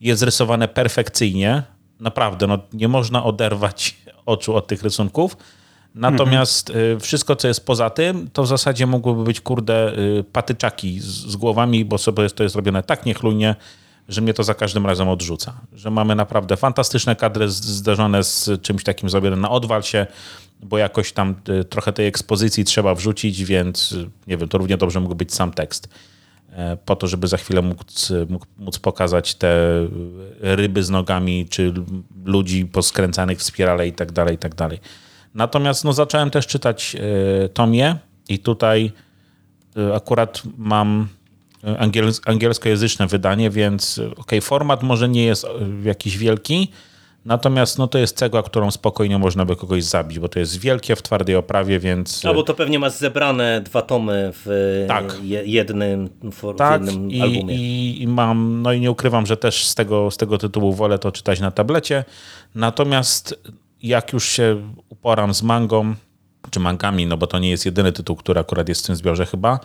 jest 0.00 0.22
rysowane 0.22 0.68
perfekcyjnie. 0.68 1.62
Naprawdę, 2.00 2.46
no, 2.46 2.58
nie 2.72 2.88
można 2.88 3.24
oderwać 3.24 3.96
oczu 4.26 4.56
od 4.56 4.66
tych 4.66 4.82
rysunków. 4.82 5.36
Natomiast 5.94 6.70
y, 6.70 7.00
wszystko, 7.00 7.36
co 7.36 7.48
jest 7.48 7.66
poza 7.66 7.90
tym, 7.90 8.30
to 8.32 8.42
w 8.42 8.46
zasadzie 8.46 8.86
mogłyby 8.86 9.24
być, 9.24 9.40
kurde, 9.40 9.98
y, 9.98 10.24
patyczaki 10.32 11.00
z, 11.00 11.04
z 11.04 11.36
głowami, 11.36 11.84
bo 11.84 11.98
sobie 11.98 12.22
jest 12.22 12.36
to 12.36 12.42
jest 12.42 12.56
robione 12.56 12.82
tak 12.82 13.06
niechlujnie, 13.06 13.56
że 14.08 14.20
mnie 14.20 14.34
to 14.34 14.44
za 14.44 14.54
każdym 14.54 14.86
razem 14.86 15.08
odrzuca. 15.08 15.60
Że 15.72 15.90
mamy 15.90 16.14
naprawdę 16.14 16.56
fantastyczne 16.56 17.16
kadry 17.16 17.48
zderzone 17.50 18.24
z 18.24 18.50
czymś 18.62 18.84
takim 18.84 19.10
zrobione 19.10 19.36
na 19.36 19.50
odwal 19.50 19.82
się, 19.82 20.06
bo 20.62 20.78
jakoś 20.78 21.12
tam 21.12 21.34
y, 21.48 21.64
trochę 21.64 21.92
tej 21.92 22.06
ekspozycji 22.06 22.64
trzeba 22.64 22.94
wrzucić, 22.94 23.44
więc 23.44 23.92
y, 23.92 24.10
nie 24.26 24.36
wiem, 24.36 24.48
to 24.48 24.58
równie 24.58 24.76
dobrze 24.76 25.00
mógł 25.00 25.14
być 25.14 25.34
sam 25.34 25.52
tekst 25.52 25.88
e, 26.50 26.76
po 26.76 26.96
to, 26.96 27.06
żeby 27.06 27.26
za 27.26 27.36
chwilę 27.36 27.62
móc, 27.62 28.12
móc 28.58 28.78
pokazać 28.78 29.34
te 29.34 29.56
ryby 30.40 30.82
z 30.82 30.90
nogami, 30.90 31.46
czy 31.50 31.74
ludzi 32.24 32.66
poskręcanych 32.66 33.38
w 33.38 33.42
spirale 33.42 33.88
i 33.88 33.92
tak 33.92 34.12
dalej, 34.12 34.34
i 34.34 34.38
tak 34.38 34.54
dalej. 34.54 34.80
Natomiast 35.36 35.84
no, 35.84 35.92
zacząłem 35.92 36.30
też 36.30 36.46
czytać 36.46 36.96
e, 36.96 37.48
Tomię 37.48 37.96
i 38.28 38.38
tutaj 38.38 38.92
e, 39.76 39.94
akurat 39.94 40.42
mam 40.58 41.08
e, 41.08 41.25
angiels 41.78 42.20
angielskojęzyczne 42.26 43.06
wydanie, 43.06 43.50
więc 43.50 43.98
e, 43.98 44.16
okej, 44.16 44.40
format 44.40 44.82
może 44.82 45.08
nie 45.08 45.24
jest 45.24 45.44
e, 45.44 45.48
jakiś 45.84 46.18
wielki, 46.18 46.70
natomiast 47.24 47.78
no, 47.78 47.88
to 47.88 47.98
jest 47.98 48.16
cegła, 48.16 48.42
którą 48.42 48.70
spokojnie 48.70 49.18
można 49.18 49.44
by 49.44 49.56
kogoś 49.56 49.84
zabić, 49.84 50.18
bo 50.18 50.28
to 50.28 50.38
jest 50.38 50.60
wielkie 50.60 50.96
w 50.96 51.02
twardej 51.02 51.36
oprawie, 51.36 51.78
więc... 51.78 52.24
No 52.24 52.34
bo 52.34 52.42
to 52.42 52.54
pewnie 52.54 52.78
masz 52.78 52.92
zebrane 52.92 53.60
dwa 53.60 53.82
tomy 53.82 54.30
w 54.34 54.84
Tak. 54.88 55.14
je, 55.22 55.42
jednym, 55.44 56.08
w 56.22 56.54
Tak, 56.56 56.82
jednym 56.82 57.10
i, 57.10 57.20
albumie. 57.22 57.54
i, 57.54 58.02
i 58.02 58.08
mam, 58.08 58.62
no 58.62 58.72
i 58.72 58.80
nie 58.80 58.90
ukrywam, 58.90 59.26
że 59.26 59.36
też 59.36 59.64
z 59.66 59.74
tego, 59.74 60.10
z 60.10 60.16
tego 60.16 60.38
tytułu 60.38 60.72
wolę 60.72 60.98
to 60.98 61.12
czytać 61.12 61.40
na 61.40 61.50
tablecie. 61.50 62.04
Natomiast 62.54 63.40
jak 63.82 64.12
już 64.12 64.28
się 64.28 64.62
uporam 64.88 65.34
z 65.34 65.42
mangą, 65.42 65.94
czy 66.50 66.60
mangami, 66.60 67.06
no 67.06 67.16
bo 67.16 67.26
to 67.26 67.38
nie 67.38 67.50
jest 67.50 67.66
jedyny 67.66 67.92
tytuł, 67.92 68.16
który 68.16 68.40
akurat 68.40 68.68
jest 68.68 68.82
w 68.82 68.86
tym 68.86 68.96
zbiorze 68.96 69.26
chyba, 69.26 69.54
e, 69.54 69.58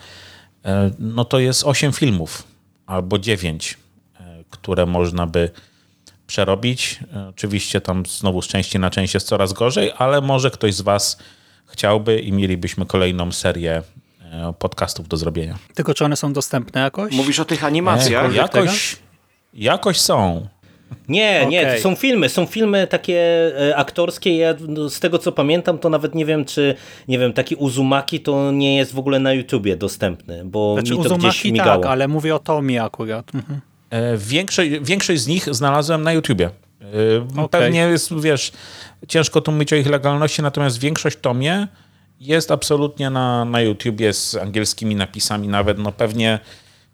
no 0.99 1.26
to 1.26 1.39
jest 1.39 1.64
8 1.64 1.91
filmów 1.93 2.43
albo 2.86 3.20
9, 3.20 3.78
e, 4.20 4.43
które 4.49 4.86
można 4.86 5.28
by 5.28 5.49
przerobić. 6.28 6.99
E, 7.16 7.28
Oczywiście 7.28 7.82
tam 7.82 8.05
znowu 8.05 8.41
z 8.41 8.47
części 8.47 8.80
na 8.80 8.89
część 8.89 9.14
jest 9.14 9.28
coraz 9.28 9.53
gorzej, 9.53 9.91
ale 9.97 10.22
może 10.22 10.51
ktoś 10.51 10.74
z 10.74 10.82
was 10.82 11.18
chciałby 11.66 12.20
i 12.20 12.32
mielibyśmy 12.32 12.86
kolejną 12.86 13.32
serię 13.32 13.84
e, 14.32 14.53
podcastów 14.59 15.07
do 15.07 15.18
zrobienia. 15.18 15.57
Tylko 15.76 15.93
czy 15.93 16.05
one 16.05 16.16
są 16.16 16.34
dostępne 16.34 16.82
jakoś? 16.82 17.14
Mówisz 17.14 17.39
o 17.39 17.45
tych 17.45 17.64
animacjach? 17.64 18.32
E, 18.32 18.36
jakoś, 18.36 18.97
jakoś 19.53 19.99
są. 19.99 20.47
Nie, 21.08 21.46
nie, 21.46 21.76
to 21.76 21.82
są 21.82 21.96
filmy, 21.96 22.30
są 22.30 22.46
filmy 22.46 22.88
takie 22.88 23.18
e, 23.70 23.76
aktorskie, 23.76 24.38
ja 24.38 24.54
no, 24.68 24.89
z 24.89 25.00
tego 25.00 25.18
co 25.18 25.32
pamiętam, 25.32 25.78
to 25.78 25.89
nawet 25.89 26.16
nie 26.16 26.26
wiem, 26.26 26.46
czy 26.46 26.76
nie 27.08 27.20
wiem, 27.20 27.34
taki 27.34 27.56
Uzumaki 27.56 28.20
to 28.20 28.52
nie 28.52 28.78
jest 28.78 28.94
w 28.94 29.00
ogóle 29.00 29.20
na 29.20 29.34
YouTubie 29.34 29.78
dostępny, 29.78 30.42
bo 30.46 30.74
Znaczy 30.74 30.92
mi 30.92 30.98
to 30.98 31.04
gdzieś 31.04 31.18
Uzumaki 31.18 31.52
migało. 31.52 31.82
tak, 31.82 31.92
ale 31.92 32.08
mówię 32.08 32.36
o 32.36 32.39
Tomie 32.39 32.84
akurat. 32.84 33.36
Mhm. 33.36 33.62
E, 33.89 34.18
Większość, 34.18 34.72
większość 34.82 35.22
z 35.22 35.28
nich 35.28 35.56
znalazłem 35.56 36.04
na 36.04 36.14
YouTubie. 36.14 36.50
E, 36.82 37.42
Okej. 37.42 37.50
Pewnie 37.62 37.80
jest, 37.80 38.22
wiesz, 38.22 38.52
ciężko 39.08 39.42
tu 39.42 39.52
mówić 39.52 39.74
o 39.74 39.76
ich 39.76 39.88
legalności, 39.88 40.42
natomiast 40.42 40.80
większość 40.80 41.18
tomie 41.22 41.68
jest 42.20 42.52
absolutnie 42.52 43.10
na, 43.10 43.46
na 43.46 43.62
YouTubie 43.62 44.14
z 44.14 44.36
angielskimi 44.36 44.96
napisami 44.96 45.48
nawet. 45.48 45.78
No 45.78 45.92
pewnie, 45.92 46.39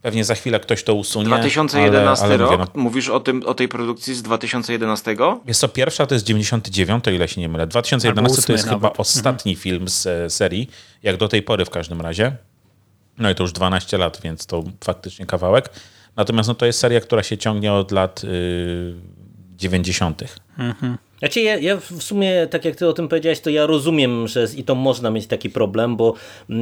pewnie 0.01 0.25
za 0.25 0.35
chwilę 0.35 0.59
ktoś 0.59 0.83
to 0.83 0.93
usunie. 0.93 1.25
2011 1.25 2.25
ale, 2.25 2.35
ale 2.35 2.43
rok? 2.43 2.51
Mówię, 2.51 2.71
no, 2.75 2.81
Mówisz 2.83 3.09
o, 3.09 3.19
tym, 3.19 3.43
o 3.45 3.53
tej 3.53 3.67
produkcji 3.67 4.15
z 4.15 4.21
2011? 4.21 5.15
jest 5.47 5.61
to 5.61 5.67
pierwsza, 5.67 6.05
to 6.05 6.15
jest 6.15 6.25
99, 6.25 7.07
o 7.07 7.11
ile 7.11 7.27
się 7.27 7.41
nie 7.41 7.49
mylę. 7.49 7.67
2011 7.67 8.41
to 8.41 8.51
jest 8.51 8.63
chyba 8.63 8.77
nawet. 8.77 8.99
ostatni 8.99 9.55
film 9.55 9.87
z 9.89 10.07
e, 10.07 10.29
serii, 10.29 10.69
jak 11.03 11.17
do 11.17 11.27
tej 11.27 11.43
pory 11.43 11.65
w 11.65 11.69
każdym 11.69 12.01
razie. 12.01 12.35
No 13.17 13.29
i 13.29 13.35
to 13.35 13.43
już 13.43 13.51
12 13.51 13.97
lat, 13.97 14.21
więc 14.23 14.45
to 14.45 14.63
faktycznie 14.83 15.25
kawałek. 15.25 15.69
Natomiast 16.15 16.49
no, 16.49 16.55
to 16.55 16.65
jest 16.65 16.79
seria, 16.79 17.01
która 17.01 17.23
się 17.23 17.37
ciągnie 17.37 17.73
od 17.73 17.91
lat 17.91 18.23
y, 18.23 18.93
90. 19.57 20.23
Znaczy 21.19 21.41
ja, 21.41 21.57
ja 21.57 21.77
w 21.77 22.03
sumie, 22.03 22.47
tak 22.47 22.65
jak 22.65 22.75
ty 22.75 22.87
o 22.87 22.93
tym 22.93 23.07
powiedziałeś, 23.07 23.39
to 23.39 23.49
ja 23.49 23.65
rozumiem, 23.65 24.27
że 24.27 24.47
z 24.47 24.55
i 24.55 24.63
to 24.63 24.75
można 24.75 25.09
mieć 25.09 25.27
taki 25.27 25.49
problem, 25.49 25.95
bo 25.95 26.13
e, 26.49 26.53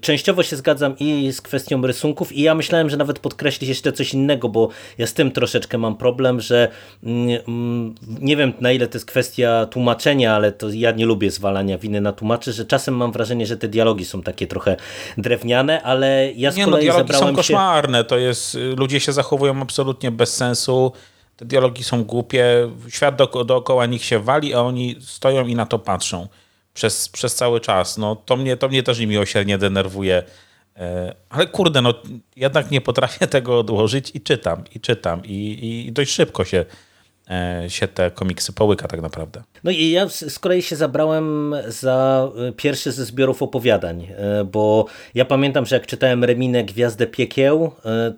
częściowo 0.00 0.42
się 0.42 0.56
zgadzam 0.56 0.98
i 0.98 1.32
z 1.32 1.40
kwestią 1.40 1.86
rysunków 1.86 2.32
i 2.32 2.42
ja 2.42 2.54
myślałem, 2.54 2.90
że 2.90 2.96
nawet 2.96 3.18
podkreślić 3.18 3.68
jeszcze 3.68 3.92
coś 3.92 4.14
innego, 4.14 4.48
bo 4.48 4.68
ja 4.98 5.06
z 5.06 5.14
tym 5.14 5.30
troszeczkę 5.30 5.78
mam 5.78 5.96
problem, 5.96 6.40
że 6.40 6.68
mm, 7.04 7.40
mm, 7.48 7.94
nie 8.20 8.36
wiem 8.36 8.52
na 8.60 8.72
ile 8.72 8.86
to 8.86 8.96
jest 8.96 9.06
kwestia 9.06 9.66
tłumaczenia, 9.66 10.34
ale 10.34 10.52
to 10.52 10.68
ja 10.70 10.90
nie 10.90 11.06
lubię 11.06 11.30
zwalania 11.30 11.78
winy 11.78 12.00
na 12.00 12.12
tłumaczy, 12.12 12.52
że 12.52 12.64
czasem 12.64 12.96
mam 12.96 13.12
wrażenie, 13.12 13.46
że 13.46 13.56
te 13.56 13.68
dialogi 13.68 14.04
są 14.04 14.22
takie 14.22 14.46
trochę 14.46 14.76
drewniane, 15.18 15.82
ale 15.82 16.32
ja 16.36 16.50
z 16.50 16.56
Nie 16.56 16.66
no, 16.66 16.72
kolei 16.72 16.84
dialogi 16.84 17.08
są 17.08 17.14
zabrałem 17.14 17.34
się... 17.34 17.36
koszmarne. 17.36 18.04
To 18.04 18.18
jest, 18.18 18.54
y, 18.54 18.58
ludzie 18.76 19.00
się 19.00 19.12
zachowują 19.12 19.62
absolutnie 19.62 20.10
bez 20.10 20.36
sensu. 20.36 20.92
Te 21.36 21.44
dialogi 21.44 21.84
są 21.84 22.04
głupie. 22.04 22.70
Świat 22.88 23.16
do, 23.16 23.44
dookoła 23.44 23.86
nich 23.86 24.04
się 24.04 24.18
wali, 24.18 24.54
a 24.54 24.60
oni 24.60 24.96
stoją 25.00 25.46
i 25.46 25.54
na 25.54 25.66
to 25.66 25.78
patrzą 25.78 26.28
przez, 26.74 27.08
przez 27.08 27.34
cały 27.34 27.60
czas. 27.60 27.98
No, 27.98 28.16
to, 28.16 28.36
mnie, 28.36 28.56
to 28.56 28.68
mnie 28.68 28.82
też 28.82 28.98
niemiłosiernie 28.98 29.58
denerwuje. 29.58 30.22
E, 30.76 31.14
Ale 31.30 31.46
kurde, 31.46 31.82
no 31.82 31.94
jednak 32.36 32.70
nie 32.70 32.80
potrafię 32.80 33.26
tego 33.36 33.58
odłożyć 33.58 34.10
i 34.14 34.20
czytam, 34.20 34.64
i 34.74 34.80
czytam. 34.80 35.22
I, 35.24 35.84
i 35.86 35.92
dość 35.92 36.12
szybko 36.12 36.44
się, 36.44 36.64
e, 37.30 37.64
się 37.68 37.88
te 37.88 38.10
komiksy 38.10 38.52
połyka 38.52 38.88
tak 38.88 39.02
naprawdę. 39.02 39.42
No 39.64 39.70
i 39.70 39.90
ja 39.90 40.08
z 40.08 40.38
kolei 40.38 40.62
się 40.62 40.76
zabrałem 40.76 41.54
za 41.68 42.28
y, 42.48 42.52
pierwszy 42.52 42.92
ze 42.92 43.04
zbiorów 43.04 43.42
opowiadań, 43.42 44.08
bo 44.52 44.86
ja 45.14 45.24
pamiętam, 45.24 45.66
że 45.66 45.76
jak 45.76 45.86
czytałem 45.86 46.24
Reminę 46.24 46.64
Gwiazdę 46.64 47.06
Piekieł, 47.06 47.72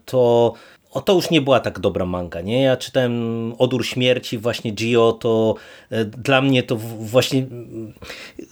to 0.04 0.52
o, 0.96 1.00
to 1.00 1.12
już 1.12 1.30
nie 1.30 1.40
była 1.40 1.60
tak 1.60 1.80
dobra 1.80 2.06
manga, 2.06 2.40
nie? 2.40 2.62
Ja 2.62 2.76
czytałem 2.76 3.54
Odór 3.58 3.86
Śmierci, 3.86 4.38
właśnie 4.38 4.70
Gio, 4.70 5.12
to 5.12 5.54
y, 5.92 6.04
dla 6.04 6.42
mnie 6.42 6.62
to 6.62 6.76
właśnie 6.76 7.40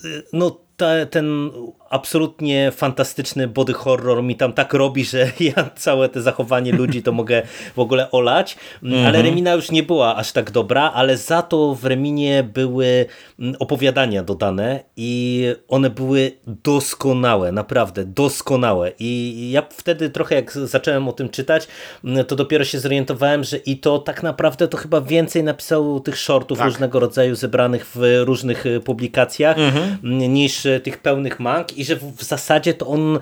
y, 0.05 0.23
no 0.33 0.61
ta, 0.77 1.07
ten 1.07 1.51
absolutnie 1.91 2.71
fantastyczny 2.71 3.49
body 3.49 3.73
horror 3.73 4.23
mi 4.23 4.37
tam 4.37 4.53
tak 4.53 4.73
robi, 4.73 5.05
że 5.05 5.31
ja 5.57 5.71
całe 5.77 6.09
te 6.09 6.23
zachowanie 6.23 6.73
ludzi 6.73 7.03
to 7.03 7.13
mogę 7.13 7.43
w 7.75 7.79
ogóle 7.79 8.11
olać, 8.11 8.57
ale 9.07 9.23
Remina 9.23 9.53
już 9.53 9.71
nie 9.71 9.83
była 9.83 10.17
aż 10.17 10.33
tak 10.33 10.51
dobra, 10.51 10.93
ale 10.95 11.17
za 11.17 11.43
to 11.43 11.75
w 11.75 11.85
Reminie 11.85 12.43
były 12.55 13.07
mm, 13.39 13.55
opowiadania 13.59 14.23
dodane 14.23 14.85
i 14.97 15.45
one 15.69 15.91
były 15.91 16.33
doskonałe, 16.47 17.53
naprawdę 17.53 18.05
doskonałe. 18.05 18.93
I 18.99 19.51
ja 19.51 19.63
wtedy 19.71 20.11
trochę 20.11 20.35
jak 20.35 20.53
zacząłem 20.53 21.09
o 21.09 21.13
tym 21.13 21.29
czytać, 21.29 21.69
mm, 22.05 22.25
to 22.25 22.37
dopiero 22.37 22.65
się 22.65 22.79
zorientowałem, 22.79 23.45
że 23.45 23.57
i 23.57 23.79
to 23.79 23.99
tak 23.99 24.23
naprawdę 24.23 24.69
to 24.69 24.77
chyba 24.77 25.01
więcej 25.01 25.45
napisał 25.45 26.01
tych 26.01 26.19
shortów 26.19 26.61
różnego 26.61 27.01
rodzaju 27.01 27.35
zebranych 27.35 27.87
w 27.95 28.23
różnych 28.25 28.67
y, 28.67 28.81
publikacjach 28.81 29.57
mm, 29.59 30.35
niż 30.35 30.64
tych 30.83 30.99
pełnych 30.99 31.41
mang 31.41 31.79
i 31.79 31.85
że 31.85 31.97
w 31.97 32.23
zasadzie 32.23 32.75
to 32.75 32.87
on 32.87 33.19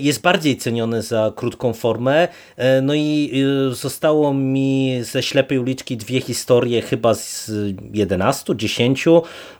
jest 0.00 0.20
bardziej 0.20 0.56
ceniony 0.56 1.02
za 1.02 1.32
krótką 1.36 1.72
formę. 1.72 2.28
No 2.82 2.94
i 2.94 3.44
zostało 3.70 4.34
mi 4.34 4.98
ze 5.02 5.22
Ślepej 5.22 5.58
Uliczki 5.58 5.96
dwie 5.96 6.20
historie 6.20 6.82
chyba 6.82 7.14
z 7.14 7.50
11, 7.92 8.56
10 8.56 9.04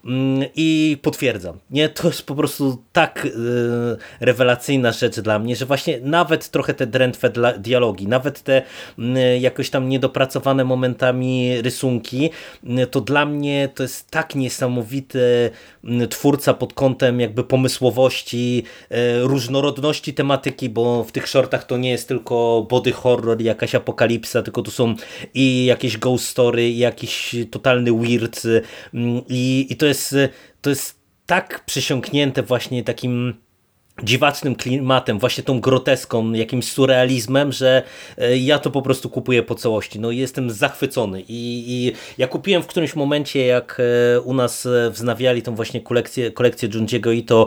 mm, 0.04 0.44
i 0.56 0.98
potwierdzam. 1.02 1.58
Nie, 1.70 1.88
to 1.88 2.08
jest 2.08 2.22
po 2.22 2.34
prostu 2.34 2.82
tak 2.92 3.28
rewelacyjna 4.20 4.92
rzecz 4.92 5.20
dla 5.20 5.38
mnie, 5.38 5.56
że 5.56 5.66
właśnie 5.66 6.00
nawet 6.02 6.48
trochę 6.50 6.74
te 6.74 6.86
drętwe 6.86 7.30
dialogi, 7.58 8.08
nawet 8.08 8.42
te 8.42 8.62
mm, 8.98 9.16
jakoś 9.40 9.70
tam 9.70 9.88
niedopracowane 9.88 10.64
momentami 10.64 11.62
rysunki, 11.62 12.30
mm, 12.64 12.86
to 12.86 13.00
dla 13.00 13.26
mnie 13.26 13.68
to 13.74 13.82
jest 13.82 14.10
tak 14.10 14.34
niesamowity 14.34 15.50
twórca 16.10 16.54
pod 16.54 16.72
kątem 16.72 17.05
jakby 17.12 17.44
pomysłowości, 17.44 18.62
e, 18.90 19.20
różnorodności 19.20 20.14
tematyki, 20.14 20.68
bo 20.68 21.04
w 21.04 21.12
tych 21.12 21.28
shortach 21.28 21.64
to 21.64 21.76
nie 21.76 21.90
jest 21.90 22.08
tylko 22.08 22.66
body 22.70 22.92
horror, 22.92 23.42
jakaś 23.42 23.74
apokalipsa, 23.74 24.42
tylko 24.42 24.62
tu 24.62 24.70
są 24.70 24.94
i 25.34 25.64
jakieś 25.64 25.98
ghost 25.98 26.28
story, 26.28 26.68
i 26.68 26.78
jakiś 26.78 27.36
totalny 27.50 27.92
weird 27.92 28.42
i, 29.28 29.66
i 29.70 29.76
to 29.76 29.86
jest 29.86 30.14
to 30.60 30.70
jest 30.70 30.96
tak 31.26 31.64
przysiągnięte 31.64 32.42
właśnie 32.42 32.84
takim 32.84 33.34
dziwacznym 34.02 34.54
klimatem, 34.54 35.18
właśnie 35.18 35.44
tą 35.44 35.60
groteską, 35.60 36.32
jakimś 36.32 36.72
surrealizmem, 36.72 37.52
że 37.52 37.82
e, 38.18 38.36
ja 38.36 38.58
to 38.58 38.70
po 38.70 38.82
prostu 38.82 39.10
kupuję 39.10 39.42
po 39.42 39.54
całości. 39.54 40.00
No 40.00 40.10
jestem 40.10 40.50
zachwycony 40.50 41.20
i, 41.20 41.64
i 41.68 41.92
ja 42.18 42.26
kupiłem 42.26 42.62
w 42.62 42.66
którymś 42.66 42.96
momencie, 42.96 43.46
jak 43.46 43.80
e, 44.16 44.20
u 44.20 44.34
nas 44.34 44.66
e, 44.66 44.90
wznawiali 44.90 45.42
tą 45.42 45.54
właśnie 45.54 45.80
kolekcję, 45.80 46.30
kolekcję 46.30 46.68
Junjiego 46.74 47.12
i 47.12 47.22
to 47.22 47.46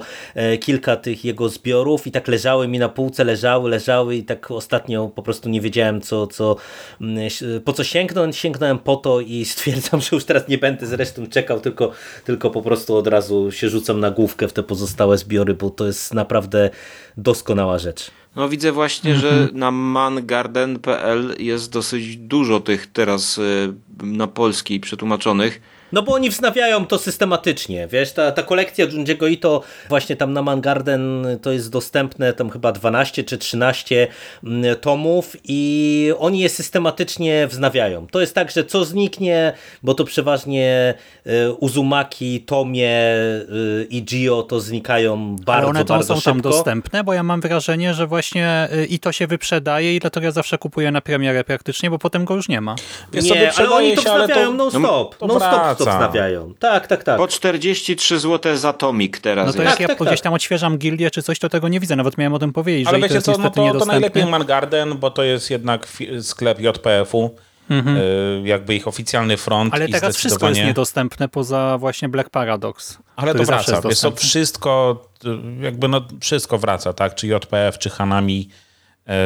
kilka 0.60 0.96
tych 0.96 1.26
jego 1.26 1.50
zbiorów 1.50 2.08
i 2.08 2.12
tak 2.12 2.28
leżały 2.28 2.68
mi 2.68 2.80
na 2.80 2.90
półce, 2.90 3.24
leżały, 3.24 3.70
leżały 3.70 4.16
i 4.16 4.24
tak 4.24 4.52
ostatnio 4.52 5.08
po 5.08 5.24
prostu 5.24 5.50
nie 5.50 5.62
wiedziałem 5.62 6.02
co, 6.02 6.28
co 6.28 6.56
mm, 7.02 7.30
po 7.66 7.74
co 7.74 7.84
sięgnąć, 7.84 8.38
sięgnąłem 8.38 8.80
po 8.80 8.96
to 8.96 9.22
i 9.22 9.46
stwierdzam, 9.54 10.02
że 10.02 10.10
już 10.12 10.26
teraz 10.26 10.48
nie 10.48 10.58
będę 10.58 10.86
zresztą 10.86 11.28
czekał, 11.28 11.60
tylko, 11.60 11.92
tylko 12.26 12.50
po 12.50 12.62
prostu 12.62 12.96
od 12.96 13.08
razu 13.08 13.52
się 13.52 13.70
rzucam 13.70 14.00
na 14.00 14.12
główkę 14.12 14.48
w 14.48 14.54
te 14.54 14.64
pozostałe 14.64 15.18
zbiory, 15.18 15.54
bo 15.54 15.70
to 15.70 15.86
jest 15.86 16.14
naprawdę 16.14 16.39
naprawdę 16.40 16.70
doskonała 17.18 17.80
rzecz. 17.80 18.12
No 18.36 18.50
widzę 18.50 18.72
właśnie, 18.72 19.16
że 19.16 19.30
mhm. 19.30 19.58
na 19.58 19.72
mangarden.pl 19.72 21.36
jest 21.40 21.72
dosyć 21.72 22.18
dużo 22.18 22.60
tych 22.60 22.88
teraz 22.88 23.38
y, 23.38 23.74
na 24.04 24.28
polski 24.28 24.80
przetłumaczonych. 24.80 25.62
No 25.92 26.02
bo 26.02 26.14
oni 26.14 26.30
wznawiają 26.30 26.86
to 26.86 26.98
systematycznie, 26.98 27.88
wiesz, 27.88 28.12
ta, 28.12 28.32
ta 28.32 28.44
kolekcja 28.44 28.86
Junjiego 28.86 29.28
Ito 29.28 29.64
właśnie 29.90 30.16
tam 30.16 30.34
na 30.34 30.42
Mangarden 30.42 31.28
to 31.42 31.52
jest 31.52 31.72
dostępne 31.72 32.34
tam 32.34 32.50
chyba 32.50 32.72
12 32.72 33.24
czy 33.24 33.38
13 33.38 34.08
mm, 34.44 34.76
tomów 34.76 35.36
i 35.44 36.12
oni 36.20 36.40
je 36.40 36.50
systematycznie 36.50 37.48
wznawiają. 37.48 38.08
To 38.08 38.22
jest 38.22 38.36
tak, 38.36 38.52
że 38.52 38.66
co 38.66 38.86
zniknie, 38.86 39.54
bo 39.84 39.94
to 39.94 40.04
przeważnie 40.06 40.94
y, 41.28 41.54
Uzumaki, 41.54 42.42
Tomie 42.42 43.16
y, 43.16 43.88
i 43.90 44.04
Gio 44.04 44.44
to 44.44 44.60
znikają 44.60 45.36
bardzo, 45.36 45.70
Ale 45.70 45.70
one 45.70 45.86
to 45.86 46.04
są 46.04 46.16
szybko. 46.16 46.32
tam 46.32 46.42
dostępne, 46.42 47.04
bo 47.04 47.14
ja 47.14 47.24
mam 47.24 47.42
wrażenie, 47.42 47.94
że 47.94 48.08
właśnie 48.08 48.68
y, 48.74 48.86
i 48.86 49.00
to 49.00 49.12
się 49.12 49.28
wyprzedaje 49.28 49.96
i 49.96 50.00
dlatego 50.00 50.26
ja 50.26 50.32
zawsze 50.32 50.58
kupuję 50.58 50.92
na 50.92 51.02
premierę 51.02 51.44
praktycznie, 51.44 51.90
bo 51.90 52.00
potem 52.00 52.26
go 52.26 52.36
już 52.36 52.50
nie 52.50 52.62
ma. 52.62 52.76
Wiesz, 53.14 53.26
nie, 53.26 53.52
ale 53.54 53.72
oni 53.72 53.96
to 53.96 54.02
wznawiają 54.02 54.54
non-stop. 54.54 55.16
Non-stop 55.22 55.79
to 55.86 55.92
wznawiają. 55.92 56.54
Tak, 56.60 56.88
tak, 56.88 57.04
tak. 57.04 57.18
Po 57.18 57.28
43 57.28 58.20
zł 58.20 58.58
za 58.58 58.74
tomik 58.74 59.20
teraz. 59.20 59.48
No 59.48 59.54
to 59.54 59.62
jak 59.62 59.72
tak, 59.72 59.80
ja 59.80 59.88
tak, 59.88 59.98
gdzieś 59.98 60.10
tak. 60.10 60.22
tam 60.22 60.34
odświeżam 60.34 60.78
gildię 60.78 61.12
czy 61.12 61.24
coś, 61.24 61.40
to 61.40 61.50
tego 61.50 61.68
nie 61.68 61.80
widzę. 61.80 61.96
Nawet 61.96 62.18
miałem 62.18 62.34
o 62.34 62.40
tym 62.40 62.54
powiedzieć, 62.54 62.88
Ale 62.88 63.00
wiecie 63.00 63.22
co, 63.22 63.38
no 63.38 63.50
to, 63.50 63.80
to 63.80 63.86
najlepiej 63.86 64.26
Mangarden, 64.26 64.98
bo 64.98 65.12
to 65.12 65.24
jest 65.24 65.50
jednak 65.50 65.88
sklep 66.22 66.60
JPF-u. 66.60 67.36
Mhm. 67.70 67.98
Y, 67.98 68.42
jakby 68.46 68.76
ich 68.76 68.88
oficjalny 68.88 69.38
front. 69.38 69.74
Ale 69.74 69.88
teraz 69.88 70.18
wszystko 70.18 70.50
jest 70.50 70.62
niedostępne 70.62 71.30
poza 71.30 71.78
właśnie 71.78 72.10
Black 72.10 72.30
Paradox. 72.30 72.98
Ale 73.16 73.36
to 73.36 73.44
wraca. 73.44 73.82
Wiesz, 73.90 74.00
to 74.00 74.12
wszystko, 74.12 75.04
y, 75.26 75.64
jakby 75.64 75.88
no 75.88 76.02
wszystko 76.22 76.58
wraca, 76.58 76.94
tak? 76.94 77.16
Czy 77.16 77.28
JPF, 77.28 77.78
czy 77.78 77.90
Hanami 77.90 78.50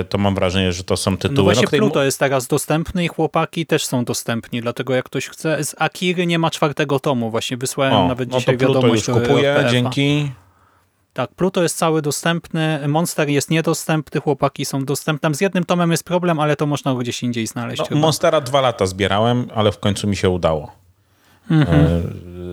to 0.09 0.17
mam 0.17 0.35
wrażenie, 0.35 0.73
że 0.73 0.83
to 0.83 0.97
są 0.97 1.17
tytuły. 1.17 1.37
No 1.37 1.43
właśnie 1.43 1.67
no, 1.71 1.77
Pluto 1.77 2.03
jest 2.03 2.19
teraz 2.19 2.47
dostępny 2.47 3.05
i 3.05 3.07
chłopaki 3.07 3.65
też 3.65 3.85
są 3.85 4.05
dostępni, 4.05 4.61
dlatego 4.61 4.93
jak 4.93 5.05
ktoś 5.05 5.27
chce, 5.27 5.63
z 5.63 5.75
Akiry 5.79 6.25
nie 6.25 6.39
ma 6.39 6.51
czwartego 6.51 6.99
tomu, 6.99 7.31
właśnie 7.31 7.57
wysłałem 7.57 7.93
o, 7.93 8.07
nawet 8.07 8.31
no 8.31 8.39
dzisiaj 8.39 8.57
to 8.57 8.67
wiadomość. 8.67 9.07
już 9.07 9.17
kupuję, 9.17 9.65
dzięki. 9.71 10.31
Tak, 11.13 11.35
Pluto 11.35 11.63
jest 11.63 11.77
cały 11.77 12.01
dostępny, 12.01 12.87
Monster 12.87 13.29
jest 13.29 13.49
niedostępny, 13.49 14.21
chłopaki 14.21 14.65
są 14.65 14.85
dostępne. 14.85 15.33
Z 15.33 15.41
jednym 15.41 15.63
tomem 15.63 15.91
jest 15.91 16.03
problem, 16.03 16.39
ale 16.39 16.55
to 16.55 16.65
można 16.65 16.95
gdzieś 16.95 17.23
indziej 17.23 17.47
znaleźć. 17.47 17.81
No, 17.91 17.97
Monstera 17.97 18.41
dwa 18.41 18.61
lata 18.61 18.85
zbierałem, 18.85 19.47
ale 19.55 19.71
w 19.71 19.79
końcu 19.79 20.07
mi 20.07 20.15
się 20.15 20.29
udało 20.29 20.71
mhm. 21.51 21.85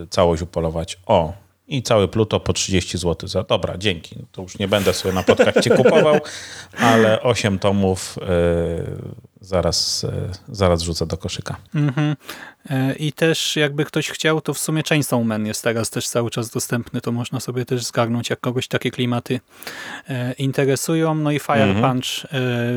e, 0.02 0.06
całość 0.10 0.42
upolować. 0.42 0.98
O, 1.06 1.32
i 1.70 1.82
cały 1.82 2.08
Pluto 2.08 2.40
po 2.40 2.52
30 2.52 2.98
zł. 2.98 3.28
Za, 3.28 3.42
dobra, 3.42 3.78
dzięki. 3.78 4.16
To 4.32 4.42
już 4.42 4.58
nie 4.58 4.68
będę 4.68 4.94
sobie 4.94 5.14
na 5.14 5.22
podcaście 5.22 5.70
kupował, 5.70 6.20
ale 6.92 7.22
8 7.22 7.58
tomów 7.58 8.16
yy, 8.20 8.26
zaraz, 9.40 10.02
yy, 10.02 10.10
zaraz 10.48 10.82
rzucę 10.82 11.06
do 11.06 11.16
koszyka. 11.16 11.56
Mm 11.74 11.90
-hmm. 11.90 12.16
I 12.98 13.12
też 13.12 13.56
jakby 13.56 13.84
ktoś 13.84 14.10
chciał, 14.10 14.40
to 14.40 14.54
w 14.54 14.58
sumie 14.58 14.82
Chainsaw 14.88 15.24
Man 15.24 15.46
jest 15.46 15.64
teraz 15.64 15.90
też 15.90 16.08
cały 16.08 16.30
czas 16.30 16.50
dostępny, 16.50 17.00
to 17.00 17.12
można 17.12 17.40
sobie 17.40 17.64
też 17.64 17.84
zgarnąć, 17.84 18.30
jak 18.30 18.40
kogoś 18.40 18.68
takie 18.68 18.90
klimaty 18.90 19.40
interesują. 20.38 21.14
No 21.14 21.30
i 21.30 21.38
Fire 21.38 21.64
mm 21.64 21.76
-hmm. 21.76 21.90
Punch, 21.90 22.32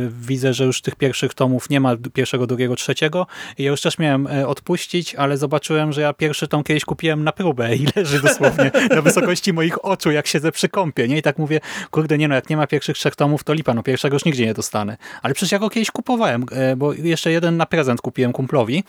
widzę, 0.10 0.54
że 0.54 0.66
już 0.66 0.82
tych 0.82 0.96
pierwszych 0.96 1.34
tomów 1.34 1.70
nie 1.70 1.80
ma, 1.80 1.96
pierwszego, 2.14 2.48
drugiego, 2.48 2.76
trzeciego. 2.76 3.28
I 3.58 3.64
ja 3.64 3.72
już 3.72 3.82
też 3.82 3.98
miałem 3.98 4.28
odpuścić, 4.48 5.16
ale 5.16 5.38
zobaczyłem, 5.38 5.94
że 5.94 6.02
ja 6.02 6.14
pierwszy 6.14 6.48
tom 6.48 6.64
kiedyś 6.64 6.86
kupiłem 6.86 7.24
na 7.24 7.32
próbę 7.32 7.76
i 7.76 7.88
leży 7.96 8.22
dosłownie 8.22 8.72
na 8.90 9.02
wysokości 9.02 9.54
moich 9.54 9.86
oczu, 9.86 10.12
jak 10.12 10.28
siedzę 10.28 10.52
przy 10.52 10.70
kąpie, 10.70 11.08
nie? 11.08 11.18
I 11.18 11.22
tak 11.22 11.38
mówię, 11.38 11.60
kurde, 11.92 12.18
nie 12.18 12.28
no, 12.28 12.36
jak 12.36 12.50
nie 12.50 12.58
ma 12.58 12.68
pierwszych 12.68 12.98
trzech 12.98 13.16
tomów, 13.16 13.44
to 13.44 13.54
lipa, 13.54 13.74
no 13.74 13.84
pierwszego 13.84 14.16
już 14.16 14.26
nigdzie 14.26 14.46
nie 14.46 14.54
dostanę. 14.54 14.98
Ale 15.22 15.34
przecież 15.34 15.52
ja 15.52 15.60
go 15.60 15.70
kiedyś 15.70 15.92
kupowałem, 15.92 16.46
bo 16.78 16.94
jeszcze 16.94 17.32
jeden 17.32 17.58
na 17.58 17.66
prezent 17.66 18.02
kupiłem 18.02 18.34
kumplowi, 18.34 18.84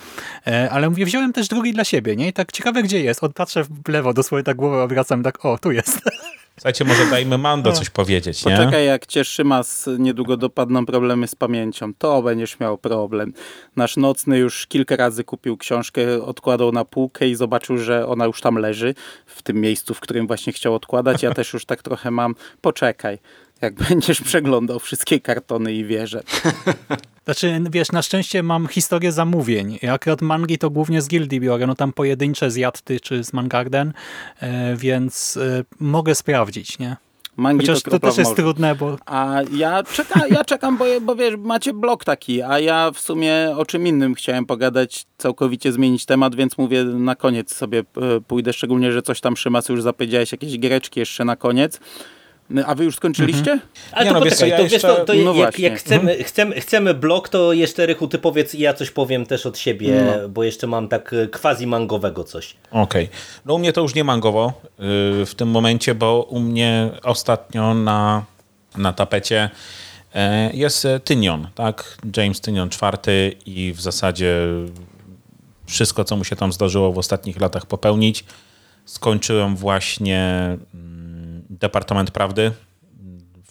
ale 0.71 0.84
ale 0.85 0.91
mówię, 0.91 1.05
wziąłem 1.05 1.33
też 1.33 1.49
drugi 1.49 1.73
dla 1.73 1.85
siebie, 1.85 2.17
nie? 2.17 2.29
I 2.29 2.33
tak 2.33 2.53
ciekawe, 2.53 2.83
gdzie 2.83 3.01
jest. 3.01 3.25
Odpatrzę 3.25 3.65
w 3.65 3.89
lewo, 3.89 4.15
dosłownie 4.15 4.45
tak 4.45 4.57
głowę 4.57 4.83
obracam, 4.83 5.23
tak, 5.23 5.45
o, 5.45 5.59
tu 5.59 5.73
jest. 5.73 6.01
Słuchajcie, 6.57 6.85
może 6.85 7.07
dajmy 7.07 7.39
Mando 7.39 7.71
no. 7.71 7.77
coś 7.77 7.91
powiedzieć, 7.91 8.45
nie? 8.45 8.57
Poczekaj, 8.57 8.87
jak 8.87 9.07
cię 9.07 9.25
Szymas 9.25 9.89
niedługo 9.99 10.37
dopadną 10.37 10.87
problemy 10.87 11.29
z 11.29 11.35
pamięcią, 11.35 11.95
to 11.95 12.23
będziesz 12.23 12.61
miał 12.61 12.79
problem. 12.79 13.33
Nasz 13.77 13.97
nocny 13.97 14.39
już 14.39 14.67
kilka 14.67 14.97
razy 14.97 15.25
kupił 15.25 15.57
książkę, 15.57 16.23
odkładał 16.23 16.73
na 16.73 16.85
półkę 16.85 17.29
i 17.29 17.35
zobaczył, 17.35 17.79
że 17.79 18.07
ona 18.07 18.25
już 18.25 18.41
tam 18.41 18.57
leży, 18.57 18.95
w 19.27 19.43
tym 19.43 19.61
miejscu, 19.61 19.95
w 19.95 20.01
którym 20.01 20.27
właśnie 20.27 20.53
chciał 20.53 20.75
odkładać. 20.75 21.23
Ja 21.23 21.35
też 21.35 21.53
już 21.53 21.65
tak 21.65 21.83
trochę 21.83 22.11
mam. 22.11 22.35
Poczekaj, 22.61 23.19
jak 23.61 23.75
będziesz 23.89 24.21
przeglądał 24.21 24.79
wszystkie 24.79 25.21
kartony 25.21 25.73
i 25.73 25.85
wieże. 25.85 26.23
Znaczy, 27.25 27.61
wiesz, 27.71 27.93
na 27.93 28.03
szczęście 28.03 28.43
mam 28.43 28.67
historię 28.67 29.13
zamówień. 29.13 29.79
Akurat 29.93 30.23
mangi 30.23 30.59
to 30.59 30.71
głównie 30.71 31.03
z 31.03 31.09
Gildii 31.09 31.41
biorę, 31.41 31.67
no 31.67 31.75
tam 31.75 31.93
pojedyncze 31.93 32.51
z 32.51 32.57
Jatty 32.57 33.01
czy 33.01 33.25
z 33.25 33.33
Mangarden, 33.33 33.93
e, 34.41 34.77
więc 34.77 35.37
e, 35.37 35.65
mogę 35.81 36.15
sprawdzić, 36.15 36.79
nie? 36.79 36.97
Mangi 37.37 37.67
Chociaż 37.67 37.83
to, 37.83 37.91
to 37.91 37.99
też 37.99 38.17
jest 38.17 38.37
trudne, 38.37 38.75
bo... 38.75 38.99
A 39.07 39.41
ja, 39.53 39.83
czeka, 39.83 40.21
ja 40.31 40.45
czekam, 40.45 40.77
bo, 40.77 40.85
bo 41.01 41.17
wiesz, 41.17 41.35
macie 41.39 41.73
blok 41.73 42.05
taki, 42.05 42.43
a 42.43 42.59
ja 42.59 42.91
w 42.91 43.01
sumie 43.01 43.35
o 43.57 43.67
czym 43.67 43.87
innym 43.87 44.15
chciałem 44.15 44.47
pogadać, 44.47 45.07
całkowicie 45.19 45.73
zmienić 45.73 46.07
temat, 46.07 46.35
więc 46.35 46.59
mówię 46.59 46.85
na 46.85 47.15
koniec 47.15 47.55
sobie 47.55 47.79
e, 47.79 48.21
pójdę, 48.21 48.53
szczególnie, 48.53 48.93
że 48.93 49.03
coś 49.03 49.21
tam 49.21 49.37
Szymas 49.37 49.69
już 49.69 49.83
zapowiedziałeś, 49.83 50.33
jakieś 50.33 50.59
giereczki 50.59 51.01
jeszcze 51.01 51.25
na 51.25 51.37
koniec. 51.37 51.81
A 52.67 52.75
wy 52.75 52.85
już 52.85 52.97
skończyliście? 52.97 53.53
Mhm. 53.53 53.61
Ale 53.93 54.07
to 54.07 54.15
no, 54.15 54.21
poczekaj, 54.21 54.49
ja 54.49 54.57
to, 54.57 54.63
jeszcze... 54.63 54.89
wiesz, 54.89 54.97
to, 54.97 55.05
to 55.05 55.15
no 55.15 55.35
jak, 55.35 55.59
jak, 55.59 55.79
chcemy, 55.79 56.11
mhm. 56.11 56.25
chcemy, 56.25 56.61
chcemy 56.61 56.95
blok, 56.95 57.29
to 57.29 57.53
jeszcze 57.53 57.87
Rychu, 57.87 58.09
ty 58.09 58.19
powiedz 58.19 58.55
i 58.55 58.59
ja 58.59 58.75
coś 58.75 58.91
powiem 58.91 59.27
też 59.27 59.47
od 59.47 59.59
siebie, 59.59 60.05
no. 60.23 60.29
bo 60.29 60.45
jeszcze 60.45 60.67
mam 60.67 60.89
tak 60.89 61.13
e, 61.13 61.27
quasi 61.27 61.67
mangowego 61.67 62.25
coś. 62.25 62.57
Okej. 62.71 63.05
Okay. 63.05 63.17
No 63.45 63.55
u 63.55 63.59
mnie 63.59 63.73
to 63.73 63.81
już 63.81 63.95
nie 63.95 64.05
mangowo 64.05 64.53
yy, 64.79 65.27
w 65.27 65.35
tym 65.37 65.49
momencie, 65.49 65.95
bo 65.95 66.23
u 66.23 66.41
mnie 66.41 66.91
ostatnio 67.03 67.75
na, 67.75 68.25
na 68.77 68.93
tapecie 68.93 69.51
yy, 70.15 70.21
jest 70.53 70.87
Tynion, 71.05 71.49
tak? 71.55 71.99
James 72.17 72.41
Tynion 72.41 72.69
czwarty 72.69 73.33
i 73.47 73.73
w 73.73 73.81
zasadzie 73.81 74.37
wszystko, 75.67 76.05
co 76.05 76.17
mu 76.17 76.25
się 76.25 76.37
tam 76.37 76.53
zdarzyło 76.53 76.93
w 76.93 76.99
ostatnich 76.99 77.41
latach 77.41 77.67
popełnić, 77.67 78.25
skończyłem 78.85 79.57
właśnie 79.57 80.57
Departament 81.61 82.11
Prawdy, 82.11 82.53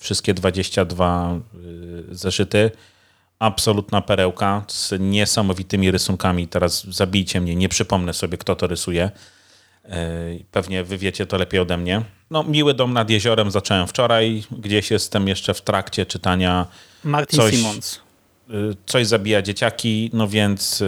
wszystkie 0.04 0.34
22 0.34 1.40
y, 2.12 2.16
zeszyty. 2.16 2.72
Absolutna 3.40 4.02
perełka 4.02 4.64
z 4.68 4.94
niesamowitymi 5.00 5.92
rysunkami. 5.92 6.48
Teraz 6.48 6.84
zabijcie 6.84 7.42
mnie, 7.42 7.56
nie 7.56 7.70
przypomnę 7.70 8.14
sobie, 8.14 8.38
kto 8.38 8.56
to 8.56 8.68
rysuje. 8.68 9.12
Y, 9.86 9.90
pewnie 10.52 10.84
wy 10.84 10.98
wiecie 10.98 11.26
to 11.26 11.38
lepiej 11.38 11.60
ode 11.60 11.78
mnie. 11.78 12.02
no, 12.30 12.44
Miły 12.44 12.74
Dom 12.74 12.94
nad 12.94 13.10
Jeziorem 13.10 13.52
zacząłem 13.52 13.88
wczoraj, 13.88 14.44
gdzieś 14.52 14.92
jestem 14.92 15.28
jeszcze 15.28 15.54
w 15.54 15.62
trakcie 15.62 16.06
czytania 16.06 16.68
Martin 17.04 17.40
coś, 17.40 17.56
Simons. 17.56 18.00
Y, 18.50 18.76
coś 18.86 19.08
zabija 19.08 19.42
dzieciaki, 19.42 20.10
no 20.14 20.28
więc 20.28 20.84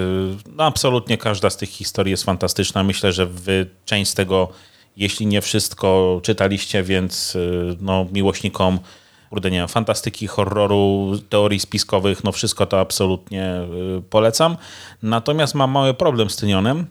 no 0.55 0.63
absolutnie 0.63 1.17
każda 1.17 1.49
z 1.49 1.57
tych 1.57 1.69
historii 1.69 2.11
jest 2.11 2.23
fantastyczna. 2.23 2.83
Myślę, 2.83 3.13
że 3.13 3.25
wy 3.25 3.69
część 3.85 4.11
z 4.11 4.13
tego, 4.13 4.49
jeśli 4.97 5.27
nie 5.27 5.41
wszystko 5.41 6.19
czytaliście, 6.23 6.83
więc 6.83 7.35
y, 7.35 7.77
no 7.81 8.05
miłośnikom 8.13 8.79
kurde 9.29 9.51
nie 9.51 9.67
fantastyki, 9.67 10.27
horroru, 10.27 11.11
teorii 11.29 11.59
spiskowych, 11.59 12.23
no 12.23 12.31
wszystko 12.31 12.65
to 12.65 12.79
absolutnie 12.79 13.53
polecam. 14.09 14.57
Natomiast 15.03 15.55
mam 15.55 15.71
mały 15.71 15.93
problem 15.93 16.29
z 16.29 16.35
Tynionem, 16.35 16.87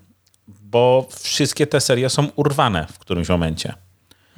bo 0.49 1.09
wszystkie 1.21 1.67
te 1.67 1.81
serie 1.81 2.11
są 2.11 2.29
urwane 2.37 2.87
w 2.93 2.99
którymś 2.99 3.29
momencie. 3.29 3.75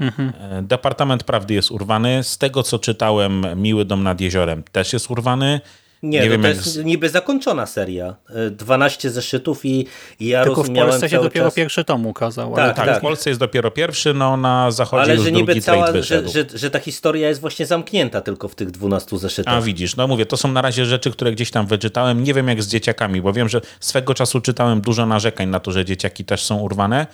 Mhm. 0.00 0.32
Departament 0.66 1.24
Prawdy 1.24 1.54
jest 1.54 1.70
urwany. 1.70 2.24
Z 2.24 2.38
tego, 2.38 2.62
co 2.62 2.78
czytałem, 2.78 3.46
Miły 3.56 3.84
Dom 3.84 4.02
nad 4.02 4.20
Jeziorem 4.20 4.62
też 4.72 4.92
jest 4.92 5.10
urwany. 5.10 5.60
Nie, 6.02 6.20
nie 6.20 6.30
wiem, 6.30 6.42
to 6.42 6.48
jest 6.48 6.76
jak... 6.76 6.86
niby 6.86 7.08
zakończona 7.08 7.66
seria. 7.66 8.14
12 8.50 9.08
e, 9.08 9.10
zeszytów 9.10 9.64
i, 9.64 9.86
i 10.20 10.26
ja 10.26 10.44
Tylko 10.44 10.60
rozumiałem 10.60 10.90
w 10.90 10.92
Polsce 10.92 11.08
się 11.08 11.22
dopiero 11.22 11.46
czas... 11.46 11.54
pierwszy 11.54 11.84
tom 11.84 12.06
ukazał. 12.06 12.54
Tak, 12.54 12.64
ale 12.64 12.74
tak, 12.74 12.86
tak, 12.86 12.98
w 12.98 13.00
Polsce 13.00 13.30
jest 13.30 13.40
dopiero 13.40 13.70
pierwszy, 13.70 14.14
no 14.14 14.36
na 14.36 14.70
zachodzie 14.70 15.02
ale 15.02 15.14
już 15.14 15.24
że 15.24 15.32
niby 15.32 15.60
cała, 15.60 16.02
że, 16.02 16.28
że, 16.28 16.44
że, 16.54 16.70
ta 16.70 16.78
historia 16.78 17.28
jest 17.28 17.40
właśnie 17.40 17.66
zamknięta 17.66 18.20
tylko 18.20 18.48
w 18.48 18.54
tych 18.54 18.70
12 18.70 19.18
zeszytach. 19.18 19.54
A 19.54 19.60
widzisz, 19.60 19.96
no 19.96 20.08
mówię, 20.08 20.26
to 20.26 20.36
są 20.36 20.52
na 20.52 20.62
razie 20.62 20.86
rzeczy, 20.86 21.10
które 21.10 21.32
gdzieś 21.32 21.50
tam 21.50 21.66
wyczytałem. 21.66 22.24
Nie 22.24 22.34
wiem 22.34 22.48
jak 22.48 22.62
z 22.62 22.68
dzieciakami, 22.68 23.22
bo 23.22 23.32
wiem, 23.32 23.48
że 23.48 23.60
swego 23.80 24.14
czasu 24.14 24.40
czytałem 24.40 24.80
dużo 24.80 25.06
narzekań 25.06 25.48
na 25.48 25.60
to, 25.60 25.72
że 25.72 25.84
dzieciaki 25.84 26.24
też 26.24 26.44
są 26.44 26.56
urwane. 26.56 27.06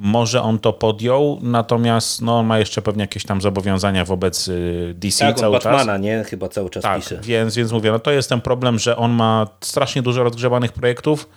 Może 0.00 0.42
on 0.42 0.58
to 0.58 0.72
podjął, 0.72 1.38
natomiast 1.42 2.22
no, 2.22 2.38
on 2.38 2.46
ma 2.46 2.58
jeszcze 2.58 2.82
pewnie 2.82 3.00
jakieś 3.00 3.24
tam 3.24 3.40
zobowiązania 3.40 4.04
wobec 4.04 4.48
y, 4.48 4.94
DC 4.96 5.26
tak, 5.26 5.36
cały 5.36 5.52
Batmana, 5.52 5.92
czas. 5.92 6.02
nie? 6.02 6.24
Chyba 6.24 6.48
cały 6.48 6.70
czas 6.70 6.82
tak, 6.82 7.02
pisze. 7.02 7.20
Więc, 7.22 7.56
więc 7.56 7.72
mówię, 7.72 7.90
no 7.90 7.98
to 7.98 8.10
jest 8.10 8.28
ten 8.28 8.40
problem, 8.40 8.78
że 8.78 8.96
on 8.96 9.12
ma 9.12 9.46
strasznie 9.60 10.02
dużo 10.02 10.24
rozgrzebanych 10.24 10.72
projektów, 10.72 11.28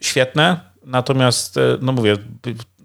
świetne, 0.00 0.60
natomiast 0.84 1.56
y, 1.56 1.60
no 1.80 1.92
mówię, 1.92 2.16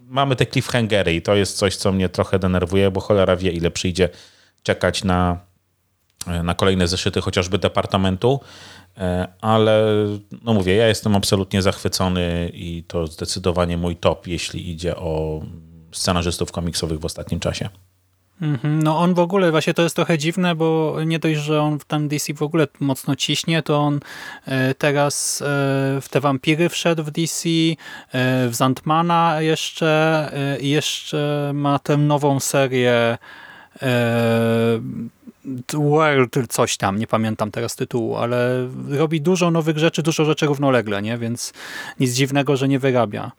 mamy 0.08 0.36
te 0.36 0.46
cliffhangery 0.46 1.16
i 1.16 1.22
to 1.22 1.36
jest 1.36 1.58
coś, 1.58 1.76
co 1.76 1.92
mnie 1.92 2.10
trochę 2.10 2.40
denerwuje, 2.40 2.92
bo 2.92 3.02
cholera 3.02 3.36
wie, 3.36 3.52
ile 3.52 3.72
przyjdzie 3.72 4.10
czekać 4.64 5.04
na, 5.04 5.38
na 6.44 6.56
kolejne 6.56 6.88
zeszyty 6.88 7.22
chociażby 7.22 7.58
departamentu. 7.58 8.40
E, 8.98 9.28
ale 9.42 9.84
no 10.44 10.54
mówię, 10.54 10.76
ja 10.76 10.88
jestem 10.88 11.16
absolutnie 11.16 11.62
zachwycony 11.62 12.52
i 12.54 12.84
to 12.88 13.08
zdecydowanie 13.08 13.78
mój 13.78 13.96
top, 13.96 14.28
jeśli 14.28 14.72
idzie 14.72 14.96
o 14.96 15.42
scenarzystów 15.92 16.52
komiksowych 16.52 17.00
w 17.00 17.06
ostatnim 17.06 17.40
czasie. 17.40 17.70
Mhm. 18.42 18.84
No 18.84 19.00
on 19.00 19.14
w 19.14 19.20
ogóle, 19.20 19.52
właśnie 19.52 19.74
to 19.74 19.82
jest 19.82 19.96
trochę 19.96 20.18
dziwne, 20.18 20.56
bo 20.56 20.98
nie 21.06 21.20
dość, 21.20 21.40
że 21.40 21.62
on 21.62 21.80
w 21.80 21.86
tam 21.86 22.08
DC 22.08 22.34
w 22.34 22.42
ogóle 22.42 22.68
mocno 22.80 23.16
ciśnie, 23.16 23.64
to 23.64 23.78
on 23.78 24.00
e, 24.46 24.74
teraz 24.74 25.42
e, 25.42 25.46
w 26.02 26.06
te 26.10 26.22
wampiry 26.22 26.70
wszedł 26.70 27.04
w 27.04 27.12
DC, 27.12 27.50
w 28.48 28.52
Zantmana 28.52 29.42
jeszcze 29.42 30.32
i 30.62 30.70
jeszcze 30.70 31.52
ma 31.54 31.80
tę 31.80 31.98
nową 31.98 32.40
serię 32.40 33.18
World 35.74 36.36
coś 36.50 36.78
tam, 36.78 37.00
nie 37.00 37.08
pamiętam 37.08 37.52
teraz 37.52 37.76
tytułu, 37.76 38.16
ale 38.16 38.70
robi 38.90 39.22
dużo 39.22 39.52
nowych 39.52 39.78
rzeczy, 39.78 40.04
dużo 40.04 40.26
rzeczy 40.26 40.46
równolegle, 40.46 41.02
nie? 41.02 41.18
więc 41.18 41.54
nic 42.00 42.14
dziwnego, 42.14 42.58
że 42.58 42.68
nie 42.68 42.80
wyrabia. 42.80 43.32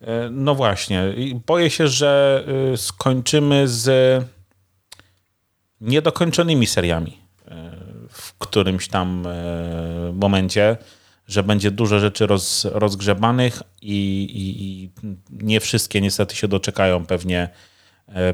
E, 0.00 0.30
no 0.30 0.54
właśnie. 0.54 1.04
Boję 1.46 1.70
się, 1.70 1.88
że 1.88 2.44
y, 2.72 2.76
skończymy 2.76 3.68
z 3.68 4.24
niedokończonymi 5.80 6.66
seriami 6.66 7.18
e, 7.48 7.70
w 8.10 8.38
którymś 8.38 8.88
tam 8.88 9.26
e, 9.26 10.12
momencie, 10.14 10.76
że 11.26 11.42
będzie 11.42 11.70
dużo 11.70 12.00
rzeczy 12.00 12.26
roz, 12.26 12.66
rozgrzebanych 12.72 13.62
i, 13.82 14.22
i, 14.22 14.64
i 14.64 14.90
nie 15.30 15.60
wszystkie 15.60 16.00
niestety 16.00 16.36
się 16.36 16.48
doczekają 16.48 17.06
pewnie, 17.06 17.48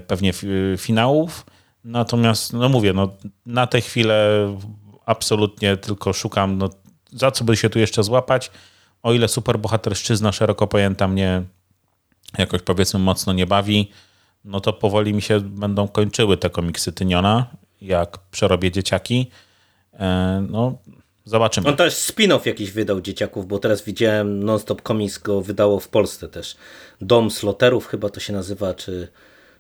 pewnie 0.06 0.32
finałów. 0.78 1.46
Natomiast, 1.84 2.52
no 2.52 2.68
mówię, 2.68 2.92
no, 2.92 3.08
na 3.46 3.66
tę 3.66 3.80
chwilę 3.80 4.48
absolutnie 5.06 5.76
tylko 5.76 6.12
szukam, 6.12 6.58
no, 6.58 6.70
za 7.12 7.30
co 7.30 7.44
by 7.44 7.56
się 7.56 7.70
tu 7.70 7.78
jeszcze 7.78 8.02
złapać. 8.02 8.50
O 9.02 9.12
ile 9.12 9.28
superbohaterszczyzna 9.28 10.32
szeroko 10.32 10.66
pojęta 10.66 11.08
mnie 11.08 11.42
jakoś 12.38 12.62
powiedzmy 12.62 13.00
mocno 13.00 13.32
nie 13.32 13.46
bawi, 13.46 13.90
no 14.44 14.60
to 14.60 14.72
powoli 14.72 15.14
mi 15.14 15.22
się 15.22 15.40
będą 15.40 15.88
kończyły 15.88 16.36
te 16.36 16.50
komiksy 16.50 16.92
Tyniona, 16.92 17.46
jak 17.80 18.18
przerobię 18.30 18.70
dzieciaki. 18.70 19.30
E, 19.92 20.46
no, 20.50 20.78
zobaczymy. 21.24 21.68
On 21.68 21.76
też 21.76 21.94
spin-off 21.94 22.46
jakiś 22.46 22.70
wydał 22.70 23.00
dzieciaków, 23.00 23.46
bo 23.46 23.58
teraz 23.58 23.82
widziałem 23.82 24.44
Non-Stop 24.44 24.82
Comics 24.82 25.18
go 25.18 25.42
wydało 25.42 25.80
w 25.80 25.88
Polsce 25.88 26.28
też. 26.28 26.56
Dom 27.00 27.30
Sloterów 27.30 27.86
chyba 27.86 28.08
to 28.08 28.20
się 28.20 28.32
nazywa, 28.32 28.74
czy, 28.74 29.08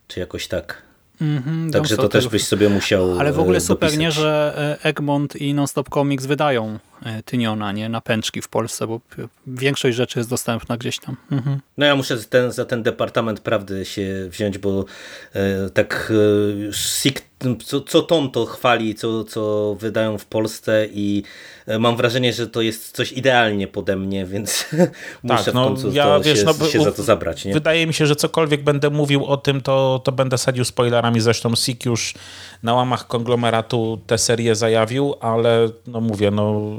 czy 0.08 0.20
jakoś 0.20 0.48
tak. 0.48 0.82
Mm 1.20 1.42
-hmm, 1.42 1.72
Także 1.72 1.96
to 1.96 2.08
też 2.08 2.28
byś 2.28 2.44
sobie 2.44 2.68
musiał 2.68 3.20
Ale 3.20 3.32
w 3.32 3.38
ogóle 3.38 3.56
e, 3.56 3.60
super, 3.60 3.88
dopisać. 3.88 4.00
nie, 4.00 4.12
że 4.12 4.54
e, 4.82 4.84
Egmont 4.84 5.36
i 5.36 5.54
Nonstop 5.54 5.88
Comics 5.88 6.26
wydają 6.26 6.78
e, 7.02 7.22
Tyniona, 7.22 7.72
nie, 7.72 7.88
na 7.88 8.00
pęczki 8.00 8.42
w 8.42 8.48
Polsce, 8.48 8.86
bo 8.86 9.00
większość 9.46 9.96
rzeczy 9.96 10.18
jest 10.18 10.30
dostępna 10.30 10.76
gdzieś 10.76 10.98
tam. 10.98 11.16
Mhm. 11.32 11.60
No 11.78 11.86
ja 11.86 11.96
muszę 11.96 12.18
ten, 12.18 12.52
za 12.52 12.64
ten 12.64 12.82
Departament 12.82 13.40
Prawdy 13.40 13.84
się 13.84 14.28
wziąć, 14.30 14.58
bo 14.58 14.84
e, 15.34 15.70
tak 15.70 16.12
e, 16.68 16.72
co, 17.64 17.80
co 17.80 18.02
Tom 18.02 18.30
to 18.30 18.46
chwali, 18.46 18.94
co, 18.94 19.24
co 19.24 19.74
wydają 19.80 20.18
w 20.18 20.24
Polsce 20.26 20.86
i 20.92 21.22
e, 21.66 21.78
mam 21.78 21.96
wrażenie, 21.96 22.32
że 22.32 22.46
to 22.46 22.60
jest 22.60 22.96
coś 22.96 23.12
idealnie 23.12 23.68
pode 23.68 23.96
mnie, 23.96 24.26
więc 24.26 24.66
muszę 25.22 25.44
tak, 25.44 25.54
no, 25.54 25.64
w 25.64 25.68
końcu 25.68 25.92
ja, 25.92 26.20
wiesz, 26.20 26.38
się, 26.38 26.44
no, 26.60 26.66
się 26.66 26.84
za 26.84 26.92
to 26.92 27.02
zabrać. 27.02 27.44
Nie? 27.44 27.54
Wydaje 27.54 27.86
mi 27.86 27.94
się, 27.94 28.06
że 28.06 28.16
cokolwiek 28.16 28.62
będę 28.62 28.90
mówił 28.90 29.24
o 29.24 29.36
tym, 29.36 29.60
to, 29.60 30.00
to 30.04 30.12
będę 30.12 30.38
sadził 30.38 30.64
spoilerami. 30.64 31.20
Zresztą 31.20 31.56
Sik 31.56 31.84
już 31.84 32.14
na 32.62 32.74
łamach 32.74 33.06
konglomeratu 33.06 34.00
tę 34.06 34.18
serię 34.18 34.54
zajawił, 34.54 35.14
ale 35.20 35.68
no 35.86 36.00
mówię, 36.00 36.30
no 36.30 36.70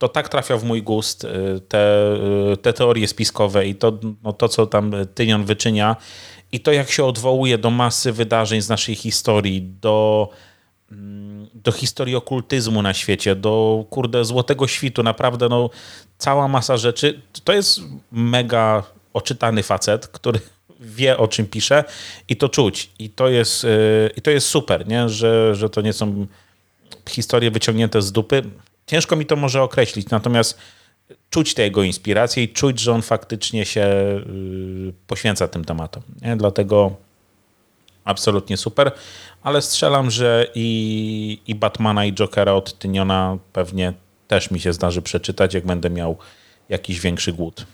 to 0.00 0.08
tak 0.08 0.28
trafia 0.28 0.56
w 0.56 0.64
mój 0.64 0.82
gust, 0.82 1.24
y, 1.24 1.60
te, 1.68 2.14
y, 2.52 2.56
te 2.56 2.72
teorie 2.72 3.08
spiskowe 3.08 3.66
i 3.66 3.74
to, 3.74 3.98
no 4.24 4.32
to, 4.32 4.48
co 4.48 4.66
tam 4.66 4.92
Tynion 5.14 5.44
wyczynia 5.44 5.96
i 6.52 6.60
to, 6.60 6.72
jak 6.72 6.90
się 6.90 7.04
odwołuje 7.04 7.58
do 7.58 7.70
masy 7.70 8.12
wydarzeń 8.12 8.60
z 8.60 8.68
naszej 8.68 8.94
historii, 8.94 9.62
do, 9.80 10.28
mm, 10.92 11.48
do 11.54 11.72
historii 11.72 12.16
okultyzmu 12.16 12.82
na 12.82 12.94
świecie, 12.94 13.34
do 13.34 13.84
kurde 13.90 14.24
złotego 14.24 14.68
świtu, 14.68 15.02
naprawdę 15.02 15.48
no, 15.48 15.70
cała 16.18 16.48
masa 16.48 16.76
rzeczy. 16.76 17.22
To 17.44 17.52
jest 17.52 17.80
mega 18.12 18.82
oczytany 19.12 19.62
facet, 19.62 20.06
który 20.06 20.40
wie 20.80 21.18
o 21.18 21.28
czym 21.28 21.46
pisze 21.46 21.84
i 22.28 22.36
to 22.36 22.48
czuć. 22.48 22.90
I 22.98 23.10
to 23.10 23.28
jest, 23.28 23.64
y, 23.64 24.10
i 24.16 24.22
to 24.22 24.30
jest 24.30 24.46
super, 24.46 24.88
nie? 24.88 25.08
Że, 25.08 25.54
że 25.54 25.70
to 25.70 25.80
nie 25.80 25.92
są 25.92 26.26
historie 27.08 27.50
wyciągnięte 27.50 28.02
z 28.02 28.12
dupy. 28.12 28.42
Ciężko 28.86 29.16
mi 29.16 29.26
to 29.26 29.36
może 29.36 29.62
określić, 29.62 30.10
natomiast 30.10 30.58
czuć 31.30 31.54
te 31.54 31.62
jego 31.62 31.82
inspiracje 31.82 32.42
i 32.42 32.48
czuć, 32.48 32.80
że 32.80 32.92
on 32.92 33.02
faktycznie 33.02 33.64
się 33.64 33.82
y, 33.86 34.92
poświęca 35.06 35.48
tym 35.48 35.64
tematom. 35.64 36.02
Nie? 36.22 36.36
Dlatego 36.36 36.96
absolutnie 38.04 38.56
super, 38.56 38.92
ale 39.42 39.62
strzelam, 39.62 40.10
że 40.10 40.46
i, 40.54 41.38
i 41.46 41.54
Batmana 41.54 42.04
i 42.04 42.12
Jokera 42.12 42.52
od 42.52 42.78
Tyniona 42.78 43.38
pewnie 43.52 43.92
też 44.28 44.50
mi 44.50 44.60
się 44.60 44.72
zdarzy 44.72 45.02
przeczytać, 45.02 45.54
jak 45.54 45.66
będę 45.66 45.90
miał 45.90 46.16
jakiś 46.68 47.00
większy 47.00 47.32
głód. 47.32 47.66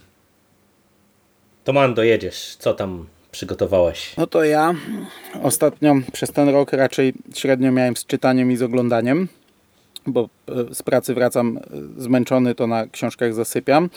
To 1.65 1.73
Mando, 1.73 2.03
jedziesz. 2.03 2.57
Co 2.59 2.75
tam 2.75 3.07
przygotowałeś? 3.33 4.17
No 4.17 4.27
to 4.27 4.45
ja 4.45 4.75
ostatnio 5.43 5.95
przez 6.13 6.33
ten 6.33 6.49
rok 6.49 6.73
raczej 6.73 7.15
średnio 7.35 7.73
miałem 7.73 7.97
z 7.97 8.07
czytaniem 8.07 8.53
i 8.53 8.57
z 8.57 8.63
oglądaniem 8.63 9.29
bo 10.07 10.29
e, 10.49 10.75
z 10.75 10.83
pracy 10.83 11.15
wracam 11.15 11.59
e, 11.59 11.61
zmęczony, 12.03 12.55
to 12.55 12.67
na 12.67 12.87
książkach 12.87 13.35
zasypiam. 13.35 13.91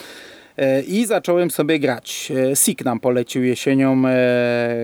E, 0.57 0.81
I 0.81 1.05
zacząłem 1.05 1.51
sobie 1.51 1.79
grać. 1.79 2.31
Sik 2.53 2.85
nam 2.85 2.99
polecił 2.99 3.43
jesienią 3.43 4.01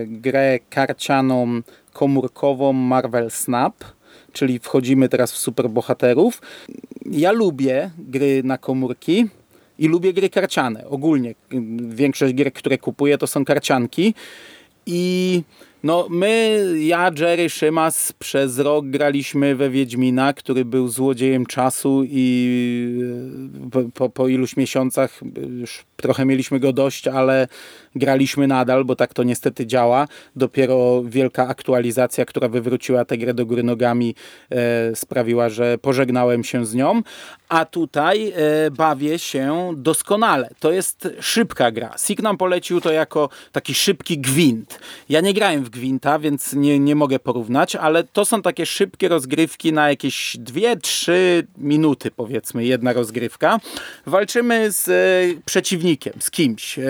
grę 0.06 0.58
karcianą 0.70 1.60
komórkową 1.92 2.72
Marvel 2.72 3.30
Snap, 3.30 3.74
czyli 4.32 4.58
wchodzimy 4.58 5.08
teraz 5.08 5.32
w 5.32 5.36
superbohaterów. 5.36 6.42
Ja 7.10 7.32
lubię 7.32 7.90
gry 7.98 8.42
na 8.44 8.58
komórki 8.58 9.26
i 9.78 9.88
lubię 9.88 10.12
gry 10.12 10.30
karciane. 10.30 10.88
Ogólnie 10.88 11.34
większość 11.88 12.34
gier, 12.34 12.52
które 12.52 12.78
kupuję 12.78 13.18
to 13.18 13.26
są 13.26 13.44
karcianki 13.44 14.14
i 14.86 15.42
No 15.86 16.06
my, 16.10 16.60
ja, 16.78 17.10
Jerry, 17.18 17.50
Szymas 17.50 18.12
przez 18.12 18.58
rok 18.58 18.86
graliśmy 18.86 19.56
we 19.56 19.70
Wiedźmina, 19.70 20.32
który 20.32 20.64
był 20.64 20.88
złodziejem 20.88 21.46
czasu 21.46 22.02
i 22.06 23.00
e, 23.74 23.90
po, 23.94 24.08
po 24.08 24.28
iluś 24.28 24.56
miesiącach 24.56 25.20
już 25.60 25.84
trochę 25.96 26.24
mieliśmy 26.24 26.60
go 26.60 26.72
dość, 26.72 27.08
ale 27.08 27.48
graliśmy 27.94 28.46
nadal, 28.46 28.84
bo 28.84 28.96
tak 28.96 29.14
to 29.14 29.22
niestety 29.22 29.66
działa. 29.66 30.08
Dopiero 30.36 31.02
wielka 31.04 31.48
aktualizacja, 31.48 32.24
która 32.24 32.48
wywróciła 32.48 33.04
tę 33.04 33.18
grę 33.18 33.34
do 33.34 33.46
góry 33.46 33.62
nogami 33.62 34.14
e, 34.50 34.96
sprawiła, 34.96 35.48
że 35.48 35.78
pożegnałem 35.78 36.44
się 36.44 36.66
z 36.66 36.74
nią, 36.74 37.02
a 37.48 37.64
tutaj 37.64 38.32
e, 38.36 38.70
bawię 38.70 39.18
się 39.18 39.72
doskonale. 39.76 40.50
To 40.60 40.72
jest 40.72 41.08
szybka 41.20 41.70
gra. 41.70 41.94
Signam 42.06 42.36
polecił 42.36 42.80
to 42.80 42.92
jako 42.92 43.28
taki 43.52 43.74
szybki 43.74 44.18
gwint. 44.18 44.78
Ja 45.08 45.20
nie 45.20 45.34
grałem 45.34 45.64
w 45.64 45.70
gwinta, 45.76 46.18
więc 46.18 46.52
nie, 46.52 46.78
nie 46.78 46.94
mogę 46.94 47.18
porównać, 47.18 47.76
ale 47.76 48.04
to 48.04 48.24
są 48.24 48.42
takie 48.42 48.66
szybkie 48.66 49.08
rozgrywki 49.08 49.72
na 49.72 49.88
jakieś 49.88 50.36
2-3 50.44 51.12
minuty 51.58 52.10
powiedzmy, 52.10 52.64
jedna 52.64 52.92
rozgrywka. 52.92 53.60
Walczymy 54.06 54.72
z 54.72 54.88
e, 54.88 55.42
przeciwnikiem, 55.44 56.12
z 56.20 56.30
kimś. 56.30 56.78
E, 56.78 56.82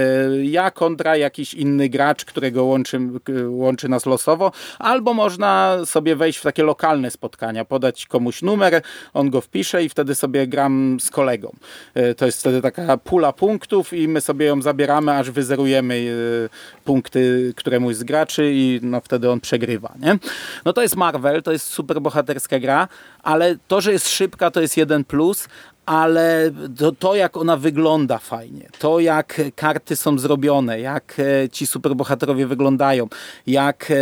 ja 0.42 0.70
kontra 0.70 1.16
jakiś 1.16 1.54
inny 1.54 1.88
gracz, 1.88 2.24
którego 2.24 2.64
łączy, 2.64 3.00
łączy 3.48 3.88
nas 3.88 4.06
losowo, 4.06 4.52
albo 4.78 5.14
można 5.14 5.78
sobie 5.84 6.16
wejść 6.16 6.38
w 6.38 6.42
takie 6.42 6.62
lokalne 6.62 7.10
spotkania, 7.10 7.64
podać 7.64 8.06
komuś 8.06 8.42
numer, 8.42 8.82
on 9.14 9.30
go 9.30 9.40
wpisze 9.40 9.84
i 9.84 9.88
wtedy 9.88 10.14
sobie 10.14 10.46
gram 10.46 10.96
z 11.00 11.10
kolegą. 11.10 11.56
E, 11.94 12.14
to 12.14 12.26
jest 12.26 12.40
wtedy 12.40 12.62
taka 12.62 12.96
pula 12.96 13.32
punktów 13.32 13.92
i 13.92 14.08
my 14.08 14.20
sobie 14.20 14.46
ją 14.46 14.62
zabieramy, 14.62 15.12
aż 15.12 15.30
wyzerujemy 15.30 15.94
e, 15.94 16.84
punkty 16.84 17.52
któremuś 17.56 17.96
z 17.96 18.04
graczy 18.04 18.50
i 18.54 18.75
no 18.82 19.00
wtedy 19.00 19.30
on 19.30 19.40
przegrywa. 19.40 19.94
Nie? 20.00 20.18
No 20.64 20.72
to 20.72 20.82
jest 20.82 20.96
Marvel, 20.96 21.42
to 21.42 21.52
jest 21.52 21.66
super 21.66 22.00
bohaterska 22.00 22.58
gra, 22.58 22.88
ale 23.22 23.56
to, 23.68 23.80
że 23.80 23.92
jest 23.92 24.08
szybka, 24.08 24.50
to 24.50 24.60
jest 24.60 24.76
jeden 24.76 25.04
plus, 25.04 25.48
ale 25.86 26.50
to, 26.78 26.92
to, 26.92 27.14
jak 27.14 27.36
ona 27.36 27.56
wygląda 27.56 28.18
fajnie, 28.18 28.68
to 28.78 29.00
jak 29.00 29.40
karty 29.54 29.96
są 29.96 30.18
zrobione, 30.18 30.80
jak 30.80 31.16
e, 31.18 31.48
ci 31.48 31.66
superbohaterowie 31.66 32.46
wyglądają, 32.46 33.08
jak 33.46 33.92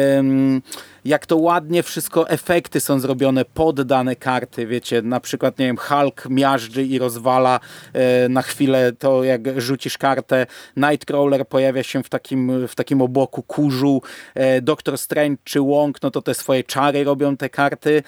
jak 1.05 1.27
to 1.27 1.37
ładnie 1.37 1.83
wszystko, 1.83 2.29
efekty 2.29 2.81
są 2.81 3.01
zrobione 3.01 3.45
pod 3.45 3.83
dane 3.83 4.17
karty, 4.17 4.67
wiecie, 4.67 5.03
na 5.03 5.21
przykład, 5.21 5.59
nie 5.59 5.67
wiem, 5.67 5.77
Hulk 5.77 6.27
miażdży 6.31 6.85
i 6.85 6.99
rozwala 6.99 7.61
e, 7.93 8.29
na 8.29 8.43
chwilę 8.43 8.93
to, 8.93 9.25
jak 9.25 9.61
rzucisz 9.61 9.99
kartę, 9.99 10.47
Nightcrawler 10.77 11.49
pojawia 11.49 11.83
się 11.83 12.03
w 12.03 12.09
takim, 12.09 12.69
w 12.69 12.75
takim 12.75 13.03
obłoku 13.03 13.43
kurzu, 13.43 14.03
e, 14.35 14.63
Doctor 14.63 14.99
Strange 14.99 15.37
czy 15.45 15.61
Wong, 15.61 16.03
no 16.03 16.11
to 16.11 16.23
te 16.23 16.35
swoje 16.35 16.65
czary 16.65 17.05
robią 17.05 17.37
te 17.37 17.49
karty. 17.49 18.03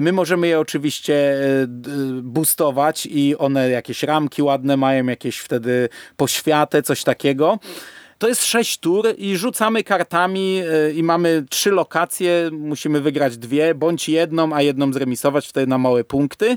My 0.00 0.12
możemy 0.12 0.48
je 0.48 0.60
oczywiście 0.60 1.36
boostować 2.22 3.06
i 3.06 3.21
one 3.38 3.70
jakieś 3.70 4.02
ramki 4.02 4.42
ładne 4.42 4.76
mają, 4.76 5.06
jakieś 5.06 5.38
wtedy 5.38 5.88
poświatę, 6.16 6.82
coś 6.82 7.04
takiego. 7.04 7.58
To 8.22 8.28
jest 8.28 8.44
sześć 8.44 8.78
tur 8.78 9.06
i 9.18 9.36
rzucamy 9.36 9.84
kartami 9.84 10.60
e, 10.60 10.92
i 10.92 11.02
mamy 11.02 11.44
trzy 11.50 11.70
lokacje, 11.70 12.50
musimy 12.52 13.00
wygrać 13.00 13.38
dwie, 13.38 13.74
bądź 13.74 14.08
jedną, 14.08 14.54
a 14.54 14.62
jedną 14.62 14.92
zremisować 14.92 15.48
wtedy 15.48 15.66
na 15.66 15.78
małe 15.78 16.04
punkty. 16.04 16.56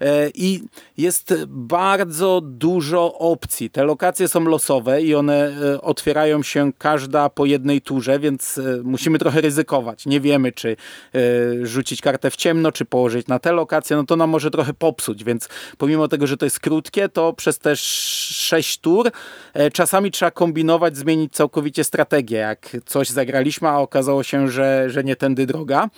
E, 0.00 0.30
I 0.34 0.60
jest 0.96 1.34
bardzo 1.46 2.40
dużo 2.44 3.18
opcji. 3.18 3.70
Te 3.70 3.84
lokacje 3.84 4.28
są 4.28 4.44
losowe 4.44 5.02
i 5.02 5.14
one 5.14 5.52
e, 5.74 5.80
otwierają 5.80 6.42
się 6.42 6.72
każda 6.78 7.28
po 7.30 7.46
jednej 7.46 7.80
turze, 7.80 8.18
więc 8.18 8.60
musimy 8.84 9.18
trochę 9.18 9.40
ryzykować. 9.40 10.06
Nie 10.06 10.20
wiemy, 10.20 10.52
czy 10.52 10.76
rzucić 11.62 12.00
kartę 12.00 12.30
w 12.30 12.36
ciemno, 12.36 12.72
czy 12.72 12.84
położyć 12.84 13.26
na 13.26 13.38
te 13.38 13.52
lokacje, 13.52 13.96
no 13.96 14.04
to 14.04 14.16
nam 14.16 14.30
może 14.30 14.50
trochę 14.50 14.74
popsuć, 14.74 15.24
więc 15.24 15.48
pomimo 15.78 16.08
tego, 16.08 16.26
że 16.26 16.36
to 16.36 16.46
jest 16.46 16.60
krótkie, 16.60 17.08
to 17.08 17.32
przez 17.32 17.58
te 17.58 17.76
sześć 17.76 18.78
tur 18.78 19.10
czasami 19.72 20.10
trzeba 20.10 20.30
kombinować 20.30 20.96
zmienić 21.02 21.32
całkowicie 21.32 21.84
strategię, 21.84 22.38
jak 22.38 22.76
coś 22.86 23.08
zagraliśmy, 23.08 23.68
a 23.68 23.78
okazało 23.78 24.22
się, 24.22 24.48
że, 24.48 24.90
że 24.90 25.04
nie 25.04 25.16
tędy 25.16 25.46
droga. 25.46 25.88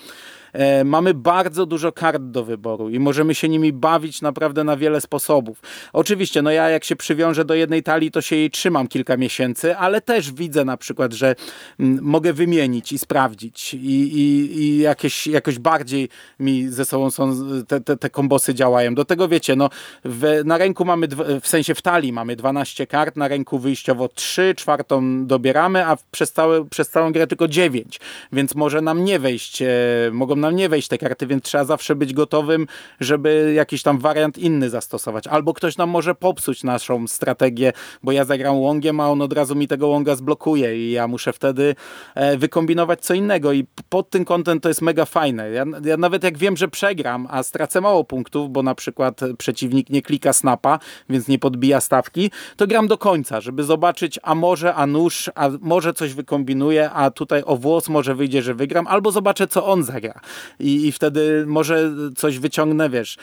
E, 0.55 0.85
mamy 0.85 1.15
bardzo 1.15 1.67
dużo 1.67 1.93
kart 1.93 2.23
do 2.23 2.45
wyboru 2.45 2.91
i 2.91 2.99
możemy 2.99 3.35
się 3.35 3.49
nimi 3.49 3.73
bawić 3.73 4.23
naprawdę 4.23 4.65
na 4.65 4.77
wiele 4.77 5.01
sposobów. 5.01 5.63
Oczywiście, 5.93 6.43
no 6.43 6.51
ja 6.51 6.69
jak 6.69 6.85
się 6.85 6.97
przywiążę 6.97 7.45
do 7.45 7.55
jednej 7.55 7.83
talii, 7.83 8.11
to 8.11 8.21
się 8.21 8.37
jej 8.37 8.51
trzymam 8.51 8.89
kilka 8.89 9.17
miesięcy, 9.17 9.77
ale 9.77 10.01
też 10.01 10.33
widzę 10.33 10.65
na 10.65 10.77
przykład, 10.77 11.13
że 11.13 11.35
mm, 11.81 11.99
mogę 12.03 12.33
wymienić 12.33 12.93
i 12.93 12.99
sprawdzić 12.99 13.75
i, 13.75 13.79
i, 13.79 14.59
i 14.59 14.79
jakieś, 14.79 15.27
jakoś 15.27 15.59
bardziej 15.59 16.09
mi 16.41 16.69
ze 16.69 16.85
sobą 16.85 17.11
są 17.11 17.33
te, 17.69 17.81
te, 17.81 17.97
te 17.97 18.11
kombosy 18.11 18.55
działają. 18.55 18.95
Do 18.95 19.05
tego 19.05 19.29
wiecie, 19.29 19.57
no 19.57 19.71
w, 20.05 20.43
na 20.45 20.59
ręku 20.59 20.85
mamy, 20.85 21.09
w 21.41 21.49
sensie 21.49 21.75
w 21.75 21.83
talii 21.83 22.13
mamy 22.13 22.37
12 22.37 22.87
kart, 22.87 23.17
na 23.17 23.29
ręku 23.29 23.59
wyjściowo 23.59 24.09
3, 24.09 24.55
czwartą 24.57 25.27
dobieramy, 25.27 25.87
a 25.87 25.97
przez, 26.11 26.33
całe, 26.33 26.65
przez 26.65 26.91
całą 26.91 27.13
grę 27.13 27.27
tylko 27.27 27.49
9, 27.49 28.01
więc 28.33 28.55
może 28.55 28.81
nam 28.81 29.05
nie 29.05 29.19
wejść, 29.19 29.63
e, 29.63 29.69
mogą 30.13 30.44
nam 30.45 30.57
nie 30.57 30.69
wejść 30.69 30.89
te 30.89 30.99
karty, 30.99 31.27
więc 31.27 31.45
trzeba 31.45 31.65
zawsze 31.65 31.97
być 31.97 32.15
gotowym, 32.15 32.67
żeby 33.01 33.53
jakiś 33.57 33.83
tam 33.83 33.99
wariant 33.99 34.39
inny 34.39 34.71
zastosować. 34.71 35.27
Albo 35.27 35.55
ktoś 35.55 35.77
nam 35.77 35.91
może 35.91 36.15
popsuć 36.15 36.65
naszą 36.65 37.07
strategię, 37.07 37.73
bo 38.03 38.13
ja 38.13 38.25
zagram 38.25 38.57
łągiem, 38.57 39.01
a 39.01 39.11
on 39.11 39.23
od 39.23 39.33
razu 39.33 39.55
mi 39.55 39.69
tego 39.69 39.89
łąga 39.89 40.17
zblokuje 40.17 40.89
i 40.89 40.91
ja 40.91 41.09
muszę 41.09 41.33
wtedy 41.33 41.75
e, 42.15 42.37
wykombinować 42.37 43.01
co 43.01 43.15
innego 43.15 43.53
i 43.53 43.67
pod 43.89 44.11
tym 44.11 44.25
kątem 44.25 44.61
to 44.61 44.69
jest 44.69 44.83
mega 44.83 45.05
fajne. 45.05 45.51
Ja, 45.51 45.65
ja 45.85 45.97
nawet 45.97 46.25
jak 46.25 46.39
wiem, 46.39 46.57
że 46.57 46.69
przegram, 46.69 47.27
a 47.31 47.43
stracę 47.43 47.81
mało 47.81 48.05
punktów, 48.05 48.51
bo 48.51 48.63
na 48.63 48.75
przykład 48.75 49.21
przeciwnik 49.39 49.91
nie 49.91 50.03
klika 50.03 50.33
snapa, 50.33 50.79
więc 51.09 51.29
nie 51.29 51.39
podbija 51.39 51.81
stawki, 51.81 52.31
to 52.57 52.67
gram 52.67 52.89
do 52.89 52.99
końca, 52.99 53.41
żeby 53.41 53.65
zobaczyć, 53.65 54.21
a 54.23 54.35
może, 54.35 54.75
a 54.75 54.87
nóż, 54.87 55.31
a 55.35 55.51
może 55.61 55.93
coś 55.93 56.15
wykombinuję, 56.15 56.91
a 56.91 57.11
tutaj 57.11 57.43
o 57.47 57.57
włos 57.57 57.89
może 57.89 58.15
wyjdzie, 58.15 58.43
że 58.43 58.55
wygram, 58.55 58.87
albo 58.87 59.11
zobaczę, 59.11 59.47
co 59.47 59.67
on 59.67 59.83
zagra 59.83 60.21
i, 60.61 60.87
i 60.87 60.93
wtedy 60.93 61.45
może 61.47 61.93
coś 62.17 62.39
wyciągnę, 62.39 62.91
wiesz, 62.91 63.19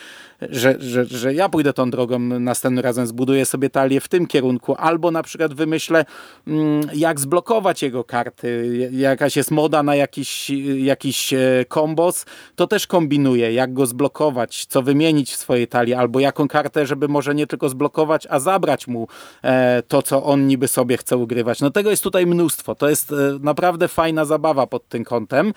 że, 0.50 0.76
że, 0.80 1.06
że 1.06 1.34
ja 1.34 1.50
pójdę 1.50 1.74
tą 1.74 1.92
drogą 1.92 2.20
następnym 2.20 2.84
razem, 2.84 3.08
zbuduję 3.08 3.46
sobie 3.46 3.70
talię 3.70 4.02
w 4.02 4.08
tym 4.08 4.28
kierunku, 4.28 4.76
albo 4.78 5.12
na 5.12 5.24
przykład 5.24 5.54
wymyślę, 5.54 6.06
mm, 6.48 6.82
jak 6.94 7.20
zblokować 7.20 7.84
jego 7.84 8.04
karty, 8.04 8.90
jakaś 8.92 9.36
jest 9.36 9.52
moda 9.52 9.84
na 9.84 9.96
jakiś, 9.96 10.50
jakiś 10.78 11.34
e, 11.34 11.66
kombos, 11.68 12.26
to 12.56 12.68
też 12.68 12.88
kombinuję, 12.88 13.54
jak 13.54 13.74
go 13.74 13.86
zblokować, 13.86 14.66
co 14.66 14.82
wymienić 14.82 15.32
w 15.32 15.36
swojej 15.36 15.68
talii, 15.68 15.94
albo 15.94 16.20
jaką 16.20 16.48
kartę, 16.48 16.86
żeby 16.86 17.08
może 17.08 17.36
nie 17.36 17.48
tylko 17.48 17.70
zblokować, 17.70 18.28
a 18.30 18.40
zabrać 18.40 18.88
mu 18.88 19.08
e, 19.44 19.84
to, 19.88 20.02
co 20.02 20.24
on 20.24 20.48
niby 20.48 20.68
sobie 20.68 20.98
chce 20.98 21.18
ugrywać. 21.18 21.62
No 21.62 21.72
tego 21.72 21.90
jest 21.90 22.04
tutaj 22.04 22.26
mnóstwo, 22.26 22.76
to 22.76 22.90
jest 22.90 23.12
e, 23.12 23.16
naprawdę 23.42 23.88
fajna 23.88 24.26
zabawa 24.26 24.68
pod 24.68 24.88
tym 24.88 25.04
kątem 25.04 25.54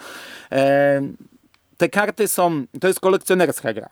te 1.77 1.89
karty 1.89 2.29
są, 2.29 2.67
to 2.81 2.89
jest 2.89 3.01
kolekcjonerska 3.01 3.73
gra. 3.73 3.89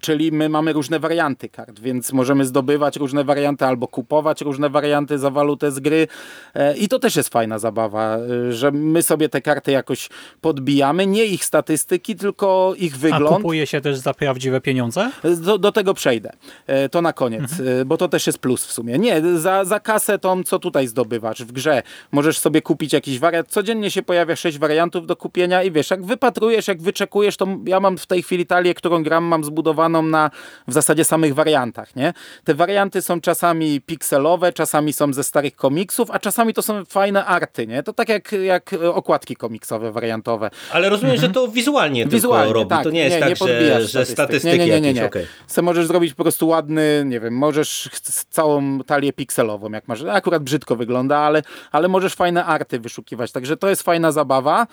Czyli 0.00 0.32
my 0.32 0.48
mamy 0.48 0.72
różne 0.72 0.98
warianty 1.00 1.48
kart, 1.48 1.80
więc 1.80 2.12
możemy 2.12 2.44
zdobywać 2.44 2.96
różne 2.96 3.24
warianty 3.24 3.64
albo 3.64 3.88
kupować 3.88 4.40
różne 4.40 4.70
warianty 4.70 5.18
za 5.18 5.30
walutę 5.30 5.72
z 5.72 5.80
gry 5.80 6.08
e, 6.54 6.76
i 6.76 6.88
to 6.88 6.98
też 6.98 7.16
jest 7.16 7.28
fajna 7.28 7.58
zabawa, 7.58 8.16
e, 8.16 8.52
że 8.52 8.70
my 8.70 9.02
sobie 9.02 9.28
te 9.28 9.40
karty 9.40 9.72
jakoś 9.72 10.08
podbijamy, 10.40 11.06
nie 11.06 11.24
ich 11.24 11.44
statystyki, 11.44 12.16
tylko 12.16 12.74
ich 12.78 12.96
wygląd. 12.98 13.32
A 13.32 13.36
kupuje 13.36 13.66
się 13.66 13.80
też 13.80 13.96
za 13.96 14.14
prawdziwe 14.14 14.60
pieniądze? 14.60 15.10
Do, 15.36 15.58
do 15.58 15.72
tego 15.72 15.94
przejdę, 15.94 16.32
e, 16.66 16.88
to 16.88 17.02
na 17.02 17.12
koniec, 17.12 17.60
mhm. 17.60 17.88
bo 17.88 17.96
to 17.96 18.08
też 18.08 18.26
jest 18.26 18.38
plus 18.38 18.66
w 18.66 18.72
sumie. 18.72 18.98
Nie, 18.98 19.22
za, 19.38 19.64
za 19.64 19.80
kasę 19.80 20.18
tą, 20.18 20.42
co 20.42 20.58
tutaj 20.58 20.86
zdobywasz 20.86 21.44
w 21.44 21.52
grze, 21.52 21.82
możesz 22.12 22.38
sobie 22.38 22.62
kupić 22.62 22.92
jakiś 22.92 23.18
wariant, 23.18 23.48
codziennie 23.48 23.90
się 23.90 24.02
pojawia 24.02 24.36
sześć 24.36 24.58
wariantów 24.58 25.06
do 25.06 25.16
kupienia 25.16 25.62
i 25.62 25.70
wiesz, 25.70 25.90
jak 25.90 26.04
wypatrujesz, 26.04 26.68
jak 26.68 26.82
wyczekujesz, 26.82 27.36
to 27.36 27.46
ja 27.66 27.80
mam 27.80 27.98
w 27.98 28.06
tej 28.06 28.22
chwili 28.22 28.46
talię, 28.46 28.74
którą 28.74 29.02
gram, 29.02 29.24
mam 29.24 29.44
zbudowaną 29.44 29.85
na 29.88 30.30
w 30.68 30.72
zasadzie 30.72 31.04
samych 31.04 31.34
wariantach, 31.34 31.96
nie? 31.96 32.12
Te 32.44 32.54
warianty 32.54 33.02
są 33.02 33.20
czasami 33.20 33.80
pikselowe, 33.80 34.52
czasami 34.52 34.92
są 34.92 35.12
ze 35.12 35.24
starych 35.24 35.56
komiksów, 35.56 36.10
a 36.10 36.18
czasami 36.18 36.54
to 36.54 36.62
są 36.62 36.84
fajne 36.84 37.24
arty, 37.24 37.66
nie? 37.66 37.82
To 37.82 37.92
tak 37.92 38.08
jak, 38.08 38.32
jak 38.32 38.70
okładki 38.94 39.36
komiksowe, 39.36 39.92
wariantowe. 39.92 40.50
Ale 40.72 40.88
rozumiem, 40.88 41.14
mhm. 41.14 41.28
że 41.28 41.34
to 41.34 41.48
wizualnie, 41.48 42.06
wizualnie 42.06 42.52
robi. 42.52 42.70
Tak. 42.70 42.84
To 42.84 42.90
nie 42.90 43.00
jest 43.00 43.16
nie, 43.16 43.20
tak, 43.20 43.40
nie 43.40 43.80
że, 43.80 43.86
że 43.86 44.06
statystyki 44.06 44.58
Nie, 44.58 44.66
nie, 44.66 44.66
nie. 44.66 44.80
nie, 44.80 44.92
nie. 44.92 45.06
Okay. 45.06 45.26
Se 45.46 45.62
możesz 45.62 45.86
zrobić 45.86 46.14
po 46.14 46.22
prostu 46.22 46.48
ładny, 46.48 47.02
nie 47.06 47.20
wiem, 47.20 47.34
możesz 47.34 47.90
całą 48.30 48.78
talię 48.78 49.12
pikselową, 49.12 49.70
jak 49.70 49.88
masz. 49.88 50.02
Akurat 50.02 50.42
brzydko 50.42 50.76
wygląda, 50.76 51.18
ale, 51.18 51.42
ale 51.72 51.88
możesz 51.88 52.14
fajne 52.14 52.44
arty 52.44 52.80
wyszukiwać, 52.80 53.32
także 53.32 53.56
to 53.56 53.68
jest 53.68 53.82
fajna 53.82 54.12
zabawa. 54.12 54.66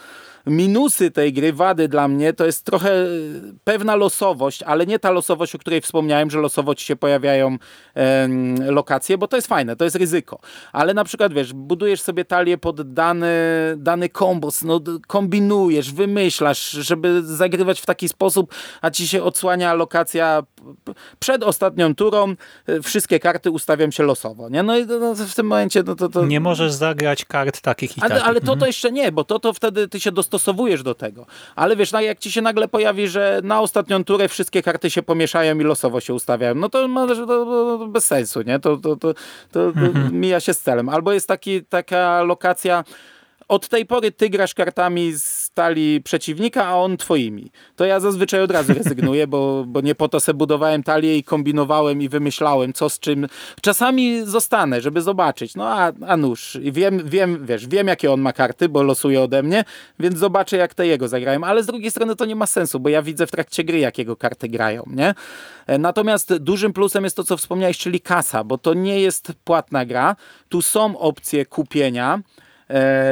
Minusy 0.47 1.11
tej 1.11 1.33
gry, 1.33 1.53
wady 1.53 1.87
dla 1.87 2.07
mnie, 2.07 2.33
to 2.33 2.45
jest 2.45 2.65
trochę 2.65 2.91
pewna 3.63 3.95
losowość, 3.95 4.63
ale 4.63 4.85
nie 4.85 4.99
ta 5.03 5.11
losowość, 5.11 5.55
o 5.55 5.59
której 5.59 5.81
wspomniałem, 5.81 6.29
że 6.29 6.39
losowo 6.39 6.75
ci 6.75 6.85
się 6.85 6.95
pojawiają 6.95 7.57
lokacje, 8.65 9.17
bo 9.17 9.27
to 9.27 9.35
jest 9.35 9.47
fajne, 9.47 9.75
to 9.75 9.83
jest 9.83 9.95
ryzyko. 9.95 10.39
Ale 10.71 10.93
na 10.93 11.03
przykład, 11.03 11.33
wiesz, 11.33 11.53
budujesz 11.53 12.01
sobie 12.01 12.25
talię 12.25 12.57
pod 12.57 12.93
dany, 12.93 13.27
dany 13.77 14.09
kombos, 14.09 14.63
no 14.63 14.79
kombinujesz, 15.07 15.93
wymyślasz, 15.93 16.71
żeby 16.71 17.23
zagrywać 17.23 17.81
w 17.81 17.85
taki 17.85 18.09
sposób, 18.09 18.55
a 18.81 18.89
ci 18.89 19.07
się 19.07 19.23
odsłania 19.23 19.73
lokacja 19.73 20.43
przed 21.19 21.43
ostatnią 21.43 21.95
turą, 21.95 22.35
e, 22.67 22.81
wszystkie 22.81 23.19
karty 23.19 23.51
ustawiam 23.51 23.91
się 23.91 24.03
losowo, 24.03 24.49
nie? 24.49 24.63
No 24.63 24.77
i 24.77 24.85
no, 24.85 25.15
w 25.15 25.35
tym 25.35 25.47
momencie 25.47 25.83
no, 25.85 25.95
to, 25.95 26.09
to... 26.09 26.25
Nie 26.25 26.39
możesz 26.39 26.73
zagrać 26.73 27.25
kart 27.25 27.61
takich 27.61 27.97
i 27.97 28.01
ale, 28.01 28.09
takich. 28.09 28.27
Ale 28.27 28.39
to, 28.39 28.45
to 28.45 28.53
mhm. 28.53 28.69
jeszcze 28.69 28.91
nie, 28.91 29.11
bo 29.11 29.23
to, 29.23 29.39
to 29.39 29.53
wtedy 29.53 29.87
ty 29.87 29.99
się 29.99 30.11
dostosowujesz 30.11 30.83
do 30.83 30.95
tego. 30.95 31.25
Ale 31.55 31.75
wiesz, 31.75 31.91
no, 31.91 32.01
jak 32.01 32.19
ci 32.19 32.31
się 32.31 32.41
nagle 32.41 32.67
pojawi, 32.67 33.07
że 33.07 33.41
na 33.43 33.61
ostatnią 33.61 34.03
turę 34.03 34.27
wszystkie 34.27 34.61
karty 34.61 34.89
się 34.89 35.03
pomieszają 35.03 35.59
i 35.59 35.63
losowo 35.63 35.99
się 35.99 36.13
ustawiają, 36.13 36.55
no 36.55 36.69
to, 36.69 36.87
to, 36.87 37.07
to, 37.07 37.25
to 37.25 37.87
bez 37.87 38.05
sensu, 38.05 38.41
nie? 38.41 38.59
To, 38.59 38.77
to, 38.77 38.95
to, 38.95 39.13
to, 39.51 39.63
mhm. 39.65 40.19
mija 40.19 40.39
się 40.39 40.53
z 40.53 40.61
celem. 40.61 40.89
Albo 40.89 41.13
jest 41.13 41.27
taki, 41.27 41.65
taka 41.65 42.23
lokacja 42.23 42.83
od 43.47 43.67
tej 43.67 43.85
pory 43.85 44.11
ty 44.11 44.29
grasz 44.29 44.53
kartami 44.53 45.13
z 45.13 45.42
talii 45.53 46.01
przeciwnika, 46.01 46.65
a 46.65 46.75
on 46.75 46.97
twoimi. 46.97 47.51
To 47.75 47.85
ja 47.85 47.99
zazwyczaj 47.99 48.41
od 48.41 48.51
razu 48.51 48.73
rezygnuję, 48.73 49.27
bo, 49.27 49.63
bo 49.67 49.81
nie 49.81 49.95
po 49.95 50.09
to 50.09 50.19
se 50.19 50.33
budowałem 50.33 50.83
talię 50.83 51.17
i 51.17 51.23
kombinowałem 51.23 52.01
i 52.01 52.09
wymyślałem, 52.09 52.73
co 52.73 52.89
z 52.89 52.99
czym. 52.99 53.27
Czasami 53.61 54.25
zostanę, 54.25 54.81
żeby 54.81 55.01
zobaczyć. 55.01 55.55
No 55.55 55.67
a, 55.67 55.91
a 56.07 56.17
nóż. 56.17 56.57
Wiem, 56.61 57.01
wiem, 57.05 57.45
wiesz, 57.45 57.67
wiem, 57.67 57.87
jakie 57.87 58.11
on 58.11 58.21
ma 58.21 58.33
karty, 58.33 58.69
bo 58.69 58.83
losuje 58.83 59.21
ode 59.21 59.43
mnie, 59.43 59.65
więc 59.99 60.17
zobaczę, 60.17 60.57
jak 60.57 60.73
te 60.73 60.87
jego 60.87 61.07
zagrają. 61.07 61.43
Ale 61.43 61.63
z 61.63 61.65
drugiej 61.65 61.91
strony 61.91 62.15
to 62.15 62.25
nie 62.25 62.35
ma 62.35 62.45
sensu, 62.45 62.79
bo 62.79 62.89
ja 62.89 63.01
widzę 63.01 63.27
w 63.27 63.31
trakcie 63.31 63.63
gry, 63.63 63.79
jakiego 63.79 64.15
karty 64.15 64.47
grają, 64.47 64.83
nie? 64.87 65.15
E, 65.67 65.77
natomiast 65.77 66.37
dużym 66.37 66.73
plusem 66.73 67.03
jest 67.03 67.15
to, 67.15 67.23
co 67.23 67.37
wspomniałeś, 67.37 67.77
czyli 67.77 68.01
kasa, 68.01 68.43
bo 68.43 68.57
to 68.57 68.73
nie 68.73 68.99
jest 68.99 69.33
płatna 69.43 69.85
gra. 69.85 70.15
Tu 70.49 70.61
są 70.61 70.97
opcje 70.97 71.45
kupienia, 71.45 72.19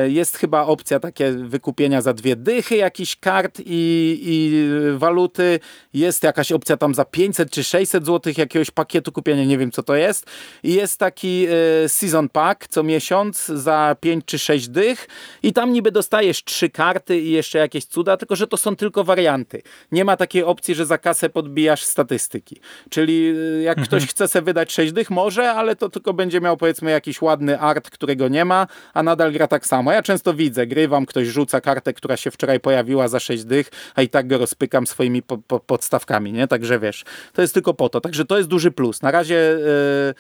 jest 0.08 0.38
chyba 0.38 0.66
opcja 0.66 1.00
takie 1.00 1.32
wykupienia 1.32 2.02
za 2.02 2.14
dwie 2.14 2.36
dychy 2.36 2.76
jakiś 2.76 3.16
kart 3.16 3.60
i, 3.66 4.20
i 4.24 4.66
waluty. 4.98 5.60
Jest 5.94 6.24
jakaś 6.24 6.52
opcja 6.52 6.78
tam 6.78 6.96
za 6.96 7.06
500 7.06 7.52
czy 7.52 7.64
600 7.64 8.06
zł 8.06 8.34
jakiegoś 8.38 8.72
pakietu 8.72 9.12
kupienia, 9.12 9.46
nie 9.46 9.58
wiem 9.58 9.72
co 9.72 9.84
to 9.84 9.96
jest. 9.96 10.26
I 10.64 10.74
jest 10.74 11.00
taki 11.00 11.48
e, 11.86 11.90
season 11.90 12.30
pack 12.30 12.68
co 12.68 12.84
miesiąc 12.84 13.46
za 13.46 13.96
5 14.00 14.26
czy 14.26 14.40
6 14.40 14.68
dych 14.68 15.08
i 15.44 15.54
tam 15.54 15.74
niby 15.74 15.92
dostajesz 15.92 16.44
trzy 16.44 16.70
karty 16.70 17.20
i 17.20 17.32
jeszcze 17.32 17.58
jakieś 17.58 17.86
cuda, 17.86 18.18
tylko 18.18 18.36
że 18.36 18.48
to 18.48 18.58
są 18.58 18.76
tylko 18.76 19.04
warianty. 19.04 19.62
Nie 19.92 20.06
ma 20.06 20.18
takiej 20.18 20.44
opcji, 20.44 20.76
że 20.76 20.86
za 20.86 20.98
kasę 20.98 21.30
podbijasz 21.30 21.84
statystyki. 21.84 22.60
Czyli 22.90 23.34
e, 23.60 23.62
jak 23.62 23.78
mhm. 23.78 23.88
ktoś 23.88 24.10
chce 24.10 24.28
sobie 24.28 24.46
wydać 24.46 24.72
6 24.72 24.92
dych, 24.94 25.10
może, 25.10 25.52
ale 25.52 25.76
to 25.76 25.90
tylko 25.90 26.14
będzie 26.14 26.42
miał 26.42 26.58
powiedzmy 26.58 26.92
jakiś 26.92 27.22
ładny 27.22 27.60
art, 27.60 27.90
którego 27.90 28.28
nie 28.28 28.46
ma, 28.46 28.68
a 28.94 29.04
nadal 29.04 29.32
gra 29.32 29.48
tak 29.52 29.66
samo. 29.66 29.92
Ja 29.92 30.04
często 30.04 30.34
widzę, 30.34 30.68
grywam, 30.68 31.06
ktoś 31.06 31.28
rzuca 31.28 31.62
kartę, 31.62 31.94
która 31.94 32.18
się 32.18 32.32
wczoraj 32.32 32.60
pojawiła 32.60 33.08
za 33.08 33.20
6 33.20 33.44
dych, 33.44 33.70
a 33.96 34.02
i 34.02 34.10
tak 34.10 34.28
go 34.28 34.38
rozpykam 34.38 34.88
swoimi 34.88 35.22
po, 35.22 35.38
po, 35.38 35.60
podstawkami, 35.60 36.34
nie? 36.34 36.48
Także 36.48 36.80
wiesz, 36.80 37.04
to 37.34 37.42
jest 37.42 37.54
tylko 37.54 37.74
po 37.74 37.90
to. 37.90 38.02
Także 38.02 38.26
to 38.26 38.38
jest 38.38 38.50
duży 38.50 38.72
plus. 38.72 39.02
Na 39.02 39.12
razie 39.12 39.36
yy, 39.36 40.14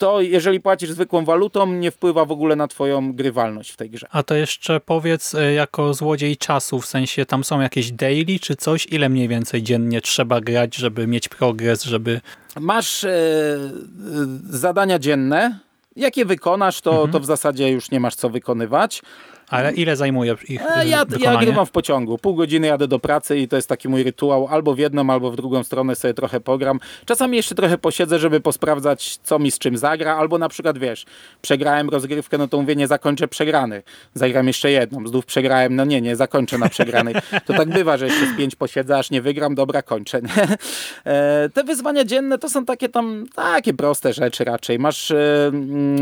to 0.00 0.20
jeżeli 0.20 0.60
płacisz 0.60 0.90
zwykłą 0.90 1.24
walutą, 1.24 1.72
nie 1.72 1.90
wpływa 1.90 2.24
w 2.24 2.32
ogóle 2.32 2.56
na 2.56 2.68
twoją 2.68 3.12
grywalność 3.12 3.70
w 3.70 3.76
tej 3.76 3.90
grze. 3.90 4.06
A 4.10 4.22
to 4.22 4.34
jeszcze 4.34 4.80
powiedz 4.80 5.34
e, 5.34 5.52
jako 5.52 5.94
złodziej 5.94 6.36
czasu, 6.36 6.80
w 6.80 6.86
sensie 6.86 7.26
tam 7.26 7.44
są 7.44 7.60
jakieś 7.60 7.92
daily 7.92 8.38
czy 8.40 8.56
coś, 8.56 8.86
ile 8.86 9.08
mniej 9.08 9.28
więcej 9.28 9.62
dziennie 9.62 10.00
trzeba 10.00 10.40
grać, 10.40 10.76
żeby 10.76 11.06
mieć 11.06 11.28
progres, 11.28 11.84
żeby... 11.84 12.20
Masz 12.60 13.02
yy, 13.02 13.10
zadania 14.44 14.98
dzienne, 14.98 15.58
jak 15.96 16.16
je 16.16 16.24
wykonasz, 16.24 16.80
to, 16.80 16.90
mhm. 16.90 17.10
to 17.10 17.20
w 17.20 17.24
zasadzie 17.24 17.70
już 17.70 17.90
nie 17.90 18.00
masz 18.00 18.14
co 18.14 18.30
wykonywać. 18.30 19.02
Ale 19.50 19.72
ile 19.72 19.96
zajmuje 19.96 20.36
ich 20.48 20.62
e, 20.62 20.88
ja, 20.88 21.04
ja 21.20 21.36
grywam 21.36 21.66
w 21.66 21.70
pociągu. 21.70 22.18
Pół 22.18 22.34
godziny 22.34 22.66
jadę 22.66 22.88
do 22.88 22.98
pracy 22.98 23.38
i 23.38 23.48
to 23.48 23.56
jest 23.56 23.68
taki 23.68 23.88
mój 23.88 24.02
rytuał. 24.02 24.48
Albo 24.48 24.74
w 24.74 24.78
jedną, 24.78 25.10
albo 25.10 25.30
w 25.30 25.36
drugą 25.36 25.64
stronę 25.64 25.96
sobie 25.96 26.14
trochę 26.14 26.40
pogram. 26.40 26.80
Czasami 27.04 27.36
jeszcze 27.36 27.54
trochę 27.54 27.78
posiedzę, 27.78 28.18
żeby 28.18 28.40
posprawdzać, 28.40 29.18
co 29.22 29.38
mi 29.38 29.50
z 29.50 29.58
czym 29.58 29.78
zagra. 29.78 30.16
Albo 30.16 30.38
na 30.38 30.48
przykład, 30.48 30.78
wiesz, 30.78 31.06
przegrałem 31.42 31.88
rozgrywkę, 31.88 32.38
no 32.38 32.48
to 32.48 32.60
mówię, 32.60 32.76
nie 32.76 32.86
zakończę 32.86 33.28
przegrany. 33.28 33.82
Zagram 34.14 34.46
jeszcze 34.46 34.70
jedną. 34.70 35.08
Znów 35.08 35.26
przegrałem, 35.26 35.76
no 35.76 35.84
nie, 35.84 36.00
nie 36.00 36.16
zakończę 36.16 36.58
na 36.58 36.68
przegranej. 36.68 37.14
To 37.46 37.54
tak 37.54 37.68
bywa, 37.68 37.96
że 37.96 38.06
jeszcze 38.06 38.26
z 38.26 38.36
pięć 38.36 38.56
posiedzę, 38.56 38.98
aż 38.98 39.10
nie 39.10 39.22
wygram, 39.22 39.54
dobra, 39.54 39.82
kończę. 39.82 40.22
Nie? 40.22 40.56
E, 41.04 41.48
te 41.54 41.64
wyzwania 41.64 42.04
dzienne 42.04 42.38
to 42.38 42.48
są 42.48 42.64
takie 42.64 42.88
tam, 42.88 43.26
takie 43.34 43.74
proste 43.74 44.12
rzeczy 44.12 44.44
raczej. 44.44 44.78
Masz, 44.78 45.10
e, 45.10 45.50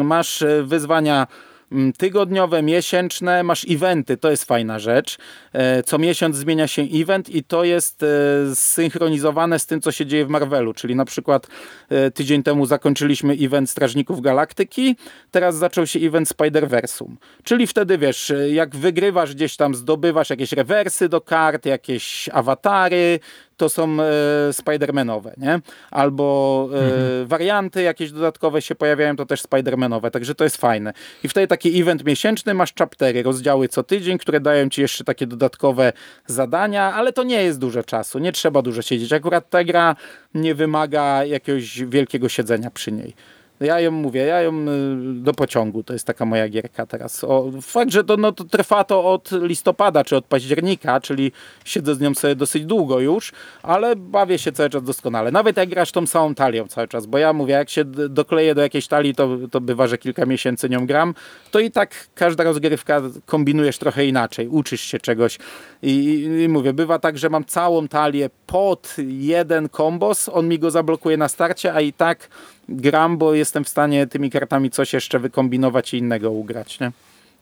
masz 0.04 0.44
wyzwania 0.62 1.26
Mm, 1.26 1.57
tygodniowe, 1.98 2.62
miesięczne, 2.62 3.42
masz 3.42 3.66
eventy, 3.70 4.16
to 4.16 4.30
jest 4.30 4.44
fajna 4.44 4.78
rzecz. 4.78 5.18
E, 5.52 5.82
co 5.82 5.98
miesiąc 5.98 6.36
zmienia 6.36 6.68
się 6.68 6.82
event 6.82 7.28
i 7.30 7.44
to 7.44 7.64
jest 7.64 8.02
e, 8.02 8.06
zsynchronizowane 8.54 9.58
z 9.58 9.66
tym, 9.66 9.80
co 9.80 9.92
się 9.92 10.06
dzieje 10.06 10.26
w 10.26 10.28
Marvelu, 10.28 10.74
czyli 10.74 10.96
na 10.96 11.04
przykład 11.04 11.46
e, 11.88 12.10
tydzień 12.10 12.42
temu 12.42 12.66
zakończyliśmy 12.66 13.36
event 13.40 13.70
Strażników 13.70 14.20
Galaktyki, 14.20 14.96
teraz 15.30 15.56
zaczął 15.56 15.86
się 15.86 15.98
event 15.98 16.28
Spider-Versum. 16.28 17.16
Czyli 17.42 17.66
wtedy 17.66 17.98
wiesz, 17.98 18.32
jak 18.50 18.76
wygrywasz 18.76 19.34
gdzieś 19.34 19.56
tam, 19.56 19.74
zdobywasz 19.74 20.30
jakieś 20.30 20.52
rewersy 20.52 21.08
do 21.08 21.20
kart, 21.20 21.66
jakieś 21.66 22.28
awatary, 22.32 23.20
to 23.58 23.68
są 23.68 23.84
e, 23.84 24.04
Spider-Manowe, 24.52 25.30
nie? 25.36 25.60
Albo 25.90 26.68
e, 26.72 26.76
mhm. 26.76 27.26
warianty 27.26 27.82
jakieś 27.82 28.12
dodatkowe 28.12 28.62
się 28.62 28.74
pojawiają, 28.74 29.16
to 29.16 29.26
też 29.26 29.42
Spider-Manowe, 29.42 30.10
także 30.10 30.34
to 30.34 30.44
jest 30.44 30.56
fajne. 30.56 30.92
I 31.24 31.28
wtedy 31.28 31.46
taki 31.46 31.80
event 31.80 32.04
miesięczny, 32.04 32.54
masz 32.54 32.74
chaptery, 32.74 33.22
rozdziały 33.22 33.68
co 33.68 33.82
tydzień, 33.82 34.18
które 34.18 34.40
dają 34.40 34.68
ci 34.68 34.80
jeszcze 34.80 35.04
takie 35.04 35.26
dodatkowe 35.26 35.92
zadania, 36.26 36.94
ale 36.94 37.12
to 37.12 37.22
nie 37.22 37.42
jest 37.42 37.58
dużo 37.58 37.82
czasu, 37.82 38.18
nie 38.18 38.32
trzeba 38.32 38.62
dużo 38.62 38.82
siedzieć. 38.82 39.12
Akurat 39.12 39.50
ta 39.50 39.64
gra 39.64 39.96
nie 40.34 40.54
wymaga 40.54 41.24
jakiegoś 41.24 41.84
wielkiego 41.84 42.28
siedzenia 42.28 42.70
przy 42.70 42.92
niej. 42.92 43.14
Ja 43.60 43.80
ją 43.80 43.90
mówię, 43.90 44.20
ja 44.20 44.42
ją 44.42 44.52
y, 44.52 44.66
do 45.14 45.34
pociągu, 45.34 45.82
to 45.82 45.92
jest 45.92 46.06
taka 46.06 46.24
moja 46.24 46.48
gierka 46.48 46.86
teraz. 46.86 47.24
O, 47.24 47.50
fakt, 47.62 47.92
że 47.92 48.04
to, 48.04 48.16
no, 48.16 48.32
to 48.32 48.44
trwa 48.44 48.84
to 48.84 49.04
od 49.04 49.30
listopada 49.32 50.04
czy 50.04 50.16
od 50.16 50.24
października, 50.24 51.00
czyli 51.00 51.32
siedzę 51.64 51.94
z 51.94 52.00
nią 52.00 52.14
sobie 52.14 52.34
dosyć 52.34 52.64
długo 52.64 53.00
już, 53.00 53.32
ale 53.62 53.96
bawię 53.96 54.38
się 54.38 54.52
cały 54.52 54.70
czas 54.70 54.82
doskonale. 54.82 55.30
Nawet 55.30 55.56
jak 55.56 55.68
grasz 55.68 55.92
tą 55.92 56.06
samą 56.06 56.34
talią 56.34 56.66
cały 56.66 56.88
czas, 56.88 57.06
bo 57.06 57.18
ja 57.18 57.32
mówię, 57.32 57.54
jak 57.54 57.70
się 57.70 57.84
dokleję 57.84 58.54
do 58.54 58.62
jakiejś 58.62 58.86
talii, 58.88 59.14
to, 59.14 59.38
to 59.50 59.60
bywa, 59.60 59.86
że 59.86 59.98
kilka 59.98 60.26
miesięcy 60.26 60.68
nią 60.68 60.86
gram, 60.86 61.14
to 61.50 61.60
i 61.60 61.70
tak 61.70 62.08
każda 62.14 62.44
rozgrywka 62.44 63.02
kombinujesz 63.26 63.78
trochę 63.78 64.06
inaczej, 64.06 64.48
uczysz 64.48 64.80
się 64.80 64.98
czegoś 64.98 65.38
i, 65.82 65.90
i, 65.90 66.42
i 66.42 66.48
mówię, 66.48 66.72
bywa 66.72 66.98
tak, 66.98 67.18
że 67.18 67.30
mam 67.30 67.44
całą 67.44 67.88
talię 67.88 68.30
pod 68.46 68.96
jeden 69.08 69.68
kombos, 69.68 70.28
on 70.28 70.48
mi 70.48 70.58
go 70.58 70.70
zablokuje 70.70 71.16
na 71.16 71.28
starcie, 71.28 71.74
a 71.74 71.80
i 71.80 71.92
tak 71.92 72.28
gram, 72.68 73.18
bo 73.18 73.34
jestem 73.34 73.64
w 73.64 73.68
stanie 73.68 74.06
tymi 74.06 74.30
kartami 74.30 74.70
coś 74.70 74.92
jeszcze 74.92 75.18
wykombinować 75.18 75.94
i 75.94 75.98
innego 75.98 76.30
ugrać, 76.30 76.80
nie? 76.80 76.92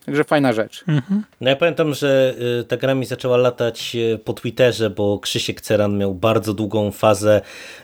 Także 0.07 0.25
fajna 0.25 0.53
rzecz. 0.53 0.85
Mhm. 0.89 1.23
No 1.41 1.51
ja 1.51 1.57
pamiętam, 1.57 1.95
że 1.95 2.35
y, 2.61 2.65
ta 2.65 2.77
gra 2.77 2.95
mi 2.95 3.07
zaczęła 3.07 3.37
latać 3.37 3.97
y, 3.97 4.19
po 4.19 4.33
Twitterze, 4.33 4.91
bo 4.91 5.19
Krzysiek 5.19 5.61
Ceran 5.61 5.99
miał 5.99 6.15
bardzo 6.15 6.55
długą 6.55 6.91
fazę, 6.91 7.41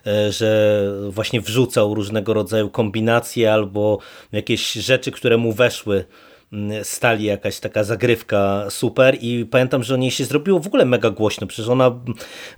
y, 0.06 0.32
że 0.32 0.82
właśnie 1.08 1.40
wrzucał 1.40 1.94
różnego 1.94 2.34
rodzaju 2.34 2.70
kombinacje 2.70 3.52
albo 3.52 3.98
jakieś 4.32 4.72
rzeczy, 4.72 5.10
które 5.10 5.36
mu 5.36 5.52
weszły 5.52 6.04
stali 6.82 7.24
jakaś 7.24 7.60
taka 7.60 7.84
zagrywka 7.84 8.66
super 8.70 9.16
i 9.20 9.46
pamiętam, 9.50 9.82
że 9.82 9.94
o 9.94 9.96
niej 9.96 10.10
się 10.10 10.24
zrobiło 10.24 10.60
w 10.60 10.66
ogóle 10.66 10.84
mega 10.84 11.10
głośno, 11.10 11.46
przecież 11.46 11.68
ona 11.68 11.90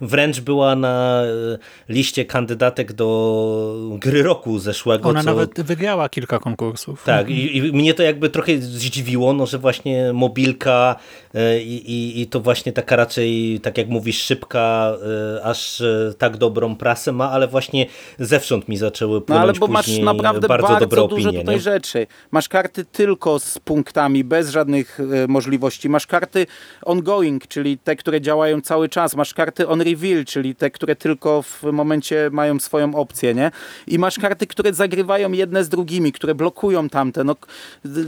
wręcz 0.01 0.41
była 0.41 0.77
na 0.77 1.23
e, 1.23 1.59
liście 1.89 2.25
kandydatek 2.25 2.93
do 2.93 3.99
gry 3.99 4.23
roku 4.23 4.59
zeszłego. 4.59 5.09
Ona 5.09 5.21
co... 5.21 5.27
nawet 5.27 5.61
wygrała 5.61 6.09
kilka 6.09 6.39
konkursów. 6.39 7.05
Tak 7.05 7.31
i, 7.31 7.57
i, 7.57 7.63
mnie 7.73 7.95
to 7.95 8.03
jakby 8.03 8.31
trochę 8.31 8.59
zdziwiło, 8.59 9.33
no, 9.33 9.47
że 9.47 9.59
właśnie 9.59 10.13
mobilka 10.13 10.97
e, 11.35 11.63
i, 11.63 11.91
i, 11.93 12.21
i 12.21 12.27
to 12.27 12.41
właśnie 12.41 12.73
taka 12.73 12.97
raczej, 12.97 13.61
tak 13.63 13.79
jak 13.79 13.89
mówisz, 13.89 14.23
szybka, 14.23 14.93
e, 15.37 15.45
aż 15.45 15.83
tak 16.19 16.37
dobrą 16.37 16.77
prasę 16.77 17.13
ma, 17.13 17.31
ale 17.31 17.49
właśnie 17.49 17.87
zewsząd 18.19 18.69
mi 18.69 18.77
zaczęły 18.77 19.21
płynąć 19.21 19.45
no, 19.47 19.51
ale 19.51 19.53
bo 19.53 19.67
masz 19.67 19.99
naprawdę 19.99 20.49
bardzo, 20.49 20.69
bardzo 20.69 20.87
dużo 20.87 21.05
opinie, 21.05 21.41
tutaj 21.41 21.55
nie? 21.55 21.61
rzeczy. 21.61 22.07
Masz 22.31 22.49
karty 22.49 22.85
tylko 22.85 23.39
z 23.39 23.59
punktu 23.59 23.84
punktami, 23.85 24.25
bez 24.25 24.51
żadnych 24.51 25.01
e, 25.01 25.29
możliwości. 25.29 25.89
Masz 25.89 26.07
karty 26.07 26.47
ongoing, 26.83 27.47
czyli 27.47 27.79
te, 27.79 27.97
które 27.97 28.21
działają 28.21 28.61
cały 28.61 28.89
czas. 28.89 29.17
Masz 29.17 29.35
karty 29.35 29.69
on 29.69 29.81
reveal, 29.81 30.25
czyli 30.25 30.55
te, 30.55 30.71
które 30.71 30.97
tylko 30.97 31.43
w 31.43 31.63
momencie 31.63 32.29
mają 32.33 32.59
swoją 32.59 32.95
opcję, 32.95 33.35
nie? 33.35 33.51
I 33.87 33.99
masz 33.99 34.19
karty, 34.19 34.47
które 34.47 34.75
zagrywają 34.75 35.33
jedne 35.33 35.65
z 35.65 35.69
drugimi, 35.69 36.13
które 36.13 36.35
blokują 36.35 36.89
tamte. 36.89 37.25
No, 37.25 37.37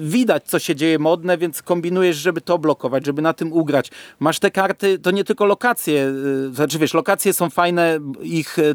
widać, 0.01 0.45
co 0.45 0.59
się 0.59 0.75
dzieje 0.75 0.99
modne, 0.99 1.39
więc 1.39 1.63
kombinujesz, 1.63 2.17
żeby 2.17 2.41
to 2.41 2.59
blokować, 2.59 3.07
żeby 3.07 3.23
na 3.23 3.33
tym 3.33 3.53
ugrać. 3.53 3.91
Masz 4.21 4.39
te 4.39 4.51
karty, 4.51 4.99
to 4.99 5.11
nie 5.11 5.25
tylko 5.25 5.47
lokacje, 5.47 6.13
e, 6.51 6.55
znaczy 6.55 6.79
wiesz, 6.79 6.95
lokacje 6.95 7.33
są 7.33 7.51
fajne, 7.51 7.99
ich 8.23 8.59
e, 8.59 8.75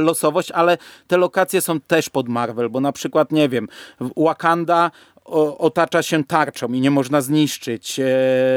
losowość, 0.00 0.50
ale 0.50 0.78
te 1.06 1.16
lokacje 1.16 1.60
są 1.60 1.80
też 1.80 2.10
pod 2.10 2.28
Marvel, 2.28 2.70
bo 2.70 2.80
na 2.80 2.92
przykład, 2.92 3.32
nie 3.32 3.48
wiem, 3.48 3.68
Wakanda 4.16 4.90
otacza 5.58 6.02
się 6.02 6.24
tarczą 6.24 6.72
i 6.72 6.80
nie 6.80 6.90
można 6.90 7.20
zniszczyć. 7.20 8.00
E, 8.00 8.04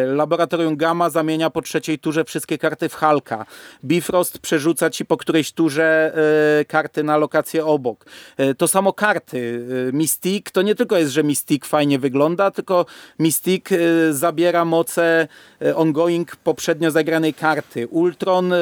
laboratorium 0.05 0.77
Gamma 0.77 1.09
zamienia 1.09 1.49
po 1.49 1.61
trzeciej 1.61 1.99
turze 1.99 2.23
wszystkie 2.23 2.57
karty 2.57 2.89
w 2.89 2.95
Halka. 2.95 3.45
Bifrost 3.85 4.39
przerzuca 4.39 4.89
ci 4.89 5.05
po 5.05 5.17
którejś 5.17 5.51
turze 5.51 6.13
e, 6.61 6.65
karty 6.65 7.03
na 7.03 7.17
lokację 7.17 7.65
obok. 7.65 8.05
E, 8.37 8.55
to 8.55 8.67
samo 8.67 8.93
karty. 8.93 9.65
Mystique 9.93 10.51
to 10.51 10.61
nie 10.61 10.75
tylko 10.75 10.97
jest, 10.97 11.11
że 11.11 11.23
Mystique 11.23 11.65
fajnie 11.65 11.99
wygląda, 11.99 12.51
tylko 12.51 12.85
Mystique 13.19 13.69
zabiera 14.11 14.65
moce 14.65 15.27
ongoing 15.75 16.35
poprzednio 16.35 16.91
zagranej 16.91 17.33
karty. 17.33 17.87
Ultron 17.87 18.53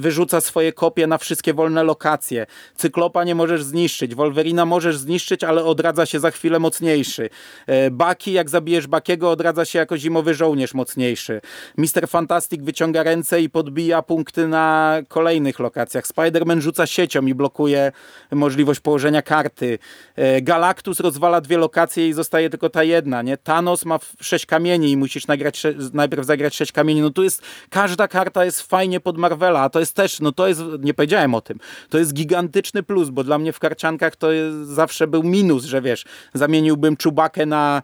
wyrzuca 0.00 0.40
swoje 0.40 0.72
kopie 0.72 1.06
na 1.06 1.18
wszystkie 1.18 1.54
wolne 1.54 1.82
lokacje. 1.82 2.46
Cyklopa 2.76 3.24
nie 3.24 3.34
możesz 3.34 3.62
zniszczyć. 3.62 4.14
Wolverina 4.14 4.64
możesz 4.64 4.96
zniszczyć, 4.96 5.44
ale 5.44 5.64
odradza 5.64 6.06
się 6.06 6.20
za 6.20 6.30
chwilę 6.30 6.58
mocniejszy 6.58 7.11
mocniejszy. 7.18 7.30
E, 7.66 7.90
Baki, 7.90 8.32
jak 8.32 8.50
zabijesz 8.50 8.86
Bakiego, 8.86 9.30
odradza 9.30 9.64
się 9.64 9.78
jako 9.78 9.98
zimowy 9.98 10.34
żołnierz 10.34 10.74
mocniejszy. 10.74 11.40
Mister 11.78 12.08
Fantastic 12.08 12.62
wyciąga 12.62 13.02
ręce 13.02 13.40
i 13.40 13.50
podbija 13.50 14.02
punkty 14.02 14.48
na 14.48 14.96
kolejnych 15.08 15.58
lokacjach. 15.58 16.04
Spider-Man 16.06 16.60
rzuca 16.60 16.86
siecią 16.86 17.26
i 17.26 17.34
blokuje 17.34 17.92
możliwość 18.30 18.80
położenia 18.80 19.22
karty. 19.22 19.78
E, 20.16 20.42
Galactus 20.42 21.00
rozwala 21.00 21.40
dwie 21.40 21.58
lokacje 21.58 22.08
i 22.08 22.12
zostaje 22.12 22.50
tylko 22.50 22.70
ta 22.70 22.82
jedna. 22.82 23.22
Nie? 23.22 23.36
Thanos 23.36 23.84
ma 23.84 23.98
sześć 24.20 24.46
kamieni 24.46 24.90
i 24.90 24.96
musisz 24.96 25.26
nagrać, 25.26 25.62
najpierw 25.92 26.26
zagrać 26.26 26.56
sześć 26.56 26.72
kamieni. 26.72 27.00
No 27.00 27.10
tu 27.10 27.22
jest, 27.22 27.42
każda 27.70 28.08
karta 28.08 28.44
jest 28.44 28.62
fajnie 28.62 29.00
pod 29.00 29.18
Marvela, 29.18 29.60
a 29.60 29.70
to 29.70 29.80
jest 29.80 29.96
też, 29.96 30.20
no 30.20 30.32
to 30.32 30.48
jest, 30.48 30.60
nie 30.80 30.94
powiedziałem 30.94 31.34
o 31.34 31.40
tym, 31.40 31.58
to 31.88 31.98
jest 31.98 32.14
gigantyczny 32.14 32.82
plus, 32.82 33.10
bo 33.10 33.24
dla 33.24 33.38
mnie 33.38 33.52
w 33.52 33.58
karciankach 33.58 34.16
to 34.16 34.32
jest, 34.32 34.56
zawsze 34.56 35.06
był 35.06 35.22
minus, 35.22 35.64
że 35.64 35.82
wiesz, 35.82 36.04
zamieniłbym 36.34 36.96
Czubakę 37.02 37.46
na, 37.46 37.82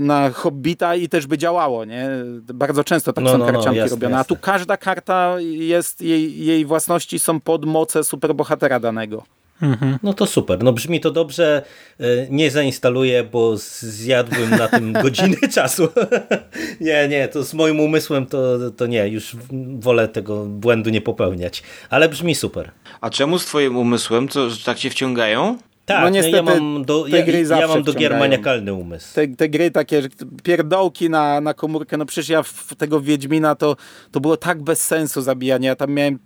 na 0.00 0.30
Hobbita 0.30 0.94
i 0.96 1.08
też 1.08 1.26
by 1.26 1.38
działało, 1.38 1.84
nie? 1.84 2.08
Bardzo 2.54 2.84
często 2.84 3.12
tak 3.12 3.24
no, 3.24 3.30
są 3.30 3.38
no, 3.38 3.46
no 3.46 3.52
karcianki 3.52 3.78
no, 3.78 3.82
jasne, 3.82 3.96
robione. 3.96 4.18
A 4.18 4.24
tu 4.24 4.36
każda 4.36 4.76
karta 4.76 5.36
jest, 5.40 6.00
jej, 6.00 6.44
jej 6.44 6.64
własności 6.64 7.18
są 7.18 7.40
pod 7.40 7.64
moce 7.64 8.04
superbohatera 8.04 8.80
danego. 8.80 9.22
Mhm. 9.62 9.98
No 10.02 10.14
to 10.14 10.26
super, 10.26 10.64
no 10.64 10.72
brzmi 10.72 11.00
to 11.00 11.10
dobrze. 11.10 11.62
E, 12.00 12.04
nie 12.30 12.50
zainstaluję, 12.50 13.24
bo 13.24 13.56
zjadłbym 13.56 14.50
na 14.50 14.68
tym 14.68 14.92
godziny 15.02 15.36
czasu. 15.54 15.88
nie, 16.80 17.08
nie, 17.08 17.28
to 17.28 17.44
z 17.44 17.54
moim 17.54 17.80
umysłem 17.80 18.26
to, 18.26 18.70
to 18.70 18.86
nie, 18.86 19.08
już 19.08 19.36
wolę 19.78 20.08
tego 20.08 20.44
błędu 20.44 20.90
nie 20.90 21.00
popełniać. 21.00 21.62
Ale 21.90 22.08
brzmi 22.08 22.34
super. 22.34 22.70
A 23.00 23.10
czemu 23.10 23.38
z 23.38 23.44
twoim 23.44 23.76
umysłem? 23.76 24.28
To, 24.28 24.50
że 24.50 24.64
tak 24.64 24.78
się 24.78 24.90
wciągają? 24.90 25.58
Tak, 25.92 26.04
no 26.04 26.08
niestety, 26.08 26.36
ja 26.36 26.42
mam 26.42 26.84
do, 26.84 27.06
ja, 27.06 27.58
ja 27.60 27.68
mam 27.68 27.82
do 27.82 27.94
gier 27.94 28.18
maniakalny 28.18 28.74
umysł. 28.74 29.14
Te, 29.14 29.28
te 29.28 29.48
gry 29.48 29.70
takie, 29.70 30.02
pierdołki 30.42 31.10
na, 31.10 31.40
na 31.40 31.54
komórkę, 31.54 31.96
no 31.96 32.06
przecież 32.06 32.28
ja 32.28 32.42
w 32.42 32.74
tego 32.78 33.00
Wiedźmina 33.00 33.54
to, 33.54 33.76
to 34.10 34.20
było 34.20 34.36
tak 34.36 34.62
bez 34.62 34.86
sensu 34.86 35.22
zabijanie, 35.22 35.68
ja 35.68 35.76
tam 35.76 35.92
miałem 35.92 36.18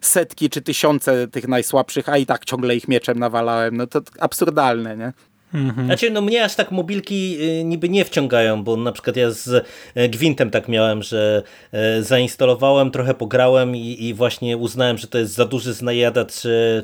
setki 0.00 0.50
czy 0.50 0.62
tysiące 0.62 1.28
tych 1.28 1.48
najsłabszych, 1.48 2.08
a 2.08 2.18
i 2.18 2.26
tak 2.26 2.44
ciągle 2.44 2.76
ich 2.76 2.88
mieczem 2.88 3.18
nawalałem, 3.18 3.76
no 3.76 3.86
to 3.86 4.00
absurdalne, 4.20 4.96
nie? 4.96 5.12
Mhm. 5.54 5.86
Znaczy, 5.86 6.10
no 6.10 6.20
mnie 6.20 6.44
aż 6.44 6.54
tak 6.54 6.70
mobilki 6.70 7.36
y, 7.60 7.64
niby 7.64 7.88
nie 7.88 8.04
wciągają, 8.04 8.64
bo 8.64 8.76
na 8.76 8.92
przykład 8.92 9.16
ja 9.16 9.30
z 9.30 9.66
e, 9.94 10.08
Gwintem 10.08 10.50
tak 10.50 10.68
miałem, 10.68 11.02
że 11.02 11.42
e, 11.72 12.02
zainstalowałem, 12.02 12.90
trochę 12.90 13.14
pograłem 13.14 13.76
i, 13.76 13.96
i 14.04 14.14
właśnie 14.14 14.56
uznałem, 14.56 14.98
że 14.98 15.06
to 15.06 15.18
jest 15.18 15.34
za 15.34 15.44
duży 15.44 15.72
znajadacz 15.72 16.32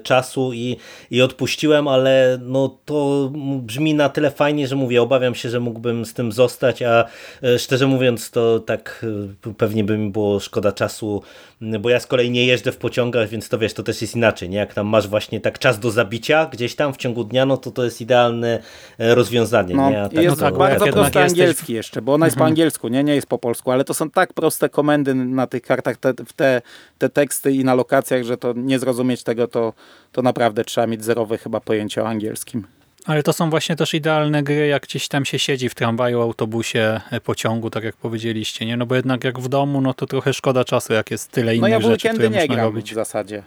czasu 0.02 0.52
i, 0.52 0.76
i 1.10 1.22
odpuściłem, 1.22 1.88
ale 1.88 2.38
no 2.42 2.78
to 2.84 3.30
brzmi 3.62 3.94
na 3.94 4.08
tyle 4.08 4.30
fajnie, 4.30 4.68
że 4.68 4.76
mówię, 4.76 5.02
obawiam 5.02 5.34
się, 5.34 5.50
że 5.50 5.60
mógłbym 5.60 6.04
z 6.04 6.14
tym 6.14 6.32
zostać, 6.32 6.82
a 6.82 7.04
szczerze 7.58 7.86
mówiąc 7.86 8.30
to 8.30 8.60
tak 8.60 9.06
pewnie 9.58 9.84
by 9.84 9.98
mi 9.98 10.10
było 10.10 10.40
szkoda 10.40 10.72
czasu, 10.72 11.22
bo 11.60 11.90
ja 11.90 12.00
z 12.00 12.06
kolei 12.06 12.30
nie 12.30 12.46
jeżdżę 12.46 12.72
w 12.72 12.76
pociągach, 12.76 13.28
więc 13.28 13.48
to 13.48 13.58
wiesz, 13.58 13.74
to 13.74 13.82
też 13.82 14.02
jest 14.02 14.16
inaczej, 14.16 14.48
nie? 14.48 14.58
Jak 14.58 14.74
tam 14.74 14.86
masz 14.86 15.08
właśnie 15.08 15.40
tak 15.40 15.58
czas 15.58 15.78
do 15.78 15.90
zabicia 15.90 16.46
gdzieś 16.46 16.74
tam 16.74 16.94
w 16.94 16.96
ciągu 16.96 17.24
dnia, 17.24 17.46
no 17.46 17.56
to 17.56 17.70
to 17.70 17.84
jest 17.84 18.00
idealne 18.00 18.57
E, 18.98 19.14
rozwiązanie. 19.14 19.74
No, 19.74 19.90
nie? 19.90 20.02
tak, 20.02 20.12
jest 20.12 20.40
no 20.40 20.50
tak, 20.50 20.58
bardzo 20.58 20.86
prosty 20.86 21.18
angielski 21.20 21.72
jeszcze, 21.72 22.02
bo 22.02 22.14
ona 22.14 22.26
jest 22.26 22.36
po 22.36 22.40
mhm. 22.40 22.52
angielsku, 22.52 22.88
nie? 22.88 23.04
nie 23.04 23.14
jest 23.14 23.26
po 23.26 23.38
polsku, 23.38 23.70
ale 23.70 23.84
to 23.84 23.94
są 23.94 24.10
tak 24.10 24.32
proste 24.32 24.68
komendy 24.68 25.14
na 25.14 25.46
tych 25.46 25.62
kartach, 25.62 25.96
te, 25.96 26.14
te, 26.14 26.62
te 26.98 27.08
teksty 27.08 27.52
i 27.52 27.64
na 27.64 27.74
lokacjach, 27.74 28.22
że 28.22 28.36
to 28.36 28.52
nie 28.56 28.78
zrozumieć 28.78 29.22
tego, 29.22 29.48
to, 29.48 29.72
to 30.12 30.22
naprawdę 30.22 30.64
trzeba 30.64 30.86
mieć 30.86 31.04
zerowe 31.04 31.38
chyba 31.38 31.60
pojęcie 31.60 32.02
o 32.02 32.08
angielskim. 32.08 32.66
Ale 33.08 33.22
to 33.22 33.32
są 33.32 33.50
właśnie 33.50 33.76
też 33.76 33.94
idealne 33.94 34.42
gry, 34.42 34.66
jak 34.66 34.82
gdzieś 34.82 35.08
tam 35.08 35.24
się 35.24 35.38
siedzi 35.38 35.68
w 35.68 35.74
tramwaju, 35.74 36.20
autobusie, 36.20 37.00
e, 37.10 37.20
pociągu, 37.20 37.70
tak 37.70 37.84
jak 37.84 37.96
powiedzieliście, 37.96 38.66
nie? 38.66 38.76
No 38.76 38.86
bo 38.86 38.94
jednak 38.94 39.24
jak 39.24 39.38
w 39.38 39.48
domu, 39.48 39.80
no 39.80 39.94
to 39.94 40.06
trochę 40.06 40.34
szkoda 40.34 40.64
czasu, 40.64 40.92
jak 40.92 41.10
jest 41.10 41.30
tyle 41.30 41.56
innych 41.56 41.72
rzeczy, 41.72 41.82
No 41.82 41.90
ja 41.90 41.96
w 41.96 42.02
weekendy 42.02 42.30
nie 42.30 42.48
gram 42.48 42.66
robić. 42.66 42.90
w 42.90 42.94
zasadzie. 42.94 43.42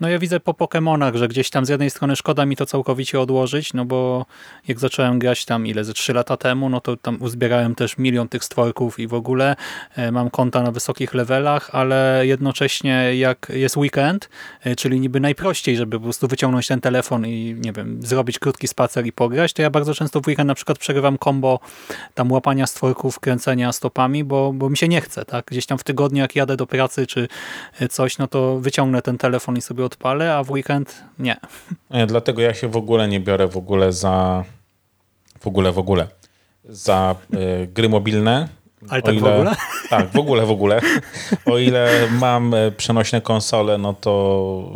No 0.00 0.08
ja 0.08 0.18
widzę 0.18 0.40
po 0.40 0.52
Pokémonach, 0.52 1.16
że 1.16 1.28
gdzieś 1.28 1.50
tam 1.50 1.66
z 1.66 1.68
jednej 1.68 1.90
strony 1.90 2.16
szkoda 2.16 2.46
mi 2.46 2.56
to 2.56 2.66
całkowicie 2.66 3.20
odłożyć, 3.20 3.74
no 3.74 3.84
bo 3.84 4.26
jak 4.68 4.78
zacząłem 4.78 5.18
grać 5.18 5.44
tam 5.44 5.66
ile, 5.66 5.84
ze 5.84 5.94
3 5.94 6.12
lata 6.12 6.36
temu, 6.36 6.68
no 6.68 6.80
to 6.80 6.96
tam 6.96 7.22
uzbierałem 7.22 7.74
też 7.74 7.98
milion 7.98 8.28
tych 8.28 8.44
stworków 8.44 8.98
i 8.98 9.06
w 9.06 9.14
ogóle 9.14 9.56
e, 9.96 10.12
mam 10.12 10.30
konta 10.30 10.62
na 10.62 10.70
wysokich 10.70 11.14
levelach, 11.14 11.70
ale 11.72 12.22
jednocześnie 12.26 13.16
jak 13.16 13.52
jest 13.54 13.76
weekend, 13.76 14.28
e, 14.64 14.76
czyli 14.76 15.00
niby 15.00 15.20
najprościej, 15.20 15.76
żeby 15.76 15.98
po 15.98 16.02
prostu 16.02 16.28
wyciągnąć 16.28 16.66
ten 16.66 16.80
telefon 16.80 17.26
i 17.26 17.56
nie 17.58 17.72
wiem, 17.72 18.02
zrobić 18.02 18.38
krótki 18.38 18.68
spacer 18.68 19.06
i 19.06 19.12
pograć, 19.12 19.52
to 19.52 19.62
ja 19.62 19.70
bardzo 19.70 19.94
często 19.94 20.20
w 20.20 20.26
weekend 20.26 20.48
na 20.48 20.54
przykład 20.54 20.78
przegrywam 20.78 21.18
combo 21.18 21.60
tam 22.14 22.32
łapania 22.32 22.66
stworków, 22.66 23.20
kręcenia 23.20 23.72
stopami, 23.72 24.24
bo, 24.24 24.52
bo 24.52 24.70
mi 24.70 24.76
się 24.76 24.88
nie 24.88 25.00
chce, 25.00 25.24
tak? 25.24 25.44
Gdzieś 25.46 25.66
tam 25.66 25.78
w 25.78 25.84
tygodniu 25.84 26.22
jak 26.22 26.36
jadę 26.36 26.56
do 26.56 26.66
pracy 26.66 27.06
czy 27.06 27.28
e, 27.80 27.88
coś, 27.88 28.18
no 28.18 28.26
to 28.26 28.58
wyciągnę 28.58 29.02
ten 29.02 29.18
telefon 29.18 29.56
i 29.56 29.62
sobie 29.62 29.83
odpalę, 29.84 30.34
a 30.34 30.44
w 30.44 30.50
weekend 30.50 31.04
nie. 31.18 31.36
nie. 31.90 32.06
Dlatego 32.06 32.42
ja 32.42 32.54
się 32.54 32.68
w 32.68 32.76
ogóle 32.76 33.08
nie 33.08 33.20
biorę 33.20 33.48
w 33.48 33.56
ogóle 33.56 33.92
za 33.92 34.44
w 35.40 35.46
ogóle, 35.46 35.72
w 35.72 35.78
ogóle 35.78 36.08
za 36.64 37.16
y, 37.34 37.66
gry 37.66 37.88
mobilne. 37.88 38.48
Ale 38.88 39.02
tak 39.02 39.14
ile, 39.14 39.30
w 39.30 39.34
ogóle? 39.34 39.56
Tak, 39.90 40.10
w 40.10 40.18
ogóle, 40.18 40.46
w 40.46 40.50
ogóle. 40.50 40.80
O 41.46 41.58
ile 41.58 42.08
mam 42.10 42.54
e, 42.54 42.70
przenośne 42.70 43.20
konsole, 43.20 43.78
no 43.78 43.94
to, 43.94 44.72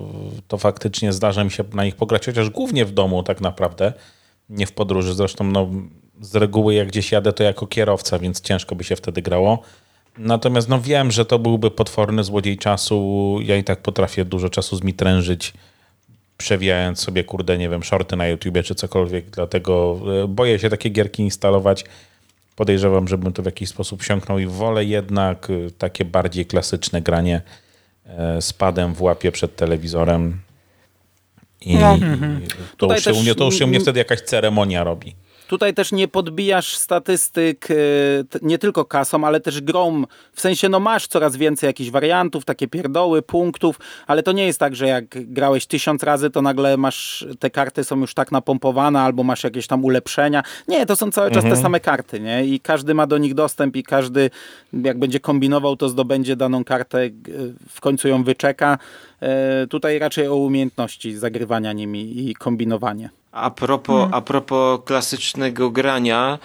to 0.48 0.58
faktycznie 0.58 1.12
zdarza 1.12 1.44
mi 1.44 1.50
się 1.50 1.64
na 1.72 1.84
nich 1.84 1.96
pograć, 1.96 2.26
chociaż 2.26 2.50
głównie 2.50 2.84
w 2.84 2.90
domu 2.90 3.22
tak 3.22 3.40
naprawdę, 3.40 3.92
nie 4.48 4.66
w 4.66 4.72
podróży. 4.72 5.14
Zresztą 5.14 5.44
no, 5.44 5.68
z 6.20 6.34
reguły 6.34 6.74
jak 6.74 6.88
gdzieś 6.88 7.12
jadę, 7.12 7.32
to 7.32 7.42
jako 7.42 7.66
kierowca, 7.66 8.18
więc 8.18 8.40
ciężko 8.40 8.74
by 8.74 8.84
się 8.84 8.96
wtedy 8.96 9.22
grało. 9.22 9.62
Natomiast 10.18 10.68
no 10.68 10.80
wiem, 10.80 11.10
że 11.10 11.24
to 11.24 11.38
byłby 11.38 11.70
potworny 11.70 12.24
złodziej 12.24 12.58
czasu. 12.58 13.38
Ja 13.42 13.56
i 13.56 13.64
tak 13.64 13.78
potrafię 13.82 14.24
dużo 14.24 14.50
czasu 14.50 14.76
zmitrężyć, 14.76 15.52
przewijając 16.36 17.00
sobie, 17.00 17.24
kurde, 17.24 17.58
nie 17.58 17.68
wiem, 17.68 17.82
shorty 17.82 18.16
na 18.16 18.26
YouTubie 18.26 18.62
czy 18.62 18.74
cokolwiek. 18.74 19.30
Dlatego 19.30 20.00
e, 20.24 20.28
boję 20.28 20.58
się 20.58 20.70
takie 20.70 20.88
gierki 20.90 21.22
instalować. 21.22 21.84
Podejrzewam, 22.56 23.08
żebym 23.08 23.32
to 23.32 23.42
w 23.42 23.46
jakiś 23.46 23.68
sposób 23.68 24.02
wsiąknął 24.02 24.38
i 24.38 24.46
wolę 24.46 24.84
jednak 24.84 25.50
e, 25.50 25.70
takie 25.70 26.04
bardziej 26.04 26.46
klasyczne 26.46 27.02
granie 27.02 27.42
e, 28.06 28.42
z 28.42 28.52
padem 28.52 28.94
w 28.94 29.02
łapie 29.02 29.32
przed 29.32 29.56
telewizorem. 29.56 30.40
I 31.60 31.76
no. 31.76 31.98
to, 32.76 32.94
już 32.94 33.04
się, 33.04 33.12
mnie, 33.12 33.34
to 33.34 33.44
już 33.44 33.58
się 33.58 33.64
u 33.64 33.68
mnie 33.68 33.80
wtedy 33.80 33.98
jakaś 33.98 34.20
ceremonia 34.20 34.84
robi. 34.84 35.14
Tutaj 35.48 35.74
też 35.74 35.92
nie 35.92 36.08
podbijasz 36.08 36.76
statystyk 36.76 37.70
e, 37.70 37.74
nie 38.42 38.58
tylko 38.58 38.84
kasą, 38.84 39.24
ale 39.24 39.40
też 39.40 39.60
grom. 39.60 40.06
W 40.32 40.40
sensie, 40.40 40.68
no 40.68 40.80
masz 40.80 41.06
coraz 41.06 41.36
więcej 41.36 41.66
jakichś 41.66 41.90
wariantów, 41.90 42.44
takie 42.44 42.68
pierdoły, 42.68 43.22
punktów, 43.22 43.80
ale 44.06 44.22
to 44.22 44.32
nie 44.32 44.46
jest 44.46 44.60
tak, 44.60 44.76
że 44.76 44.86
jak 44.86 45.04
grałeś 45.32 45.66
tysiąc 45.66 46.02
razy, 46.02 46.30
to 46.30 46.42
nagle 46.42 46.76
masz, 46.76 47.26
te 47.38 47.50
karty 47.50 47.84
są 47.84 48.00
już 48.00 48.14
tak 48.14 48.32
napompowane, 48.32 49.00
albo 49.00 49.22
masz 49.22 49.44
jakieś 49.44 49.66
tam 49.66 49.84
ulepszenia. 49.84 50.42
Nie, 50.68 50.86
to 50.86 50.96
są 50.96 51.10
cały 51.10 51.30
czas 51.30 51.44
mhm. 51.44 51.54
te 51.54 51.62
same 51.62 51.80
karty, 51.80 52.20
nie? 52.20 52.44
I 52.44 52.60
każdy 52.60 52.94
ma 52.94 53.06
do 53.06 53.18
nich 53.18 53.34
dostęp 53.34 53.76
i 53.76 53.82
każdy, 53.82 54.30
jak 54.72 54.98
będzie 54.98 55.20
kombinował, 55.20 55.76
to 55.76 55.88
zdobędzie 55.88 56.36
daną 56.36 56.64
kartę, 56.64 57.10
w 57.68 57.80
końcu 57.80 58.08
ją 58.08 58.24
wyczeka. 58.24 58.78
E, 59.20 59.66
tutaj 59.66 59.98
raczej 59.98 60.28
o 60.28 60.36
umiejętności 60.36 61.16
zagrywania 61.16 61.72
nimi 61.72 62.28
i 62.28 62.34
kombinowanie. 62.34 63.17
A 63.32 63.50
propos, 63.50 63.96
hmm. 63.96 64.14
a 64.14 64.20
propos 64.20 64.80
klasycznego 64.84 65.70
grania, 65.70 66.38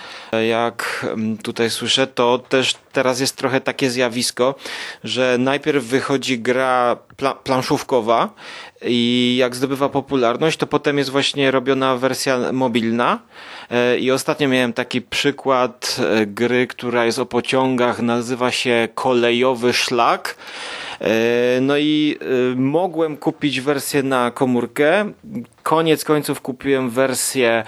jak 0.49 1.05
mm, 1.09 1.37
tutaj 1.37 1.69
słyszę, 1.69 2.07
to 2.07 2.39
też 2.39 2.75
teraz 2.91 3.19
jest 3.19 3.37
trochę 3.37 3.61
takie 3.61 3.89
zjawisko, 3.89 4.55
że 5.03 5.37
najpierw 5.39 5.83
wychodzi 5.83 6.39
gra 6.39 6.97
pla 7.17 7.33
planszówkowa 7.33 8.29
i 8.85 9.35
jak 9.39 9.55
zdobywa 9.55 9.89
popularność, 9.89 10.57
to 10.57 10.67
potem 10.67 10.97
jest 10.97 11.09
właśnie 11.09 11.51
robiona 11.51 11.97
wersja 11.97 12.53
mobilna. 12.53 13.19
E, 13.71 13.97
I 13.99 14.11
ostatnio 14.11 14.49
miałem 14.49 14.73
taki 14.73 15.01
przykład 15.01 15.97
e, 15.99 16.25
gry, 16.25 16.67
która 16.67 17.05
jest 17.05 17.19
o 17.19 17.25
pociągach, 17.25 18.01
nazywa 18.01 18.51
się 18.51 18.87
Kolejowy 18.95 19.73
Szlak. 19.73 20.35
E, 21.01 21.07
no 21.61 21.77
i 21.77 22.17
mogłem 22.55 23.17
kupić 23.17 23.61
wersję 23.61 24.03
na 24.03 24.31
komórkę. 24.31 25.11
Koniec 25.63 26.03
końców 26.03 26.41
kupiłem 26.41 26.89
wersję 26.89 27.63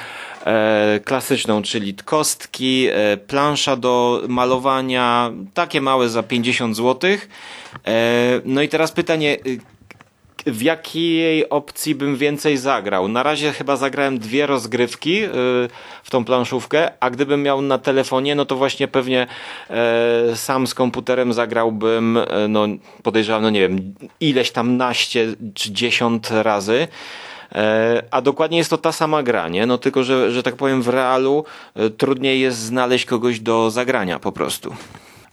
klasyczną, 1.06 1.62
czyli 1.62 1.94
kostki, 1.94 2.88
plansza 3.28 3.76
do 3.76 4.22
malowania, 4.28 5.32
takie 5.54 5.82
małe 5.82 6.10
za 6.10 6.24
50 6.24 6.76
zł. 6.76 7.12
No 8.46 8.62
i 8.62 8.70
teraz 8.70 8.92
pytanie, 8.92 9.38
w 10.46 10.62
jakiej 10.62 11.50
opcji 11.50 11.96
bym 11.96 12.18
więcej 12.18 12.58
zagrał. 12.58 13.08
Na 13.08 13.24
razie 13.24 13.52
chyba 13.52 13.76
zagrałem 13.76 14.20
dwie 14.20 14.46
rozgrywki 14.46 15.24
y, 15.24 15.30
w 16.04 16.10
tą 16.10 16.26
planszówkę, 16.26 16.92
a 17.00 17.10
gdybym 17.10 17.44
miał 17.44 17.62
na 17.62 17.78
telefonie, 17.78 18.36
no 18.36 18.46
to 18.46 18.56
właśnie 18.56 18.88
pewnie 18.88 19.28
e, 19.70 20.36
sam 20.36 20.68
z 20.68 20.74
komputerem 20.74 21.34
zagrałbym, 21.34 22.18
e, 22.18 22.48
no 22.48 22.68
podejrzewam, 23.04 23.42
no 23.42 23.50
nie 23.50 23.60
wiem, 23.60 23.94
ileś 24.20 24.52
tam 24.52 24.78
naście 24.78 25.28
czy 25.54 25.72
dziesiąt 25.72 26.30
razy. 26.32 26.88
E, 27.52 28.04
a 28.12 28.22
dokładnie 28.22 28.58
jest 28.58 28.70
to 28.70 28.78
ta 28.78 28.92
sama 28.92 29.24
gra, 29.24 29.48
nie? 29.48 29.66
No 29.66 29.78
tylko, 29.78 30.04
że, 30.04 30.32
że 30.32 30.44
tak 30.44 30.56
powiem 30.56 30.82
w 30.82 30.88
realu 30.88 31.46
trudniej 31.98 32.40
jest 32.40 32.58
znaleźć 32.58 33.06
kogoś 33.06 33.40
do 33.40 33.72
zagrania 33.72 34.20
po 34.20 34.32
prostu. 34.32 34.76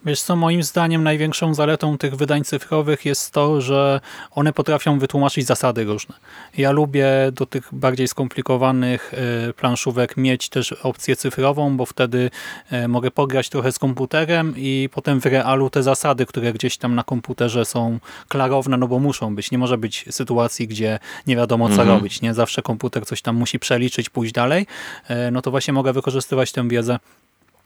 Wiesz 0.04 0.22
co, 0.22 0.36
moim 0.36 0.62
zdaniem 0.62 1.04
największą 1.04 1.54
zaletą 1.54 1.98
tych 1.98 2.16
wydań 2.16 2.44
cyfrowych 2.44 3.04
jest 3.04 3.30
to, 3.30 3.60
że 3.60 4.00
one 4.30 4.52
potrafią 4.52 4.98
wytłumaczyć 4.98 5.46
zasady 5.46 5.84
różne. 5.84 6.14
Ja 6.58 6.70
lubię 6.70 7.06
do 7.32 7.46
tych 7.46 7.68
bardziej 7.72 8.08
skomplikowanych 8.08 9.14
e, 9.14 9.52
planszówek 9.52 10.16
mieć 10.16 10.48
też 10.48 10.72
opcję 10.72 11.16
cyfrową, 11.16 11.76
bo 11.76 11.86
wtedy 11.86 12.30
e, 12.70 12.88
mogę 12.88 13.10
pograć 13.10 13.48
trochę 13.48 13.72
z 13.72 13.78
komputerem 13.78 14.54
i 14.56 14.88
potem 14.92 15.20
w 15.20 15.26
realu 15.26 15.70
te 15.70 15.82
zasady, 15.82 16.26
które 16.26 16.52
gdzieś 16.52 16.76
tam 16.76 16.94
na 16.94 17.04
komputerze 17.04 17.64
są 17.64 17.98
klarowne, 18.28 18.76
no 18.76 18.88
bo 18.88 18.98
muszą 18.98 19.34
być. 19.34 19.50
Nie 19.50 19.58
może 19.58 19.78
być 19.78 20.04
sytuacji, 20.10 20.68
gdzie 20.68 20.98
nie 21.26 21.36
wiadomo 21.36 21.66
co 21.66 21.72
mhm. 21.72 21.88
robić. 21.88 22.22
Nie 22.22 22.34
Zawsze 22.34 22.62
komputer 22.62 23.06
coś 23.06 23.22
tam 23.22 23.36
musi 23.36 23.58
przeliczyć, 23.58 24.10
pójść 24.10 24.32
dalej. 24.32 24.66
E, 25.08 25.30
no 25.30 25.42
to 25.42 25.50
właśnie 25.50 25.74
mogę 25.74 25.92
wykorzystywać 25.92 26.52
tę 26.52 26.68
wiedzę 26.68 26.98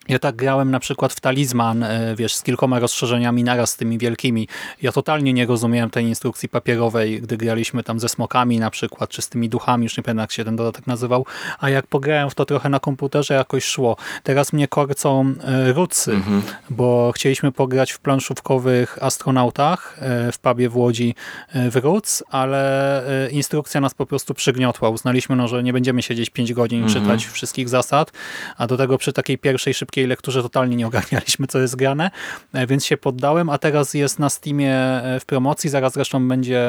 ja 0.09 0.19
tak 0.19 0.37
grałem 0.37 0.71
na 0.71 0.81
przykład 0.81 1.13
w 1.13 1.21
Talizman, 1.21 1.83
e, 1.83 2.15
wiesz, 2.17 2.35
z 2.35 2.43
kilkoma 2.43 2.79
rozszerzeniami 2.79 3.45
naraz, 3.45 3.77
tymi 3.77 3.99
wielkimi. 3.99 4.49
Ja 4.83 4.93
totalnie 4.93 5.33
nie 5.33 5.47
rozumiałem 5.47 5.91
tej 5.91 6.05
instrukcji 6.05 6.49
papierowej, 6.49 7.21
gdy 7.21 7.37
graliśmy 7.37 7.83
tam 7.83 8.01
ze 8.01 8.09
smokami 8.09 8.59
na 8.59 8.71
przykład, 8.71 9.11
czy 9.11 9.23
z 9.23 9.29
tymi 9.29 9.49
duchami, 9.49 9.85
już 9.85 9.97
nie 9.97 10.03
pamiętam 10.03 10.23
jak 10.23 10.33
się 10.33 10.45
ten 10.45 10.57
dodatek 10.57 10.87
nazywał, 10.87 11.27
a 11.59 11.71
jak 11.71 11.87
pograłem 11.87 12.31
w 12.31 12.35
to 12.35 12.45
trochę 12.45 12.69
na 12.69 12.81
komputerze, 12.81 13.35
jakoś 13.35 13.65
szło. 13.65 13.97
Teraz 14.23 14.53
mnie 14.53 14.69
korcą 14.69 15.35
e, 15.45 15.73
rucy, 15.73 16.13
mhm. 16.13 16.43
bo 16.71 17.13
chcieliśmy 17.15 17.53
pograć 17.53 17.93
w 17.93 17.99
planszówkowych 17.99 19.03
astronautach 19.03 19.99
e, 20.01 20.33
w 20.33 20.39
pubie 20.39 20.69
w 20.69 20.77
Łodzi 20.77 21.15
w 21.55 21.77
Ruc, 21.77 22.23
ale 22.31 23.03
instrukcja 23.31 23.81
nas 23.81 23.95
po 23.95 24.07
prostu 24.07 24.35
przygniotła. 24.35 24.89
Uznaliśmy, 24.89 25.37
no, 25.37 25.49
że 25.49 25.63
nie 25.63 25.73
będziemy 25.73 26.03
siedzieć 26.03 26.31
5 26.31 26.53
godzin 26.53 26.83
mhm. 26.85 27.03
czytać 27.03 27.27
wszystkich 27.27 27.69
zasad, 27.69 28.13
a 28.57 28.67
do 28.67 28.77
tego 28.77 28.99
przy 28.99 29.13
takiej 29.13 29.39
pierwszej 29.39 29.75
szybkiej 29.75 29.96
lekturze 30.05 30.43
totalnie 30.43 30.77
nie 30.77 30.87
ogarnialiśmy, 30.87 31.47
co 31.47 31.59
jest 31.59 31.77
grane, 31.77 32.11
e, 32.53 32.67
więc 32.67 32.85
się 32.85 32.97
poddałem, 32.97 33.51
a 33.51 33.59
teraz 33.59 33.95
jest 33.95 34.19
na 34.19 34.31
Steamie 34.31 34.75
e, 34.75 35.21
w 35.21 35.25
promocji, 35.27 35.71
zaraz 35.71 35.93
zresztą 35.93 36.29
będzie 36.29 36.61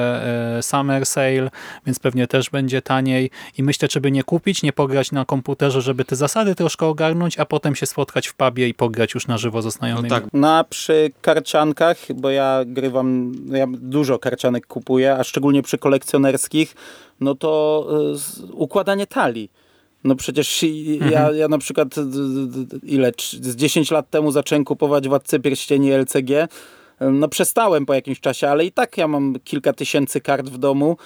e, 0.57 0.63
Summer 0.63 1.05
Sale, 1.05 1.49
więc 1.85 1.99
pewnie 1.99 2.27
też 2.27 2.49
będzie 2.49 2.81
taniej 2.81 3.29
i 3.57 3.63
myślę, 3.63 3.87
czy 3.87 4.01
by 4.01 4.11
nie 4.11 4.23
kupić, 4.23 4.63
nie 4.63 4.73
pograć 4.73 5.11
na 5.11 5.25
komputerze, 5.25 5.81
żeby 5.81 6.05
te 6.05 6.15
zasady 6.15 6.55
troszkę 6.55 6.85
ogarnąć, 6.85 7.39
a 7.39 7.45
potem 7.45 7.75
się 7.75 7.85
spotkać 7.85 8.27
w 8.27 8.35
pubie 8.35 8.67
i 8.67 8.73
pograć 8.73 9.13
już 9.13 9.27
na 9.27 9.37
żywo 9.37 9.61
ze 9.61 9.71
znajomymi. 9.71 10.09
No 10.09 10.15
tak. 10.15 10.33
Na 10.33 10.63
przy 10.63 11.11
karciankach, 11.21 11.97
bo 12.15 12.29
ja 12.29 12.61
grywam, 12.65 13.33
ja 13.51 13.67
dużo 13.69 14.19
karcianek 14.19 14.67
kupuję, 14.67 15.13
a 15.13 15.23
szczególnie 15.23 15.63
przy 15.63 15.77
kolekcjonerskich, 15.77 16.75
no 17.19 17.35
to 17.35 17.87
układanie 18.53 19.07
talii 19.07 19.49
no 20.07 20.15
przecież 20.15 20.63
mhm. 20.63 21.11
ja, 21.11 21.31
ja 21.31 21.47
na 21.47 21.57
przykład 21.57 21.87
ile, 22.83 23.11
z 23.41 23.55
10 23.55 23.91
lat 23.91 24.09
temu 24.09 24.31
zacząłem 24.31 24.65
kupować 24.65 25.07
Władcę 25.07 25.39
Pierścieni 25.39 25.91
LCG. 25.91 26.47
No 27.01 27.27
przestałem 27.27 27.85
po 27.85 27.93
jakimś 27.93 28.19
czasie, 28.19 28.49
ale 28.49 28.65
i 28.65 28.71
tak 28.71 28.97
ja 28.97 29.07
mam 29.07 29.35
kilka 29.43 29.73
tysięcy 29.73 30.21
kart 30.21 30.49
w 30.49 30.57
domu 30.57 30.97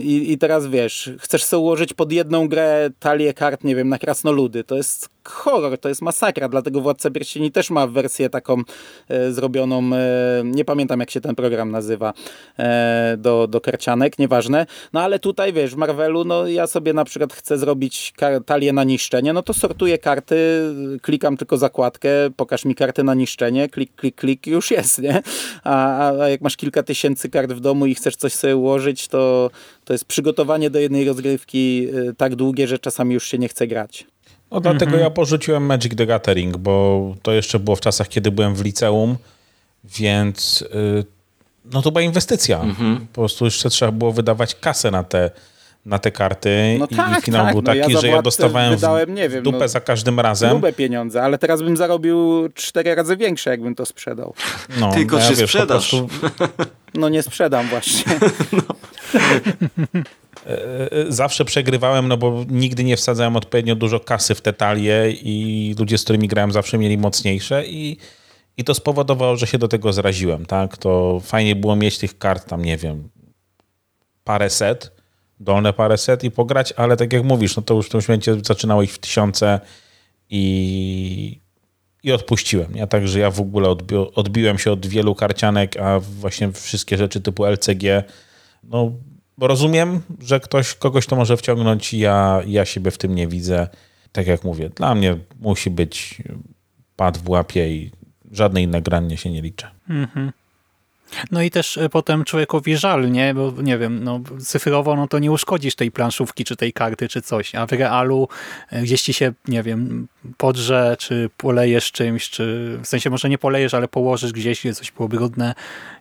I, 0.00 0.32
I 0.32 0.38
teraz 0.38 0.66
wiesz, 0.66 1.10
chcesz 1.18 1.44
sobie 1.44 1.60
ułożyć 1.60 1.94
pod 1.94 2.12
jedną 2.12 2.48
grę 2.48 2.90
talię 2.98 3.34
kart, 3.34 3.64
nie 3.64 3.76
wiem, 3.76 3.88
na 3.88 3.98
krasnoludy. 3.98 4.64
To 4.64 4.76
jest 4.76 5.08
horror, 5.24 5.78
to 5.78 5.88
jest 5.88 6.02
masakra, 6.02 6.48
dlatego 6.48 6.80
Władca 6.80 7.10
Pierścieni 7.10 7.52
też 7.52 7.70
ma 7.70 7.86
wersję 7.86 8.30
taką 8.30 8.62
e, 9.08 9.32
zrobioną, 9.32 9.90
e, 9.94 10.42
nie 10.44 10.64
pamiętam 10.64 11.00
jak 11.00 11.10
się 11.10 11.20
ten 11.20 11.34
program 11.34 11.70
nazywa, 11.70 12.12
e, 12.58 13.16
do, 13.18 13.46
do 13.46 13.60
karcianek, 13.60 14.18
nieważne. 14.18 14.66
No 14.92 15.00
ale 15.00 15.18
tutaj 15.18 15.52
wiesz, 15.52 15.74
w 15.74 15.76
Marvelu, 15.76 16.24
no 16.24 16.46
ja 16.46 16.66
sobie 16.66 16.92
na 16.92 17.04
przykład 17.04 17.32
chcę 17.32 17.58
zrobić 17.58 18.14
talię 18.46 18.72
na 18.72 18.84
niszczenie, 18.84 19.32
no 19.32 19.42
to 19.42 19.54
sortuję 19.54 19.98
karty, 19.98 20.36
klikam 21.02 21.36
tylko 21.36 21.56
zakładkę, 21.56 22.08
pokaż 22.36 22.64
mi 22.64 22.74
karty 22.74 23.04
na 23.04 23.14
niszczenie, 23.14 23.68
klik, 23.68 23.94
klik, 23.94 24.14
klik, 24.16 24.46
już 24.46 24.70
jest, 24.70 24.98
nie? 24.98 25.22
A, 25.64 26.08
a 26.20 26.28
jak 26.28 26.40
masz 26.40 26.56
kilka 26.56 26.82
tysięcy 26.82 27.28
kart 27.30 27.52
w 27.52 27.60
domu 27.60 27.86
i 27.86 27.94
chcesz 27.94 28.16
coś 28.16 28.32
sobie 28.32 28.56
ułożyć, 28.56 29.08
to 29.08 29.21
to, 29.84 29.92
jest 29.92 30.04
przygotowanie 30.04 30.70
do 30.70 30.78
jednej 30.78 31.04
rozgrywki 31.04 31.88
y, 32.10 32.14
tak 32.14 32.36
długie, 32.36 32.68
że 32.68 32.78
czasami 32.78 33.14
już 33.14 33.26
się 33.26 33.38
nie 33.38 33.48
chce 33.48 33.66
grać. 33.66 34.06
No 34.50 34.60
dlatego 34.60 34.84
mhm. 34.84 35.02
ja 35.02 35.10
porzuciłem 35.10 35.66
Magic 35.66 35.94
the 35.96 36.06
Gathering, 36.06 36.56
bo 36.56 37.14
to 37.22 37.32
jeszcze 37.32 37.58
było 37.58 37.76
w 37.76 37.80
czasach, 37.80 38.08
kiedy 38.08 38.30
byłem 38.30 38.54
w 38.54 38.64
liceum, 38.64 39.16
więc 39.84 40.64
yy, 40.74 41.04
no 41.72 41.82
to 41.82 41.92
była 41.92 42.02
inwestycja. 42.02 42.60
Mhm. 42.60 43.06
Po 43.12 43.20
prostu 43.20 43.44
jeszcze 43.44 43.70
trzeba 43.70 43.92
było 43.92 44.12
wydawać 44.12 44.54
kasę 44.54 44.90
na 44.90 45.04
te 45.04 45.30
na 45.86 45.98
te 45.98 46.10
karty 46.10 46.76
no 46.78 46.86
i 46.90 46.96
tak, 46.96 47.24
finał 47.24 47.44
tak. 47.44 47.54
był 47.54 47.62
taki, 47.62 47.80
no 47.80 47.88
ja 47.88 48.00
że 48.00 48.08
ja 48.08 48.22
dostawałem 48.22 48.74
wydałem, 48.74 49.14
nie 49.14 49.28
wiem, 49.28 49.42
dupę 49.42 49.58
no, 49.58 49.68
za 49.68 49.80
każdym 49.80 50.20
razem. 50.20 50.50
Grube 50.50 50.72
pieniądze, 50.72 51.22
ale 51.22 51.38
teraz 51.38 51.62
bym 51.62 51.76
zarobił 51.76 52.48
cztery 52.54 52.94
razy 52.94 53.16
większe, 53.16 53.50
jakbym 53.50 53.74
to 53.74 53.86
sprzedał. 53.86 54.34
No, 54.80 54.92
Tylko 54.92 55.16
no 55.16 55.22
ja, 55.22 55.28
czy 55.28 55.36
wiesz, 55.36 55.50
sprzedasz? 55.50 55.90
Prostu... 55.90 56.08
No 56.94 57.08
nie 57.08 57.22
sprzedam 57.22 57.66
właśnie. 57.66 58.12
No. 58.52 58.62
E, 60.46 60.92
e, 60.92 61.12
zawsze 61.12 61.44
przegrywałem, 61.44 62.08
no 62.08 62.16
bo 62.16 62.44
nigdy 62.48 62.84
nie 62.84 62.96
wsadzałem 62.96 63.36
odpowiednio 63.36 63.74
dużo 63.74 64.00
kasy 64.00 64.34
w 64.34 64.40
te 64.40 64.52
talie 64.52 65.10
i 65.10 65.74
ludzie, 65.78 65.98
z 65.98 66.04
którymi 66.04 66.28
grałem 66.28 66.52
zawsze 66.52 66.78
mieli 66.78 66.98
mocniejsze 66.98 67.66
i, 67.66 67.96
i 68.56 68.64
to 68.64 68.74
spowodowało, 68.74 69.36
że 69.36 69.46
się 69.46 69.58
do 69.58 69.68
tego 69.68 69.92
zraziłem, 69.92 70.46
tak? 70.46 70.76
To 70.76 71.20
fajnie 71.20 71.56
było 71.56 71.76
mieć 71.76 71.98
tych 71.98 72.18
kart 72.18 72.48
tam, 72.48 72.64
nie 72.64 72.76
wiem, 72.76 73.08
parę 74.24 74.50
set, 74.50 75.01
dolne 75.42 75.72
parę 75.72 75.98
set 75.98 76.24
i 76.24 76.30
pograć, 76.30 76.72
ale 76.72 76.96
tak 76.96 77.12
jak 77.12 77.24
mówisz, 77.24 77.56
no 77.56 77.62
to 77.62 77.74
już 77.74 77.86
w 77.86 77.90
tym 77.90 78.00
momencie 78.08 78.36
zaczynało 78.44 78.82
ich 78.82 78.92
w 78.92 78.98
tysiące 78.98 79.60
i, 80.30 81.40
i 82.02 82.12
odpuściłem. 82.12 82.76
Ja 82.76 82.86
także 82.86 83.18
ja 83.18 83.30
w 83.30 83.40
ogóle 83.40 83.68
odbi 83.68 83.96
odbiłem 83.96 84.58
się 84.58 84.72
od 84.72 84.86
wielu 84.86 85.14
karcianek, 85.14 85.76
a 85.76 86.00
właśnie 86.00 86.52
wszystkie 86.52 86.96
rzeczy 86.98 87.20
typu 87.20 87.44
LCG, 87.44 88.04
no 88.64 88.92
rozumiem, 89.40 90.00
że 90.20 90.40
ktoś, 90.40 90.74
kogoś 90.74 91.06
to 91.06 91.16
może 91.16 91.36
wciągnąć, 91.36 91.94
ja, 91.94 92.42
ja 92.46 92.64
siebie 92.64 92.90
w 92.90 92.98
tym 92.98 93.14
nie 93.14 93.28
widzę. 93.28 93.68
Tak 94.12 94.26
jak 94.26 94.44
mówię, 94.44 94.68
dla 94.68 94.94
mnie 94.94 95.16
musi 95.40 95.70
być 95.70 96.22
pad 96.96 97.18
w 97.18 97.28
łapie 97.28 97.68
i 97.68 97.90
żadne 98.32 98.62
inne 98.62 98.82
granie 98.82 99.16
się 99.16 99.30
nie 99.30 99.42
liczy. 99.42 99.66
Mhm. 99.88 100.32
No 101.30 101.42
i 101.42 101.50
też 101.50 101.78
e, 101.78 101.88
potem 101.88 102.24
człowiekowi 102.24 102.76
żal, 102.76 103.10
nie? 103.10 103.34
Bo 103.34 103.52
nie 103.62 103.78
wiem, 103.78 104.04
no, 104.04 104.20
cyfrowo 104.40 104.96
no 104.96 105.08
to 105.08 105.18
nie 105.18 105.32
uszkodzisz 105.32 105.74
tej 105.74 105.90
planszówki, 105.90 106.44
czy 106.44 106.56
tej 106.56 106.72
karty, 106.72 107.08
czy 107.08 107.22
coś, 107.22 107.54
a 107.54 107.66
w 107.66 107.72
realu 107.72 108.28
e, 108.70 108.82
gdzieś 108.82 109.02
ci 109.02 109.12
się, 109.12 109.32
nie 109.48 109.62
wiem, 109.62 110.08
podrze, 110.36 110.96
czy 110.98 111.30
polejesz 111.36 111.92
czymś, 111.92 112.30
czy 112.30 112.78
w 112.82 112.86
sensie 112.86 113.10
może 113.10 113.28
nie 113.28 113.38
polejesz, 113.38 113.74
ale 113.74 113.88
położysz 113.88 114.32
gdzieś, 114.32 114.60
gdzie 114.60 114.74
coś 114.74 114.90
było 114.90 115.08
brudne 115.08 115.54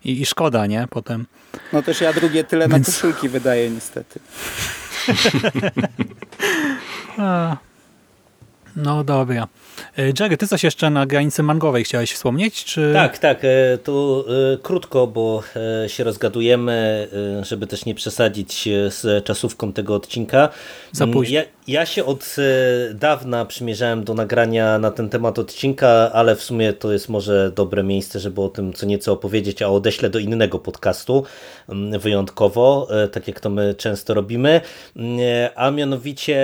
i, 0.05 0.21
i 0.21 0.25
szkoda, 0.25 0.67
nie? 0.67 0.87
Potem. 0.89 1.25
No 1.73 1.81
też 1.81 2.01
ja 2.01 2.13
drugie 2.13 2.43
tyle 2.43 2.67
Więc... 2.67 2.87
na 2.87 2.93
koszulki 2.93 3.29
wydaję 3.29 3.69
niestety. 3.69 4.19
No 8.75 9.03
dobra. 9.03 9.47
E, 9.97 10.03
Jerry, 10.19 10.37
ty 10.37 10.47
coś 10.47 10.63
jeszcze 10.63 10.89
na 10.89 11.05
granicy 11.05 11.43
mangowej 11.43 11.83
chciałeś 11.83 12.13
wspomnieć? 12.13 12.63
Czy... 12.63 12.91
Tak, 12.93 13.17
tak. 13.17 13.39
e, 13.45 13.77
Tu 13.77 14.25
e, 14.53 14.57
krótko, 14.57 15.07
bo 15.07 15.43
się 15.87 16.03
rozgadujemy, 16.03 17.07
żeby 17.41 17.67
też 17.67 17.85
nie 17.85 17.95
przesadzić 17.95 18.69
z 18.89 19.25
czasówką 19.25 19.73
tego 19.73 19.95
odcinka. 19.95 20.49
Za 20.91 21.03
Mm, 21.03 21.13
późno. 21.13 21.35
Ja, 21.35 21.43
ja 21.67 21.85
się 21.85 22.05
od 22.05 22.35
dawna 22.93 23.45
przymierzałem 23.45 24.03
do 24.03 24.13
nagrania 24.13 24.79
na 24.79 24.91
ten 24.91 25.09
temat 25.09 25.39
odcinka, 25.39 26.11
ale 26.13 26.35
w 26.35 26.43
sumie 26.43 26.73
to 26.73 26.91
jest 26.91 27.09
może 27.09 27.51
dobre 27.55 27.83
miejsce, 27.83 28.19
żeby 28.19 28.41
o 28.41 28.49
tym 28.49 28.73
co 28.73 28.85
nieco 28.85 29.13
opowiedzieć, 29.13 29.61
a 29.61 29.67
odeślę 29.67 30.09
do 30.09 30.19
innego 30.19 30.59
podcastu 30.59 31.23
mm, 31.69 31.99
wyjątkowo, 31.99 32.87
tak 33.11 33.27
jak 33.27 33.39
to 33.39 33.49
my 33.49 33.75
często 33.75 34.13
robimy. 34.13 34.61
Mm, 34.95 35.19
A 35.55 35.71
mianowicie 35.71 36.37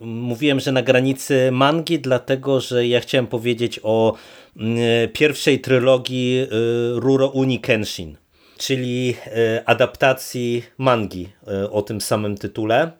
mówiłem, 0.00 0.60
że 0.60 0.72
na 0.72 0.82
granicy 0.82 1.48
mangi, 1.52 1.98
dlatego 1.98 2.39
że 2.60 2.86
ja 2.86 3.00
chciałem 3.00 3.26
powiedzieć 3.26 3.80
o 3.82 4.14
mm, 4.56 4.78
pierwszej 5.12 5.60
trylogii 5.60 6.40
e, 6.40 6.46
Ruro 6.94 7.28
Uni 7.28 7.60
Kenshin, 7.60 8.16
czyli 8.58 9.14
e, 9.26 9.62
adaptacji 9.68 10.64
mangi 10.78 11.28
e, 11.46 11.70
o 11.70 11.82
tym 11.82 12.00
samym 12.00 12.36
tytule 12.36 12.90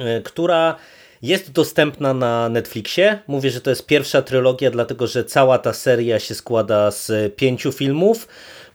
e, 0.00 0.20
która 0.20 0.76
jest 1.22 1.52
dostępna 1.52 2.14
na 2.14 2.48
Netflixie. 2.48 3.18
Mówię, 3.26 3.50
że 3.50 3.60
to 3.60 3.70
jest 3.70 3.86
pierwsza 3.86 4.22
trylogia, 4.22 4.70
dlatego 4.70 5.06
że 5.06 5.24
cała 5.24 5.58
ta 5.58 5.72
seria 5.72 6.18
się 6.18 6.34
składa 6.34 6.90
z 6.90 7.34
pięciu 7.36 7.72
filmów. 7.72 8.28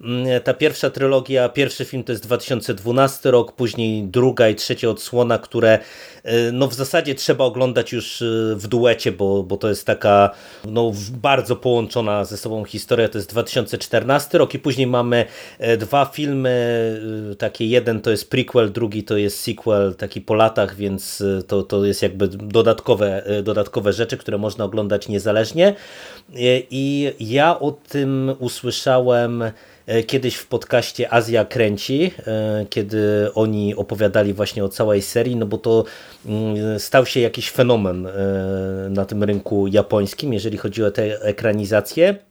Mm, 0.03 0.41
Ta 0.41 0.53
pierwsza 0.53 0.89
trylogia, 0.89 1.49
pierwszy 1.49 1.85
film 1.85 2.03
to 2.03 2.11
jest 2.11 2.23
2012 2.23 3.31
rok, 3.31 3.51
później 3.51 4.03
druga 4.03 4.49
i 4.49 4.55
trzecia 4.55 4.89
odsłona, 4.89 5.37
które 5.37 5.79
e, 6.23 6.51
no 6.51 6.67
w 6.67 6.73
zasadzie 6.73 7.15
trzeba 7.15 7.45
oglądać 7.45 7.91
już 7.91 8.21
e, 8.21 8.25
w 8.55 8.67
duecie, 8.67 9.11
bo, 9.11 9.43
bo 9.43 9.57
to 9.57 9.69
jest 9.69 9.85
taka 9.85 10.29
no, 10.65 10.91
bardzo 11.11 11.55
połączona 11.55 12.25
ze 12.25 12.37
sobą 12.37 12.65
historia. 12.65 13.09
To 13.09 13.17
jest 13.17 13.29
2014 13.29 14.37
rok 14.37 14.53
i 14.53 14.59
później 14.59 14.87
mamy 14.87 15.25
e, 15.59 15.77
dwa 15.77 16.05
filmy, 16.05 16.51
takie 17.37 17.65
jeden 17.65 18.01
to 18.01 18.11
jest 18.11 18.29
prequel, 18.29 18.71
drugi 18.71 19.03
to 19.03 19.17
jest 19.17 19.39
sequel, 19.39 19.95
taki 19.95 20.21
po 20.21 20.33
latach, 20.33 20.75
więc 20.75 21.23
to, 21.47 21.63
to 21.63 21.85
jest 21.85 22.01
jakby 22.01 22.29
dodatkowe, 22.41 23.25
e, 23.25 23.43
dodatkowe 23.43 23.93
rzeczy, 23.93 24.17
które 24.17 24.37
można 24.37 24.65
oglądać 24.65 25.07
niezależnie. 25.07 25.67
E, 25.67 25.73
I 26.71 27.13
ja 27.19 27.59
o 27.59 27.71
tym 27.71 28.35
usłyszałem 28.39 29.43
e, 29.85 30.03
kiedyś 30.03 30.35
w 30.35 30.47
podcaście 30.47 31.13
Azja 31.13 31.45
Kręci, 31.45 32.11
kiedy 32.69 33.29
oni 33.35 33.75
opowiadali 33.75 34.33
właśnie 34.33 34.63
o 34.63 34.69
całej 34.69 35.01
serii, 35.01 35.35
no 35.35 35.45
bo 35.45 35.57
to 35.57 35.83
mm, 36.25 36.79
stał 36.79 37.05
się 37.05 37.19
jakiś 37.19 37.51
fenomen 37.51 38.07
na 38.89 39.05
tym 39.05 39.23
rynku 39.23 39.67
japońskim, 39.67 40.33
jeżeli 40.33 40.57
chodzi 40.57 40.83
o 40.83 40.91
te 40.91 41.21
ekranizacje. 41.21 42.30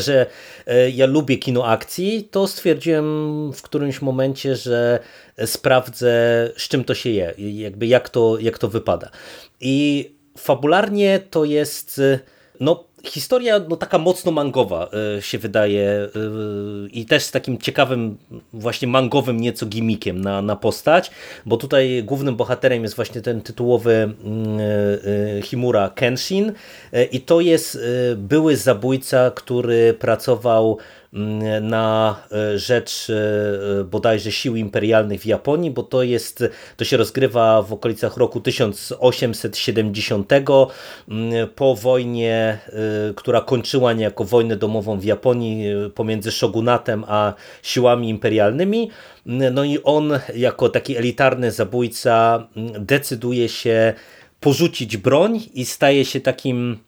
Że 0.00 0.26
e, 0.66 0.90
ja 0.90 1.06
lubię 1.06 1.36
kino 1.36 1.66
akcji, 1.66 2.28
to 2.30 2.46
stwierdziłem 2.46 3.52
w 3.52 3.62
którymś 3.62 4.02
momencie, 4.02 4.56
że 4.56 4.98
sprawdzę 5.46 6.12
z 6.56 6.68
czym 6.68 6.84
to 6.84 6.94
się 6.94 7.10
je, 7.10 7.34
jakby 7.38 7.86
jak 7.86 8.08
to, 8.08 8.38
jak 8.38 8.58
to 8.58 8.68
wypada. 8.68 9.10
I 9.60 10.10
fabularnie 10.38 11.20
to 11.30 11.44
jest 11.44 12.00
no, 12.60 12.84
historia 13.04 13.58
no, 13.68 13.76
taka 13.76 13.98
mocno 13.98 14.32
mangowa 14.32 14.88
e, 15.18 15.22
się 15.22 15.38
wydaje 15.38 15.88
e, 15.90 16.08
i 16.92 17.06
też 17.06 17.22
z 17.22 17.30
takim 17.30 17.58
ciekawym 17.58 18.16
właśnie 18.52 18.88
mangowym 18.88 19.40
nieco 19.40 19.66
gimmickiem 19.66 20.20
na, 20.20 20.42
na 20.42 20.56
postać, 20.56 21.10
bo 21.46 21.56
tutaj 21.56 22.02
głównym 22.04 22.36
bohaterem 22.36 22.82
jest 22.82 22.96
właśnie 22.96 23.20
ten 23.20 23.40
tytułowy 23.40 23.92
mm, 23.92 24.16
e, 25.38 25.42
Himura 25.42 25.90
Kenshin 25.90 26.52
i 27.12 27.20
to 27.20 27.40
jest 27.40 27.78
były 28.16 28.56
zabójca, 28.56 29.30
który 29.30 29.94
pracował 29.94 30.78
na 31.60 32.16
e, 32.32 32.58
rzecz 32.58 33.10
e, 33.10 33.84
bodajże 33.84 34.32
sił 34.32 34.56
imperialnych 34.56 35.20
w 35.20 35.26
Japonii, 35.26 35.70
bo 35.70 35.82
to 35.82 36.02
jest, 36.02 36.44
to 36.76 36.84
się 36.84 36.96
rozgrywa 36.96 37.62
w 37.62 37.72
okolicach 37.72 38.16
roku 38.16 38.40
1870 38.40 40.32
mm, 40.32 40.50
po 41.54 41.74
wojnie, 41.74 42.58
y, 43.10 43.14
która 43.14 43.40
kończyła 43.40 43.92
niejako 43.92 44.24
wojnę 44.24 44.56
domową 44.56 44.98
w 44.98 45.04
Japonii 45.04 45.66
pomiędzy 45.94 46.32
shogunatem 46.32 47.04
a 47.08 47.34
siłami 47.62 48.08
imperialnymi. 48.08 48.90
Mm, 49.26 49.54
No 49.54 49.64
i 49.64 49.78
on 49.84 50.12
jako 50.34 50.68
taki 50.68 50.96
elitarny 50.96 51.50
zabójca 51.50 52.46
mm, 52.56 52.86
decyduje 52.86 53.48
się 53.48 53.94
porzucić 54.40 54.96
broń 54.96 55.40
i 55.54 55.64
staje 55.64 56.04
się 56.04 56.20
takim 56.20 56.78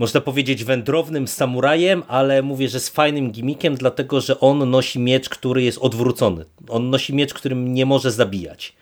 można 0.00 0.20
powiedzieć 0.20 0.64
wędrownym 0.64 1.28
samurajem, 1.28 2.02
ale 2.08 2.42
mówię, 2.42 2.68
że 2.68 2.80
z 2.80 2.88
fajnym 2.88 3.30
gimmickiem, 3.30 3.74
dlatego 3.74 4.20
że 4.20 4.40
on 4.40 4.70
nosi 4.70 4.98
miecz, 4.98 5.28
który 5.28 5.62
jest 5.62 5.78
odwrócony. 5.78 6.44
On 6.68 6.90
nosi 6.90 7.14
miecz, 7.14 7.34
którym 7.34 7.74
nie 7.74 7.86
może 7.86 8.10
zabijać. 8.12 8.72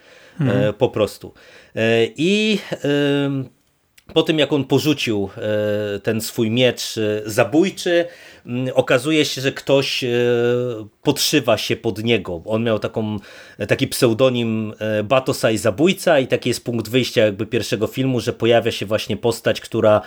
E, 0.41 0.73
po 0.73 0.89
prostu. 0.89 1.35
E, 1.77 1.81
I 2.17 2.59
po 4.15 4.23
tym 4.23 4.39
jak 4.39 4.53
on 4.53 4.65
porzucił 4.65 5.31
e, 5.37 6.01
ten 6.01 6.21
swój 6.21 6.51
miecz 6.51 6.99
e, 6.99 7.23
zabójczy, 7.27 8.05
okazuje 8.75 9.25
się, 9.25 9.41
że 9.41 9.53
ktoś 9.53 10.05
e, 10.05 10.09
podszywa 11.03 11.59
się 11.59 11.77
pod 11.77 12.05
niego. 12.05 12.43
On 12.45 12.65
miał 12.65 12.79
taką, 12.79 13.17
taki 13.69 13.89
pseudonim 13.89 14.75
Batosai 15.05 15.59
Zabójca 15.59 16.19
i 16.19 16.27
taki 16.27 16.49
jest 16.49 16.65
punkt 16.65 16.89
wyjścia 16.89 17.25
jakby 17.25 17.47
pierwszego 17.47 17.87
filmu, 17.87 18.21
że 18.21 18.33
pojawia 18.33 18.73
się 18.73 18.87
właśnie 18.87 19.17
postać, 19.17 19.61
która 19.61 20.01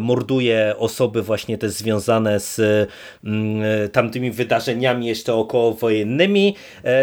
morduje 0.00 0.74
osoby 0.78 1.22
właśnie 1.22 1.58
te 1.58 1.68
związane 1.70 2.40
z 2.40 2.60
tamtymi 3.92 4.30
wydarzeniami 4.30 5.06
jeszcze 5.06 5.34
okołowojennymi. 5.34 6.56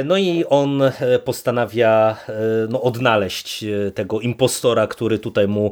No 0.06 0.18
i 0.18 0.45
on 0.49 0.81
postanawia 1.26 2.18
no, 2.69 2.81
odnaleźć 2.81 3.65
tego 3.95 4.19
impostora, 4.19 4.88
który 4.88 5.19
tutaj 5.19 5.47
mu 5.47 5.72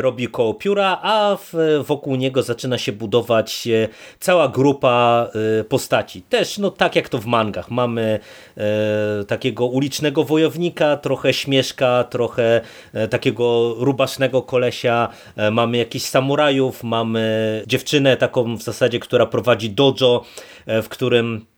robi 0.00 0.28
koło 0.28 0.54
pióra, 0.54 0.98
a 1.02 1.36
wokół 1.84 2.16
niego 2.16 2.42
zaczyna 2.42 2.78
się 2.78 2.92
budować 2.92 3.68
e, 3.68 3.88
cała 4.20 4.48
grupa 4.48 5.28
e, 5.60 5.64
postaci. 5.64 6.22
Też 6.22 6.58
no 6.58 6.70
tak 6.70 6.96
jak 6.96 7.08
to 7.08 7.18
w 7.18 7.26
mangach. 7.26 7.70
Mamy 7.70 8.20
e, 8.56 9.24
takiego 9.24 9.66
ulicznego 9.66 10.24
wojownika, 10.24 10.96
trochę 10.96 11.32
śmieszka, 11.32 12.04
trochę 12.04 12.60
e, 12.92 13.08
takiego 13.08 13.74
rubasznego 13.78 14.42
kolesia, 14.42 15.08
e, 15.36 15.50
mamy 15.50 15.76
jakichś 15.76 16.04
samurajów, 16.04 16.84
mamy 16.84 17.62
dziewczynę 17.66 18.16
taką 18.16 18.56
w 18.56 18.62
zasadzie, 18.62 18.98
która 18.98 19.26
prowadzi 19.26 19.70
dojo, 19.70 20.24
e, 20.66 20.82
w 20.82 20.88
którym 20.88 21.51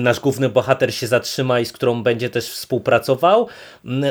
nasz 0.00 0.20
główny 0.20 0.48
bohater 0.48 0.94
się 0.94 1.06
zatrzyma 1.06 1.60
i 1.60 1.64
z 1.64 1.72
którą 1.72 2.02
będzie 2.02 2.30
też 2.30 2.50
współpracował. 2.50 3.48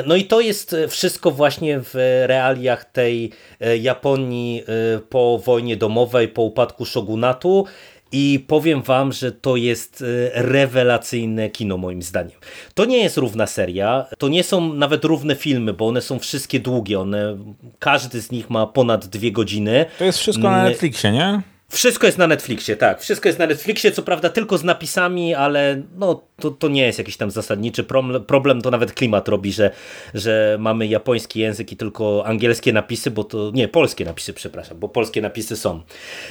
No 0.06 0.16
i 0.16 0.24
to 0.24 0.40
jest 0.40 0.76
wszystko 0.88 1.30
właśnie 1.30 1.80
w 1.80 1.94
realiach 2.26 2.84
tej 2.84 3.32
e, 3.60 3.76
Japonii 3.76 4.62
e, 4.96 4.98
po 4.98 5.38
wojnie 5.44 5.76
domowej, 5.76 6.28
po 6.28 6.42
upadku 6.42 6.84
shogunatu. 6.84 7.66
I 8.12 8.44
powiem 8.46 8.82
wam, 8.82 9.12
że 9.12 9.32
to 9.32 9.56
jest 9.56 10.02
e, 10.02 10.42
rewelacyjne 10.42 11.50
kino 11.50 11.76
moim 11.76 12.02
zdaniem. 12.02 12.38
To 12.74 12.84
nie 12.84 13.02
jest 13.02 13.16
równa 13.16 13.46
seria, 13.46 14.06
to 14.18 14.28
nie 14.28 14.44
są 14.44 14.74
nawet 14.74 15.04
równe 15.04 15.34
filmy, 15.36 15.72
bo 15.72 15.88
one 15.88 16.00
są 16.00 16.18
wszystkie 16.18 16.60
długie, 16.60 17.00
one, 17.00 17.38
każdy 17.78 18.20
z 18.20 18.30
nich 18.30 18.50
ma 18.50 18.66
ponad 18.66 19.06
dwie 19.06 19.32
godziny. 19.32 19.86
To 19.98 20.04
jest 20.04 20.18
wszystko 20.18 20.42
na 20.50 20.58
Mm, 20.58 20.68
Netflixie, 20.68 21.12
nie? 21.12 21.42
Wszystko 21.72 22.06
jest 22.06 22.18
na 22.18 22.26
Netflixie, 22.26 22.76
tak. 22.76 23.00
Wszystko 23.00 23.28
jest 23.28 23.38
na 23.38 23.46
Netflixie, 23.46 23.92
co 23.92 24.02
prawda 24.02 24.28
tylko 24.28 24.58
z 24.58 24.64
napisami, 24.64 25.34
ale 25.34 25.82
no, 25.96 26.22
to, 26.40 26.50
to 26.50 26.68
nie 26.68 26.86
jest 26.86 26.98
jakiś 26.98 27.16
tam 27.16 27.30
zasadniczy 27.30 27.84
problem. 27.84 28.24
Problem 28.24 28.62
to 28.62 28.70
nawet 28.70 28.92
klimat 28.92 29.28
robi, 29.28 29.52
że, 29.52 29.70
że 30.14 30.56
mamy 30.60 30.86
japoński 30.86 31.40
język 31.40 31.72
i 31.72 31.76
tylko 31.76 32.26
angielskie 32.26 32.72
napisy, 32.72 33.10
bo 33.10 33.24
to 33.24 33.50
nie, 33.54 33.68
polskie 33.68 34.04
napisy, 34.04 34.32
przepraszam, 34.32 34.78
bo 34.78 34.88
polskie 34.88 35.22
napisy 35.22 35.56
są. 35.56 35.82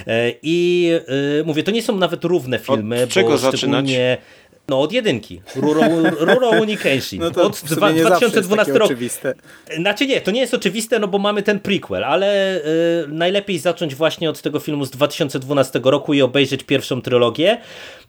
E, 0.08 0.32
I 0.42 0.90
y, 1.40 1.44
mówię, 1.46 1.64
to 1.64 1.72
nie 1.72 1.82
są 1.82 1.98
nawet 1.98 2.24
równe 2.24 2.60
filmy, 2.60 3.04
Od 3.04 3.10
czego 3.10 3.30
bo 3.30 3.38
zaczynać? 3.38 3.58
szczególnie 3.60 4.18
no 4.70 4.82
od 4.82 4.92
jedynki. 4.92 5.42
Ruro, 5.56 5.82
Ruro 6.20 6.50
Uni 6.50 6.78
Kenshin. 6.78 7.22
No 7.28 7.32
to 7.32 7.44
od 7.44 7.56
w 7.56 7.70
sumie 7.70 7.94
nie 7.94 8.04
zawsze 8.04 8.26
jest 8.26 8.48
2012 8.48 8.58
takie 8.58 8.80
roku. 8.80 8.86
oczywiste. 8.86 9.34
Znaczy 9.78 10.08
nie, 10.08 10.22
to 10.22 10.32
nie 10.32 10.42
jest 10.42 10.54
oczywiste, 10.54 11.00
no 11.00 11.08
bo 11.08 11.18
mamy 11.18 11.44
ten 11.44 11.60
prequel, 11.60 12.04
ale 12.04 12.58
y, 12.58 12.62
najlepiej 13.08 13.60
zacząć 13.60 13.96
właśnie 13.96 14.30
od 14.30 14.42
tego 14.42 14.60
filmu 14.60 14.86
z 14.86 14.92
2012 14.92 15.82
roku 15.84 16.14
i 16.14 16.22
obejrzeć 16.22 16.64
pierwszą 16.64 17.02
trylogię. 17.02 17.58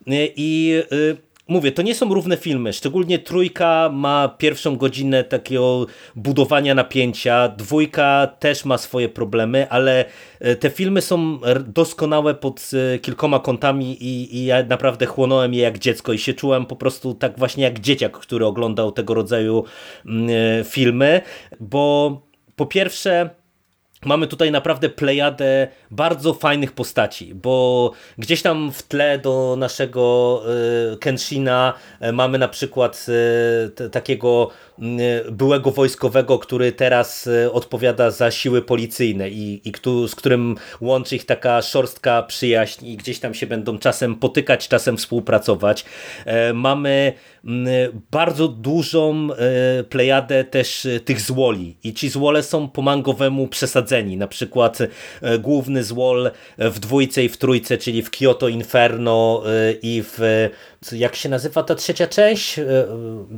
Y, 0.08 0.32
I 0.36 0.82
y, 0.92 1.16
mówię, 1.48 1.72
to 1.72 1.82
nie 1.82 1.94
są 1.94 2.14
równe 2.14 2.36
filmy, 2.36 2.72
szczególnie 2.72 3.18
trójka 3.18 3.90
ma 3.92 4.28
pierwszą 4.28 4.76
godzinę 4.76 5.24
takiego 5.24 5.86
budowania 6.16 6.74
napięcia, 6.74 7.48
dwójka 7.48 8.26
też 8.38 8.64
ma 8.64 8.78
swoje 8.78 9.08
problemy, 9.08 9.70
ale 9.70 10.04
y, 10.46 10.56
te 10.56 10.70
filmy 10.70 11.00
są 11.00 11.38
doskonałe 11.66 12.34
pod 12.34 12.70
y, 12.94 12.98
kilkoma 12.98 13.40
kątami 13.40 14.04
i, 14.04 14.36
i 14.36 14.44
ja 14.44 14.62
naprawdę 14.62 15.06
chłonąłem 15.06 15.54
je 15.54 15.60
jak 15.62 15.78
dziecko 15.78 16.12
i 16.12 16.18
się 16.18 16.34
czułem 16.34 16.66
po 16.66 16.76
prostu 16.76 17.14
tak 17.14 17.38
właśnie 17.38 17.64
jak 17.64 17.80
dzieciak, 17.80 18.18
który 18.18 18.46
oglądał 18.46 18.92
tego 18.92 19.14
rodzaju 19.14 19.64
mm, 20.06 20.30
y, 20.30 20.64
filmy, 20.64 21.20
bo 21.60 22.22
po 22.56 22.66
pierwsze 22.66 23.30
mamy 24.04 24.26
tutaj 24.26 24.50
naprawdę 24.50 24.88
plejadę 24.88 25.68
bardzo 25.90 26.34
fajnych 26.34 26.72
postaci, 26.72 27.34
bo 27.34 27.92
gdzieś 28.18 28.42
tam 28.42 28.72
w 28.72 28.82
tle 28.82 29.18
do 29.18 29.56
naszego 29.58 30.42
y, 30.94 30.96
Kenshina 30.96 31.74
y, 32.02 32.12
mamy 32.12 32.38
na 32.38 32.48
przykład 32.48 33.06
y, 33.80 33.90
takiego 33.90 34.50
byłego 35.30 35.70
wojskowego, 35.70 36.38
który 36.38 36.72
teraz 36.72 37.28
odpowiada 37.52 38.10
za 38.10 38.30
siły 38.30 38.62
policyjne 38.62 39.30
i, 39.30 39.60
i 39.64 39.72
z 40.08 40.14
którym 40.14 40.56
łączy 40.80 41.16
ich 41.16 41.26
taka 41.26 41.62
szorstka 41.62 42.22
przyjaźń 42.22 42.86
i 42.86 42.96
gdzieś 42.96 43.20
tam 43.20 43.34
się 43.34 43.46
będą 43.46 43.78
czasem 43.78 44.14
potykać, 44.14 44.68
czasem 44.68 44.96
współpracować. 44.96 45.84
Mamy 46.54 47.12
bardzo 48.10 48.48
dużą 48.48 49.28
plejadę 49.88 50.44
też 50.44 50.88
tych 51.04 51.20
złoli 51.20 51.76
i 51.84 51.94
ci 51.94 52.08
złole 52.08 52.42
są 52.42 52.68
po 52.68 52.82
mangowemu 52.82 53.48
przesadzeni. 53.48 54.16
Na 54.16 54.28
przykład 54.28 54.78
e, 54.80 55.38
główny 55.38 55.84
złol 55.84 56.30
w 56.58 56.78
dwójce 56.78 57.24
i 57.24 57.28
w 57.28 57.36
trójce, 57.36 57.78
czyli 57.78 58.02
w 58.02 58.10
Kyoto 58.10 58.48
Inferno 58.48 59.42
e, 59.46 59.72
i 59.72 60.02
w 60.02 60.48
jak 60.92 61.16
się 61.16 61.28
nazywa 61.28 61.62
ta 61.62 61.74
trzecia 61.74 62.06
część? 62.06 62.58
E, 62.58 62.64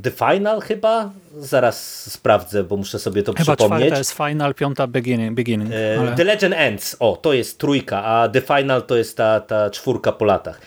The 0.02 0.10
Final 0.10 0.60
chyba? 0.60 1.10
Zaraz 1.38 2.02
sprawdzę, 2.12 2.64
bo 2.64 2.76
muszę 2.76 2.98
sobie 2.98 3.22
to 3.22 3.32
chyba 3.32 3.56
przypomnieć. 3.56 3.84
Chyba 3.84 3.98
jest 3.98 4.12
Final, 4.12 4.54
piąta 4.54 4.86
Beginning. 4.86 5.34
beginning 5.34 5.70
ale... 5.98 6.16
The 6.16 6.24
Legend 6.24 6.54
Ends, 6.58 6.96
o 6.98 7.16
to 7.16 7.32
jest 7.32 7.58
trójka, 7.58 8.04
a 8.04 8.28
The 8.28 8.40
Final 8.40 8.82
to 8.82 8.96
jest 8.96 9.16
ta, 9.16 9.40
ta 9.40 9.70
czwórka 9.70 10.12
po 10.12 10.24
latach. 10.24 10.60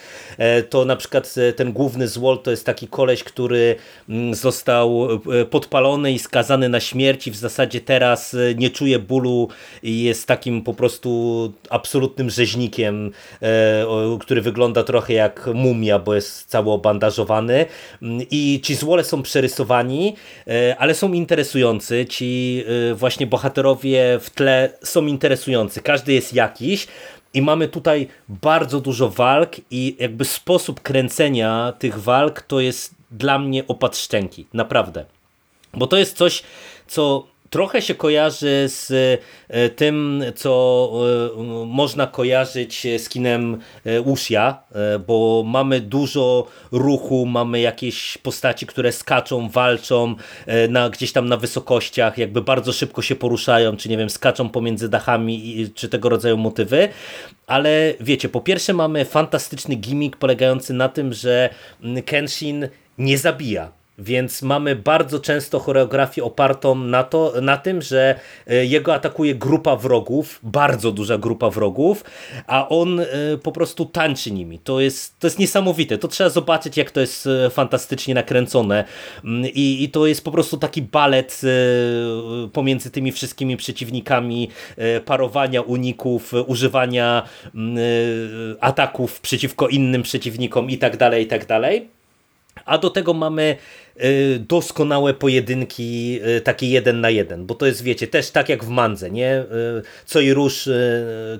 To 0.69 0.85
na 0.85 0.95
przykład 0.95 1.35
ten 1.55 1.73
główny 1.73 2.07
złol 2.07 2.39
to 2.39 2.51
jest 2.51 2.65
taki 2.65 2.87
koleś, 2.87 3.23
który 3.23 3.75
mm, 4.09 4.35
został 4.35 5.07
podpalony 5.49 6.11
i 6.11 6.19
skazany 6.19 6.69
na 6.69 6.79
śmierć 6.79 7.27
i 7.27 7.31
w 7.31 7.35
zasadzie 7.35 7.81
teraz 7.81 8.35
nie 8.55 8.69
czuje 8.69 8.99
bólu 8.99 9.47
i 9.83 10.03
jest 10.03 10.27
takim 10.27 10.61
po 10.61 10.73
prostu 10.73 11.53
absolutnym 11.69 12.29
rzeźnikiem, 12.29 13.11
e, 13.41 13.85
który 14.19 14.41
wygląda 14.41 14.83
trochę 14.83 15.13
jak 15.13 15.49
mumia, 15.53 15.99
bo 15.99 16.15
jest 16.15 16.49
cały 16.49 16.62
obandażowany. 16.71 17.65
Mm, 18.01 18.25
i 18.31 18.61
ci 18.63 18.75
złole 18.75 19.03
są 19.03 19.23
przerysowani, 19.23 20.15
e, 20.47 20.75
ale 20.79 20.95
są 20.95 21.13
interesujący, 21.13 22.05
ci 22.05 22.63
e, 22.91 22.95
właśnie 22.95 23.27
bohaterowie 23.27 24.19
w 24.21 24.29
tle 24.29 24.69
są 24.83 25.05
interesujący, 25.05 25.81
każdy 25.81 26.13
jest 26.13 26.33
jakiś, 26.33 26.87
i 27.33 27.41
mamy 27.41 27.67
tutaj 27.67 28.07
bardzo 28.29 28.81
dużo 28.81 29.09
walk 29.09 29.51
i 29.71 29.95
jakby 29.99 30.25
sposób 30.25 30.81
kręcenia 30.81 31.73
tych 31.79 31.99
walk 31.99 32.41
to 32.41 32.59
jest 32.59 32.95
dla 33.11 33.39
mnie 33.39 33.67
opad 33.67 33.97
szczęki, 33.97 34.45
naprawdę. 34.53 35.05
Bo 35.73 35.87
to 35.87 35.97
jest 35.97 36.17
coś, 36.17 36.43
co 36.87 37.27
trochę 37.53 37.81
się 37.81 37.95
kojarzy 37.95 38.65
z 38.67 38.91
e, 39.49 39.69
tym, 39.69 40.23
co 40.35 40.91
e, 41.37 41.65
można 41.65 42.07
kojarzyć 42.07 42.87
z 42.97 43.09
kinem 43.09 43.59
Usia, 44.05 44.63
e, 44.71 44.99
bo 44.99 45.43
mamy 45.45 45.81
dużo 45.81 46.47
ruchu, 46.71 47.25
mamy 47.25 47.59
jakieś 47.59 48.17
postaci, 48.17 48.65
które 48.65 48.91
skaczą, 48.91 49.49
walczą 49.49 50.15
na, 50.69 50.89
gdzieś 50.89 51.11
tam 51.11 51.29
na 51.29 51.37
wysokościach, 51.37 52.17
jakby 52.17 52.41
bardzo 52.41 52.71
szybko 52.71 53.01
się 53.01 53.15
poruszają, 53.15 53.77
czy 53.77 53.89
nie 53.89 53.97
wiem, 53.97 54.09
skaczą 54.09 54.49
pomiędzy 54.49 54.89
dachami, 54.89 55.69
czy 55.75 55.89
tego 55.89 56.09
rodzaju 56.09 56.37
motywy. 56.37 56.89
Ale 57.47 57.93
wiecie, 57.99 58.29
po 58.29 58.41
pierwsze 58.41 58.73
mamy 58.73 59.05
fantastyczny 59.05 59.75
gimmick 59.75 60.17
polegający 60.17 60.73
na 60.73 60.89
tym, 60.89 61.13
że 61.13 61.49
Kenshin 62.05 62.67
nie 62.97 63.17
zabija 63.17 63.82
więc 63.97 64.41
mamy 64.41 64.75
bardzo 64.75 65.19
często 65.19 65.59
choreografię 65.59 66.23
opartą 66.23 66.75
na, 66.75 67.03
to, 67.03 67.33
na 67.41 67.57
tym, 67.57 67.81
że 67.81 68.15
e, 68.47 68.65
jego 68.65 68.93
atakuje 68.93 69.35
grupa 69.35 69.75
wrogów, 69.75 70.39
bardzo 70.43 70.91
duża 70.91 71.17
grupa 71.17 71.49
wrogów, 71.49 72.03
a 72.47 72.69
on 72.69 72.99
e, 72.99 73.05
po 73.43 73.51
prostu 73.51 73.85
tańczy 73.85 74.31
nimi. 74.31 74.59
To 74.59 74.79
jest, 74.79 75.19
to 75.19 75.27
jest 75.27 75.39
niesamowite. 75.39 75.97
To 75.97 76.07
trzeba 76.07 76.29
zobaczyć, 76.29 76.77
jak 76.77 76.91
to 76.91 76.99
jest 76.99 77.27
e, 77.27 77.49
fantastycznie 77.49 78.13
nakręcone. 78.13 78.83
Mm, 79.23 79.51
I, 79.53 79.83
I 79.83 79.89
to 79.89 80.07
jest 80.07 80.23
po 80.23 80.31
prostu 80.31 80.57
taki 80.57 80.81
balet 80.81 81.41
pomiędzy 82.53 82.91
tymi 82.91 83.11
wszystkimi 83.11 83.57
przeciwnikami, 83.57 84.49
parowania 85.05 85.61
uników, 85.61 86.33
używania 86.47 87.23
mm, 87.55 87.77
ataków 88.59 89.21
przeciwko 89.21 89.67
innym 89.67 90.03
przeciwnikom 90.03 90.69
i 90.69 90.77
tak 90.77 90.97
dalej, 90.97 91.23
i 91.23 91.27
tak 91.27 91.45
dalej. 91.45 91.89
A 92.65 92.77
do 92.77 92.89
tego 92.89 93.13
mamy 93.13 93.57
Y, 94.01 94.39
doskonałe 94.47 95.13
pojedynki 95.13 96.19
y, 96.37 96.41
takie 96.41 96.67
jeden 96.67 97.01
na 97.01 97.09
jeden, 97.09 97.45
bo 97.45 97.55
to 97.55 97.65
jest 97.65 97.83
wiecie, 97.83 98.07
też 98.07 98.31
tak 98.31 98.49
jak 98.49 98.63
w 98.63 98.67
Mandze, 98.67 99.11
nie? 99.11 99.39
Y, 99.39 99.45
co 100.05 100.19
i 100.19 100.33
rusz 100.33 100.69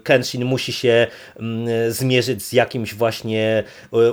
Kenshin 0.04 0.46
musi 0.46 0.74
się 0.74 1.08
mm, 1.40 1.92
zmierzyć 1.92 2.44
z 2.44 2.54
jakimś 2.54 2.94
właśnie 2.94 3.64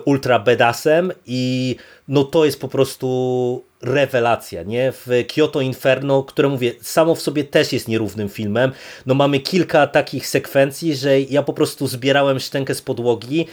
ultra 0.05 0.39
bedasem 0.39 1.13
i 1.27 1.77
no 2.09 2.25
to 2.25 2.45
jest 2.45 2.61
po 2.61 2.69
prostu 2.69 3.65
rewelacja, 3.83 4.63
nie? 4.63 4.93
W 4.93 5.07
Kyoto 5.35 5.61
Inferno, 5.61 6.23
które 6.23 6.49
mówię, 6.49 6.73
samo 6.83 7.15
w 7.15 7.21
sobie 7.21 7.45
też 7.45 7.73
jest 7.73 7.89
nierównym 7.89 8.29
filmem, 8.29 8.73
no 9.07 9.15
mamy 9.15 9.41
kilka 9.41 9.87
takich 9.87 10.27
sekwencji, 10.27 10.97
że 10.97 11.21
ja 11.21 11.43
po 11.43 11.53
prostu 11.53 11.87
zbierałem 11.87 12.41
szczękę 12.41 12.75
z 12.75 12.83
podłogi 12.83 13.47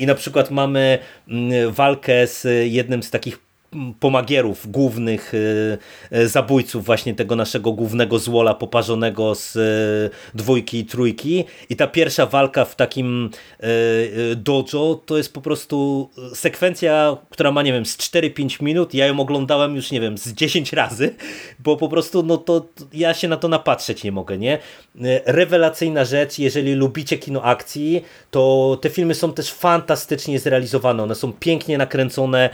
i 0.00 0.06
na 0.06 0.14
przykład 0.14 0.50
mamy 0.50 0.98
mm, 1.28 1.72
walkę 1.72 2.26
z 2.26 2.46
jednym 2.72 3.02
z 3.02 3.10
takich 3.10 3.43
pomagierów, 4.00 4.70
głównych 4.70 5.32
e, 5.34 6.18
e, 6.18 6.28
zabójców 6.28 6.84
właśnie 6.84 7.14
tego 7.14 7.36
naszego 7.36 7.72
głównego 7.72 8.18
złola 8.18 8.54
poparzonego 8.54 9.34
z 9.34 9.56
e, 9.56 10.36
dwójki 10.36 10.78
i 10.78 10.84
trójki. 10.84 11.44
I 11.70 11.76
ta 11.76 11.86
pierwsza 11.86 12.26
walka 12.26 12.64
w 12.64 12.76
takim 12.76 13.30
dojo 14.36 15.02
to 15.06 15.16
jest 15.16 15.32
po 15.32 15.40
prostu 15.40 16.10
sekwencja, 16.34 17.16
która 17.30 17.52
ma 17.52 17.62
nie 17.62 17.72
wiem 17.72 17.86
z 17.86 17.96
4-5 17.96 18.62
minut, 18.62 18.94
ja 18.94 19.06
ją 19.06 19.20
oglądałem 19.20 19.76
już 19.76 19.90
nie 19.90 20.00
wiem 20.00 20.18
z 20.18 20.32
10 20.32 20.72
razy, 20.72 21.14
bo 21.58 21.76
po 21.76 21.88
prostu 21.88 22.22
no 22.22 22.36
to 22.36 22.66
ja 22.92 23.14
się 23.14 23.28
na 23.28 23.36
to 23.36 23.48
napatrzeć 23.48 24.04
nie 24.04 24.12
mogę, 24.12 24.38
nie? 24.38 24.58
Rewelacyjna 25.26 26.04
rzecz, 26.04 26.38
jeżeli 26.38 26.74
lubicie 26.74 27.18
kino 27.18 27.42
akcji, 27.42 28.04
to 28.30 28.78
te 28.82 28.90
filmy 28.90 29.14
są 29.14 29.32
też 29.32 29.52
fantastycznie 29.52 30.38
zrealizowane, 30.38 31.02
one 31.02 31.14
są 31.14 31.32
pięknie 31.32 31.78
nakręcone, 31.78 32.50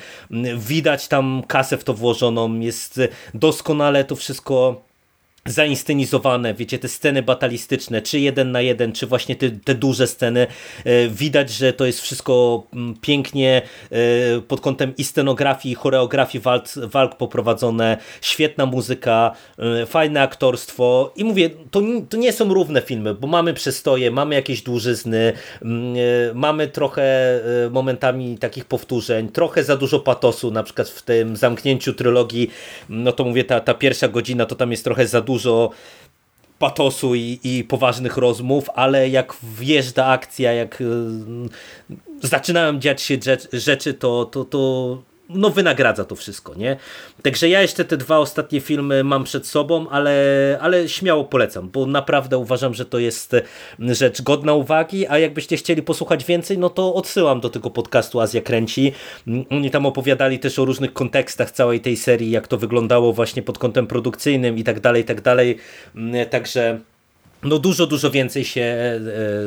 widać 0.56 1.08
tam 1.10 1.42
kasę 1.46 1.76
w 1.76 1.84
to 1.84 1.94
włożoną, 1.94 2.58
jest 2.60 3.00
doskonale 3.34 4.04
to 4.04 4.16
wszystko 4.16 4.82
zainscenizowane, 5.46 6.54
wiecie, 6.54 6.78
te 6.78 6.88
sceny 6.88 7.22
batalistyczne, 7.22 8.02
czy 8.02 8.20
jeden 8.20 8.52
na 8.52 8.60
jeden, 8.60 8.92
czy 8.92 9.06
właśnie 9.06 9.36
te, 9.36 9.50
te 9.50 9.74
duże 9.74 10.06
sceny, 10.06 10.46
e, 10.84 11.08
widać, 11.08 11.50
że 11.50 11.72
to 11.72 11.86
jest 11.86 12.00
wszystko 12.00 12.62
mm, 12.72 12.94
pięknie 13.00 13.62
e, 13.90 13.96
pod 14.40 14.60
kątem 14.60 14.92
i 14.98 15.04
scenografii, 15.04 15.72
i 15.72 15.74
choreografii 15.74 16.42
walk, 16.42 16.64
walk 16.76 17.16
poprowadzone, 17.16 17.96
świetna 18.20 18.66
muzyka, 18.66 19.34
e, 19.58 19.86
fajne 19.86 20.22
aktorstwo. 20.22 21.12
I 21.16 21.24
mówię, 21.24 21.50
to, 21.70 21.82
to 22.08 22.16
nie 22.16 22.32
są 22.32 22.54
równe 22.54 22.82
filmy, 22.82 23.14
bo 23.14 23.26
mamy 23.26 23.54
przestoje, 23.54 24.10
mamy 24.10 24.34
jakieś 24.34 24.62
dłużyzny, 24.62 25.32
mm, 25.62 25.94
mamy 26.34 26.68
trochę 26.68 27.10
momentami 27.70 28.38
takich 28.38 28.64
powtórzeń, 28.64 29.28
trochę 29.28 29.64
za 29.64 29.76
dużo 29.76 30.00
patosu, 30.00 30.50
na 30.50 30.62
przykład 30.62 30.88
w 30.88 31.02
tym 31.02 31.36
zamknięciu 31.36 31.92
trylogii, 31.92 32.50
no 32.88 33.12
to 33.12 33.24
mówię, 33.24 33.44
ta, 33.44 33.60
ta 33.60 33.74
pierwsza 33.74 34.08
godzina 34.08 34.46
to 34.46 34.54
tam 34.54 34.70
jest 34.70 34.84
trochę 34.84 35.06
za 35.06 35.20
dużo 35.20 35.29
patosu 36.58 37.14
i, 37.14 37.40
i 37.44 37.64
poważnych 37.64 38.16
rozmów, 38.16 38.70
ale 38.74 39.08
jak 39.08 39.36
wjeżdża 39.42 40.06
akcja, 40.06 40.52
jak 40.52 40.80
y, 40.80 40.84
zaczynają 42.22 42.78
dziać 42.78 43.02
się 43.02 43.18
rzeczy, 43.52 43.94
to, 43.94 44.24
to, 44.24 44.44
to 44.44 45.02
no 45.34 45.50
wynagradza 45.50 46.04
to 46.04 46.16
wszystko, 46.16 46.54
nie? 46.54 46.76
Także 47.22 47.48
ja 47.48 47.62
jeszcze 47.62 47.84
te 47.84 47.96
dwa 47.96 48.18
ostatnie 48.18 48.60
filmy 48.60 49.04
mam 49.04 49.24
przed 49.24 49.46
sobą, 49.46 49.88
ale, 49.88 50.58
ale 50.60 50.88
śmiało 50.88 51.24
polecam, 51.24 51.70
bo 51.70 51.86
naprawdę 51.86 52.38
uważam, 52.38 52.74
że 52.74 52.84
to 52.84 52.98
jest 52.98 53.36
rzecz 53.78 54.22
godna 54.22 54.54
uwagi, 54.54 55.06
a 55.06 55.18
jakbyście 55.18 55.56
chcieli 55.56 55.82
posłuchać 55.82 56.24
więcej, 56.24 56.58
no 56.58 56.70
to 56.70 56.94
odsyłam 56.94 57.40
do 57.40 57.50
tego 57.50 57.70
podcastu 57.70 58.20
Azja 58.20 58.40
Kręci. 58.40 58.92
Oni 59.50 59.70
tam 59.70 59.86
opowiadali 59.86 60.38
też 60.38 60.58
o 60.58 60.64
różnych 60.64 60.92
kontekstach 60.92 61.50
całej 61.50 61.80
tej 61.80 61.96
serii, 61.96 62.30
jak 62.30 62.48
to 62.48 62.58
wyglądało 62.58 63.12
właśnie 63.12 63.42
pod 63.42 63.58
kątem 63.58 63.86
produkcyjnym 63.86 64.58
i 64.58 64.64
tak 64.64 64.80
dalej, 64.80 65.02
i 65.02 65.04
tak 65.04 65.20
dalej. 65.20 65.56
Także 66.30 66.80
no 67.42 67.58
dużo, 67.58 67.86
dużo 67.86 68.10
więcej 68.10 68.44
się 68.44 68.60
e, 68.60 69.00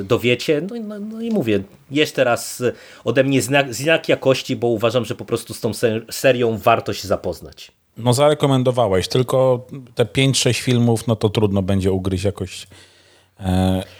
dowiecie. 0.03 0.61
No, 0.69 0.75
no, 0.87 0.99
no, 0.99 1.21
i 1.21 1.29
mówię, 1.29 1.63
jeszcze 1.91 2.23
raz 2.23 2.63
ode 3.03 3.23
mnie 3.23 3.41
znak, 3.41 3.73
znak 3.73 4.09
jakości, 4.09 4.55
bo 4.55 4.67
uważam, 4.67 5.05
że 5.05 5.15
po 5.15 5.25
prostu 5.25 5.53
z 5.53 5.61
tą 5.61 5.71
serią 6.11 6.57
warto 6.57 6.93
się 6.93 7.07
zapoznać. 7.07 7.71
No 7.97 8.13
zarekomendowałeś, 8.13 9.07
tylko 9.07 9.67
te 9.95 10.05
5-6 10.05 10.61
filmów, 10.61 11.07
no 11.07 11.15
to 11.15 11.29
trudno 11.29 11.61
będzie 11.61 11.91
ugryźć 11.91 12.23
jakoś 12.23 12.63
e, 12.63 12.65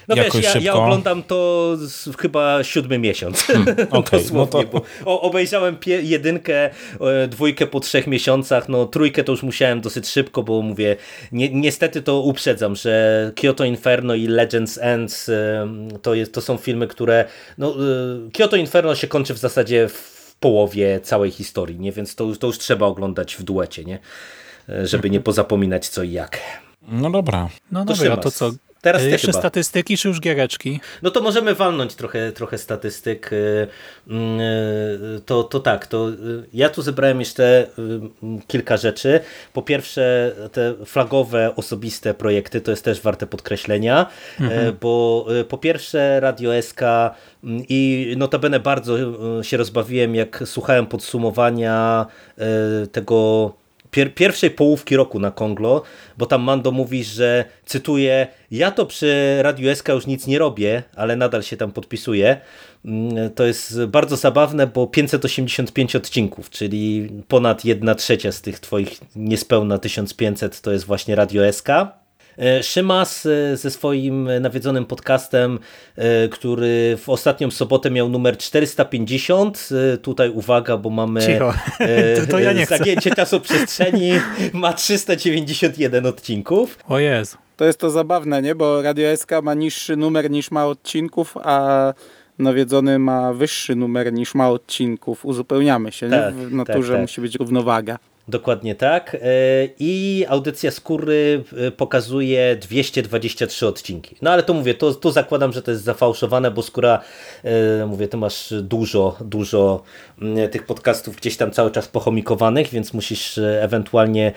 no 0.07 0.15
jakoś 0.15 0.33
wiesz, 0.33 0.43
ja, 0.43 0.51
szybko. 0.51 0.65
ja 0.65 0.73
oglądam 0.73 1.23
to 1.23 1.77
chyba 2.19 2.63
siódmy 2.63 2.99
miesiąc. 2.99 3.43
Hmm, 3.43 3.75
okay, 3.89 4.19
Dosłownie, 4.19 4.63
no 4.63 4.63
to... 4.63 4.63
bo 4.63 4.81
o, 5.11 5.21
obejrzałem 5.21 5.77
pie, 5.77 6.01
jedynkę, 6.01 6.69
e, 7.01 7.27
dwójkę 7.27 7.67
po 7.67 7.79
trzech 7.79 8.07
miesiącach, 8.07 8.69
no 8.69 8.85
trójkę 8.85 9.23
to 9.23 9.31
już 9.31 9.43
musiałem 9.43 9.81
dosyć 9.81 10.07
szybko, 10.07 10.43
bo 10.43 10.61
mówię, 10.61 10.95
ni 11.31 11.55
niestety 11.55 12.01
to 12.01 12.21
uprzedzam, 12.21 12.75
że 12.75 13.31
Kyoto 13.35 13.65
Inferno 13.65 14.15
i 14.15 14.27
Legends 14.27 14.79
Ends 14.81 15.29
e, 15.29 15.67
to, 16.01 16.13
jest, 16.13 16.33
to 16.33 16.41
są 16.41 16.57
filmy, 16.57 16.87
które 16.87 17.25
no, 17.57 17.75
e, 17.75 18.31
Kyoto 18.31 18.55
Inferno 18.55 18.95
się 18.95 19.07
kończy 19.07 19.33
w 19.33 19.37
zasadzie 19.37 19.87
w 19.89 20.35
połowie 20.39 20.99
całej 21.03 21.31
historii, 21.31 21.79
nie? 21.79 21.91
więc 21.91 22.15
to, 22.15 22.35
to 22.35 22.47
już 22.47 22.57
trzeba 22.57 22.85
oglądać 22.85 23.35
w 23.35 23.43
duecie, 23.43 23.83
nie? 23.83 23.99
E, 24.69 24.87
żeby 24.87 25.09
nie 25.09 25.19
pozapominać 25.19 25.89
co 25.89 26.03
i 26.03 26.11
jak. 26.11 26.39
No 26.87 27.11
dobra. 27.11 27.49
No 27.71 27.85
To 27.85 27.93
dobra, 27.93 28.17
to 28.17 28.31
co? 28.31 28.51
Teraz 28.83 29.01
E, 29.01 29.05
ty 29.05 29.11
Jeszcze 29.11 29.27
chyba. 29.27 29.39
statystyki, 29.39 29.97
czy 29.97 30.07
już 30.07 30.19
giereczki? 30.19 30.79
No 31.01 31.11
to 31.11 31.21
możemy 31.21 31.55
walnąć 31.55 31.95
trochę, 31.95 32.31
trochę 32.31 32.57
statystyk. 32.57 33.33
Y, 33.33 33.67
y, 34.07 35.21
To, 35.25 35.43
to 35.43 35.59
tak, 35.59 35.87
to 35.87 36.07
ja 36.53 36.69
tu 36.69 36.81
zebrałem 36.81 37.19
jeszcze 37.19 37.67
kilka 38.47 38.77
rzeczy. 38.77 39.19
Po 39.53 39.61
pierwsze, 39.61 40.31
te 40.51 40.73
flagowe, 40.85 41.55
osobiste 41.55 42.13
projekty 42.13 42.61
to 42.61 42.71
jest 42.71 42.85
też 42.85 43.01
warte 43.01 43.27
podkreślenia, 43.27 44.05
mhm. 44.39 44.77
bo 44.81 45.25
po 45.49 45.57
pierwsze 45.57 46.19
Radio 46.19 46.61
SK 46.61 46.81
i 47.69 48.13
notabene 48.17 48.59
bardzo 48.59 48.97
się 49.43 49.57
rozbawiłem, 49.57 50.15
jak 50.15 50.43
słuchałem 50.45 50.85
podsumowania 50.85 52.05
tego 52.91 53.51
pier 53.93 54.13
pierwszej 54.13 54.51
połówki 54.51 54.95
roku 54.95 55.19
na 55.19 55.31
Konglo, 55.31 55.83
bo 56.17 56.25
tam 56.25 56.41
Mando 56.41 56.71
mówi, 56.71 57.03
że 57.03 57.45
cytuję, 57.65 58.27
ja 58.51 58.71
to 58.71 58.85
przy 58.85 59.39
Radiu 59.41 59.75
SK 59.75 59.89
już 59.89 60.07
nic 60.07 60.27
nie 60.27 60.39
robię, 60.39 60.83
ale 60.95 61.15
nadal 61.15 61.43
się 61.43 61.57
tam 61.57 61.71
podpisuję. 61.71 62.41
To 63.35 63.45
jest 63.45 63.85
bardzo 63.85 64.15
zabawne, 64.15 64.67
bo 64.67 64.87
585 64.87 65.95
odcinków, 65.95 66.49
czyli 66.49 67.09
ponad 67.27 67.65
1 67.65 67.95
trzecia 67.95 68.31
z 68.31 68.41
tych 68.41 68.59
twoich 68.59 68.99
niespełna 69.15 69.77
1500 69.77 70.61
to 70.61 70.71
jest 70.71 70.85
właśnie 70.85 71.15
Radio 71.15 71.53
SK. 71.53 71.67
Szymas 72.61 73.27
ze 73.53 73.71
swoim 73.71 74.29
nawiedzonym 74.41 74.85
podcastem, 74.85 75.59
który 76.31 76.97
w 76.97 77.09
ostatnią 77.09 77.51
sobotę 77.51 77.91
miał 77.91 78.09
numer 78.09 78.37
450. 78.37 79.69
Tutaj 80.01 80.29
uwaga, 80.29 80.77
bo 80.77 80.89
mamy 80.89 81.21
Cicho. 81.21 81.53
To, 82.21 82.31
to 82.31 82.39
ja 82.39 82.53
nie 82.53 82.65
chcę. 82.65 82.77
zagięcie 82.77 83.11
czasoprzestrzeni. 83.15 84.11
Ma 84.53 84.73
391 84.73 86.05
odcinków. 86.05 86.77
O 86.89 86.99
Jezu. 86.99 87.37
To 87.57 87.65
jest 87.65 87.79
to 87.79 87.89
zabawne, 87.89 88.41
nie? 88.41 88.55
Bo 88.55 88.81
Radio 88.81 89.17
SK 89.17 89.31
ma 89.43 89.53
niższy 89.53 89.95
numer 89.95 90.31
niż 90.31 90.51
ma 90.51 90.65
odcinków, 90.65 91.37
a 91.43 91.93
nawiedzony 92.39 92.99
ma 92.99 93.33
wyższy 93.33 93.75
numer 93.75 94.13
niż 94.13 94.35
ma 94.35 94.49
odcinków. 94.49 95.25
Uzupełniamy 95.25 95.91
się, 95.91 96.09
tak, 96.09 96.35
nie? 96.35 96.45
W 96.45 96.53
naturze 96.53 96.87
tak, 96.87 96.95
tak. 96.95 97.01
musi 97.01 97.21
być 97.21 97.35
równowaga. 97.35 97.97
Dokładnie 98.27 98.75
tak. 98.75 99.17
I 99.79 100.25
audycja 100.29 100.71
skóry 100.71 101.43
pokazuje 101.77 102.55
223 102.55 103.67
odcinki. 103.67 104.15
No 104.21 104.31
ale 104.31 104.43
to 104.43 104.53
mówię, 104.53 104.73
to, 104.73 104.93
to 104.93 105.11
zakładam, 105.11 105.53
że 105.53 105.61
to 105.61 105.71
jest 105.71 105.83
zafałszowane, 105.83 106.51
bo 106.51 106.61
skóra, 106.61 106.99
mówię, 107.87 108.07
ty 108.07 108.17
masz 108.17 108.53
dużo, 108.61 109.17
dużo 109.21 109.83
tych 110.51 110.65
podcastów 110.65 111.15
gdzieś 111.15 111.37
tam 111.37 111.51
cały 111.51 111.71
czas 111.71 111.87
pochomikowanych, 111.87 112.69
więc 112.69 112.93
musisz 112.93 113.39
ewentualnie 113.61 114.31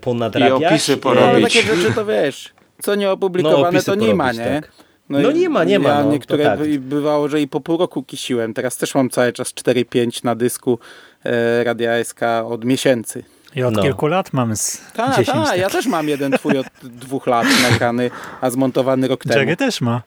ponadrabiać. 0.00 0.60
I 0.60 0.64
opisy 0.64 0.96
porobić. 0.96 1.42
No, 1.42 1.48
takie 1.48 1.76
rzeczy 1.76 1.94
to 1.94 2.06
wiesz, 2.06 2.50
co 2.82 2.94
nie 2.94 3.10
opublikowane, 3.10 3.78
no, 3.78 3.84
to 3.84 3.94
nie 3.94 4.14
ma, 4.14 4.32
nie? 4.32 4.38
Tak. 4.38 4.72
No, 5.08 5.20
no 5.20 5.32
nie 5.32 5.48
ma, 5.48 5.64
nie 5.64 5.78
ma. 5.78 5.88
Ja 5.88 6.04
no, 6.04 6.12
niektóre 6.12 6.44
tak. 6.44 6.78
bywało, 6.78 7.28
że 7.28 7.40
i 7.40 7.48
po 7.48 7.60
pół 7.60 7.78
roku 7.78 8.02
kisiłem. 8.02 8.54
Teraz 8.54 8.76
też 8.76 8.94
mam 8.94 9.10
cały 9.10 9.32
czas 9.32 9.54
4-5 9.54 10.24
na 10.24 10.34
dysku 10.34 10.78
e, 10.78 11.15
Radia 11.64 12.04
SK 12.04 12.20
od 12.48 12.64
miesięcy. 12.64 13.24
Ja 13.54 13.66
od 13.66 13.74
No. 13.74 13.82
kilku 13.82 14.06
lat 14.06 14.32
mam 14.32 14.56
z 14.56 14.80
Tak, 14.94 15.16
10 15.16 15.26
ta, 15.26 15.44
tak. 15.44 15.58
ja 15.58 15.70
też 15.70 15.86
mam 15.86 16.08
jeden 16.08 16.32
twój 16.32 16.58
od 16.58 16.66
dwóch 16.82 17.26
lat 17.26 17.46
nagrany, 17.70 18.10
a 18.40 18.50
zmontowany 18.50 19.08
rok 19.08 19.22
temu. 19.24 19.38
Jerry 19.40 19.56
też 19.56 19.80
ma. 19.80 20.02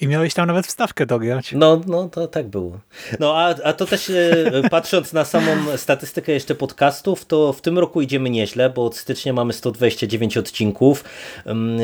I 0.00 0.08
miałeś 0.08 0.34
tam 0.34 0.46
nawet 0.46 0.66
wstawkę 0.66 1.06
dograć. 1.06 1.52
No, 1.52 1.80
no 1.86 2.08
to 2.08 2.28
tak 2.28 2.48
było. 2.48 2.78
No 3.20 3.38
a, 3.38 3.54
a 3.64 3.72
to 3.72 3.86
też 3.86 4.10
e, 4.10 4.68
patrząc 4.70 5.12
na 5.12 5.24
samą 5.24 5.76
statystykę 5.76 6.32
jeszcze 6.32 6.54
podcastów, 6.54 7.24
to 7.24 7.52
w 7.52 7.60
tym 7.60 7.78
roku 7.78 8.02
idziemy 8.02 8.30
nieźle, 8.30 8.70
bo 8.70 8.84
od 8.84 8.96
stycznia 8.96 9.32
mamy 9.32 9.52
129 9.52 10.36
odcinków 10.36 11.04
ym, 11.46 11.78
e, 11.80 11.82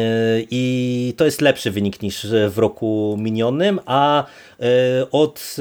i 0.51 1.15
to 1.17 1.25
jest 1.25 1.41
lepszy 1.41 1.71
wynik 1.71 2.03
niż 2.03 2.27
w 2.49 2.59
roku 2.59 3.17
minionym, 3.19 3.81
a 3.87 4.25
e, 4.61 4.65
od 5.11 5.57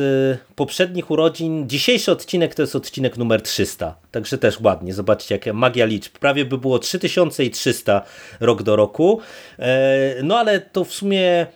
poprzednich 0.55 1.11
urodzin 1.11 1.69
dzisiejszy 1.69 2.11
odcinek 2.11 2.55
to 2.55 2.61
jest 2.61 2.75
odcinek 2.75 3.17
numer 3.17 3.41
300. 3.41 3.95
Także 4.11 4.37
też 4.37 4.61
ładnie, 4.61 4.93
zobaczcie 4.93 5.35
jaka 5.35 5.53
magia 5.53 5.85
liczb. 5.85 6.17
Prawie 6.19 6.45
by 6.45 6.57
było 6.57 6.79
3300 6.79 8.01
rok 8.39 8.63
do 8.63 8.75
roku. 8.75 9.19
No 10.23 10.37
ale 10.37 10.59
to 10.59 10.85
w 10.85 10.93
sumie 10.93 11.47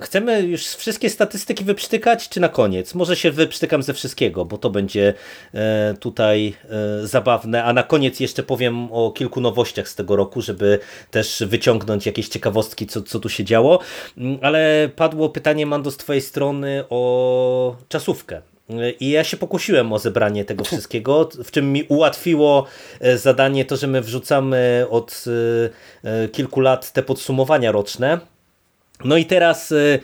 Chcemy 0.00 0.42
już 0.42 0.66
wszystkie 0.66 1.10
statystyki 1.10 1.64
wyprztykać, 1.64 2.28
czy 2.28 2.40
na 2.40 2.48
koniec? 2.48 2.94
Może 2.94 3.16
się 3.16 3.30
wyprztykam 3.30 3.82
ze 3.82 3.94
wszystkiego, 3.94 4.44
bo 4.44 4.58
to 4.58 4.70
będzie 4.70 5.14
e, 5.54 5.94
tutaj 6.00 6.54
e, 7.02 7.06
zabawne, 7.06 7.64
a 7.64 7.72
na 7.72 7.82
koniec 7.82 8.20
jeszcze 8.20 8.42
powiem 8.42 8.92
o 8.92 9.10
kilku 9.10 9.40
nowościach 9.40 9.88
z 9.88 9.94
tego 9.94 10.16
roku, 10.16 10.42
żeby 10.42 10.78
też 11.10 11.42
wyciągnąć 11.46 12.06
jakieś 12.06 12.28
ciekawostki, 12.28 12.86
co, 12.86 13.02
co 13.02 13.20
tu 13.20 13.28
się 13.28 13.44
działo. 13.44 13.78
Mm, 14.18 14.38
Ale 14.42 14.90
padło 14.96 15.28
pytanie, 15.28 15.66
Mando, 15.66 15.90
z 15.90 15.96
twojej 15.96 16.22
strony 16.22 16.84
o 16.90 17.76
czasówkę. 17.88 18.42
I 19.00 19.10
ja 19.10 19.24
się 19.24 19.36
pokusiłem 19.36 19.92
o 19.92 19.98
zebranie 19.98 20.44
tego 20.44 20.64
wszystkiego, 20.64 21.28
w 21.44 21.50
czym 21.50 21.72
mi 21.72 21.82
ułatwiło 21.82 22.66
zadanie 23.16 23.64
to, 23.64 23.76
że 23.76 23.86
my 23.86 24.00
wrzucamy 24.00 24.86
od 24.90 25.24
kilku 26.32 26.60
lat 26.60 26.92
te 26.92 27.02
podsumowania 27.02 27.72
roczne. 27.72 28.20
No 29.04 29.16
i 29.16 29.24
teraz 29.24 29.72
y, 29.72 30.00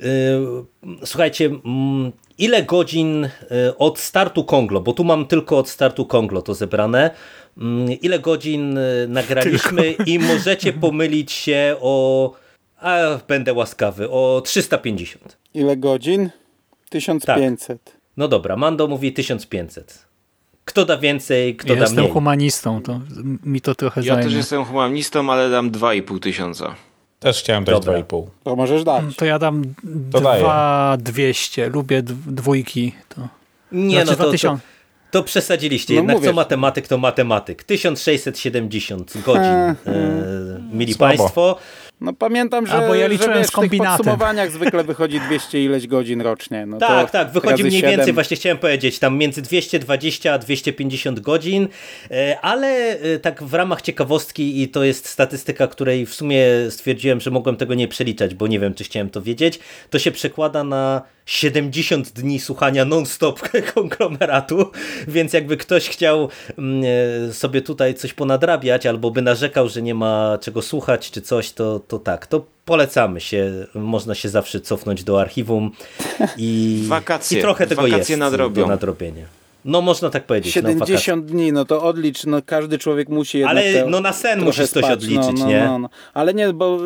y, 0.00 0.06
słuchajcie, 1.04 1.46
mm, 1.46 2.12
ile 2.38 2.62
godzin 2.62 3.24
y, 3.24 3.30
od 3.78 3.98
startu 3.98 4.44
Konglo, 4.44 4.80
bo 4.80 4.92
tu 4.92 5.04
mam 5.04 5.26
tylko 5.26 5.58
od 5.58 5.68
startu 5.68 6.06
Konglo 6.06 6.42
to 6.42 6.54
zebrane, 6.54 7.10
mm, 7.58 7.90
ile 8.02 8.18
godzin 8.18 8.78
nagraliśmy 9.08 9.90
i 10.06 10.18
możecie 10.18 10.72
pomylić 10.84 11.32
się 11.32 11.76
o, 11.80 12.32
a 12.80 12.98
będę 13.28 13.52
łaskawy, 13.52 14.10
o 14.10 14.42
350. 14.44 15.38
Ile 15.54 15.76
godzin? 15.76 16.30
1500. 16.90 17.96
No 18.16 18.28
dobra, 18.28 18.56
Mando 18.56 18.86
mówi 18.88 19.12
1500. 19.12 20.06
Kto 20.64 20.84
da 20.84 20.96
więcej, 20.98 21.56
kto 21.56 21.68
Ja 21.68 21.74
da 21.74 21.80
jestem 21.80 21.98
mniej? 22.00 22.12
humanistą, 22.12 22.82
to 22.82 23.00
mi 23.44 23.60
to 23.60 23.74
trochę 23.74 24.00
Ja 24.00 24.06
zajmie. 24.14 24.24
też 24.24 24.34
jestem 24.34 24.64
humanistą, 24.64 25.32
ale 25.32 25.50
dam 25.50 25.70
2,5 25.70 26.20
tysiąca. 26.20 26.74
Też 27.22 27.40
chciałem 27.40 27.64
dać 27.64 27.74
Dobra. 27.74 28.00
2,5. 28.00 28.26
To 28.44 28.56
możesz 28.56 28.84
dać. 28.84 29.04
To 29.16 29.24
ja 29.24 29.38
dam 29.38 29.62
To 30.12 30.20
daję. 30.20 30.42
2200. 30.98 31.68
Lubię 31.68 32.02
dwójki. 32.26 32.92
To. 33.08 33.28
Nie, 33.72 33.90
Znaczy 33.96 34.06
no 34.10 34.16
to, 34.16 34.22
to, 34.24 34.28
2000. 34.28 34.62
to 35.10 35.22
przesadziliście. 35.22 35.94
No 35.94 36.00
Jednak 36.00 36.16
mówię. 36.16 36.28
co 36.28 36.34
matematyk, 36.34 36.88
to 36.88 36.98
matematyk. 36.98 37.64
1670 37.64 39.12
godzin, 39.24 39.42
e, 39.44 39.76
mili 40.72 40.94
Słabo. 40.94 41.16
Państwo. 41.16 41.56
No 42.02 42.12
pamiętam, 42.12 42.66
że, 42.66 42.72
A, 42.72 42.88
bo 42.88 42.94
ja 42.94 43.06
liczyłem 43.06 43.32
że 43.32 43.38
wiesz, 43.38 43.46
z 43.46 43.50
w 43.50 43.60
tych 43.60 43.78
podsumowaniach 43.78 44.50
zwykle 44.50 44.84
wychodzi 44.84 45.20
200 45.20 45.64
ileś 45.64 45.86
godzin 45.86 46.20
rocznie. 46.20 46.66
No 46.66 46.78
tak, 46.78 47.10
tak, 47.10 47.30
wychodzi 47.30 47.64
mniej 47.64 47.80
siedem. 47.80 47.96
więcej, 47.96 48.12
właśnie 48.12 48.36
chciałem 48.36 48.58
powiedzieć, 48.58 48.98
tam 48.98 49.18
między 49.18 49.42
220 49.42 50.32
a 50.32 50.38
250 50.38 51.20
godzin, 51.20 51.68
e, 52.10 52.40
ale 52.40 52.68
e, 52.68 53.18
tak 53.18 53.42
w 53.42 53.54
ramach 53.54 53.82
ciekawostki 53.82 54.62
i 54.62 54.68
to 54.68 54.84
jest 54.84 55.08
statystyka, 55.08 55.66
której 55.66 56.06
w 56.06 56.14
sumie 56.14 56.46
stwierdziłem, 56.70 57.20
że 57.20 57.30
mogłem 57.30 57.56
tego 57.56 57.74
nie 57.74 57.88
przeliczać, 57.88 58.34
bo 58.34 58.46
nie 58.46 58.60
wiem, 58.60 58.74
czy 58.74 58.84
chciałem 58.84 59.10
to 59.10 59.22
wiedzieć, 59.22 59.58
to 59.90 59.98
się 59.98 60.10
przekłada 60.10 60.64
na 60.64 61.02
70 61.26 62.10
dni 62.10 62.40
słuchania 62.40 62.84
non-stop 62.84 63.40
konglomeratu, 63.74 64.70
więc 65.08 65.32
jakby 65.32 65.56
ktoś 65.56 65.88
chciał 65.88 66.28
mm, 66.58 66.82
e, 67.28 67.32
sobie 67.32 67.62
tutaj 67.62 67.94
coś 67.94 68.14
ponadrabiać, 68.14 68.86
albo 68.86 69.10
by 69.10 69.22
narzekał, 69.22 69.68
że 69.68 69.82
nie 69.82 69.94
ma 69.94 70.38
czego 70.40 70.62
słuchać, 70.62 71.10
czy 71.10 71.22
coś, 71.22 71.52
to, 71.52 71.80
to 71.80 71.98
tak, 71.98 72.26
to 72.26 72.44
polecamy 72.64 73.20
się, 73.20 73.66
można 73.74 74.14
się 74.14 74.28
zawsze 74.28 74.60
cofnąć 74.60 75.04
do 75.04 75.20
archiwum 75.20 75.70
i, 76.36 76.84
Wakacje. 76.88 77.38
i 77.38 77.42
trochę 77.42 77.66
tego 77.66 77.82
Wakacje 77.82 77.98
jest 77.98 78.20
nadrobią. 78.20 78.62
do 78.62 78.68
nadrobienia. 78.68 79.41
No 79.64 79.80
można 79.80 80.10
tak 80.10 80.26
powiedzieć. 80.26 80.56
no, 80.56 80.62
wakacje. 80.62 80.98
70 80.98 81.24
dni, 81.24 81.52
no 81.52 81.64
to 81.64 81.82
odlicz, 81.82 82.26
no 82.26 82.42
każdy 82.46 82.78
człowiek 82.78 83.08
musi 83.08 83.38
jednak 83.38 83.56
Ale 83.56 83.72
te, 83.72 83.86
no 83.86 84.00
na 84.00 84.12
sen 84.12 84.40
musisz 84.40 84.70
coś 84.70 84.84
spać, 84.84 84.92
odliczyć, 84.92 85.38
no, 85.38 85.44
no, 85.44 85.46
nie? 85.46 85.64
No, 85.64 85.78
no. 85.78 85.88
Ale 86.14 86.34
nie, 86.34 86.52
bo 86.52 86.78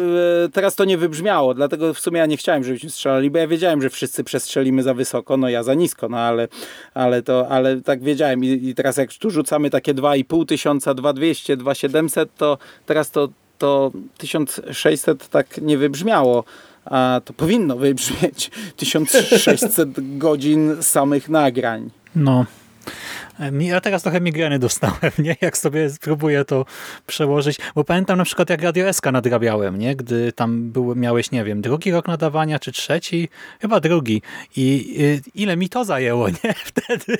e, 0.45 0.49
teraz 0.49 0.75
to 0.75 0.85
nie 0.85 0.99
wybrzmiało, 0.99 1.55
dlatego 1.55 1.95
w 1.95 1.99
sumie 2.01 2.19
ja 2.19 2.27
nie 2.27 2.37
chciałem, 2.37 2.65
żebyśmy 2.65 2.91
strzelali, 2.91 3.31
bo 3.31 3.39
ja 3.39 3.47
wiedziałem, 3.47 3.83
że 3.83 3.91
wszyscy 3.91 4.25
przestrzelimy 4.25 4.83
za 4.83 4.95
wysoko, 4.95 5.37
no 5.37 5.49
ja 5.49 5.63
za 5.63 5.75
nisko, 5.75 6.09
no 6.09 6.19
ale, 6.19 6.49
ale 6.95 7.23
to, 7.23 7.49
ale 7.49 7.81
tak 7.81 8.03
wiedziałem 8.03 8.45
I, 8.45 8.49
i 8.49 8.75
teraz 8.75 8.97
jak 8.97 9.13
tu 9.15 9.31
rzucamy 9.31 9.71
takie 9.71 9.95
2,5 9.95 10.47
tysiąca, 10.47 10.95
2200, 10.95 11.57
2700, 11.57 12.35
to 12.37 12.59
teraz 12.87 13.11
to 13.11 13.29
to 13.59 13.93
1600 14.19 15.29
tak 15.29 15.59
nie 15.59 15.79
wybrzmiało, 15.79 16.45
a 16.85 17.21
to 17.25 17.33
powinno 17.33 17.77
wybrzmieć 17.77 18.51
1600 18.77 20.19
godzin 20.19 20.77
samych 20.81 21.29
nagrań. 21.29 21.91
No. 22.17 22.47
Ja 23.61 23.81
teraz 23.81 24.03
trochę 24.03 24.21
migreny 24.21 24.59
dostałem, 24.59 25.13
nie? 25.19 25.37
Jak 25.41 25.59
sobie 25.59 25.91
spróbuję 25.91 26.45
to 26.45 26.65
przełożyć, 27.07 27.59
bo 27.75 27.85
pamiętam 27.85 28.19
na 28.19 28.25
przykład 28.25 28.51
jak 28.51 28.63
Radio 28.63 28.93
SK 28.93 29.07
nadrabiałem, 29.13 29.79
nie? 29.79 29.97
Gdy 29.97 30.33
tam 30.33 30.71
był, 30.71 30.95
miałeś, 30.95 31.31
nie 31.31 31.45
wiem, 31.45 31.61
drugi 31.61 31.91
rok 31.91 32.09
nadawania, 32.09 32.59
czy 32.59 32.73
trzeci? 32.73 33.29
Chyba 33.61 33.81
drugi. 33.81 34.23
I 34.57 34.97
y, 35.01 35.31
ile 35.35 35.57
mi 35.57 35.69
to 35.69 35.85
zajęło, 35.85 36.29
nie? 36.45 36.55
Wtedy. 36.65 37.19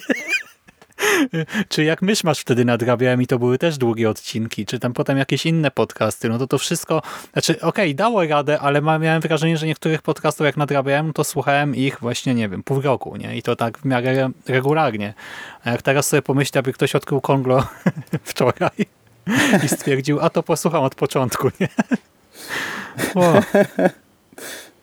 Czy 1.69 1.85
jak 1.85 2.01
masz 2.25 2.41
wtedy 2.41 2.65
nadrabiałem 2.65 3.23
i 3.23 3.27
to 3.27 3.39
były 3.39 3.59
też 3.59 3.79
długie 3.79 4.11
odcinki, 4.11 4.67
czy 4.67 4.79
tam 4.79 4.93
potem 4.93 5.19
jakieś 5.19 5.47
inne 5.47 5.71
podcasty, 5.71 6.29
no 6.29 6.39
to 6.39 6.47
to 6.47 6.59
wszystko, 6.59 7.03
znaczy 7.33 7.53
okej, 7.61 7.69
okay, 7.69 7.95
dało 7.95 8.27
radę, 8.27 8.61
ale 8.61 8.83
miałem 8.83 9.21
wrażenie, 9.21 9.57
że 9.57 9.67
niektórych 9.67 10.03
podcastów 10.03 10.47
jak 10.47 10.57
nadrabiałem, 10.57 11.13
to 11.13 11.25
słuchałem 11.25 11.77
ich 11.77 12.01
właśnie, 12.01 12.35
nie 12.35 12.49
wiem, 12.49 12.63
pół 12.63 12.81
roku, 12.81 13.17
nie? 13.17 13.37
I 13.37 13.43
to 13.43 13.57
tak 13.57 13.79
w 13.79 13.85
miarę 13.85 14.31
regularnie. 14.49 15.15
A 15.65 15.71
jak 15.71 15.83
teraz 15.83 16.09
sobie 16.09 16.23
pomyślę, 16.23 16.59
aby 16.59 16.73
ktoś 16.73 16.95
odkrył 16.95 17.21
Konglo 17.21 17.67
wczoraj 18.25 18.87
i 19.65 19.69
stwierdził, 19.69 20.21
a 20.21 20.31
to 20.31 20.43
posłucham 20.43 20.83
od 20.83 20.95
początku, 20.95 21.51
nie? 21.61 21.69
O. 23.15 23.43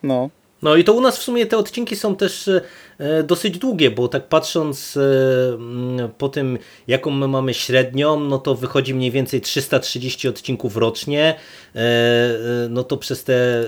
No. 0.04 0.30
No 0.64 0.76
i 0.76 0.84
to 0.84 0.94
u 0.94 1.02
nas 1.02 1.18
w 1.18 1.22
sumie 1.22 1.46
te 1.46 1.58
odcinki 1.58 1.96
są 1.96 2.16
też 2.16 2.48
e, 2.48 3.24
dosyć 3.24 3.58
długie, 3.58 3.92
bo 3.92 4.08
tak 4.08 4.28
patrząc 4.28 4.98
e, 4.98 6.10
po 6.18 6.30
tym, 6.30 6.58
jaką 6.88 7.12
my 7.12 7.28
mamy 7.28 7.54
średnią, 7.54 8.20
no 8.20 8.38
to 8.38 8.56
wychodzi 8.56 8.94
mniej 8.94 9.12
więcej 9.12 9.42
330 9.42 10.28
odcinków 10.28 10.78
rocznie, 10.78 11.36
e, 11.76 12.38
no 12.70 12.84
to 12.84 12.98
przez 12.98 13.24
te 13.24 13.66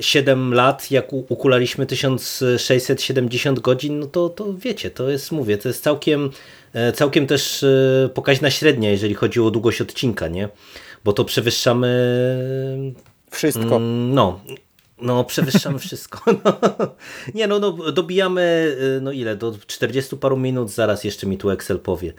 7 0.00 0.54
lat, 0.54 0.90
jak 0.90 1.12
ukulaliśmy 1.12 1.86
1670 1.86 3.60
godzin, 3.60 3.98
no 3.98 4.06
to, 4.06 4.28
to 4.28 4.54
wiecie, 4.54 4.90
to 4.90 5.10
jest, 5.10 5.32
mówię, 5.32 5.58
to 5.58 5.68
jest 5.68 5.82
całkiem, 5.82 6.30
całkiem 6.94 7.26
też 7.26 7.64
pokaźna 8.14 8.50
średnia, 8.50 8.90
jeżeli 8.90 9.14
chodzi 9.14 9.40
o 9.40 9.50
długość 9.50 9.80
odcinka, 9.80 10.28
nie? 10.28 10.48
Bo 11.04 11.12
to 11.12 11.24
przewyższamy 11.24 11.88
wszystko. 13.30 13.76
Mm, 13.76 14.14
no, 14.14 14.40
no, 14.98 15.24
przewyższamy 15.24 15.78
wszystko. 15.78 16.20
No. 16.44 16.58
Nie, 17.34 17.46
no, 17.46 17.58
no, 17.58 17.72
dobijamy, 17.72 18.76
y, 18.98 19.00
no 19.00 19.12
ile, 19.12 19.36
do 19.36 19.54
40 19.66 20.16
paru 20.16 20.36
minut, 20.36 20.70
zaraz 20.70 21.04
jeszcze 21.04 21.26
mi 21.26 21.38
tu 21.38 21.50
Excel 21.50 21.78
powie. 21.78 22.12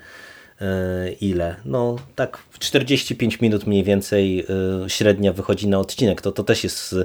Y, 0.61 1.11
ile? 1.21 1.55
No, 1.65 1.95
tak 2.15 2.37
45 2.59 3.41
minut 3.41 3.67
mniej 3.67 3.83
więcej 3.83 4.45
y, 4.85 4.89
średnia 4.89 5.33
wychodzi 5.33 5.67
na 5.67 5.79
odcinek. 5.79 6.21
To, 6.21 6.31
to 6.31 6.43
też 6.43 6.63
jest, 6.63 6.95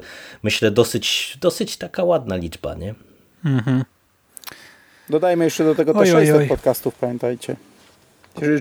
myślę, 0.43 0.71
dosyć, 0.71 1.39
dosyć 1.41 1.77
taka 1.77 2.05
ładna 2.05 2.37
liczba, 2.37 2.75
nie? 2.75 2.95
Mhm. 3.45 3.85
Dodajmy 5.11 5.45
jeszcze 5.45 5.65
do 5.65 5.75
tego 5.75 5.93
te 5.93 5.99
oj, 5.99 6.07
600 6.07 6.37
oj, 6.37 6.43
oj. 6.43 6.49
podcastów, 6.49 6.95
pamiętajcie. 6.95 7.57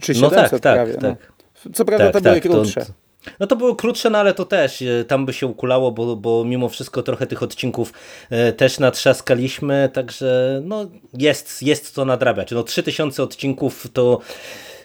Czy 0.02 0.16
700 0.16 0.22
no 0.22 0.30
tak, 0.30 0.50
tak, 0.50 0.62
prawie. 0.62 0.94
Tak. 0.94 1.02
No. 1.02 1.72
Co 1.74 1.86
prawda 1.86 2.12
tak, 2.12 2.14
te 2.14 2.22
tak, 2.22 2.44
były 2.44 2.56
krótsze. 2.56 2.86
To, 2.86 2.94
no 3.40 3.48
to 3.48 3.56
było 3.56 3.76
krótsze, 3.76 4.10
no 4.10 4.18
ale 4.18 4.34
to 4.34 4.46
też 4.46 4.82
e, 4.82 5.06
tam 5.06 5.26
by 5.26 5.34
się 5.34 5.48
ukulało, 5.48 5.92
bo, 5.92 6.16
bo 6.16 6.46
mimo 6.46 6.70
wszystko 6.70 7.04
trochę 7.04 7.28
tych 7.28 7.44
odcinków 7.44 7.94
e, 8.30 8.54
też 8.54 8.80
natrzaskaliśmy, 8.80 9.90
także 9.94 10.62
no 10.66 10.86
jest, 11.14 11.64
jest 11.64 11.96
to 11.96 12.06
nadrabiać. 12.06 12.52
No 12.52 12.64
3000 12.64 13.24
odcinków 13.24 13.88
to 13.94 14.20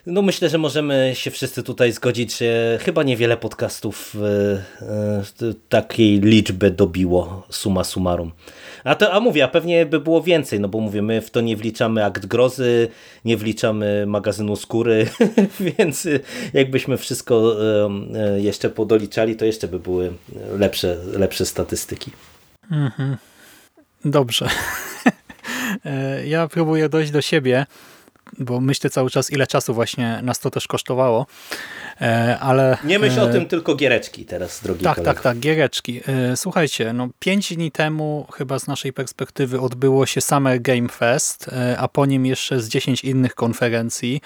no 0.07 0.21
myślę, 0.21 0.49
że 0.49 0.57
możemy 0.57 1.11
się 1.13 1.31
wszyscy 1.31 1.63
tutaj 1.63 1.91
zgodzić, 1.91 2.37
że 2.37 2.79
chyba 2.81 3.03
niewiele 3.03 3.37
podcastów 3.37 4.15
e, 4.81 5.53
takiej 5.69 6.19
liczby 6.19 6.71
dobiło 6.71 7.47
suma 7.49 7.83
summarum. 7.83 8.31
A, 8.83 8.95
to, 8.95 9.13
a 9.13 9.19
mówię, 9.19 9.43
a 9.43 9.47
pewnie 9.47 9.85
by 9.85 9.99
było 9.99 10.21
więcej, 10.21 10.59
no 10.59 10.67
bo 10.67 10.79
mówię, 10.79 11.01
my 11.01 11.21
w 11.21 11.31
to 11.31 11.41
nie 11.41 11.57
wliczamy 11.57 12.05
akt 12.05 12.25
grozy, 12.25 12.87
nie 13.25 13.37
wliczamy 13.37 14.05
magazynu 14.07 14.55
skóry, 14.55 15.07
więc 15.77 16.07
jakbyśmy 16.53 16.97
wszystko 16.97 17.55
e, 18.15 18.41
jeszcze 18.41 18.69
podoliczali, 18.69 19.35
to 19.35 19.45
jeszcze 19.45 19.67
by 19.67 19.79
były 19.79 20.13
lepsze, 20.57 20.97
lepsze 21.13 21.45
statystyki. 21.45 22.11
Mhm. 22.71 23.17
Dobrze. 24.05 24.49
E, 25.85 26.27
ja 26.27 26.47
próbuję 26.47 26.89
dojść 26.89 27.11
do 27.11 27.21
siebie 27.21 27.65
bo 28.39 28.61
myślę 28.61 28.89
cały 28.89 29.09
czas, 29.09 29.31
ile 29.31 29.47
czasu 29.47 29.73
właśnie 29.73 30.19
nas 30.23 30.39
to 30.39 30.51
też 30.51 30.67
kosztowało. 30.67 31.25
E, 32.01 32.39
ale... 32.39 32.77
Nie 32.83 32.99
myśl 32.99 33.19
o 33.19 33.29
e, 33.29 33.31
tym, 33.31 33.45
tylko 33.45 33.75
giereczki 33.75 34.25
teraz, 34.25 34.63
drogi 34.63 34.83
Tak, 34.83 34.95
kolego. 34.95 35.13
tak, 35.13 35.23
tak, 35.23 35.39
giereczki. 35.39 36.01
E, 36.07 36.37
słuchajcie, 36.37 36.93
no 36.93 37.07
pięć 37.19 37.53
dni 37.53 37.71
temu 37.71 38.27
chyba 38.33 38.59
z 38.59 38.67
naszej 38.67 38.93
perspektywy 38.93 39.59
odbyło 39.59 40.05
się 40.05 40.21
Summer 40.21 40.61
Game 40.61 40.89
Fest, 40.89 41.49
a 41.77 41.87
po 41.87 42.05
nim 42.05 42.25
jeszcze 42.25 42.59
z 42.61 42.69
10 42.69 43.03
innych 43.03 43.35
konferencji, 43.35 44.21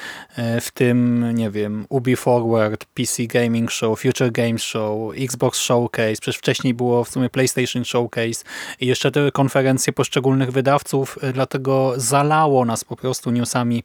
w 0.61 0.71
tym, 0.73 1.29
nie 1.33 1.49
wiem, 1.49 1.85
Ubi 1.89 2.15
Forward, 2.15 2.85
PC 2.85 3.23
Gaming 3.23 3.71
Show, 3.71 3.99
Future 4.01 4.31
Games 4.31 4.63
Show, 4.63 5.13
Xbox 5.17 5.59
Showcase, 5.59 6.15
przecież 6.21 6.37
wcześniej 6.37 6.73
było 6.73 7.03
w 7.03 7.09
sumie 7.09 7.29
PlayStation 7.29 7.85
Showcase 7.85 8.43
i 8.79 8.87
jeszcze 8.87 9.11
te 9.11 9.31
konferencje 9.31 9.93
poszczególnych 9.93 10.51
wydawców, 10.51 11.19
dlatego 11.33 11.93
zalało 11.97 12.65
nas 12.65 12.83
po 12.83 12.95
prostu 12.95 13.31
newsami 13.31 13.83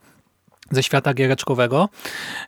ze 0.70 0.82
świata 0.82 1.14
giereczkowego 1.14 1.88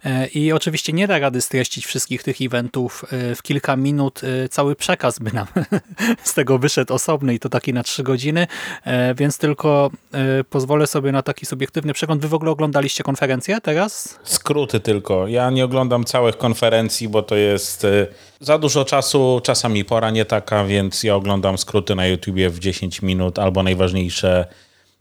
e, 0.04 0.26
i 0.26 0.52
oczywiście 0.52 0.92
nie 0.92 1.06
da 1.06 1.18
rady 1.18 1.40
streścić 1.40 1.86
wszystkich 1.86 2.22
tych 2.22 2.36
eventów 2.40 3.04
e, 3.12 3.34
w 3.34 3.42
kilka 3.42 3.76
minut. 3.76 4.20
E, 4.24 4.48
cały 4.48 4.76
przekaz 4.76 5.18
by 5.18 5.32
nam 5.32 5.46
z 6.24 6.34
tego 6.34 6.58
wyszedł 6.58 6.94
osobny 6.94 7.34
i 7.34 7.38
to 7.38 7.48
taki 7.48 7.72
na 7.72 7.82
trzy 7.82 8.02
godziny, 8.02 8.46
więc 9.14 9.38
tylko 9.38 9.90
pozwolę 10.50 10.86
sobie 10.86 11.12
na 11.12 11.22
taki 11.22 11.46
subiektywny 11.46 11.92
przegląd. 11.92 12.22
Wy 12.22 12.28
w 12.28 12.34
ogóle 12.34 12.50
oglądaliście 12.50 13.04
konferencję 13.04 13.60
teraz? 13.60 14.18
Skróty 14.24 14.80
tylko. 14.80 15.26
Ja 15.26 15.50
nie 15.50 15.64
oglądam 15.64 16.04
całych 16.04 16.38
konferencji, 16.38 17.08
bo 17.08 17.22
to 17.22 17.36
jest 17.36 17.86
za 18.40 18.58
dużo 18.58 18.84
czasu, 18.84 19.40
czasami 19.44 19.84
pora 19.84 20.10
nie 20.10 20.24
taka, 20.24 20.64
więc 20.64 21.04
ja 21.04 21.14
oglądam 21.14 21.58
skróty 21.58 21.94
na 21.94 22.06
YouTubie 22.06 22.50
w 22.50 22.58
10 22.58 23.02
minut 23.02 23.38
albo 23.38 23.62
najważniejsze 23.62 24.46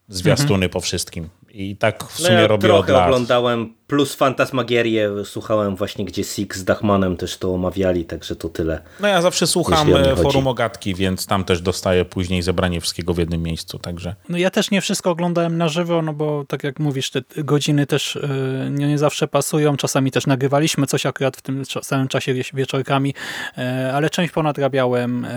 zwiastuny 0.08 0.54
mhm. 0.54 0.70
po 0.70 0.80
wszystkim. 0.80 1.30
I 1.58 1.76
tak 1.76 2.04
w 2.04 2.18
sumie 2.18 2.30
no 2.30 2.42
ja 2.42 2.48
robię 2.48 2.68
trochę 2.68 2.80
od 2.80 2.90
lat. 2.90 3.06
oglądałem, 3.06 3.74
plus 3.88 4.16
Fantasmagierię 4.16 5.12
słuchałem 5.26 5.76
właśnie, 5.76 6.06
gdzie 6.06 6.24
Six 6.24 6.58
z 6.58 6.64
Dachmanem 6.64 7.18
też 7.18 7.38
to 7.38 7.54
omawiali, 7.54 8.06
także 8.06 8.36
to 8.36 8.50
tyle. 8.50 8.82
No 9.00 9.08
ja 9.08 9.22
zawsze 9.22 9.48
słucham 9.48 9.96
e, 9.96 10.16
forum 10.16 10.48
Ogatki, 10.48 10.96
więc 10.96 11.26
tam 11.26 11.44
też 11.44 11.62
dostaję 11.62 12.06
później 12.06 12.42
zebranie 12.42 12.82
wszystkiego 12.82 13.14
w 13.14 13.18
jednym 13.18 13.44
miejscu, 13.44 13.80
także. 13.80 14.16
No 14.30 14.38
ja 14.38 14.50
też 14.50 14.72
nie 14.72 14.82
wszystko 14.82 15.10
oglądałem 15.10 15.58
na 15.58 15.68
żywo, 15.68 16.02
no 16.02 16.14
bo 16.14 16.46
tak 16.48 16.64
jak 16.64 16.80
mówisz, 16.80 17.10
te 17.10 17.22
godziny 17.38 17.86
też 17.86 18.20
yy, 18.64 18.70
nie, 18.70 18.88
nie, 18.88 18.98
zawsze 18.98 19.28
pasują, 19.28 19.78
czasami 19.78 20.12
też 20.12 20.28
nagrywaliśmy 20.28 20.88
coś 20.88 21.06
akurat 21.06 21.38
w 21.38 21.42
tym 21.42 21.64
samym 21.82 22.08
czasie 22.08 22.34
wieczorkami, 22.54 23.14
yy, 23.58 23.94
ale 23.94 24.10
część 24.10 24.34
ponadrabiałem 24.34 25.28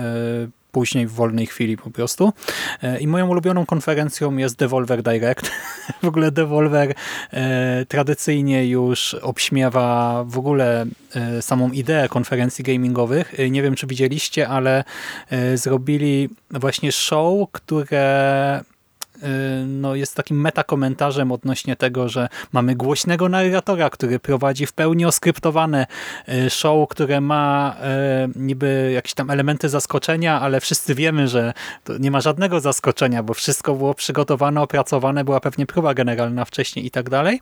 yy, 0.43 0.60
później 0.71 1.07
w 1.07 1.11
wolnej 1.11 1.45
chwili 1.45 1.77
po 1.77 1.91
prostu. 1.91 2.33
E, 2.83 2.99
I 2.99 3.07
moją 3.07 3.27
ulubioną 3.27 3.65
konferencją 3.65 4.37
jest 4.37 4.55
Devolver 4.55 5.03
Direct. 5.03 5.51
w 6.03 6.07
ogóle 6.07 6.31
Devolver 6.31 6.93
e, 7.33 7.85
tradycyjnie 7.85 8.67
już 8.67 9.13
obśmiewa 9.13 10.23
w 10.27 10.37
ogóle 10.37 10.85
e, 11.15 11.41
samą 11.41 11.71
ideę 11.71 12.09
konferencji 12.09 12.63
gamingowych. 12.63 13.35
Nie 13.51 13.61
wiem, 13.61 13.75
czy 13.75 13.87
widzieliście, 13.87 14.47
ale 14.47 14.83
zrobili 15.55 16.29
właśnie 16.51 16.91
show, 16.91 17.51
które 17.51 18.63
no, 19.67 19.95
jest 19.95 20.15
takim 20.15 20.41
metakomentarzem 20.41 21.31
odnośnie 21.31 21.75
tego, 21.75 22.09
że 22.09 22.29
mamy 22.51 22.75
głośnego 22.75 23.29
narratora, 23.29 23.89
który 23.89 24.19
prowadzi 24.19 24.65
w 24.65 24.73
pełni 24.73 25.05
oskryptowane 25.05 25.87
y, 26.29 26.49
show, 26.49 26.89
które 26.89 27.21
ma 27.21 27.75
y, 28.35 28.39
niby 28.39 28.91
jakieś 28.93 29.13
tam 29.13 29.29
elementy 29.29 29.69
zaskoczenia, 29.69 30.41
ale 30.41 30.59
wszyscy 30.59 30.95
wiemy, 30.95 31.27
że 31.27 31.53
nie 31.99 32.11
ma 32.11 32.21
żadnego 32.21 32.59
zaskoczenia, 32.59 33.23
bo 33.23 33.33
wszystko 33.33 33.75
było 33.75 33.93
przygotowane, 33.93 34.61
opracowane, 34.61 35.23
była 35.23 35.39
pewnie 35.39 35.65
próba 35.65 35.93
generalna 35.93 36.45
wcześniej 36.45 36.85
i 36.85 36.91
tak 36.91 37.09
dalej. 37.09 37.41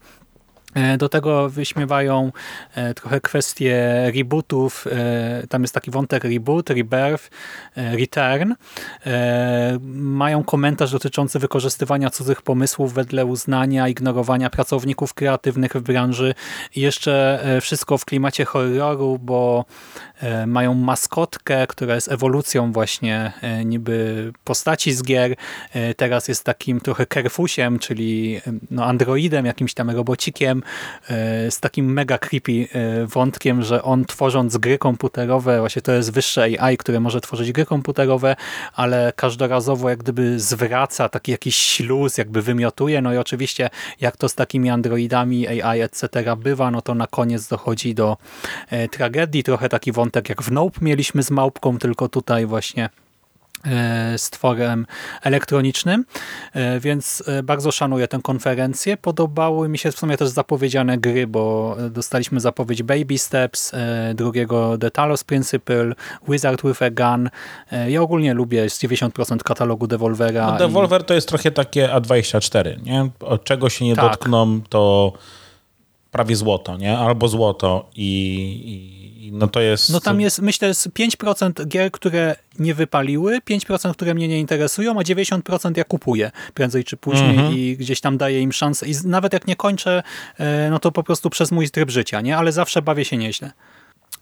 E, 0.73 0.97
do 0.97 1.09
tego 1.09 1.49
wyśmiewają 1.49 2.31
e, 2.75 2.93
trochę 2.93 3.21
kwestie 3.21 4.03
rebootów. 4.15 4.87
E, 4.91 5.47
tam 5.47 5.61
jest 5.61 5.73
taki 5.73 5.91
wątek 5.91 6.23
reboot, 6.23 6.69
rebirth, 6.69 7.29
return. 7.75 8.53
Mają 9.93 10.43
komentarz 10.43 10.91
dotyczący 10.91 11.39
wykorzystywania 11.39 12.09
cudzych 12.09 12.41
pomysłów 12.41 12.93
wedle 12.93 13.25
uznania, 13.25 13.87
ignorowania 13.87 14.49
pracowników 14.49 15.13
kreatywnych 15.13 15.73
w 15.73 15.81
branży. 15.81 16.33
I 16.75 16.81
jeszcze 16.81 17.43
wszystko 17.61 17.97
w 17.97 18.05
klimacie 18.05 18.45
horroru, 18.45 19.19
bo 19.21 19.65
mają 20.47 20.73
maskotkę, 20.73 21.67
która 21.67 21.95
jest 21.95 22.11
ewolucją 22.11 22.71
właśnie 22.71 23.31
e, 23.41 23.65
niby 23.65 24.31
postaci 24.43 24.93
z 24.93 25.03
gier. 25.03 25.35
Teraz 25.97 26.27
jest 26.27 26.43
takim 26.43 26.81
trochę 26.81 27.05
kerfusiem, 27.05 27.79
czyli 27.79 28.41
no 28.71 28.85
androidem, 28.85 29.45
jakimś 29.45 29.73
tam 29.73 29.89
robocikiem, 29.89 30.63
z 31.49 31.59
takim 31.59 31.93
mega 31.93 32.17
creepy 32.17 32.67
wątkiem, 33.07 33.63
że 33.63 33.83
on 33.83 34.05
tworząc 34.05 34.57
gry 34.57 34.77
komputerowe, 34.77 35.59
właśnie 35.59 35.81
to 35.81 35.91
jest 35.91 36.11
wyższe 36.11 36.43
AI, 36.43 36.77
które 36.77 36.99
może 36.99 37.21
tworzyć 37.21 37.51
gry 37.51 37.65
komputerowe, 37.65 38.35
ale 38.73 39.13
każdorazowo 39.15 39.89
jak 39.89 39.99
gdyby 39.99 40.39
zwraca 40.39 41.09
taki 41.09 41.31
jakiś 41.31 41.55
śluz, 41.55 42.17
jakby 42.17 42.41
wymiotuje, 42.41 43.01
no 43.01 43.13
i 43.13 43.17
oczywiście 43.17 43.69
jak 44.01 44.17
to 44.17 44.29
z 44.29 44.35
takimi 44.35 44.69
androidami, 44.69 45.47
AI, 45.47 45.81
etc. 45.81 46.07
bywa, 46.37 46.71
no 46.71 46.81
to 46.81 46.95
na 46.95 47.07
koniec 47.07 47.47
dochodzi 47.47 47.95
do 47.95 48.17
e, 48.69 48.87
tragedii. 48.87 49.43
Trochę 49.43 49.69
taki 49.69 49.91
wątek 49.91 50.08
jak 50.29 50.41
w 50.41 50.51
Nope 50.51 50.79
mieliśmy 50.81 51.23
z 51.23 51.31
małpką, 51.31 51.77
tylko 51.77 52.09
tutaj 52.09 52.45
właśnie 52.45 52.89
E, 53.65 54.17
stworem 54.17 54.85
elektronicznym, 55.23 56.05
e, 56.53 56.79
więc 56.79 57.23
e, 57.27 57.43
bardzo 57.43 57.71
szanuję 57.71 58.07
tę 58.07 58.19
konferencję. 58.23 58.97
Podobały 58.97 59.69
mi 59.69 59.77
się 59.77 59.91
w 59.91 59.97
sumie 59.97 60.17
też 60.17 60.29
zapowiedziane 60.29 60.97
gry, 60.97 61.27
bo 61.27 61.75
dostaliśmy 61.91 62.39
zapowiedź 62.39 62.83
Baby 62.83 63.17
Steps, 63.17 63.71
drugiego 64.15 64.77
The 64.77 64.91
Talos 64.91 65.23
Principle, 65.23 65.93
Wizard 66.27 66.61
with 66.63 66.81
a 66.81 66.89
Gun. 66.89 67.29
Ja 67.87 68.01
ogólnie 68.01 68.33
lubię 68.33 68.69
z 68.69 68.83
90% 68.83 69.37
katalogu 69.37 69.87
Devolvera. 69.87 70.51
No, 70.51 70.57
Devolver 70.57 71.01
i... 71.01 71.05
to 71.05 71.13
jest 71.13 71.27
trochę 71.27 71.51
takie 71.51 71.87
A24, 71.87 72.83
nie? 72.83 73.09
Od 73.19 73.43
czego 73.43 73.69
się 73.69 73.85
nie 73.85 73.95
tak. 73.95 74.11
dotkną, 74.11 74.61
to 74.69 75.13
prawie 76.11 76.35
złoto, 76.35 76.77
nie? 76.77 76.97
Albo 76.97 77.27
złoto 77.27 77.89
i, 77.95 78.11
i 78.65 79.08
no 79.31 79.47
to 79.47 79.61
jest... 79.61 79.89
No 79.89 79.99
tam 79.99 80.21
jest, 80.21 80.41
myślę, 80.41 80.67
jest 80.67 80.89
5% 80.89 81.67
gier, 81.67 81.91
które 81.91 82.35
nie 82.59 82.73
wypaliły, 82.73 83.39
5%, 83.49 83.93
które 83.93 84.13
mnie 84.13 84.27
nie 84.27 84.39
interesują, 84.39 84.99
a 84.99 85.03
90% 85.03 85.77
ja 85.77 85.83
kupuję 85.83 86.31
prędzej 86.53 86.83
czy 86.83 86.97
później 86.97 87.37
-hmm. 87.37 87.53
i 87.53 87.77
gdzieś 87.77 88.01
tam 88.01 88.17
daję 88.17 88.41
im 88.41 88.51
szansę. 88.51 88.87
I 88.87 88.93
nawet 89.05 89.33
jak 89.33 89.47
nie 89.47 89.55
kończę, 89.55 90.03
e, 90.37 90.69
no 90.69 90.79
to 90.79 90.91
po 90.91 91.03
prostu 91.03 91.29
przez 91.29 91.51
mój 91.51 91.69
tryb 91.69 91.89
życia, 91.89 92.21
nie? 92.21 92.37
Ale 92.37 92.51
zawsze 92.51 92.81
bawię 92.81 93.05
się 93.05 93.17
nieźle. 93.17 93.51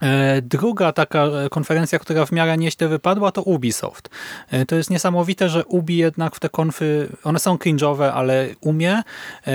E, 0.02 0.42
druga 0.42 0.92
taka 0.92 1.24
e, 1.24 1.50
konferencja, 1.50 2.00
która 2.00 2.26
w 2.26 2.32
miarę 2.32 2.58
nieźle 2.58 2.88
wypadła, 2.88 3.32
to 3.32 3.42
Ubisoft. 3.42 4.10
E, 4.52 4.66
to 4.66 4.76
jest 4.76 4.90
niesamowite, 4.90 5.50
że 5.50 5.66
Ubi 5.66 5.98
jednak 5.98 6.36
w 6.36 6.40
te 6.40 6.50
konfy, 6.50 7.10
one 7.24 7.40
są 7.40 7.56
cringe'owe, 7.56 8.12
ale 8.14 8.48
umie. 8.62 9.02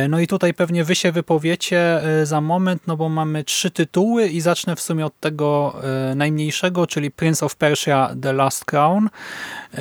No 0.09 0.21
i 0.21 0.27
tutaj 0.27 0.55
pewnie 0.55 0.85
wy 0.85 0.95
się 0.95 1.13
wypowiecie 1.13 2.01
za 2.25 2.41
moment, 2.41 2.83
no 2.87 2.97
bo 2.97 3.09
mamy 3.09 3.45
trzy 3.45 3.71
tytuły 3.71 4.29
i 4.29 4.41
zacznę 4.41 4.77
w 4.77 4.81
sumie 4.81 5.07
od 5.07 5.21
tego 5.21 5.77
najmniejszego, 6.17 6.87
czyli 6.87 7.11
Prince 7.11 7.43
of 7.43 7.57
Persia 7.57 8.15
The 8.23 8.33
Last 8.33 8.65
Crown. 8.65 9.09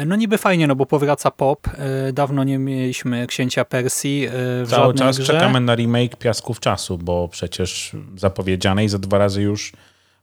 No 0.06 0.16
niby 0.16 0.38
fajnie, 0.38 0.68
no 0.68 0.76
bo 0.76 0.86
powraca 0.86 1.32
pop. 1.32 1.68
Dawno 2.14 2.44
nie 2.44 2.58
mieliśmy 2.58 3.28
Księcia 3.28 3.66
Persji 3.66 4.28
w 4.64 4.68
Cały 4.70 4.94
czas 4.94 5.18
grze. 5.18 5.34
czekamy 5.34 5.60
na 5.60 5.76
remake 5.76 6.16
Piasków 6.16 6.60
Czasu, 6.60 6.98
bo 6.98 7.28
przecież 7.28 7.92
zapowiedziane 8.16 8.86
i 8.86 8.90
za 8.90 9.00
dwa 9.00 9.18
razy 9.18 9.42
już 9.42 9.74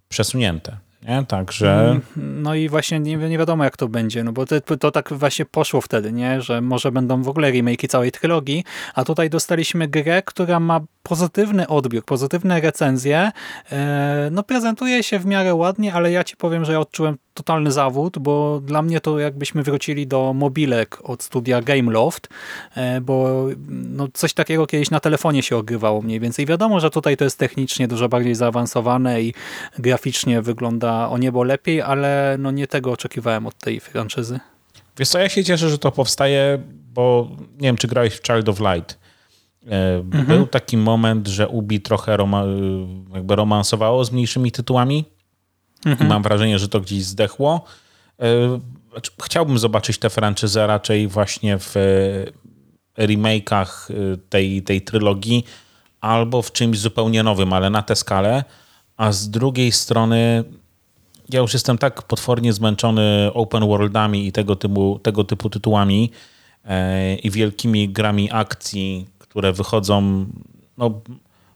przesunięte. 0.09 0.77
Nie? 1.03 1.25
Także... 1.29 1.91
Mm, 2.17 2.43
no 2.43 2.55
i 2.55 2.69
właśnie 2.69 3.01
nie, 3.01 3.17
nie 3.17 3.39
wiadomo 3.39 3.65
jak 3.65 3.77
to 3.77 3.89
będzie, 3.89 4.25
no 4.25 4.33
bo 4.33 4.47
to, 4.47 4.77
to 4.77 4.91
tak 4.91 5.13
właśnie 5.13 5.45
poszło 5.45 5.81
wtedy, 5.81 6.13
nie? 6.13 6.43
że 6.43 6.61
może 6.61 6.93
będą 6.93 7.23
w 7.23 7.29
ogóle 7.29 7.53
remake'i 7.53 7.89
całej 7.89 8.13
trylogii, 8.13 8.65
a 8.95 9.05
tutaj 9.05 9.31
dostaliśmy 9.31 9.89
grę, 9.89 10.23
która 10.23 10.61
ma 10.61 10.81
pozytywny 11.03 11.69
odbiór, 11.69 12.05
pozytywne 12.05 12.61
recenzje. 12.61 13.31
E, 13.73 14.29
no 14.33 14.43
prezentuje 14.43 15.03
się 15.03 15.19
w 15.19 15.27
miarę 15.27 15.55
ładnie, 15.55 15.95
ale 15.95 16.13
ja 16.13 16.25
ci 16.25 16.37
powiem, 16.37 16.65
że 16.65 16.73
ja 16.73 16.81
odczułem 16.81 17.19
totalny 17.39 17.73
zawód, 17.73 18.19
bo 18.19 18.61
dla 18.61 18.83
mnie 18.83 19.01
to 19.01 19.19
jakbyśmy 19.19 19.63
wrócili 19.63 20.07
do 20.07 20.33
mobilek 20.33 20.99
od 21.03 21.23
studia 21.23 21.63
Gameloft, 21.63 22.29
e, 22.77 23.01
bo 23.01 23.47
no 23.69 24.09
coś 24.13 24.33
takiego 24.33 24.67
kiedyś 24.67 24.91
na 24.91 25.01
telefonie 25.01 25.43
się 25.43 25.57
ogrywało 25.57 26.03
mniej 26.03 26.21
więcej. 26.21 26.47
Wiadomo, 26.47 26.81
że 26.81 26.91
tutaj 26.91 27.17
to 27.17 27.25
jest 27.25 27.39
technicznie 27.39 27.89
dużo 27.89 28.09
bardziej 28.09 28.35
zaawansowane 28.35 29.23
i 29.23 29.35
graficznie 29.79 30.43
wygląda 30.43 31.09
o 31.09 31.19
niebo 31.19 31.43
lepiej, 31.43 31.83
ale 31.83 32.37
no 32.39 32.51
nie 32.51 32.67
tego 32.67 32.93
oczekiwałem 32.93 33.47
od 33.47 33.55
tej 33.55 33.81
franczyzy. 33.81 34.41
Wiesz 34.99 35.09
co, 35.09 35.19
ja 35.19 35.29
się 35.29 35.45
cieszę, 35.45 35.69
że 35.69 35.79
to 35.79 35.93
powstaje, 35.93 36.59
bo 36.95 37.29
nie 37.61 37.69
wiem, 37.69 37.77
czy 37.77 37.89
grałeś 37.89 38.15
w 38.15 38.27
Child 38.27 38.49
of 38.49 38.61
Light. 38.61 38.99
E, 39.67 39.97
mhm. 39.97 40.27
Był 40.27 40.47
taki 40.47 40.77
moment, 40.77 41.29
że 41.29 41.49
Ubi 41.49 41.81
trochę 41.81 42.17
roma, 42.17 42.45
jakby 43.15 43.37
romansowało 43.37 44.05
z 44.05 44.13
mniejszymi 44.13 44.53
tytułami 44.53 45.18
mhm. 45.87 46.09
mam 46.09 46.23
wrażenie, 46.23 46.59
że 46.59 46.69
to 46.69 46.81
gdzieś 46.81 47.05
zdechło. 47.05 47.65
E, 48.21 48.25
chciałbym 49.23 49.59
zobaczyć 49.59 49.99
tę 49.99 50.11
franczyzę 50.11 50.67
raczej 50.67 51.09
właśnie 51.09 51.59
w 51.59 51.77
e, 51.77 53.07
remake'ach 53.07 53.93
tej, 54.29 54.63
tej 54.63 54.83
trylogii 54.83 55.45
albo 56.01 56.43
w 56.43 56.53
czymś 56.53 56.79
zupełnie 56.79 57.23
nowym, 57.23 57.53
ale 57.53 57.71
na 57.71 57.83
tę 57.83 57.97
skalę. 57.97 58.45
A 58.97 59.13
z 59.13 59.31
drugiej 59.31 59.73
strony 59.73 60.45
ja 61.31 61.41
już 61.41 61.53
jestem 61.53 61.79
tak 61.79 62.03
potwornie 62.03 62.53
zmęczony 62.53 63.31
open 63.35 63.67
worldami 63.67 64.27
i 64.27 64.33
tego 64.33 64.57
typu, 64.57 65.01
tego 65.03 65.25
typu 65.25 65.51
tytułami 65.51 66.11
i 67.23 67.31
wielkimi 67.31 67.89
grami 67.89 68.29
akcji, 68.33 69.07
które 69.19 69.53
wychodzą, 69.53 70.27
no 70.79 71.01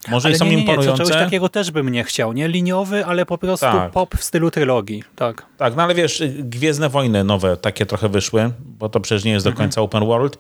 może 0.09 0.29
ale 0.29 0.35
i 0.35 0.39
są 0.39 0.45
nie, 0.45 0.51
nie, 0.51 0.59
imponujące. 0.59 1.03
Nie, 1.03 1.09
czegoś 1.09 1.25
takiego 1.25 1.49
też 1.49 1.71
bym 1.71 1.89
nie 1.89 2.05
chciał, 2.05 2.33
nie? 2.33 2.49
Liniowy, 2.49 3.07
ale 3.07 3.27
po 3.27 3.39
prostu 3.39 3.67
tak. 3.67 3.93
pop 3.93 4.15
w 4.15 4.25
stylu 4.25 4.51
trylogii, 4.51 5.05
tak. 5.17 5.47
Tak, 5.57 5.77
no 5.77 5.83
ale 5.83 5.95
wiesz, 5.95 6.23
Gwiezdne 6.39 6.89
Wojny 6.89 7.25
nowe 7.25 7.57
takie 7.57 7.87
trochę 7.87 8.09
wyszły, 8.09 8.51
bo 8.59 8.89
to 8.89 9.01
przecież 9.01 9.25
nie 9.25 9.33
jest 9.33 9.47
do 9.47 9.51
mhm. 9.51 9.67
końca 9.69 9.81
open 9.81 10.07
world, 10.07 10.39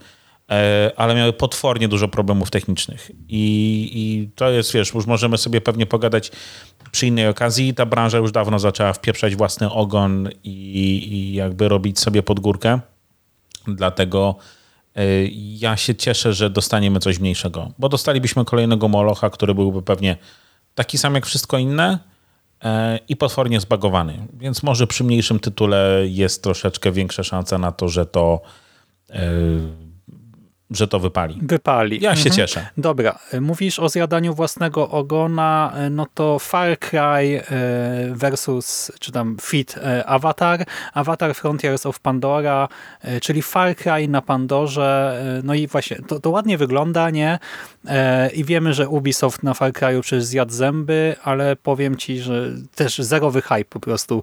e, 0.50 0.92
ale 0.96 1.14
miały 1.14 1.32
potwornie 1.32 1.88
dużo 1.88 2.08
problemów 2.08 2.50
technicznych. 2.50 3.10
I, 3.28 3.90
I 3.94 4.28
to 4.34 4.50
jest, 4.50 4.72
wiesz, 4.72 4.94
już 4.94 5.06
możemy 5.06 5.38
sobie 5.38 5.60
pewnie 5.60 5.86
pogadać 5.86 6.32
przy 6.92 7.06
innej 7.06 7.28
okazji. 7.28 7.74
Ta 7.74 7.86
branża 7.86 8.18
już 8.18 8.32
dawno 8.32 8.58
zaczęła 8.58 8.92
wpieprzać 8.92 9.36
własny 9.36 9.70
ogon 9.70 10.28
i, 10.44 11.08
i 11.12 11.34
jakby 11.34 11.68
robić 11.68 12.00
sobie 12.00 12.22
podgórkę. 12.22 12.80
Dlatego 13.66 14.36
ja 15.34 15.76
się 15.76 15.94
cieszę, 15.94 16.32
że 16.32 16.50
dostaniemy 16.50 17.00
coś 17.00 17.18
mniejszego, 17.18 17.72
bo 17.78 17.88
dostalibyśmy 17.88 18.44
kolejnego 18.44 18.88
Molocha, 18.88 19.30
który 19.30 19.54
byłby 19.54 19.82
pewnie 19.82 20.16
taki 20.74 20.98
sam 20.98 21.14
jak 21.14 21.26
wszystko 21.26 21.58
inne 21.58 21.98
e, 22.64 22.98
i 23.08 23.16
potwornie 23.16 23.60
zbagowany. 23.60 24.26
Więc 24.32 24.62
może 24.62 24.86
przy 24.86 25.04
mniejszym 25.04 25.40
tytule 25.40 26.02
jest 26.04 26.42
troszeczkę 26.42 26.92
większa 26.92 27.22
szansa 27.22 27.58
na 27.58 27.72
to, 27.72 27.88
że 27.88 28.06
to 28.06 28.40
e, 29.10 29.22
że 30.72 30.88
to 30.88 30.98
wypali. 30.98 31.38
Wypali. 31.42 32.00
Ja 32.00 32.16
się 32.16 32.28
mhm. 32.28 32.36
cieszę. 32.36 32.66
Dobra, 32.76 33.18
mówisz 33.40 33.78
o 33.78 33.88
zjadaniu 33.88 34.34
własnego 34.34 34.90
ogona, 34.90 35.72
no 35.90 36.06
to 36.14 36.38
Far 36.38 36.78
Cry 36.78 36.98
e, 36.98 37.42
versus, 38.14 38.92
czy 39.00 39.12
tam 39.12 39.36
Fit 39.42 39.78
e, 39.78 40.06
Avatar, 40.06 40.64
Avatar 40.94 41.34
Frontiers 41.34 41.86
of 41.86 42.00
Pandora, 42.00 42.68
e, 43.00 43.20
czyli 43.20 43.42
Far 43.42 43.76
Cry 43.76 44.08
na 44.08 44.22
Pandorze, 44.22 45.22
no 45.44 45.54
i 45.54 45.66
właśnie, 45.66 45.96
to, 46.08 46.20
to 46.20 46.30
ładnie 46.30 46.58
wygląda, 46.58 47.10
nie? 47.10 47.38
I 48.34 48.44
wiemy, 48.44 48.74
że 48.74 48.88
Ubisoft 48.88 49.42
na 49.42 49.54
Far 49.54 49.72
Cry'u 49.72 50.00
przecież 50.00 50.24
zjadł 50.24 50.52
zęby, 50.52 51.16
ale 51.24 51.56
powiem 51.56 51.96
ci, 51.96 52.18
że 52.18 52.50
też 52.74 52.98
zerowy 52.98 53.42
hype 53.42 53.64
po 53.64 53.80
prostu. 53.80 54.22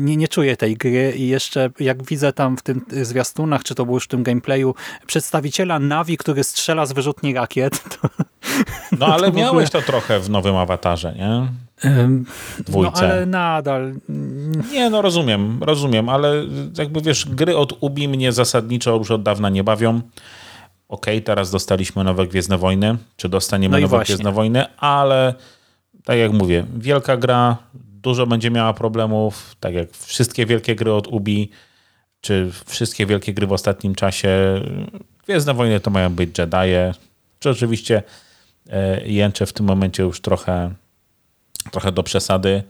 Nie, 0.00 0.16
nie 0.16 0.28
czuję 0.28 0.56
tej 0.56 0.76
gry 0.76 1.12
i 1.16 1.28
jeszcze 1.28 1.70
jak 1.80 2.02
widzę 2.02 2.32
tam 2.32 2.56
w 2.56 2.62
tym 2.62 2.84
zwiastunach, 3.02 3.64
czy 3.64 3.74
to 3.74 3.84
było 3.84 3.96
już 3.96 4.04
w 4.04 4.08
tym 4.08 4.22
gameplayu, 4.22 4.74
przedstawiciele 5.06 5.67
przyjaciela 5.68 5.78
Navi, 5.78 6.16
który 6.16 6.44
strzela 6.44 6.86
z 6.86 6.92
wyrzutni 6.92 7.34
rakiet. 7.34 7.80
To, 8.00 8.08
no 8.98 9.06
ale 9.06 9.30
to 9.30 9.36
miałeś 9.36 9.68
ogóle... 9.68 9.82
to 9.82 9.92
trochę 9.92 10.20
w 10.20 10.30
nowym 10.30 10.56
awatarze, 10.56 11.14
nie? 11.14 11.48
Dwójce. 12.64 13.08
No 13.08 13.12
ale 13.12 13.26
nadal. 13.26 13.94
Nie, 14.72 14.90
no 14.90 15.02
rozumiem, 15.02 15.62
rozumiem, 15.62 16.08
ale 16.08 16.44
jakby 16.78 17.00
wiesz, 17.00 17.26
gry 17.28 17.56
od 17.56 17.72
Ubi 17.80 18.08
mnie 18.08 18.32
zasadniczo 18.32 18.96
już 18.96 19.10
od 19.10 19.22
dawna 19.22 19.48
nie 19.50 19.64
bawią. 19.64 19.94
Okej, 20.88 21.16
okay, 21.16 21.20
teraz 21.20 21.50
dostaliśmy 21.50 22.04
nowe 22.04 22.26
Gwiezdne 22.26 22.58
Wojny, 22.58 22.96
czy 23.16 23.28
dostaniemy 23.28 23.76
no 23.76 23.80
nowe 23.80 23.96
właśnie. 23.96 24.14
Gwiezdne 24.14 24.32
Wojny, 24.32 24.76
ale 24.76 25.34
tak 26.04 26.18
jak 26.18 26.32
mówię, 26.32 26.64
wielka 26.76 27.16
gra, 27.16 27.56
dużo 28.02 28.26
będzie 28.26 28.50
miała 28.50 28.74
problemów, 28.74 29.56
tak 29.60 29.74
jak 29.74 29.92
wszystkie 29.92 30.46
wielkie 30.46 30.74
gry 30.74 30.92
od 30.92 31.06
Ubi, 31.06 31.50
czy 32.20 32.50
wszystkie 32.66 33.06
wielkie 33.06 33.34
gry 33.34 33.46
w 33.46 33.52
ostatnim 33.52 33.94
czasie 33.94 34.30
Gwiezdne 35.28 35.54
Wojny 35.54 35.80
to 35.80 35.90
mają 35.90 36.14
być 36.14 36.38
Jedi. 36.38 36.96
Czy 37.38 37.50
oczywiście 37.50 38.02
e, 38.70 39.08
jęczę 39.08 39.46
w 39.46 39.52
tym 39.52 39.66
momencie 39.66 40.02
już 40.02 40.20
trochę, 40.20 40.70
trochę 41.70 41.92
do 41.92 42.02
przesady. 42.02 42.62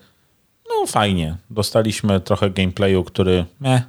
No 0.68 0.86
fajnie. 0.86 1.36
Dostaliśmy 1.50 2.20
trochę 2.20 2.50
gameplayu, 2.50 3.04
który 3.04 3.44
meh, 3.60 3.82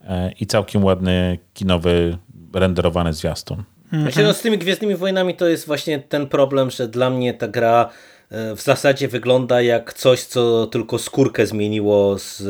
e, 0.00 0.32
i 0.40 0.46
całkiem 0.46 0.84
ładny, 0.84 1.38
kinowy, 1.54 2.18
renderowany 2.54 3.12
zwiastun. 3.12 3.62
Mhm. 3.84 4.02
Myślę, 4.02 4.26
że 4.26 4.34
z 4.34 4.40
tymi 4.40 4.58
Gwiezdnymi 4.58 4.96
Wojnami 4.96 5.34
to 5.34 5.48
jest 5.48 5.66
właśnie 5.66 5.98
ten 5.98 6.26
problem, 6.26 6.70
że 6.70 6.88
dla 6.88 7.10
mnie 7.10 7.34
ta 7.34 7.48
gra 7.48 7.90
w 8.30 8.60
zasadzie 8.62 9.08
wygląda 9.08 9.62
jak 9.62 9.92
coś, 9.92 10.22
co 10.22 10.66
tylko 10.66 10.98
skórkę 10.98 11.46
zmieniło 11.46 12.18
z 12.18 12.42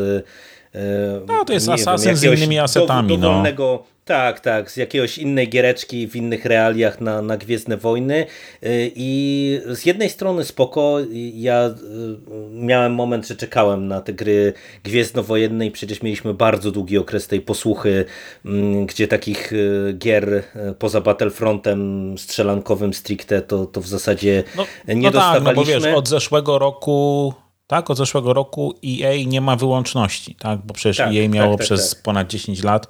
no 1.27 1.45
to 1.45 1.53
jest 1.53 1.69
Assassin 1.69 2.17
z 2.17 2.25
innymi 2.25 2.59
asetami. 2.59 3.19
Do, 3.19 3.29
dowolnego, 3.29 3.85
no. 3.89 3.94
Tak, 4.05 4.41
tak, 4.41 4.71
z 4.71 4.77
jakiejś 4.77 5.19
innej 5.19 5.49
giereczki 5.49 6.09
w 6.09 6.17
innych 6.17 6.45
realiach 6.45 7.01
na, 7.01 7.23
na 7.23 7.37
Gwiezdne 7.37 7.77
Wojny 7.77 8.27
y, 8.63 8.93
i 8.97 9.61
z 9.67 9.87
jednej 9.87 10.11
strony 10.11 10.45
spoko, 10.45 10.99
ja 11.35 11.67
y, 11.67 11.73
miałem 12.51 12.95
moment, 12.95 13.29
że 13.29 13.37
czekałem 13.37 13.89
na 13.89 14.01
te 14.01 14.13
gry 14.13 14.53
gwiezdnowojenne 14.83 15.67
i 15.67 15.71
przecież 15.71 16.03
mieliśmy 16.03 16.35
bardzo 16.35 16.71
długi 16.71 16.99
okres 16.99 17.29
tej 17.29 17.41
posłuchy, 17.41 18.05
mm, 18.45 18.87
gdzie 18.87 19.09
takich 19.09 19.53
y, 19.53 19.95
gier 19.99 20.43
poza 20.79 21.01
Battlefrontem 21.01 22.15
strzelankowym 22.19 22.95
stricte 22.95 23.43
to, 23.43 23.67
to 23.67 23.81
w 23.81 23.87
zasadzie 23.87 24.45
no, 24.57 24.67
nie 24.89 24.95
no 24.95 25.11
dostawaliśmy. 25.11 25.45
Tak, 25.45 25.57
no 25.57 25.63
bo 25.63 25.65
wiesz, 25.65 25.99
od 25.99 26.09
zeszłego 26.09 26.59
roku 26.59 27.35
tak, 27.67 27.91
od 27.91 27.99
zeszłego 27.99 28.33
roku 28.33 28.75
EA 28.85 29.25
nie 29.27 29.41
ma 29.41 29.57
wyłączności, 29.57 30.35
tak, 30.35 30.67
bo 30.67 30.75
przecież 30.75 30.97
tak, 30.97 31.07
EA 31.07 31.29
miało 31.29 31.51
tak, 31.51 31.59
tak, 31.59 31.67
przez 31.67 31.91
tak. 31.91 32.03
ponad 32.03 32.29
10 32.29 32.63
lat 32.63 32.89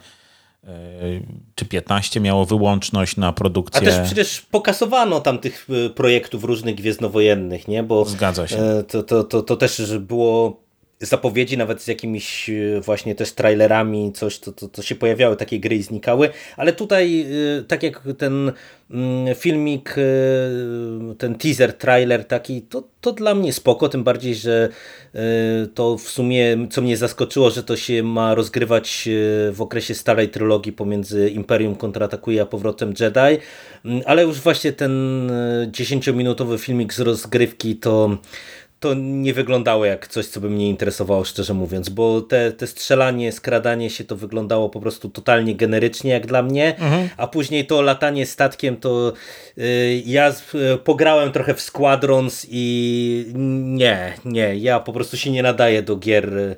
czy 1.54 1.64
15 1.64 2.20
miało 2.20 2.46
wyłączność 2.46 3.16
na 3.16 3.32
produkcję. 3.32 3.80
A 3.80 3.84
też 3.84 4.06
przecież 4.06 4.40
pokasowano 4.40 5.20
tam 5.20 5.38
tych 5.38 5.68
e, 5.86 5.90
projektów 5.90 6.44
różnych 6.44 6.74
gwiezdnowojennych, 6.74 7.68
nie? 7.68 7.82
Bo 7.82 8.04
Zgadza 8.04 8.48
się. 8.48 8.56
E, 8.56 8.84
to, 8.84 9.02
to, 9.02 9.24
to, 9.24 9.42
to 9.42 9.56
też 9.56 9.98
było 9.98 10.63
zapowiedzi, 11.04 11.58
nawet 11.58 11.82
z 11.82 11.86
jakimiś 11.86 12.50
e, 12.50 12.80
właśnie 12.80 13.14
też 13.14 13.32
trailerami, 13.32 14.12
coś, 14.12 14.38
to, 14.38 14.52
to 14.52 14.82
się 14.82 14.94
pojawiały 14.94 15.36
takie 15.36 15.60
gry 15.60 15.76
i 15.76 15.82
znikały, 15.82 16.30
ale 16.56 16.72
tutaj 16.72 17.26
tak 17.68 17.82
jak 17.82 18.02
ten 18.18 18.52
mm, 18.90 19.34
filmik, 19.34 19.94
ten 21.18 21.34
teaser, 21.34 21.72
trailer 21.72 22.24
taki, 22.24 22.62
to, 22.62 22.82
to 23.00 23.12
dla 23.12 23.34
mnie 23.34 23.52
spoko, 23.52 23.88
tym 23.88 24.04
bardziej, 24.04 24.34
że 24.34 24.68
to 25.74 25.98
w 25.98 26.08
sumie, 26.08 26.56
co 26.70 26.82
mnie 26.82 26.96
zaskoczyło, 26.96 27.50
że 27.50 27.62
to 27.62 27.76
się 27.76 28.02
ma 28.02 28.34
rozgrywać 28.34 29.08
w 29.52 29.56
okresie 29.58 29.94
starej 29.94 30.28
trylogii 30.28 30.72
pomiędzy 30.72 31.30
Imperium 31.30 31.76
kontratakuje 31.76 32.42
a 32.42 32.46
powrotem 32.46 32.94
Jedi, 33.00 33.42
mm, 33.84 34.02
ale 34.06 34.22
już 34.22 34.40
właśnie 34.40 34.72
ten 34.72 34.92
10-minutowy 35.70 36.58
filmik 36.58 36.94
z 36.94 37.00
rozgrywki 37.00 37.76
to 37.76 38.18
to 38.84 38.94
nie 38.94 39.34
wyglądało 39.34 39.84
jak 39.84 40.08
coś, 40.08 40.26
co 40.26 40.40
by 40.40 40.50
mnie 40.50 40.68
interesowało, 40.68 41.24
szczerze 41.24 41.54
mówiąc, 41.54 41.88
bo 41.88 42.20
te, 42.20 42.52
te 42.52 42.66
strzelanie, 42.66 43.32
skradanie 43.32 43.90
się 43.90 44.04
to 44.04 44.16
wyglądało 44.16 44.70
po 44.70 44.80
prostu 44.80 45.08
totalnie 45.08 45.56
generycznie 45.56 46.10
jak 46.10 46.26
dla 46.26 46.42
mnie, 46.42 46.76
mhm. 46.76 47.08
a 47.16 47.26
później 47.26 47.66
to 47.66 47.82
latanie 47.82 48.26
statkiem 48.26 48.76
to 48.76 49.12
yy, 49.56 50.02
ja 50.06 50.34
yy, 50.54 50.78
pograłem 50.78 51.32
trochę 51.32 51.54
w 51.54 51.60
Squadrons 51.60 52.46
i 52.50 53.26
nie, 53.34 54.14
nie, 54.24 54.56
ja 54.56 54.80
po 54.80 54.92
prostu 54.92 55.16
się 55.16 55.30
nie 55.30 55.42
nadaję 55.42 55.82
do 55.82 55.96
gier 55.96 56.38
y, 56.38 56.56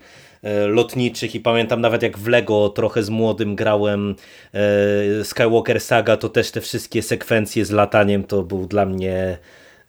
lotniczych 0.66 1.34
i 1.34 1.40
pamiętam 1.40 1.80
nawet 1.80 2.02
jak 2.02 2.18
w 2.18 2.28
Lego 2.28 2.68
trochę 2.68 3.02
z 3.02 3.10
młodym 3.10 3.56
grałem 3.56 4.14
y, 5.20 5.24
Skywalker 5.24 5.80
Saga, 5.80 6.16
to 6.16 6.28
też 6.28 6.50
te 6.50 6.60
wszystkie 6.60 7.02
sekwencje 7.02 7.64
z 7.64 7.70
lataniem 7.70 8.24
to 8.24 8.42
był 8.42 8.66
dla 8.66 8.86
mnie 8.86 9.38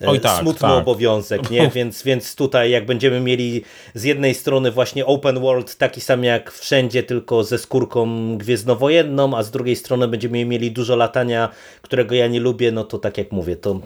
Oj, 0.06 0.19
tak, 0.19 0.41
smutny 0.41 0.60
tak. 0.68 0.78
obowiązek, 0.78 1.52
nie? 1.52 1.69
Więc, 1.76 2.03
więc 2.03 2.36
tutaj 2.36 2.72
jak 2.72 2.86
będziemy 2.86 3.19
mieli 3.19 3.64
z 3.94 4.03
jednej 4.03 4.34
strony 4.34 4.72
właśnie 4.72 5.06
open 5.06 5.40
world 5.40 5.76
taki 5.76 6.02
sam 6.02 6.24
jak 6.24 6.52
wszędzie, 6.52 7.03
tylko 7.03 7.44
ze 7.44 7.57
skórką 7.57 8.07
gwiezdnowojenną, 8.38 9.38
a 9.38 9.44
z 9.44 9.52
drugiej 9.52 9.76
strony 9.76 10.07
będziemy 10.07 10.45
mieli 10.45 10.72
dużo 10.72 10.95
latania, 10.95 11.49
którego 11.82 12.15
ja 12.15 12.28
nie 12.28 12.40
lubię, 12.40 12.72
no 12.72 12.84
to 12.84 12.99
tak 12.99 13.18
jak 13.18 13.32
mówię, 13.32 13.56
to 13.56 13.80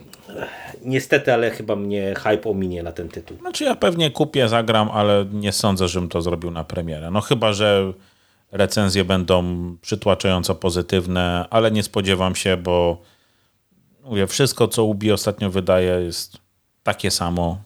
niestety, 0.85 1.33
ale 1.33 1.51
chyba 1.51 1.75
mnie 1.75 2.13
hype 2.17 2.49
ominie 2.49 2.83
na 2.83 2.91
ten 2.91 3.09
tytuł. 3.09 3.37
Znaczy 3.37 3.63
ja 3.63 3.75
pewnie 3.75 4.11
kupię, 4.11 4.49
zagram, 4.49 4.89
ale 4.93 5.25
nie 5.33 5.51
sądzę, 5.51 5.87
żebym 5.87 6.09
to 6.09 6.21
zrobił 6.21 6.51
na 6.51 6.63
premierę. 6.63 7.11
No 7.11 7.21
chyba, 7.21 7.53
że 7.53 7.93
recenzje 8.51 9.03
będą 9.03 9.43
przytłaczająco 9.81 10.55
pozytywne, 10.55 11.45
ale 11.49 11.71
nie 11.71 11.83
spodziewam 11.83 12.35
się, 12.35 12.57
bo 12.57 12.97
mówię, 14.03 14.27
wszystko, 14.27 14.67
co 14.67 14.83
Ubi 14.83 15.11
ostatnio 15.11 15.49
wydaje, 15.49 16.01
jest 16.01 16.37
takie 16.83 17.11
samo 17.11 17.57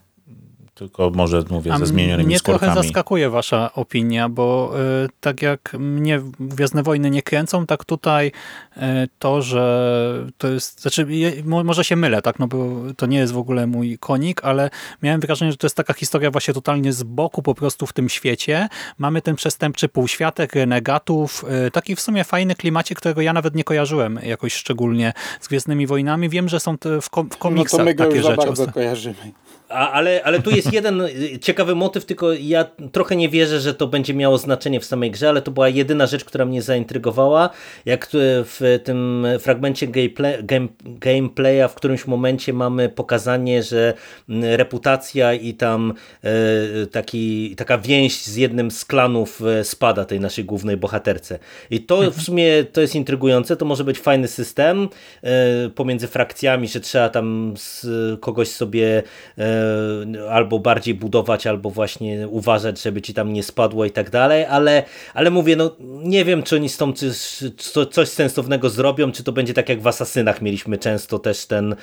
tylko 0.75 1.09
może 1.09 1.43
mówię 1.49 1.73
A 1.73 1.77
ze 1.77 1.85
zmienionymi 1.85 2.27
mnie 2.27 2.39
skórkami. 2.39 2.71
trochę 2.71 2.83
zaskakuje 2.83 3.29
wasza 3.29 3.73
opinia, 3.73 4.29
bo 4.29 4.73
y, 5.05 5.09
tak 5.19 5.41
jak 5.41 5.73
mnie 5.79 6.21
Gwiezdne 6.39 6.83
Wojny 6.83 7.09
nie 7.09 7.21
kręcą, 7.21 7.65
tak 7.65 7.85
tutaj 7.85 8.31
to, 9.19 9.41
że 9.41 10.26
to 10.38 10.47
jest, 10.47 10.81
znaczy 10.81 11.07
może 11.43 11.84
się 11.84 11.95
mylę, 11.95 12.22
tak, 12.22 12.39
no 12.39 12.47
bo 12.47 12.81
to 12.97 13.06
nie 13.06 13.18
jest 13.18 13.34
w 13.34 13.38
ogóle 13.38 13.68
mój 13.68 13.97
konik, 13.97 14.43
ale 14.43 14.69
miałem 15.02 15.22
wrażenie, 15.22 15.52
że 15.52 15.57
to 15.57 15.68
jest 15.68 15.76
taka 15.76 15.93
historia 15.93 16.31
właśnie 16.31 16.53
totalnie 16.53 16.93
z 16.93 17.03
boku 17.03 17.41
po 17.41 17.56
prostu 17.56 17.85
w 17.85 17.93
tym 17.93 18.10
świecie. 18.10 18.68
Mamy 18.97 19.22
ten 19.22 19.35
przestępczy 19.35 19.89
półświatek, 19.89 20.56
renegatów, 20.56 21.45
y, 21.68 21.72
taki 21.72 21.95
w 21.95 22.02
sumie 22.02 22.23
fajny 22.23 22.56
klimacie, 22.56 22.95
którego 22.95 23.22
ja 23.22 23.34
nawet 23.34 23.56
nie 23.56 23.64
kojarzyłem 23.64 24.19
jakoś 24.23 24.53
szczególnie 24.53 25.14
z 25.41 25.47
Gwiezdnymi 25.47 25.88
Wojnami. 25.88 26.30
Wiem, 26.30 26.49
że 26.49 26.60
są 26.60 26.76
w, 27.02 27.10
kom 27.10 27.30
w 27.30 27.38
komiksach 27.38 27.80
no 27.80 27.85
to 27.85 27.85
my 27.85 27.95
go 27.95 28.03
takie 28.03 28.18
już 28.18 28.26
rzeczy. 28.26 28.38
bardzo 28.38 28.72
kojarzymy. 28.72 29.15
A, 29.69 29.91
ale, 29.91 30.22
ale 30.23 30.41
tu 30.41 30.49
jest 30.49 30.73
jeden 30.73 31.02
ciekawy 31.41 31.76
motyw, 31.76 32.06
tylko 32.06 32.34
ja 32.34 32.65
trochę 32.91 33.15
nie 33.15 33.30
wierzę, 33.30 33.60
że 33.60 33.73
to 33.73 33.88
będzie 33.88 34.14
miało 34.14 34.38
znaczenie 34.38 34.80
w 34.80 34.85
samej 34.85 35.11
grze, 35.11 35.30
ale 35.30 35.41
to 35.41 35.52
była 35.52 35.69
jedyna 35.69 36.07
rzecz, 36.07 36.26
która 36.26 36.45
mnie 36.45 36.61
zaintrygowała. 36.61 37.49
Jak 37.85 38.10
w 38.11 38.61
tym 38.83 39.27
fragmencie 39.39 39.87
gameplay, 39.87 40.43
game, 40.43 40.67
gameplaya 40.83 41.67
w 41.69 41.75
którymś 41.75 42.07
momencie 42.07 42.53
mamy 42.53 42.89
pokazanie, 42.89 43.63
że 43.63 43.93
reputacja 44.41 45.33
i 45.33 45.53
tam 45.53 45.93
e, 46.23 46.87
taki, 46.87 47.55
taka 47.55 47.77
więź 47.77 48.23
z 48.23 48.35
jednym 48.35 48.71
z 48.71 48.85
klanów 48.85 49.41
e, 49.41 49.63
spada 49.63 50.05
tej 50.05 50.19
naszej 50.19 50.45
głównej 50.45 50.77
bohaterce. 50.77 51.39
I 51.69 51.79
to 51.79 52.11
w 52.11 52.21
sumie 52.21 52.63
to 52.63 52.81
jest 52.81 52.95
intrygujące, 52.95 53.57
to 53.57 53.65
może 53.65 53.83
być 53.83 53.99
fajny 53.99 54.27
system 54.27 54.89
e, 55.23 55.69
pomiędzy 55.69 56.07
frakcjami, 56.07 56.67
że 56.67 56.79
trzeba 56.79 57.09
tam 57.09 57.53
kogoś 58.19 58.47
sobie 58.47 59.03
albo 60.29 60.59
bardziej 60.59 60.93
budować, 60.93 61.47
albo 61.47 61.69
właśnie 61.69 62.27
uważać, 62.27 62.81
żeby 62.81 63.01
ci 63.01 63.13
tam 63.13 63.33
nie 63.33 63.43
spadło 63.43 63.85
i 63.85 63.91
tak 63.91 64.09
dalej, 64.09 64.45
ale, 64.45 64.83
ale 65.13 65.31
mówię, 65.31 65.55
no 65.55 65.75
nie 65.79 66.25
wiem, 66.25 66.43
czy 66.43 66.55
oni 66.55 66.69
z 66.69 66.77
tą 66.77 66.93
coś, 66.93 67.43
coś 67.91 68.09
sensownego 68.56 68.69
zrobią, 68.69 69.11
czy 69.11 69.23
to 69.23 69.32
będzie 69.32 69.53
tak 69.53 69.69
jak 69.69 69.82
w 69.82 69.88
Asasynach 69.88 70.41
mieliśmy 70.41 70.77
często 70.77 71.19
też 71.19 71.45
ten 71.45 71.76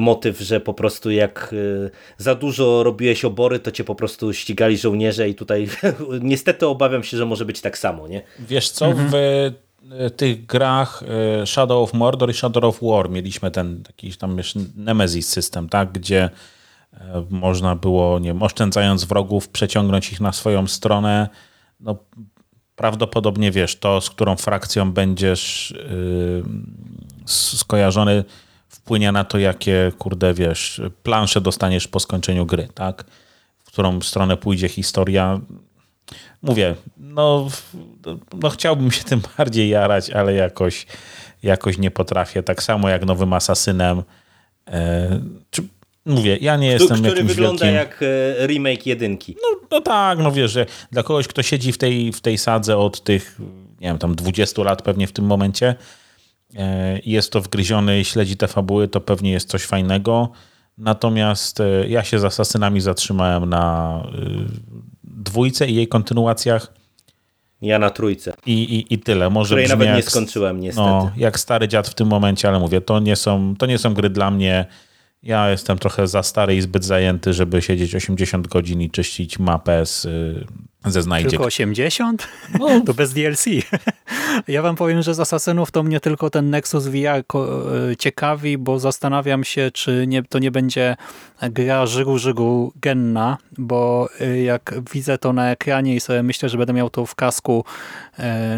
motyw, 0.00 0.40
że 0.40 0.60
po 0.60 0.74
prostu 0.74 1.10
jak 1.10 1.50
y, 1.52 1.90
za 2.18 2.34
dużo 2.34 2.82
robiłeś 2.82 3.24
obory, 3.24 3.58
to 3.58 3.70
cię 3.70 3.84
po 3.84 3.94
prostu 3.94 4.32
ścigali 4.32 4.78
żołnierze 4.78 5.28
i 5.28 5.34
tutaj 5.34 5.68
niestety 6.20 6.66
obawiam 6.66 7.02
się, 7.02 7.16
że 7.16 7.26
może 7.26 7.44
być 7.44 7.60
tak 7.60 7.78
samo, 7.78 8.08
nie? 8.08 8.22
Wiesz 8.38 8.70
co, 8.70 8.86
mhm. 8.86 9.08
w 9.10 9.14
y, 9.14 10.10
tych 10.10 10.46
grach 10.46 11.02
y, 11.42 11.46
Shadow 11.46 11.82
of 11.82 11.94
Mordor 11.94 12.30
i 12.30 12.34
Shadow 12.34 12.64
of 12.64 12.78
War 12.82 13.10
mieliśmy 13.10 13.50
ten 13.50 13.82
taki 13.82 14.12
tam 14.12 14.36
wiesz, 14.36 14.54
Nemesis 14.76 15.28
system, 15.28 15.68
tak, 15.68 15.92
gdzie 15.92 16.30
E, 17.00 17.24
można 17.30 17.76
było, 17.76 18.18
nie 18.18 18.28
wiem, 18.28 18.42
oszczędzając 18.42 19.04
wrogów, 19.04 19.48
przeciągnąć 19.48 20.12
ich 20.12 20.20
na 20.20 20.32
swoją 20.32 20.66
stronę. 20.66 21.28
No, 21.80 21.96
prawdopodobnie 22.76 23.50
wiesz, 23.50 23.76
to 23.76 24.00
z 24.00 24.10
którą 24.10 24.36
frakcją 24.36 24.92
będziesz 24.92 25.74
yy, 25.76 26.44
skojarzony, 27.26 28.24
wpłynie 28.68 29.12
na 29.12 29.24
to, 29.24 29.38
jakie, 29.38 29.92
kurde, 29.98 30.34
wiesz, 30.34 30.80
plansze 31.02 31.40
dostaniesz 31.40 31.88
po 31.88 32.00
skończeniu 32.00 32.46
gry, 32.46 32.68
tak? 32.74 33.04
W 33.64 33.66
którą 33.66 34.00
stronę 34.00 34.36
pójdzie 34.36 34.68
historia. 34.68 35.40
Mówię, 36.42 36.74
no, 36.96 37.48
no 38.42 38.50
chciałbym 38.50 38.90
się 38.90 39.04
tym 39.04 39.20
bardziej 39.38 39.68
jarać, 39.68 40.10
ale 40.10 40.34
jakoś, 40.34 40.86
jakoś 41.42 41.78
nie 41.78 41.90
potrafię. 41.90 42.42
Tak 42.42 42.62
samo 42.62 42.88
jak 42.88 43.04
nowym 43.04 43.32
Asasynem. 43.32 44.02
Yy, 44.66 44.74
czy 45.50 45.62
Mówię, 46.06 46.38
ja 46.40 46.56
nie 46.56 46.68
jestem 46.68 46.96
Który 46.96 47.10
jakimś 47.10 47.32
wygląda 47.32 47.66
wielkim... 47.66 47.74
jak 47.74 48.02
e, 48.02 48.46
remake 48.46 48.86
jedynki. 48.86 49.36
No, 49.42 49.60
no 49.70 49.80
tak, 49.80 50.18
no 50.18 50.32
wiesz, 50.32 50.52
że 50.52 50.66
dla 50.92 51.02
kogoś, 51.02 51.28
kto 51.28 51.42
siedzi 51.42 51.72
w 51.72 51.78
tej, 51.78 52.12
w 52.12 52.20
tej 52.20 52.38
sadze 52.38 52.76
od 52.76 53.04
tych, 53.04 53.38
nie 53.80 53.88
wiem, 53.88 53.98
tam 53.98 54.14
20 54.14 54.62
lat 54.62 54.82
pewnie 54.82 55.06
w 55.06 55.12
tym 55.12 55.24
momencie 55.24 55.74
e, 56.56 57.00
jest 57.06 57.32
to 57.32 57.40
wgryziony 57.40 58.00
i 58.00 58.04
śledzi 58.04 58.36
te 58.36 58.48
fabuły, 58.48 58.88
to 58.88 59.00
pewnie 59.00 59.32
jest 59.32 59.48
coś 59.48 59.62
fajnego. 59.62 60.28
Natomiast 60.78 61.60
e, 61.60 61.88
ja 61.88 62.04
się 62.04 62.18
z 62.18 62.24
Asasynami 62.24 62.80
zatrzymałem 62.80 63.48
na 63.48 64.02
dwójce 65.02 65.66
i 65.66 65.74
jej 65.74 65.88
kontynuacjach. 65.88 66.72
Ja 67.62 67.78
na 67.78 67.90
trójce. 67.90 68.32
I, 68.46 68.52
i, 68.52 68.94
i 68.94 68.98
tyle. 68.98 69.30
Może 69.30 69.48
Której 69.48 69.68
nawet 69.68 69.96
nie 69.96 70.02
skończyłem 70.02 70.60
niestety. 70.60 70.86
No, 70.86 71.10
jak 71.16 71.40
stary 71.40 71.68
dziad 71.68 71.88
w 71.88 71.94
tym 71.94 72.08
momencie, 72.08 72.48
ale 72.48 72.58
mówię, 72.58 72.80
to 72.80 73.00
nie 73.00 73.16
są, 73.16 73.54
to 73.58 73.66
nie 73.66 73.78
są 73.78 73.94
gry 73.94 74.10
dla 74.10 74.30
mnie 74.30 74.66
ja 75.24 75.50
jestem 75.50 75.78
trochę 75.78 76.06
za 76.06 76.22
stary 76.22 76.56
i 76.56 76.60
zbyt 76.60 76.84
zajęty, 76.84 77.32
żeby 77.32 77.62
siedzieć 77.62 77.94
80 77.94 78.48
godzin 78.48 78.80
i 78.80 78.90
czyścić 78.90 79.38
mapę 79.38 79.86
z 79.86 80.04
y, 80.04 80.44
zeznajdzie. 80.84 81.30
Tylko 81.30 81.44
80? 81.44 82.28
No. 82.58 82.68
To 82.86 82.94
bez 82.94 83.12
DLC. 83.12 83.44
Ja 84.48 84.62
wam 84.62 84.76
powiem, 84.76 85.02
że 85.02 85.14
z 85.14 85.20
Assassinów 85.20 85.70
to 85.70 85.82
mnie 85.82 86.00
tylko 86.00 86.30
ten 86.30 86.50
Nexus 86.50 86.86
VR 86.86 87.06
e, 87.06 87.22
ciekawi, 87.98 88.58
bo 88.58 88.78
zastanawiam 88.78 89.44
się, 89.44 89.70
czy 89.74 90.04
nie, 90.06 90.22
to 90.22 90.38
nie 90.38 90.50
będzie 90.50 90.96
gra 91.42 91.86
żygu-żygu 91.86 92.72
genna, 92.76 93.38
bo 93.58 94.08
e, 94.20 94.42
jak 94.42 94.74
widzę 94.92 95.18
to 95.18 95.32
na 95.32 95.50
ekranie 95.50 95.94
i 95.94 96.00
sobie 96.00 96.22
myślę, 96.22 96.48
że 96.48 96.58
będę 96.58 96.72
miał 96.72 96.90
to 96.90 97.06
w 97.06 97.14
kasku 97.14 97.64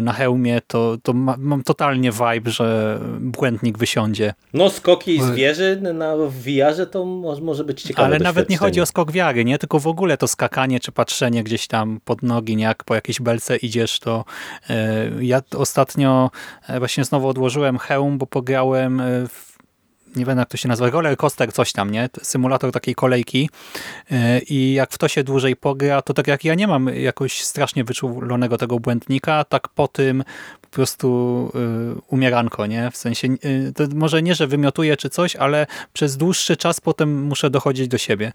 na 0.01 0.13
hełmie, 0.13 0.61
to, 0.67 0.97
to 1.03 1.13
mam 1.13 1.63
totalnie 1.63 2.11
vibe, 2.11 2.51
że 2.51 2.99
błędnik 3.19 3.77
wysiądzie. 3.77 4.33
No 4.53 4.69
skoki 4.69 5.21
z 5.21 5.29
wieży 5.29 5.79
na 5.93 6.15
VR-ze 6.17 6.87
to 6.87 7.05
może 7.41 7.63
być 7.63 7.81
ciekawe 7.81 8.05
Ale 8.05 8.19
nawet 8.19 8.49
nie 8.49 8.57
chodzi 8.57 8.81
o 8.81 8.85
skok 8.85 9.11
wiary, 9.11 9.45
nie? 9.45 9.57
tylko 9.57 9.79
w 9.79 9.87
ogóle 9.87 10.17
to 10.17 10.27
skakanie 10.27 10.79
czy 10.79 10.91
patrzenie 10.91 11.43
gdzieś 11.43 11.67
tam 11.67 11.99
pod 12.05 12.23
nogi, 12.23 12.55
nie? 12.55 12.63
jak 12.63 12.83
po 12.83 12.95
jakiejś 12.95 13.21
belce 13.21 13.57
idziesz, 13.57 13.99
to 13.99 14.25
ja 15.19 15.41
ostatnio 15.55 16.31
e, 16.67 16.79
właśnie 16.79 17.03
znowu 17.03 17.27
odłożyłem 17.27 17.77
hełm, 17.77 18.17
bo 18.17 18.27
pograłem 18.27 18.99
e, 18.99 19.27
w 19.27 19.56
nie 20.17 20.25
wiem 20.25 20.37
jak 20.37 20.49
to 20.49 20.57
się 20.57 20.69
nazywa, 20.69 20.89
roller 20.89 21.17
coaster, 21.17 21.53
coś 21.53 21.71
tam, 21.71 21.91
nie? 21.91 22.09
Symulator 22.21 22.71
takiej 22.71 22.95
kolejki 22.95 23.49
e, 24.11 24.39
i 24.39 24.73
jak 24.73 24.91
w 24.91 24.97
to 24.97 25.07
się 25.07 25.23
dłużej 25.23 25.55
pogra, 25.55 26.01
to 26.01 26.13
tak 26.13 26.27
jak 26.27 26.45
ja 26.45 26.55
nie 26.55 26.67
mam 26.67 26.87
jakoś 26.87 27.41
strasznie 27.41 27.83
wyczulonego 27.83 28.57
tego 28.57 28.79
błędnika, 28.79 29.43
tak 29.43 29.67
po 29.67 29.87
tym 29.87 30.23
po 30.61 30.67
prostu 30.67 31.51
umieranko, 32.07 32.65
nie? 32.65 32.91
W 32.91 32.97
sensie, 32.97 33.27
to 33.75 33.83
może 33.95 34.21
nie, 34.21 34.35
że 34.35 34.47
wymiotuję 34.47 34.97
czy 34.97 35.09
coś, 35.09 35.35
ale 35.35 35.67
przez 35.93 36.17
dłuższy 36.17 36.57
czas 36.57 36.81
potem 36.81 37.23
muszę 37.23 37.49
dochodzić 37.49 37.87
do 37.87 37.97
siebie. 37.97 38.31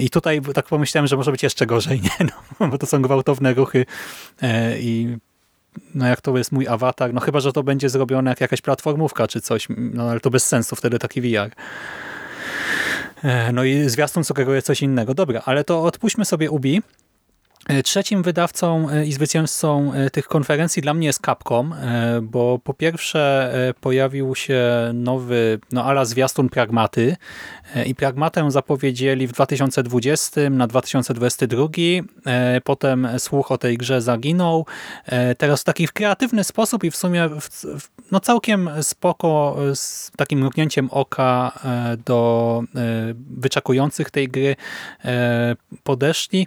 I 0.00 0.10
tutaj 0.10 0.40
tak 0.54 0.66
pomyślałem, 0.66 1.06
że 1.06 1.16
może 1.16 1.32
być 1.32 1.42
jeszcze 1.42 1.66
gorzej, 1.66 2.00
nie? 2.20 2.26
No, 2.60 2.68
bo 2.68 2.78
to 2.78 2.86
są 2.86 3.02
gwałtowne 3.02 3.54
ruchy 3.54 3.86
i 4.80 5.16
no 5.94 6.06
jak 6.06 6.20
to 6.20 6.38
jest 6.38 6.52
mój 6.52 6.68
awatar, 6.68 7.14
no 7.14 7.20
chyba, 7.20 7.40
że 7.40 7.52
to 7.52 7.62
będzie 7.62 7.88
zrobione 7.88 8.30
jak 8.30 8.40
jakaś 8.40 8.60
platformówka 8.60 9.28
czy 9.28 9.40
coś, 9.40 9.66
no 9.78 10.10
ale 10.10 10.20
to 10.20 10.30
bez 10.30 10.46
sensu 10.46 10.76
wtedy 10.76 10.98
taki 10.98 11.20
VR. 11.20 11.50
E, 13.22 13.52
no 13.52 13.64
i 13.64 13.88
zwiastun 13.88 14.24
sugeruje 14.24 14.62
coś 14.62 14.82
innego. 14.82 15.14
Dobra, 15.14 15.42
ale 15.44 15.64
to 15.64 15.82
odpuśćmy 15.82 16.24
sobie 16.24 16.50
Ubi. 16.50 16.82
E, 17.68 17.82
trzecim 17.82 18.22
wydawcą 18.22 18.90
e, 18.90 19.06
i 19.06 19.12
zwycięzcą 19.12 19.92
e, 19.92 20.10
tych 20.10 20.28
konferencji 20.28 20.82
dla 20.82 20.94
mnie 20.94 21.06
jest 21.06 21.20
Capcom, 21.26 21.74
bo 22.22 22.58
po 22.58 22.74
pierwsze 22.74 23.52
pojawił 23.80 24.34
się 24.34 24.60
nowy, 24.94 25.58
no 25.72 25.84
ala 25.84 26.04
zwiastun 26.04 26.48
Pragmaty 26.48 27.16
i 27.86 27.94
Pragmatę 27.94 28.50
zapowiedzieli 28.50 29.26
w 29.26 29.32
2020 29.32 30.50
na 30.50 30.66
2022, 30.66 31.66
potem 32.64 33.08
słuch 33.18 33.52
o 33.52 33.58
tej 33.58 33.78
grze 33.78 34.02
zaginął, 34.02 34.66
teraz 35.38 35.60
w 35.60 35.64
taki 35.64 35.88
kreatywny 35.88 36.44
sposób 36.44 36.84
i 36.84 36.90
w 36.90 36.96
sumie 36.96 37.28
no 38.12 38.20
całkiem 38.20 38.70
spoko 38.82 39.56
z 39.74 40.10
takim 40.16 40.38
mrugnięciem 40.38 40.88
oka 40.90 41.52
do 42.06 42.62
wyczekujących 43.30 44.10
tej 44.10 44.28
gry 44.28 44.56
podeszli. 45.82 46.46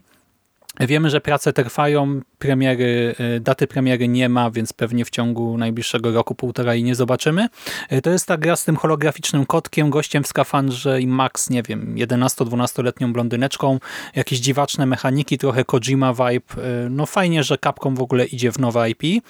Wiemy, 0.87 1.09
że 1.09 1.21
prace 1.21 1.53
trwają, 1.53 2.21
premiery, 2.39 3.15
e, 3.17 3.39
daty 3.39 3.67
premiery 3.67 4.07
nie 4.07 4.29
ma, 4.29 4.51
więc 4.51 4.73
pewnie 4.73 5.05
w 5.05 5.09
ciągu 5.09 5.57
najbliższego 5.57 6.11
roku, 6.11 6.35
półtora 6.35 6.75
i 6.75 6.83
nie 6.83 6.95
zobaczymy. 6.95 7.47
E, 7.89 8.01
to 8.01 8.09
jest 8.09 8.27
ta 8.27 8.37
gra 8.37 8.55
z 8.55 8.65
tym 8.65 8.75
holograficznym 8.75 9.45
kotkiem, 9.45 9.89
gościem 9.89 10.23
w 10.23 10.27
skafandrze 10.27 11.01
i 11.01 11.07
Max, 11.07 11.49
nie 11.49 11.63
wiem, 11.63 11.95
11-12-letnią 11.95 13.13
blondyneczką, 13.13 13.79
jakieś 14.15 14.39
dziwaczne 14.39 14.85
mechaniki, 14.85 15.37
trochę 15.37 15.65
Kojima 15.65 16.13
vibe. 16.13 16.63
E, 16.63 16.89
no 16.89 17.05
fajnie, 17.05 17.43
że 17.43 17.57
Capcom 17.57 17.95
w 17.95 18.01
ogóle 18.01 18.25
idzie 18.25 18.51
w 18.51 18.59
nowe 18.59 18.89
IP. 18.89 19.23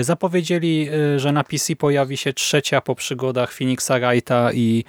Zapowiedzieli, 0.00 0.88
że 1.16 1.32
na 1.32 1.44
PC 1.44 1.76
pojawi 1.76 2.16
się 2.16 2.32
trzecia 2.32 2.80
po 2.80 2.94
przygodach 2.94 3.52
Phoenixa 3.52 3.92
Wrighta 4.00 4.52
i 4.52 4.84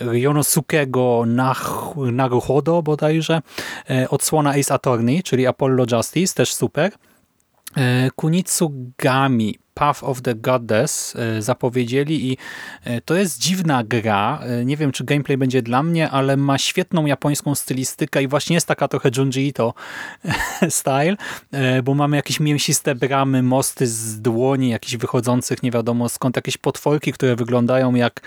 Ryonosukego 0.00 1.24
Naruhodo 2.12 2.82
bodajże, 2.82 3.42
e, 3.90 4.08
odsłona 4.10 4.50
Ace 4.50 4.74
Attorney, 4.74 5.22
czyli 5.22 5.46
Apollo 5.46 5.84
Justice, 5.92 6.34
też 6.34 6.54
super. 6.54 6.92
E, 7.76 8.10
Kunitsugami 8.16 9.58
Path 9.78 10.04
of 10.04 10.22
the 10.22 10.34
Goddess 10.34 11.16
e, 11.16 11.42
zapowiedzieli 11.42 12.32
i 12.32 12.36
e, 12.84 13.00
to 13.00 13.14
jest 13.14 13.38
dziwna 13.38 13.84
gra. 13.84 14.40
E, 14.42 14.64
nie 14.64 14.76
wiem, 14.76 14.92
czy 14.92 15.04
gameplay 15.04 15.36
będzie 15.36 15.62
dla 15.62 15.82
mnie, 15.82 16.10
ale 16.10 16.36
ma 16.36 16.58
świetną 16.58 17.06
japońską 17.06 17.54
stylistykę 17.54 18.22
i 18.22 18.28
właśnie 18.28 18.54
jest 18.54 18.66
taka 18.66 18.88
trochę 18.88 19.10
Junji 19.16 19.46
Ito 19.46 19.74
style, 20.68 21.16
bo 21.84 21.94
mamy 21.94 22.16
jakieś 22.16 22.40
mięsiste 22.40 22.94
bramy, 22.94 23.42
mosty 23.42 23.86
z 23.86 24.20
dłoni, 24.20 24.68
jakichś 24.68 24.96
wychodzących 24.96 25.62
nie 25.62 25.70
wiadomo 25.70 26.08
skąd, 26.08 26.36
jakieś 26.36 26.56
potworki, 26.56 27.12
które 27.12 27.36
wyglądają 27.36 27.94
jak, 27.94 28.20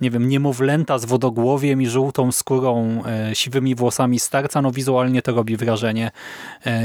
nie 0.00 0.10
wiem, 0.10 0.28
niemowlęta 0.28 0.98
z 0.98 1.04
wodogłowiem 1.04 1.82
i 1.82 1.86
żółtą 1.86 2.32
skórą, 2.32 3.02
siwymi 3.34 3.74
włosami 3.74 4.18
starca. 4.18 4.62
No 4.62 4.70
wizualnie 4.70 5.22
to 5.22 5.34
robi 5.34 5.56
wrażenie 5.56 6.10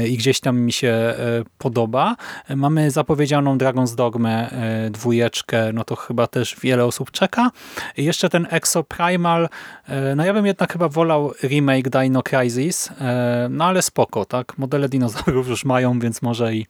i 0.08 0.16
gdzieś 0.16 0.40
tam 0.40 0.60
mi 0.60 0.72
się 0.72 1.14
podoba. 1.58 2.16
Mamy 2.56 2.90
zapowiedzianą 2.90 3.58
Dragon's 3.58 3.94
Dog 3.94 4.11
Dogmę 4.12 4.50
e, 4.50 4.90
dwójeczkę, 4.90 5.72
no 5.72 5.84
to 5.84 5.96
chyba 5.96 6.26
też 6.26 6.56
wiele 6.60 6.84
osób 6.84 7.10
czeka. 7.10 7.50
I 7.96 8.04
jeszcze 8.04 8.28
ten 8.28 8.46
Exo 8.50 8.84
Primal, 8.84 9.48
e, 9.88 10.14
no 10.16 10.24
ja 10.24 10.32
bym 10.32 10.46
jednak 10.46 10.72
chyba 10.72 10.88
wolał 10.88 11.32
remake 11.42 11.88
Dino 11.88 12.22
Crisis, 12.22 12.90
e, 13.00 13.46
no 13.50 13.64
ale 13.64 13.82
spoko, 13.82 14.24
tak? 14.24 14.58
Modele 14.58 14.88
dinozaurów 14.88 15.48
już 15.48 15.64
mają, 15.64 15.98
więc 15.98 16.22
może 16.22 16.54
i 16.54 16.66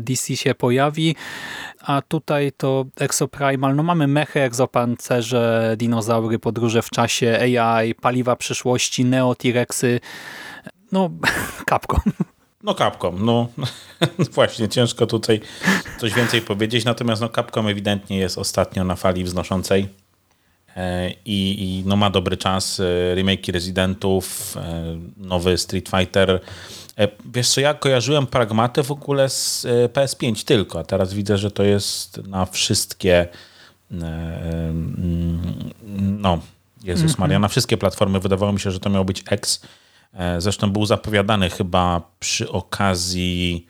DC 0.00 0.36
się 0.36 0.54
pojawi, 0.54 1.16
a 1.80 2.02
tutaj 2.02 2.52
to 2.56 2.84
Exoprimal, 3.00 3.76
no 3.76 3.82
mamy 3.82 4.06
mechy, 4.06 4.40
egzopancerze, 4.40 5.74
dinozaury, 5.78 6.38
podróże 6.38 6.82
w 6.82 6.90
czasie, 6.90 7.38
AI, 7.40 7.94
paliwa 7.94 8.36
przyszłości, 8.36 9.04
Neo 9.04 9.34
T-Rexy, 9.34 10.00
no 10.92 11.10
Capcom. 11.70 12.12
No 12.62 12.74
Capcom, 12.74 13.24
no. 13.24 13.48
Właśnie, 14.34 14.68
ciężko 14.68 15.06
tutaj 15.06 15.40
coś 16.00 16.14
więcej 16.14 16.42
powiedzieć, 16.42 16.84
natomiast 16.84 17.22
no 17.22 17.28
Capcom 17.28 17.68
ewidentnie 17.68 18.18
jest 18.18 18.38
ostatnio 18.38 18.84
na 18.84 18.96
fali 18.96 19.24
wznoszącej 19.24 19.88
e, 20.76 21.10
i, 21.10 21.64
i 21.64 21.82
no 21.86 21.96
ma 21.96 22.10
dobry 22.10 22.36
czas, 22.36 22.80
e, 22.80 23.14
remake 23.14 23.48
Residentów, 23.48 24.56
e, 24.56 24.98
nowy 25.16 25.58
Street 25.58 25.88
Fighter. 25.88 26.40
Wiesz 27.34 27.48
co, 27.48 27.60
ja 27.60 27.74
kojarzyłem 27.74 28.26
Pragmatę 28.26 28.82
w 28.82 28.90
ogóle 28.90 29.28
z 29.28 29.66
PS5 29.92 30.44
tylko, 30.44 30.78
a 30.78 30.84
teraz 30.84 31.14
widzę, 31.14 31.38
że 31.38 31.50
to 31.50 31.62
jest 31.62 32.26
na 32.26 32.46
wszystkie 32.46 33.28
no, 36.18 36.38
Jezus 36.84 37.18
Maria, 37.18 37.38
na 37.38 37.48
wszystkie 37.48 37.76
platformy. 37.76 38.20
Wydawało 38.20 38.52
mi 38.52 38.60
się, 38.60 38.70
że 38.70 38.80
to 38.80 38.90
miał 38.90 39.04
być 39.04 39.24
X, 39.30 39.60
zresztą 40.38 40.70
był 40.70 40.86
zapowiadany 40.86 41.50
chyba 41.50 42.10
przy 42.18 42.50
okazji 42.50 43.66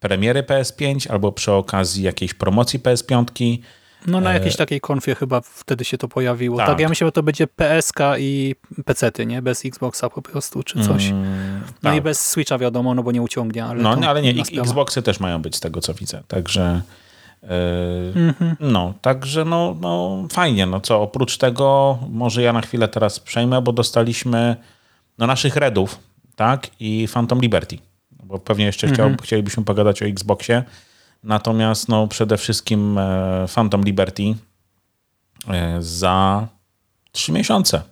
premiery 0.00 0.42
PS5 0.42 1.12
albo 1.12 1.32
przy 1.32 1.52
okazji 1.52 2.02
jakiejś 2.02 2.34
promocji 2.34 2.80
PS5. 2.80 3.58
No 4.06 4.20
na 4.20 4.30
e, 4.30 4.34
jakiejś 4.34 4.56
takiej 4.56 4.80
konfie 4.80 5.14
chyba 5.14 5.40
wtedy 5.40 5.84
się 5.84 5.98
to 5.98 6.08
pojawiło. 6.08 6.56
Tak, 6.56 6.66
tak 6.66 6.80
ja 6.80 6.88
myślę, 6.88 7.06
że 7.06 7.12
to 7.12 7.22
będzie 7.22 7.46
PSK 7.46 7.98
i 8.18 8.54
PC-ty, 8.84 9.26
nie? 9.26 9.42
Bez 9.42 9.64
Xboxa 9.64 10.10
po 10.10 10.22
prostu, 10.22 10.62
czy 10.62 10.84
coś. 10.84 11.08
Mm, 11.08 11.60
no 11.82 11.90
tak. 11.90 11.96
i 11.98 12.00
bez 12.00 12.30
Switcha 12.30 12.58
wiadomo, 12.58 12.94
no 12.94 13.02
bo 13.02 13.12
nie 13.12 13.22
uciągnie. 13.22 13.64
Ale 13.64 13.82
no, 13.82 13.96
ale 14.08 14.22
nie, 14.22 14.30
Xboxy 14.60 15.02
też 15.02 15.20
mają 15.20 15.42
być 15.42 15.56
z 15.56 15.60
tego, 15.60 15.80
co 15.80 15.94
widzę. 15.94 16.22
Także 16.28 16.82
mm 17.42 18.32
-hmm. 18.32 18.54
no, 18.60 18.94
także 19.00 19.44
no, 19.44 19.76
no 19.80 20.24
fajnie. 20.32 20.66
No 20.66 20.80
co, 20.80 21.02
oprócz 21.02 21.38
tego 21.38 21.98
może 22.10 22.42
ja 22.42 22.52
na 22.52 22.60
chwilę 22.60 22.88
teraz 22.88 23.20
przejmę, 23.20 23.62
bo 23.62 23.72
dostaliśmy 23.72 24.56
no, 25.18 25.26
naszych 25.26 25.56
Redów, 25.56 25.98
tak, 26.36 26.70
i 26.80 27.08
Phantom 27.12 27.40
Liberty. 27.40 27.78
Bo 28.10 28.38
pewnie 28.38 28.64
jeszcze 28.64 28.86
chciał, 28.86 29.06
mhm. 29.06 29.22
chcielibyśmy 29.22 29.64
pogadać 29.64 30.02
o 30.02 30.06
Xboxie. 30.06 30.62
Natomiast 31.22 31.88
no, 31.88 32.08
przede 32.08 32.36
wszystkim 32.36 32.98
e, 32.98 33.46
Phantom 33.54 33.84
Liberty 33.84 34.34
e, 35.48 35.76
za 35.80 36.48
trzy 37.12 37.32
miesiące. 37.32 37.82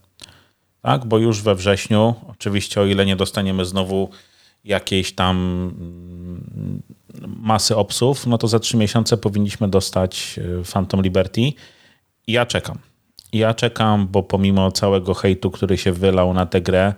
Tak, 0.83 1.07
bo 1.07 1.19
już 1.19 1.43
we 1.43 1.55
wrześniu, 1.55 2.15
oczywiście 2.29 2.81
o 2.81 2.87
ile 2.87 3.07
nie 3.07 3.17
dostaniemy 3.17 3.65
znowu 3.65 4.11
jakiejś 4.65 5.13
tam 5.13 5.37
mm, 5.37 6.83
masy 7.27 7.77
obsów, 7.77 8.27
no 8.27 8.39
to 8.39 8.49
za 8.49 8.59
trzy 8.59 8.77
miesiące 8.77 9.17
powinniśmy 9.17 9.69
dostać 9.69 10.41
e, 10.61 10.65
Phantom 10.73 11.03
Liberty. 11.03 11.41
I 12.27 12.33
ja 12.33 12.47
czekam. 12.47 12.79
Ja 13.33 13.55
czekam, 13.55 14.09
bo 14.09 14.23
pomimo 14.23 14.73
całego 14.73 15.15
hejtu, 15.15 15.51
który 15.51 15.79
się 15.79 15.93
wylał 15.93 16.35
na 16.35 16.47
tę 16.47 16.61
grę, 16.61 16.95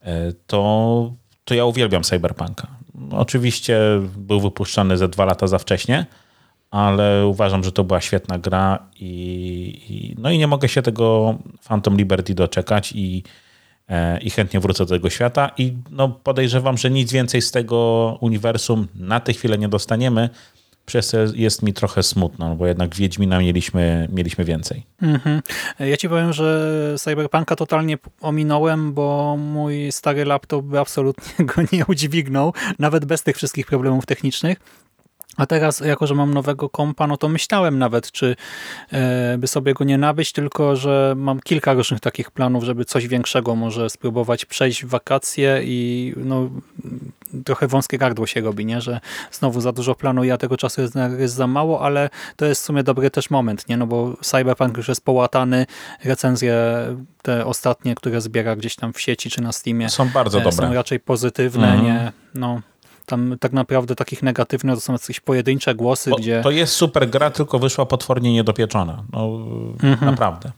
e, 0.00 0.32
to, 0.46 1.12
to 1.44 1.54
ja 1.54 1.64
uwielbiam 1.64 2.02
Cyberpunka. 2.02 2.66
Oczywiście 3.10 3.78
był 4.16 4.40
wypuszczany 4.40 4.96
ze 4.96 5.08
dwa 5.08 5.24
lata 5.24 5.46
za 5.46 5.58
wcześnie, 5.58 6.06
ale 6.70 7.26
uważam, 7.26 7.64
że 7.64 7.72
to 7.72 7.84
była 7.84 8.00
świetna 8.00 8.38
gra 8.38 8.86
i, 9.00 9.06
i, 9.88 10.14
no 10.18 10.30
i 10.30 10.38
nie 10.38 10.46
mogę 10.46 10.68
się 10.68 10.82
tego 10.82 11.38
Phantom 11.68 11.96
Liberty 11.96 12.34
doczekać 12.34 12.92
i 12.92 13.22
e, 13.88 14.18
i 14.20 14.30
chętnie 14.30 14.60
wrócę 14.60 14.84
do 14.86 14.94
tego 14.94 15.10
świata 15.10 15.50
i 15.58 15.72
no, 15.90 16.08
podejrzewam, 16.08 16.78
że 16.78 16.90
nic 16.90 17.12
więcej 17.12 17.42
z 17.42 17.50
tego 17.50 18.18
uniwersum 18.20 18.86
na 18.94 19.20
tę 19.20 19.32
chwilę 19.32 19.58
nie 19.58 19.68
dostaniemy, 19.68 20.30
przez 20.86 21.08
to 21.08 21.18
jest 21.34 21.62
mi 21.62 21.72
trochę 21.72 22.02
smutno, 22.02 22.56
bo 22.56 22.66
jednak 22.66 22.94
Wiedźmina 22.94 23.38
mieliśmy, 23.38 24.08
mieliśmy 24.12 24.44
więcej. 24.44 24.82
Mhm. 25.02 25.42
Ja 25.78 25.96
ci 25.96 26.08
powiem, 26.08 26.32
że 26.32 26.94
Cyberpunka 26.98 27.56
totalnie 27.56 27.98
ominąłem, 28.20 28.92
bo 28.92 29.36
mój 29.36 29.92
stary 29.92 30.24
laptop 30.24 30.64
by 30.64 30.78
absolutnie 30.78 31.44
go 31.54 31.62
nie 31.72 31.86
udźwignął, 31.86 32.52
nawet 32.78 33.04
bez 33.04 33.22
tych 33.22 33.36
wszystkich 33.36 33.66
problemów 33.66 34.06
technicznych. 34.06 34.58
A 35.36 35.46
teraz, 35.46 35.80
jako 35.80 36.06
że 36.06 36.14
mam 36.14 36.34
nowego 36.34 36.68
kompa, 36.68 37.06
no 37.06 37.16
to 37.16 37.28
myślałem 37.28 37.78
nawet, 37.78 38.10
czy 38.12 38.36
e, 38.92 39.38
by 39.38 39.46
sobie 39.46 39.74
go 39.74 39.84
nie 39.84 39.98
nabyć, 39.98 40.32
tylko 40.32 40.76
że 40.76 41.14
mam 41.16 41.40
kilka 41.40 41.72
różnych 41.72 42.00
takich 42.00 42.30
planów, 42.30 42.64
żeby 42.64 42.84
coś 42.84 43.08
większego 43.08 43.54
może 43.56 43.90
spróbować 43.90 44.44
przejść 44.44 44.84
w 44.84 44.88
wakacje 44.88 45.60
i 45.64 46.12
no, 46.16 46.50
trochę 47.44 47.66
wąskie 47.68 47.98
gardło 47.98 48.26
się 48.26 48.40
robi, 48.40 48.66
nie? 48.66 48.80
że 48.80 49.00
znowu 49.32 49.60
za 49.60 49.72
dużo 49.72 49.94
planuję, 49.94 50.32
a 50.34 50.38
tego 50.38 50.56
czasu 50.56 50.80
jest, 50.80 50.94
jest 51.18 51.34
za 51.34 51.46
mało, 51.46 51.80
ale 51.80 52.10
to 52.36 52.46
jest 52.46 52.62
w 52.62 52.64
sumie 52.64 52.82
dobry 52.82 53.10
też 53.10 53.30
moment, 53.30 53.68
nie? 53.68 53.76
no 53.76 53.86
bo 53.86 54.16
Cyberpunk 54.22 54.76
już 54.76 54.88
jest 54.88 55.04
połatany, 55.04 55.66
recenzje 56.04 56.54
te 57.22 57.46
ostatnie, 57.46 57.94
które 57.94 58.20
zbiera 58.20 58.56
gdzieś 58.56 58.76
tam 58.76 58.92
w 58.92 59.00
sieci 59.00 59.30
czy 59.30 59.40
na 59.40 59.52
Steamie 59.52 59.90
są 59.90 60.08
bardzo 60.08 60.38
dobre. 60.40 60.52
Są 60.52 60.74
raczej 60.74 61.00
pozytywne, 61.00 61.72
mhm. 61.72 61.84
nie? 61.84 62.12
No, 62.34 62.60
tam 63.06 63.36
tak 63.40 63.52
naprawdę 63.52 63.94
takich 63.94 64.22
negatywnych 64.22 64.74
to 64.74 64.80
są 64.80 64.92
jakieś 64.92 65.20
pojedyncze 65.20 65.74
głosy, 65.74 66.10
Bo 66.10 66.16
gdzie... 66.16 66.40
To 66.42 66.50
jest 66.50 66.72
super 66.72 67.10
gra, 67.10 67.30
tylko 67.30 67.58
wyszła 67.58 67.86
potwornie 67.86 68.32
niedopieczona. 68.32 69.04
No, 69.12 69.38
mhm. 69.82 70.10
Naprawdę. 70.10 70.52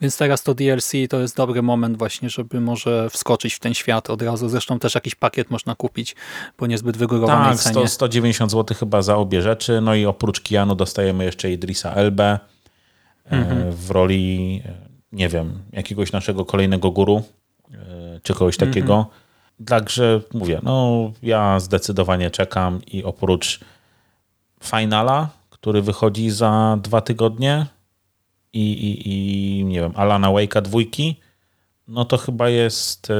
Więc 0.00 0.16
teraz 0.16 0.42
to 0.42 0.54
DLC 0.54 0.92
to 1.10 1.20
jest 1.20 1.36
dobry 1.36 1.62
moment 1.62 1.98
właśnie, 1.98 2.30
żeby 2.30 2.60
może 2.60 3.10
wskoczyć 3.10 3.54
w 3.54 3.58
ten 3.58 3.74
świat 3.74 4.10
od 4.10 4.22
razu. 4.22 4.48
Zresztą 4.48 4.78
też 4.78 4.94
jakiś 4.94 5.14
pakiet 5.14 5.50
można 5.50 5.74
kupić 5.74 6.16
po 6.56 6.66
niezbyt 6.66 6.96
wygórowanej 6.96 7.52
tak, 7.52 7.60
cenie. 7.60 7.80
Tak, 7.80 7.90
190 7.90 8.50
zł 8.50 8.76
chyba 8.76 9.02
za 9.02 9.16
obie 9.16 9.42
rzeczy. 9.42 9.80
No 9.80 9.94
i 9.94 10.06
oprócz 10.06 10.40
Kianu 10.40 10.74
dostajemy 10.74 11.24
jeszcze 11.24 11.50
Idrisa 11.50 11.92
Elbę 11.92 12.24
e, 12.30 12.38
mhm. 13.30 13.72
w 13.72 13.90
roli, 13.90 14.62
e, 14.66 14.72
nie 15.12 15.28
wiem, 15.28 15.62
jakiegoś 15.72 16.12
naszego 16.12 16.44
kolejnego 16.44 16.90
guru, 16.90 17.22
e, 17.72 18.20
czy 18.22 18.34
kogoś 18.34 18.56
takiego. 18.56 18.94
Mhm. 18.94 19.22
Także 19.66 20.20
mówię, 20.34 20.60
no 20.62 21.12
ja 21.22 21.60
zdecydowanie 21.60 22.30
czekam 22.30 22.80
i 22.86 23.04
oprócz 23.04 23.60
Finala, 24.62 25.28
który 25.50 25.82
wychodzi 25.82 26.30
za 26.30 26.78
dwa 26.82 27.00
tygodnie 27.00 27.66
i, 28.52 28.72
i, 28.72 29.08
i 29.08 29.64
nie 29.64 29.80
wiem, 29.80 29.92
Alana 29.96 30.28
Wake'a 30.28 30.62
dwójki, 30.62 31.20
no 31.88 32.04
to 32.04 32.18
chyba 32.18 32.48
jest 32.48 33.10
e, 33.10 33.14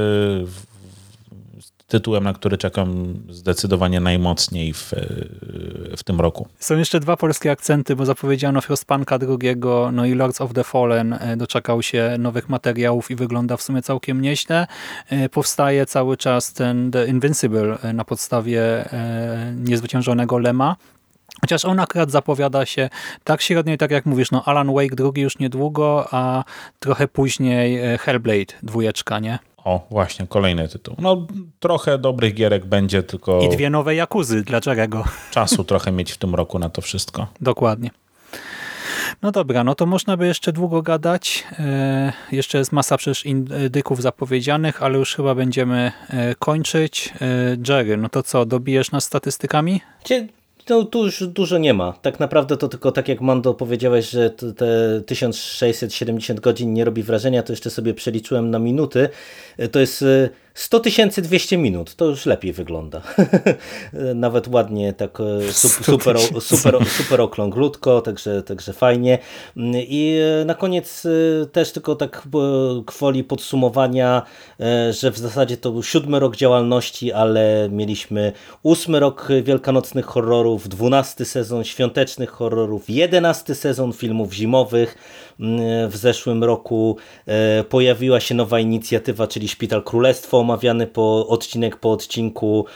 tytułem, 1.92 2.24
na 2.24 2.32
który 2.32 2.58
czekam 2.58 3.14
zdecydowanie 3.28 4.00
najmocniej 4.00 4.72
w, 4.72 4.92
e, 4.92 4.96
w 5.96 6.04
tym 6.04 6.20
roku. 6.20 6.48
Są 6.58 6.76
jeszcze 6.76 7.00
dwa 7.00 7.16
polskie 7.16 7.50
akcenty, 7.50 7.96
bo 7.96 8.06
zapowiedziano 8.06 8.60
Frostpunka 8.60 9.18
drugiego, 9.18 9.90
no 9.92 10.04
i 10.04 10.14
Lords 10.14 10.40
of 10.40 10.52
the 10.52 10.64
Fallen 10.64 11.12
e, 11.12 11.36
doczekał 11.36 11.82
się 11.82 12.16
nowych 12.18 12.48
materiałów 12.48 13.10
i 13.10 13.14
wygląda 13.14 13.56
w 13.56 13.62
sumie 13.62 13.82
całkiem 13.82 14.20
nieźle. 14.20 14.66
E, 15.08 15.28
powstaje 15.28 15.86
cały 15.86 16.16
czas 16.16 16.52
ten 16.52 16.90
The 16.90 17.06
Invincible 17.06 17.78
na 17.94 18.04
podstawie 18.04 18.62
niezwyciężonego 19.56 20.38
Lema, 20.38 20.76
Chociaż 21.40 21.64
on 21.64 21.80
akurat 21.80 22.10
zapowiada 22.10 22.66
się 22.66 22.90
tak 23.24 23.42
średnio 23.42 23.74
i 23.74 23.78
tak 23.78 23.90
jak 23.90 24.06
mówisz, 24.06 24.30
no 24.30 24.44
Alan 24.44 24.74
Wake 24.74 24.96
drugi 24.96 25.22
już 25.22 25.38
niedługo, 25.38 26.08
a 26.10 26.44
trochę 26.78 27.08
później 27.08 27.98
Hellblade 27.98 28.54
dwójeczka, 28.62 29.18
nie? 29.18 29.38
O, 29.64 29.86
właśnie, 29.90 30.26
kolejny 30.26 30.68
tytuł. 30.68 30.96
No, 30.98 31.26
trochę 31.60 31.98
dobrych 31.98 32.34
gierek 32.34 32.66
będzie, 32.66 33.02
tylko... 33.02 33.40
I 33.42 33.48
dwie 33.48 33.70
nowe 33.70 33.94
Jakuzy, 33.94 34.42
dlaczego? 34.42 35.04
Czasu 35.30 35.64
trochę 35.64 35.92
mieć 35.92 36.12
w 36.12 36.16
tym 36.16 36.34
roku 36.34 36.58
na 36.58 36.70
to 36.70 36.82
wszystko. 36.82 37.26
Dokładnie. 37.40 37.90
No 39.22 39.32
dobra, 39.32 39.64
no 39.64 39.74
to 39.74 39.86
można 39.86 40.16
by 40.16 40.26
jeszcze 40.26 40.52
długo 40.52 40.82
gadać. 40.82 41.44
E, 41.58 42.12
jeszcze 42.32 42.58
jest 42.58 42.72
masa 42.72 42.96
przecież 42.96 43.26
indyków 43.26 44.02
zapowiedzianych, 44.02 44.82
ale 44.82 44.98
już 44.98 45.14
chyba 45.14 45.34
będziemy 45.34 45.92
e, 46.10 46.34
kończyć. 46.34 47.12
E, 47.20 47.56
Jerry, 47.68 47.96
no 47.96 48.08
to 48.08 48.22
co, 48.22 48.46
dobijesz 48.46 48.90
nas 48.90 49.04
statystykami? 49.04 49.80
Tu 50.64 51.04
już 51.04 51.26
dużo 51.26 51.58
nie 51.58 51.74
ma. 51.74 51.92
Tak 51.92 52.20
naprawdę 52.20 52.56
to 52.56 52.68
tylko 52.68 52.92
tak 52.92 53.08
jak 53.08 53.20
Mando 53.20 53.54
powiedziałeś, 53.54 54.10
że 54.10 54.30
te 54.30 55.00
1670 55.06 56.40
godzin 56.40 56.72
nie 56.74 56.84
robi 56.84 57.02
wrażenia, 57.02 57.42
to 57.42 57.52
jeszcze 57.52 57.70
sobie 57.70 57.94
przeliczyłem 57.94 58.50
na 58.50 58.58
minuty. 58.58 59.08
To 59.72 59.80
jest 59.80 60.04
100 60.54 60.80
200 61.22 61.58
minut, 61.58 61.94
to 61.94 62.04
już 62.04 62.26
lepiej 62.26 62.52
wygląda. 62.52 63.02
Nawet 64.14 64.48
ładnie, 64.48 64.92
tak 64.92 65.18
e, 65.20 65.52
super, 65.52 66.16
super, 66.40 66.86
super 66.86 67.20
okrąglutko, 67.20 68.00
także, 68.00 68.42
także 68.42 68.72
fajnie. 68.72 69.18
I 69.74 70.18
e, 70.40 70.44
na 70.44 70.54
koniec 70.54 71.06
e, 71.06 71.46
też 71.46 71.72
tylko 71.72 71.96
tak 71.96 72.28
kwoli 72.86 73.24
podsumowania, 73.24 74.22
że 74.90 75.10
w 75.10 75.18
zasadzie 75.18 75.56
to 75.56 75.72
był 75.72 75.82
siódmy 75.82 76.20
rok 76.20 76.36
działalności, 76.36 77.12
ale 77.12 77.68
mieliśmy 77.70 78.32
ósmy 78.62 79.00
rok 79.00 79.28
wielkanocnych 79.42 80.04
horrorów, 80.06 80.68
dwunasty 80.68 81.24
sezon 81.24 81.64
świątecznych 81.64 82.30
horrorów, 82.30 82.90
jedenasty 82.90 83.54
sezon 83.54 83.92
filmów 83.92 84.32
zimowych, 84.32 84.96
w 85.88 85.96
zeszłym 85.96 86.44
roku 86.44 86.96
pojawiła 87.68 88.20
się 88.20 88.34
nowa 88.34 88.60
inicjatywa, 88.60 89.26
czyli 89.26 89.48
Szpital 89.48 89.82
Królestwo, 89.82 90.41
omawiany 90.42 90.86
po 90.86 91.28
odcinek 91.28 91.76
po 91.76 91.92
odcinku. 91.92 92.66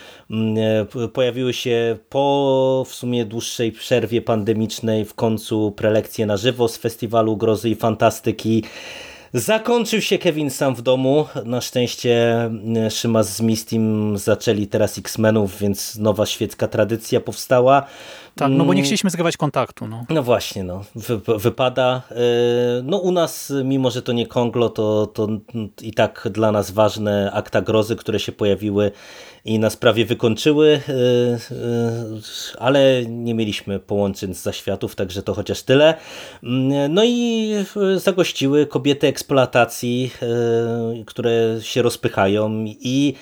Pojawiły 1.13 1.53
się 1.53 1.97
po 2.09 2.83
w 2.87 2.93
sumie 2.93 3.25
dłuższej 3.25 3.71
przerwie 3.71 4.21
pandemicznej 4.21 5.05
w 5.05 5.13
końcu 5.13 5.71
prelekcje 5.71 6.25
na 6.25 6.37
żywo 6.37 6.67
z 6.67 6.77
Festiwalu 6.77 7.37
Grozy 7.37 7.69
i 7.69 7.75
Fantastyki. 7.75 8.63
Zakończył 9.33 10.01
się 10.01 10.17
Kevin 10.17 10.49
sam 10.49 10.75
w 10.75 10.81
domu. 10.81 11.25
Na 11.45 11.61
szczęście 11.61 12.37
Szymas 12.89 13.35
z 13.35 13.41
Mistim 13.41 14.17
zaczęli 14.17 14.67
teraz 14.67 14.97
X-Menów, 14.97 15.59
więc 15.59 15.95
nowa 15.95 16.25
świecka 16.25 16.67
tradycja 16.67 17.19
powstała. 17.19 17.83
Tak, 18.35 18.51
no 18.51 18.65
bo 18.65 18.73
nie 18.73 18.79
mm. 18.79 18.83
chcieliśmy 18.83 19.09
zgrywać 19.09 19.37
kontaktu. 19.37 19.87
No, 19.87 20.05
no 20.09 20.23
właśnie, 20.23 20.63
no. 20.63 20.83
Wy, 20.95 21.17
wypada. 21.37 22.01
E, 22.11 22.15
no 22.83 22.97
u 22.97 23.11
nas, 23.11 23.53
mimo 23.63 23.91
że 23.91 24.01
to 24.01 24.13
nie 24.13 24.27
Konglo, 24.27 24.69
to, 24.69 25.07
to 25.07 25.27
i 25.81 25.93
tak 25.93 26.27
dla 26.31 26.51
nas 26.51 26.71
ważne 26.71 27.31
akta 27.33 27.61
grozy, 27.61 27.95
które 27.95 28.19
się 28.19 28.31
pojawiły 28.31 28.91
i 29.47 29.59
nas 29.59 29.77
prawie 29.77 30.05
wykończyły, 30.05 30.81
e, 30.89 30.93
e, 30.93 31.37
ale 32.59 33.05
nie 33.05 33.33
mieliśmy 33.33 33.79
połączeń 33.79 34.33
z 34.33 34.41
zaświatów, 34.41 34.95
także 34.95 35.23
to 35.23 35.33
chociaż 35.33 35.63
tyle. 35.63 35.93
Mm, 36.43 36.93
no 36.93 37.03
i 37.05 37.53
zagościły 37.95 38.65
kobiety 38.65 39.07
eksploatacji, 39.07 40.11
które 41.05 41.59
się 41.61 41.81
rozpychają 41.81 42.65
i 42.67 43.13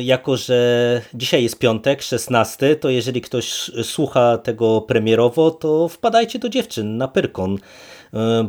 jako, 0.00 0.36
że 0.36 1.00
dzisiaj 1.14 1.42
jest 1.42 1.58
piątek, 1.58 2.02
16, 2.02 2.76
to 2.76 2.90
jeżeli 2.90 3.20
ktoś 3.20 3.70
słucha 3.82 4.38
tego 4.38 4.80
premierowo, 4.80 5.50
to 5.50 5.88
wpadajcie 5.88 6.38
do 6.38 6.48
dziewczyn 6.48 6.96
na 6.96 7.08
Pyrkon 7.08 7.58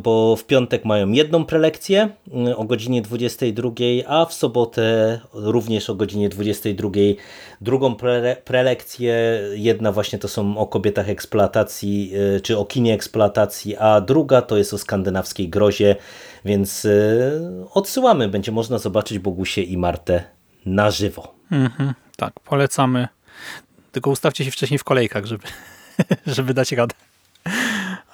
bo 0.04 0.36
w 0.36 0.46
piątek 0.46 0.86
mają 0.86 1.12
jedną 1.12 1.46
prelekcję 1.46 2.10
e, 2.48 2.58
o 2.58 2.64
godzinie 2.64 3.02
22, 3.02 3.72
a 4.08 4.26
w 4.26 4.34
sobotę 4.34 5.20
również 5.34 5.90
o 5.90 5.96
godzinie 5.96 6.30
22 6.30 6.90
drugą 7.62 7.96
pre 7.96 8.38
prelekcję. 8.46 9.42
Jedna 9.54 9.92
właśnie 9.92 10.20
to 10.20 10.28
są 10.28 10.58
o 10.58 10.68
kobietach 10.68 11.10
eksploatacji, 11.10 12.12
e, 12.36 12.40
czy 12.40 12.58
o 12.58 12.66
kinie 12.66 12.94
eksploatacji, 12.94 13.78
a 13.78 14.02
druga 14.02 14.42
to 14.42 14.58
jest 14.58 14.74
o 14.74 14.78
skandynawskiej 14.78 15.50
grozie, 15.50 15.96
więc 16.46 16.88
odsyłamy. 17.74 18.28
Będzie 18.28 18.52
można 18.52 18.78
zobaczyć 18.78 19.20
Bogusie 19.20 19.62
i 19.62 19.78
Martę 19.78 20.24
na 20.66 20.92
żywo. 20.92 21.34
Mhm, 21.52 21.94
tak, 22.18 22.40
polecamy. 22.40 23.08
Tylko 23.92 24.10
ustawcie 24.10 24.46
się 24.46 24.52
wcześniej 24.52 24.78
w 24.78 24.84
kolejkach, 24.84 25.26
żeby, 25.26 25.48
żeby 26.36 26.54
dać 26.54 26.72
radę. 26.72 26.96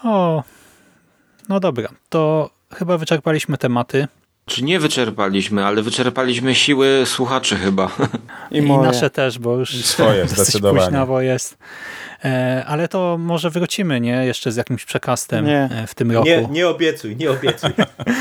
O, 0.03 0.43
no 1.49 1.59
dobra, 1.59 1.89
to 2.09 2.49
chyba 2.73 2.97
wyczerpaliśmy 2.97 3.57
tematy. 3.57 4.07
Czy 4.45 4.63
nie 4.63 4.79
wyczerpaliśmy, 4.79 5.65
ale 5.65 5.81
wyczerpaliśmy 5.81 6.55
siły 6.55 7.03
słuchaczy 7.05 7.55
chyba. 7.55 7.91
I, 8.51 8.57
I 8.57 8.61
nasze 8.77 9.09
też, 9.09 9.39
bo 9.39 9.57
już 9.57 9.73
I 9.73 9.83
swoje 9.83 10.27
zdecydowanie. 10.35 11.05
bo 11.07 11.21
jest. 11.21 11.57
E, 12.25 12.63
ale 12.67 12.87
to 12.87 13.17
może 13.19 13.49
wrócimy, 13.49 14.01
nie? 14.01 14.25
Jeszcze 14.25 14.51
z 14.51 14.55
jakimś 14.55 14.85
przekastem 14.85 15.45
nie. 15.45 15.69
E, 15.71 15.87
w 15.87 15.95
tym 15.95 16.11
roku. 16.11 16.27
Nie, 16.27 16.47
nie 16.51 16.67
obiecuj, 16.67 17.15
nie 17.15 17.31
obiecuj. 17.31 17.69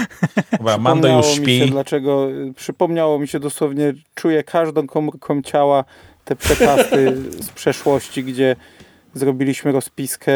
Chyba 0.58 0.78
Mando 0.78 1.08
już 1.08 1.26
śpi. 1.26 1.40
Mi 1.40 1.58
się, 1.58 1.66
dlaczego, 1.66 2.28
przypomniało 2.56 3.18
mi 3.18 3.28
się 3.28 3.40
dosłownie, 3.40 3.92
czuję 4.14 4.44
każdą 4.44 4.86
komórką 4.86 5.42
ciała 5.42 5.84
te 6.24 6.36
przekasty 6.36 7.16
z 7.46 7.50
przeszłości, 7.50 8.24
gdzie 8.24 8.56
zrobiliśmy 9.14 9.72
rozpiskę 9.72 10.32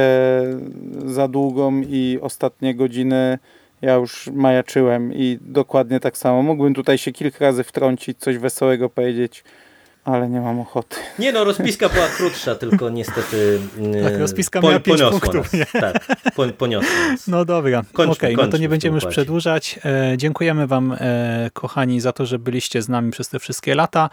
za 1.07 1.29
długą 1.29 1.81
i 1.81 2.19
ostatnie 2.23 2.75
godziny 2.75 3.39
Ja 3.83 3.95
już 3.95 4.31
majaczyłem 4.33 5.13
i 5.15 5.39
dokładnie 5.41 6.01
tak 6.01 6.19
samo. 6.19 6.43
Mógłbym 6.43 6.75
tutaj 6.75 6.99
się 6.99 7.13
kilka 7.13 7.45
razy 7.45 7.65
wtrącić, 7.65 8.19
coś 8.19 8.39
wesołego 8.39 8.89
powiedzieć, 8.89 9.45
ale 10.12 10.28
nie 10.28 10.40
mam 10.40 10.60
ochoty. 10.60 10.97
Nie 11.18 11.32
no, 11.32 11.44
rozpiska 11.44 11.89
była 11.89 12.06
krótsza, 12.06 12.55
tylko 12.55 12.90
niestety... 12.90 13.59
Tak, 14.05 14.18
rozpiska 14.18 14.60
miała 14.60 14.80
pięć 14.80 14.98
poniosło 14.98 15.20
punktów, 15.20 15.52
Nas. 15.52 15.72
Tak, 15.72 16.06
po, 16.35 16.47
poniosło 16.47 16.90
nas. 17.10 17.28
No 17.28 17.44
dobra, 17.44 17.82
Kończmy, 17.93 18.12
okej, 18.12 18.36
no 18.36 18.47
to 18.47 18.56
nie 18.56 18.68
będziemy 18.68 18.94
już 18.94 19.06
przedłużać. 19.06 19.78
E, 19.85 20.16
dziękujemy 20.16 20.66
wam, 20.66 20.97
e, 21.01 21.51
kochani, 21.52 22.01
za 22.01 22.12
to, 22.12 22.26
że 22.26 22.39
byliście 22.39 22.82
z 22.82 22.89
nami 22.89 23.10
przez 23.10 23.28
te 23.28 23.39
wszystkie 23.39 23.74
lata 23.74 24.10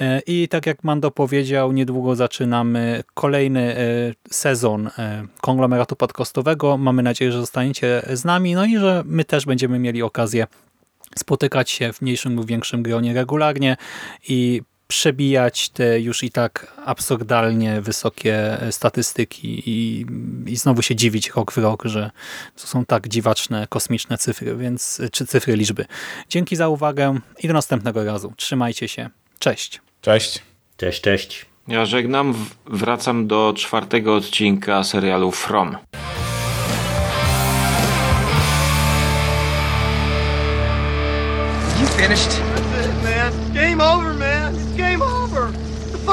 e, 0.00 0.20
i 0.26 0.48
tak 0.48 0.66
jak 0.66 0.84
Mando 0.84 1.10
powiedział, 1.10 1.72
niedługo 1.72 2.16
zaczynamy 2.16 3.02
kolejny 3.14 3.76
e, 3.76 3.84
sezon 4.30 4.90
e, 4.98 5.26
konglomeratu 5.40 5.96
podcastowego. 5.96 6.76
Mamy 6.76 7.02
nadzieję, 7.02 7.32
że 7.32 7.38
zostaniecie 7.40 8.02
z 8.12 8.24
nami, 8.24 8.54
no 8.54 8.64
i 8.64 8.78
że 8.78 9.02
my 9.06 9.24
też 9.24 9.46
będziemy 9.46 9.78
mieli 9.78 10.02
okazję 10.02 10.46
spotykać 11.18 11.70
się 11.70 11.92
w 11.92 12.02
mniejszym 12.02 12.36
lub 12.36 12.46
większym 12.46 12.82
gronie 12.82 13.14
regularnie 13.14 13.76
i 14.28 14.62
przebijać 14.88 15.68
te 15.68 16.00
już 16.00 16.22
i 16.22 16.30
tak 16.30 16.72
absurdalnie 16.86 17.80
wysokie 17.80 18.58
statystyki 18.70 19.70
i, 19.70 20.06
i 20.46 20.56
znowu 20.56 20.82
się 20.82 20.96
dziwić 20.96 21.30
rok 21.30 21.52
w 21.52 21.58
rok, 21.58 21.84
że 21.84 22.10
to 22.56 22.66
są 22.66 22.84
tak 22.84 23.08
dziwaczne, 23.08 23.66
kosmiczne 23.68 24.18
cyfry, 24.18 24.56
więc 24.56 25.00
czy 25.12 25.26
cyfry 25.26 25.56
liczby. 25.56 25.86
Dzięki 26.28 26.56
za 26.56 26.68
uwagę 26.68 27.18
i 27.42 27.48
do 27.48 27.54
następnego 27.54 28.04
razu. 28.04 28.32
Trzymajcie 28.36 28.88
się. 28.88 29.10
Cześć. 29.38 29.80
Cześć. 30.00 30.42
Cześć, 30.76 31.00
cześć. 31.00 31.46
Ja 31.68 31.86
żegnam, 31.86 32.34
wracam 32.66 33.26
do 33.26 33.54
czwartego 33.56 34.14
odcinka 34.14 34.84
serialu 34.84 35.32
From. 35.32 35.76
You 41.80 41.86
finished? 41.86 42.30
That's 42.30 42.86
it, 42.86 43.02
man. 43.02 43.54
Game 43.54 43.80
over, 43.80 44.14
man. 44.14 44.35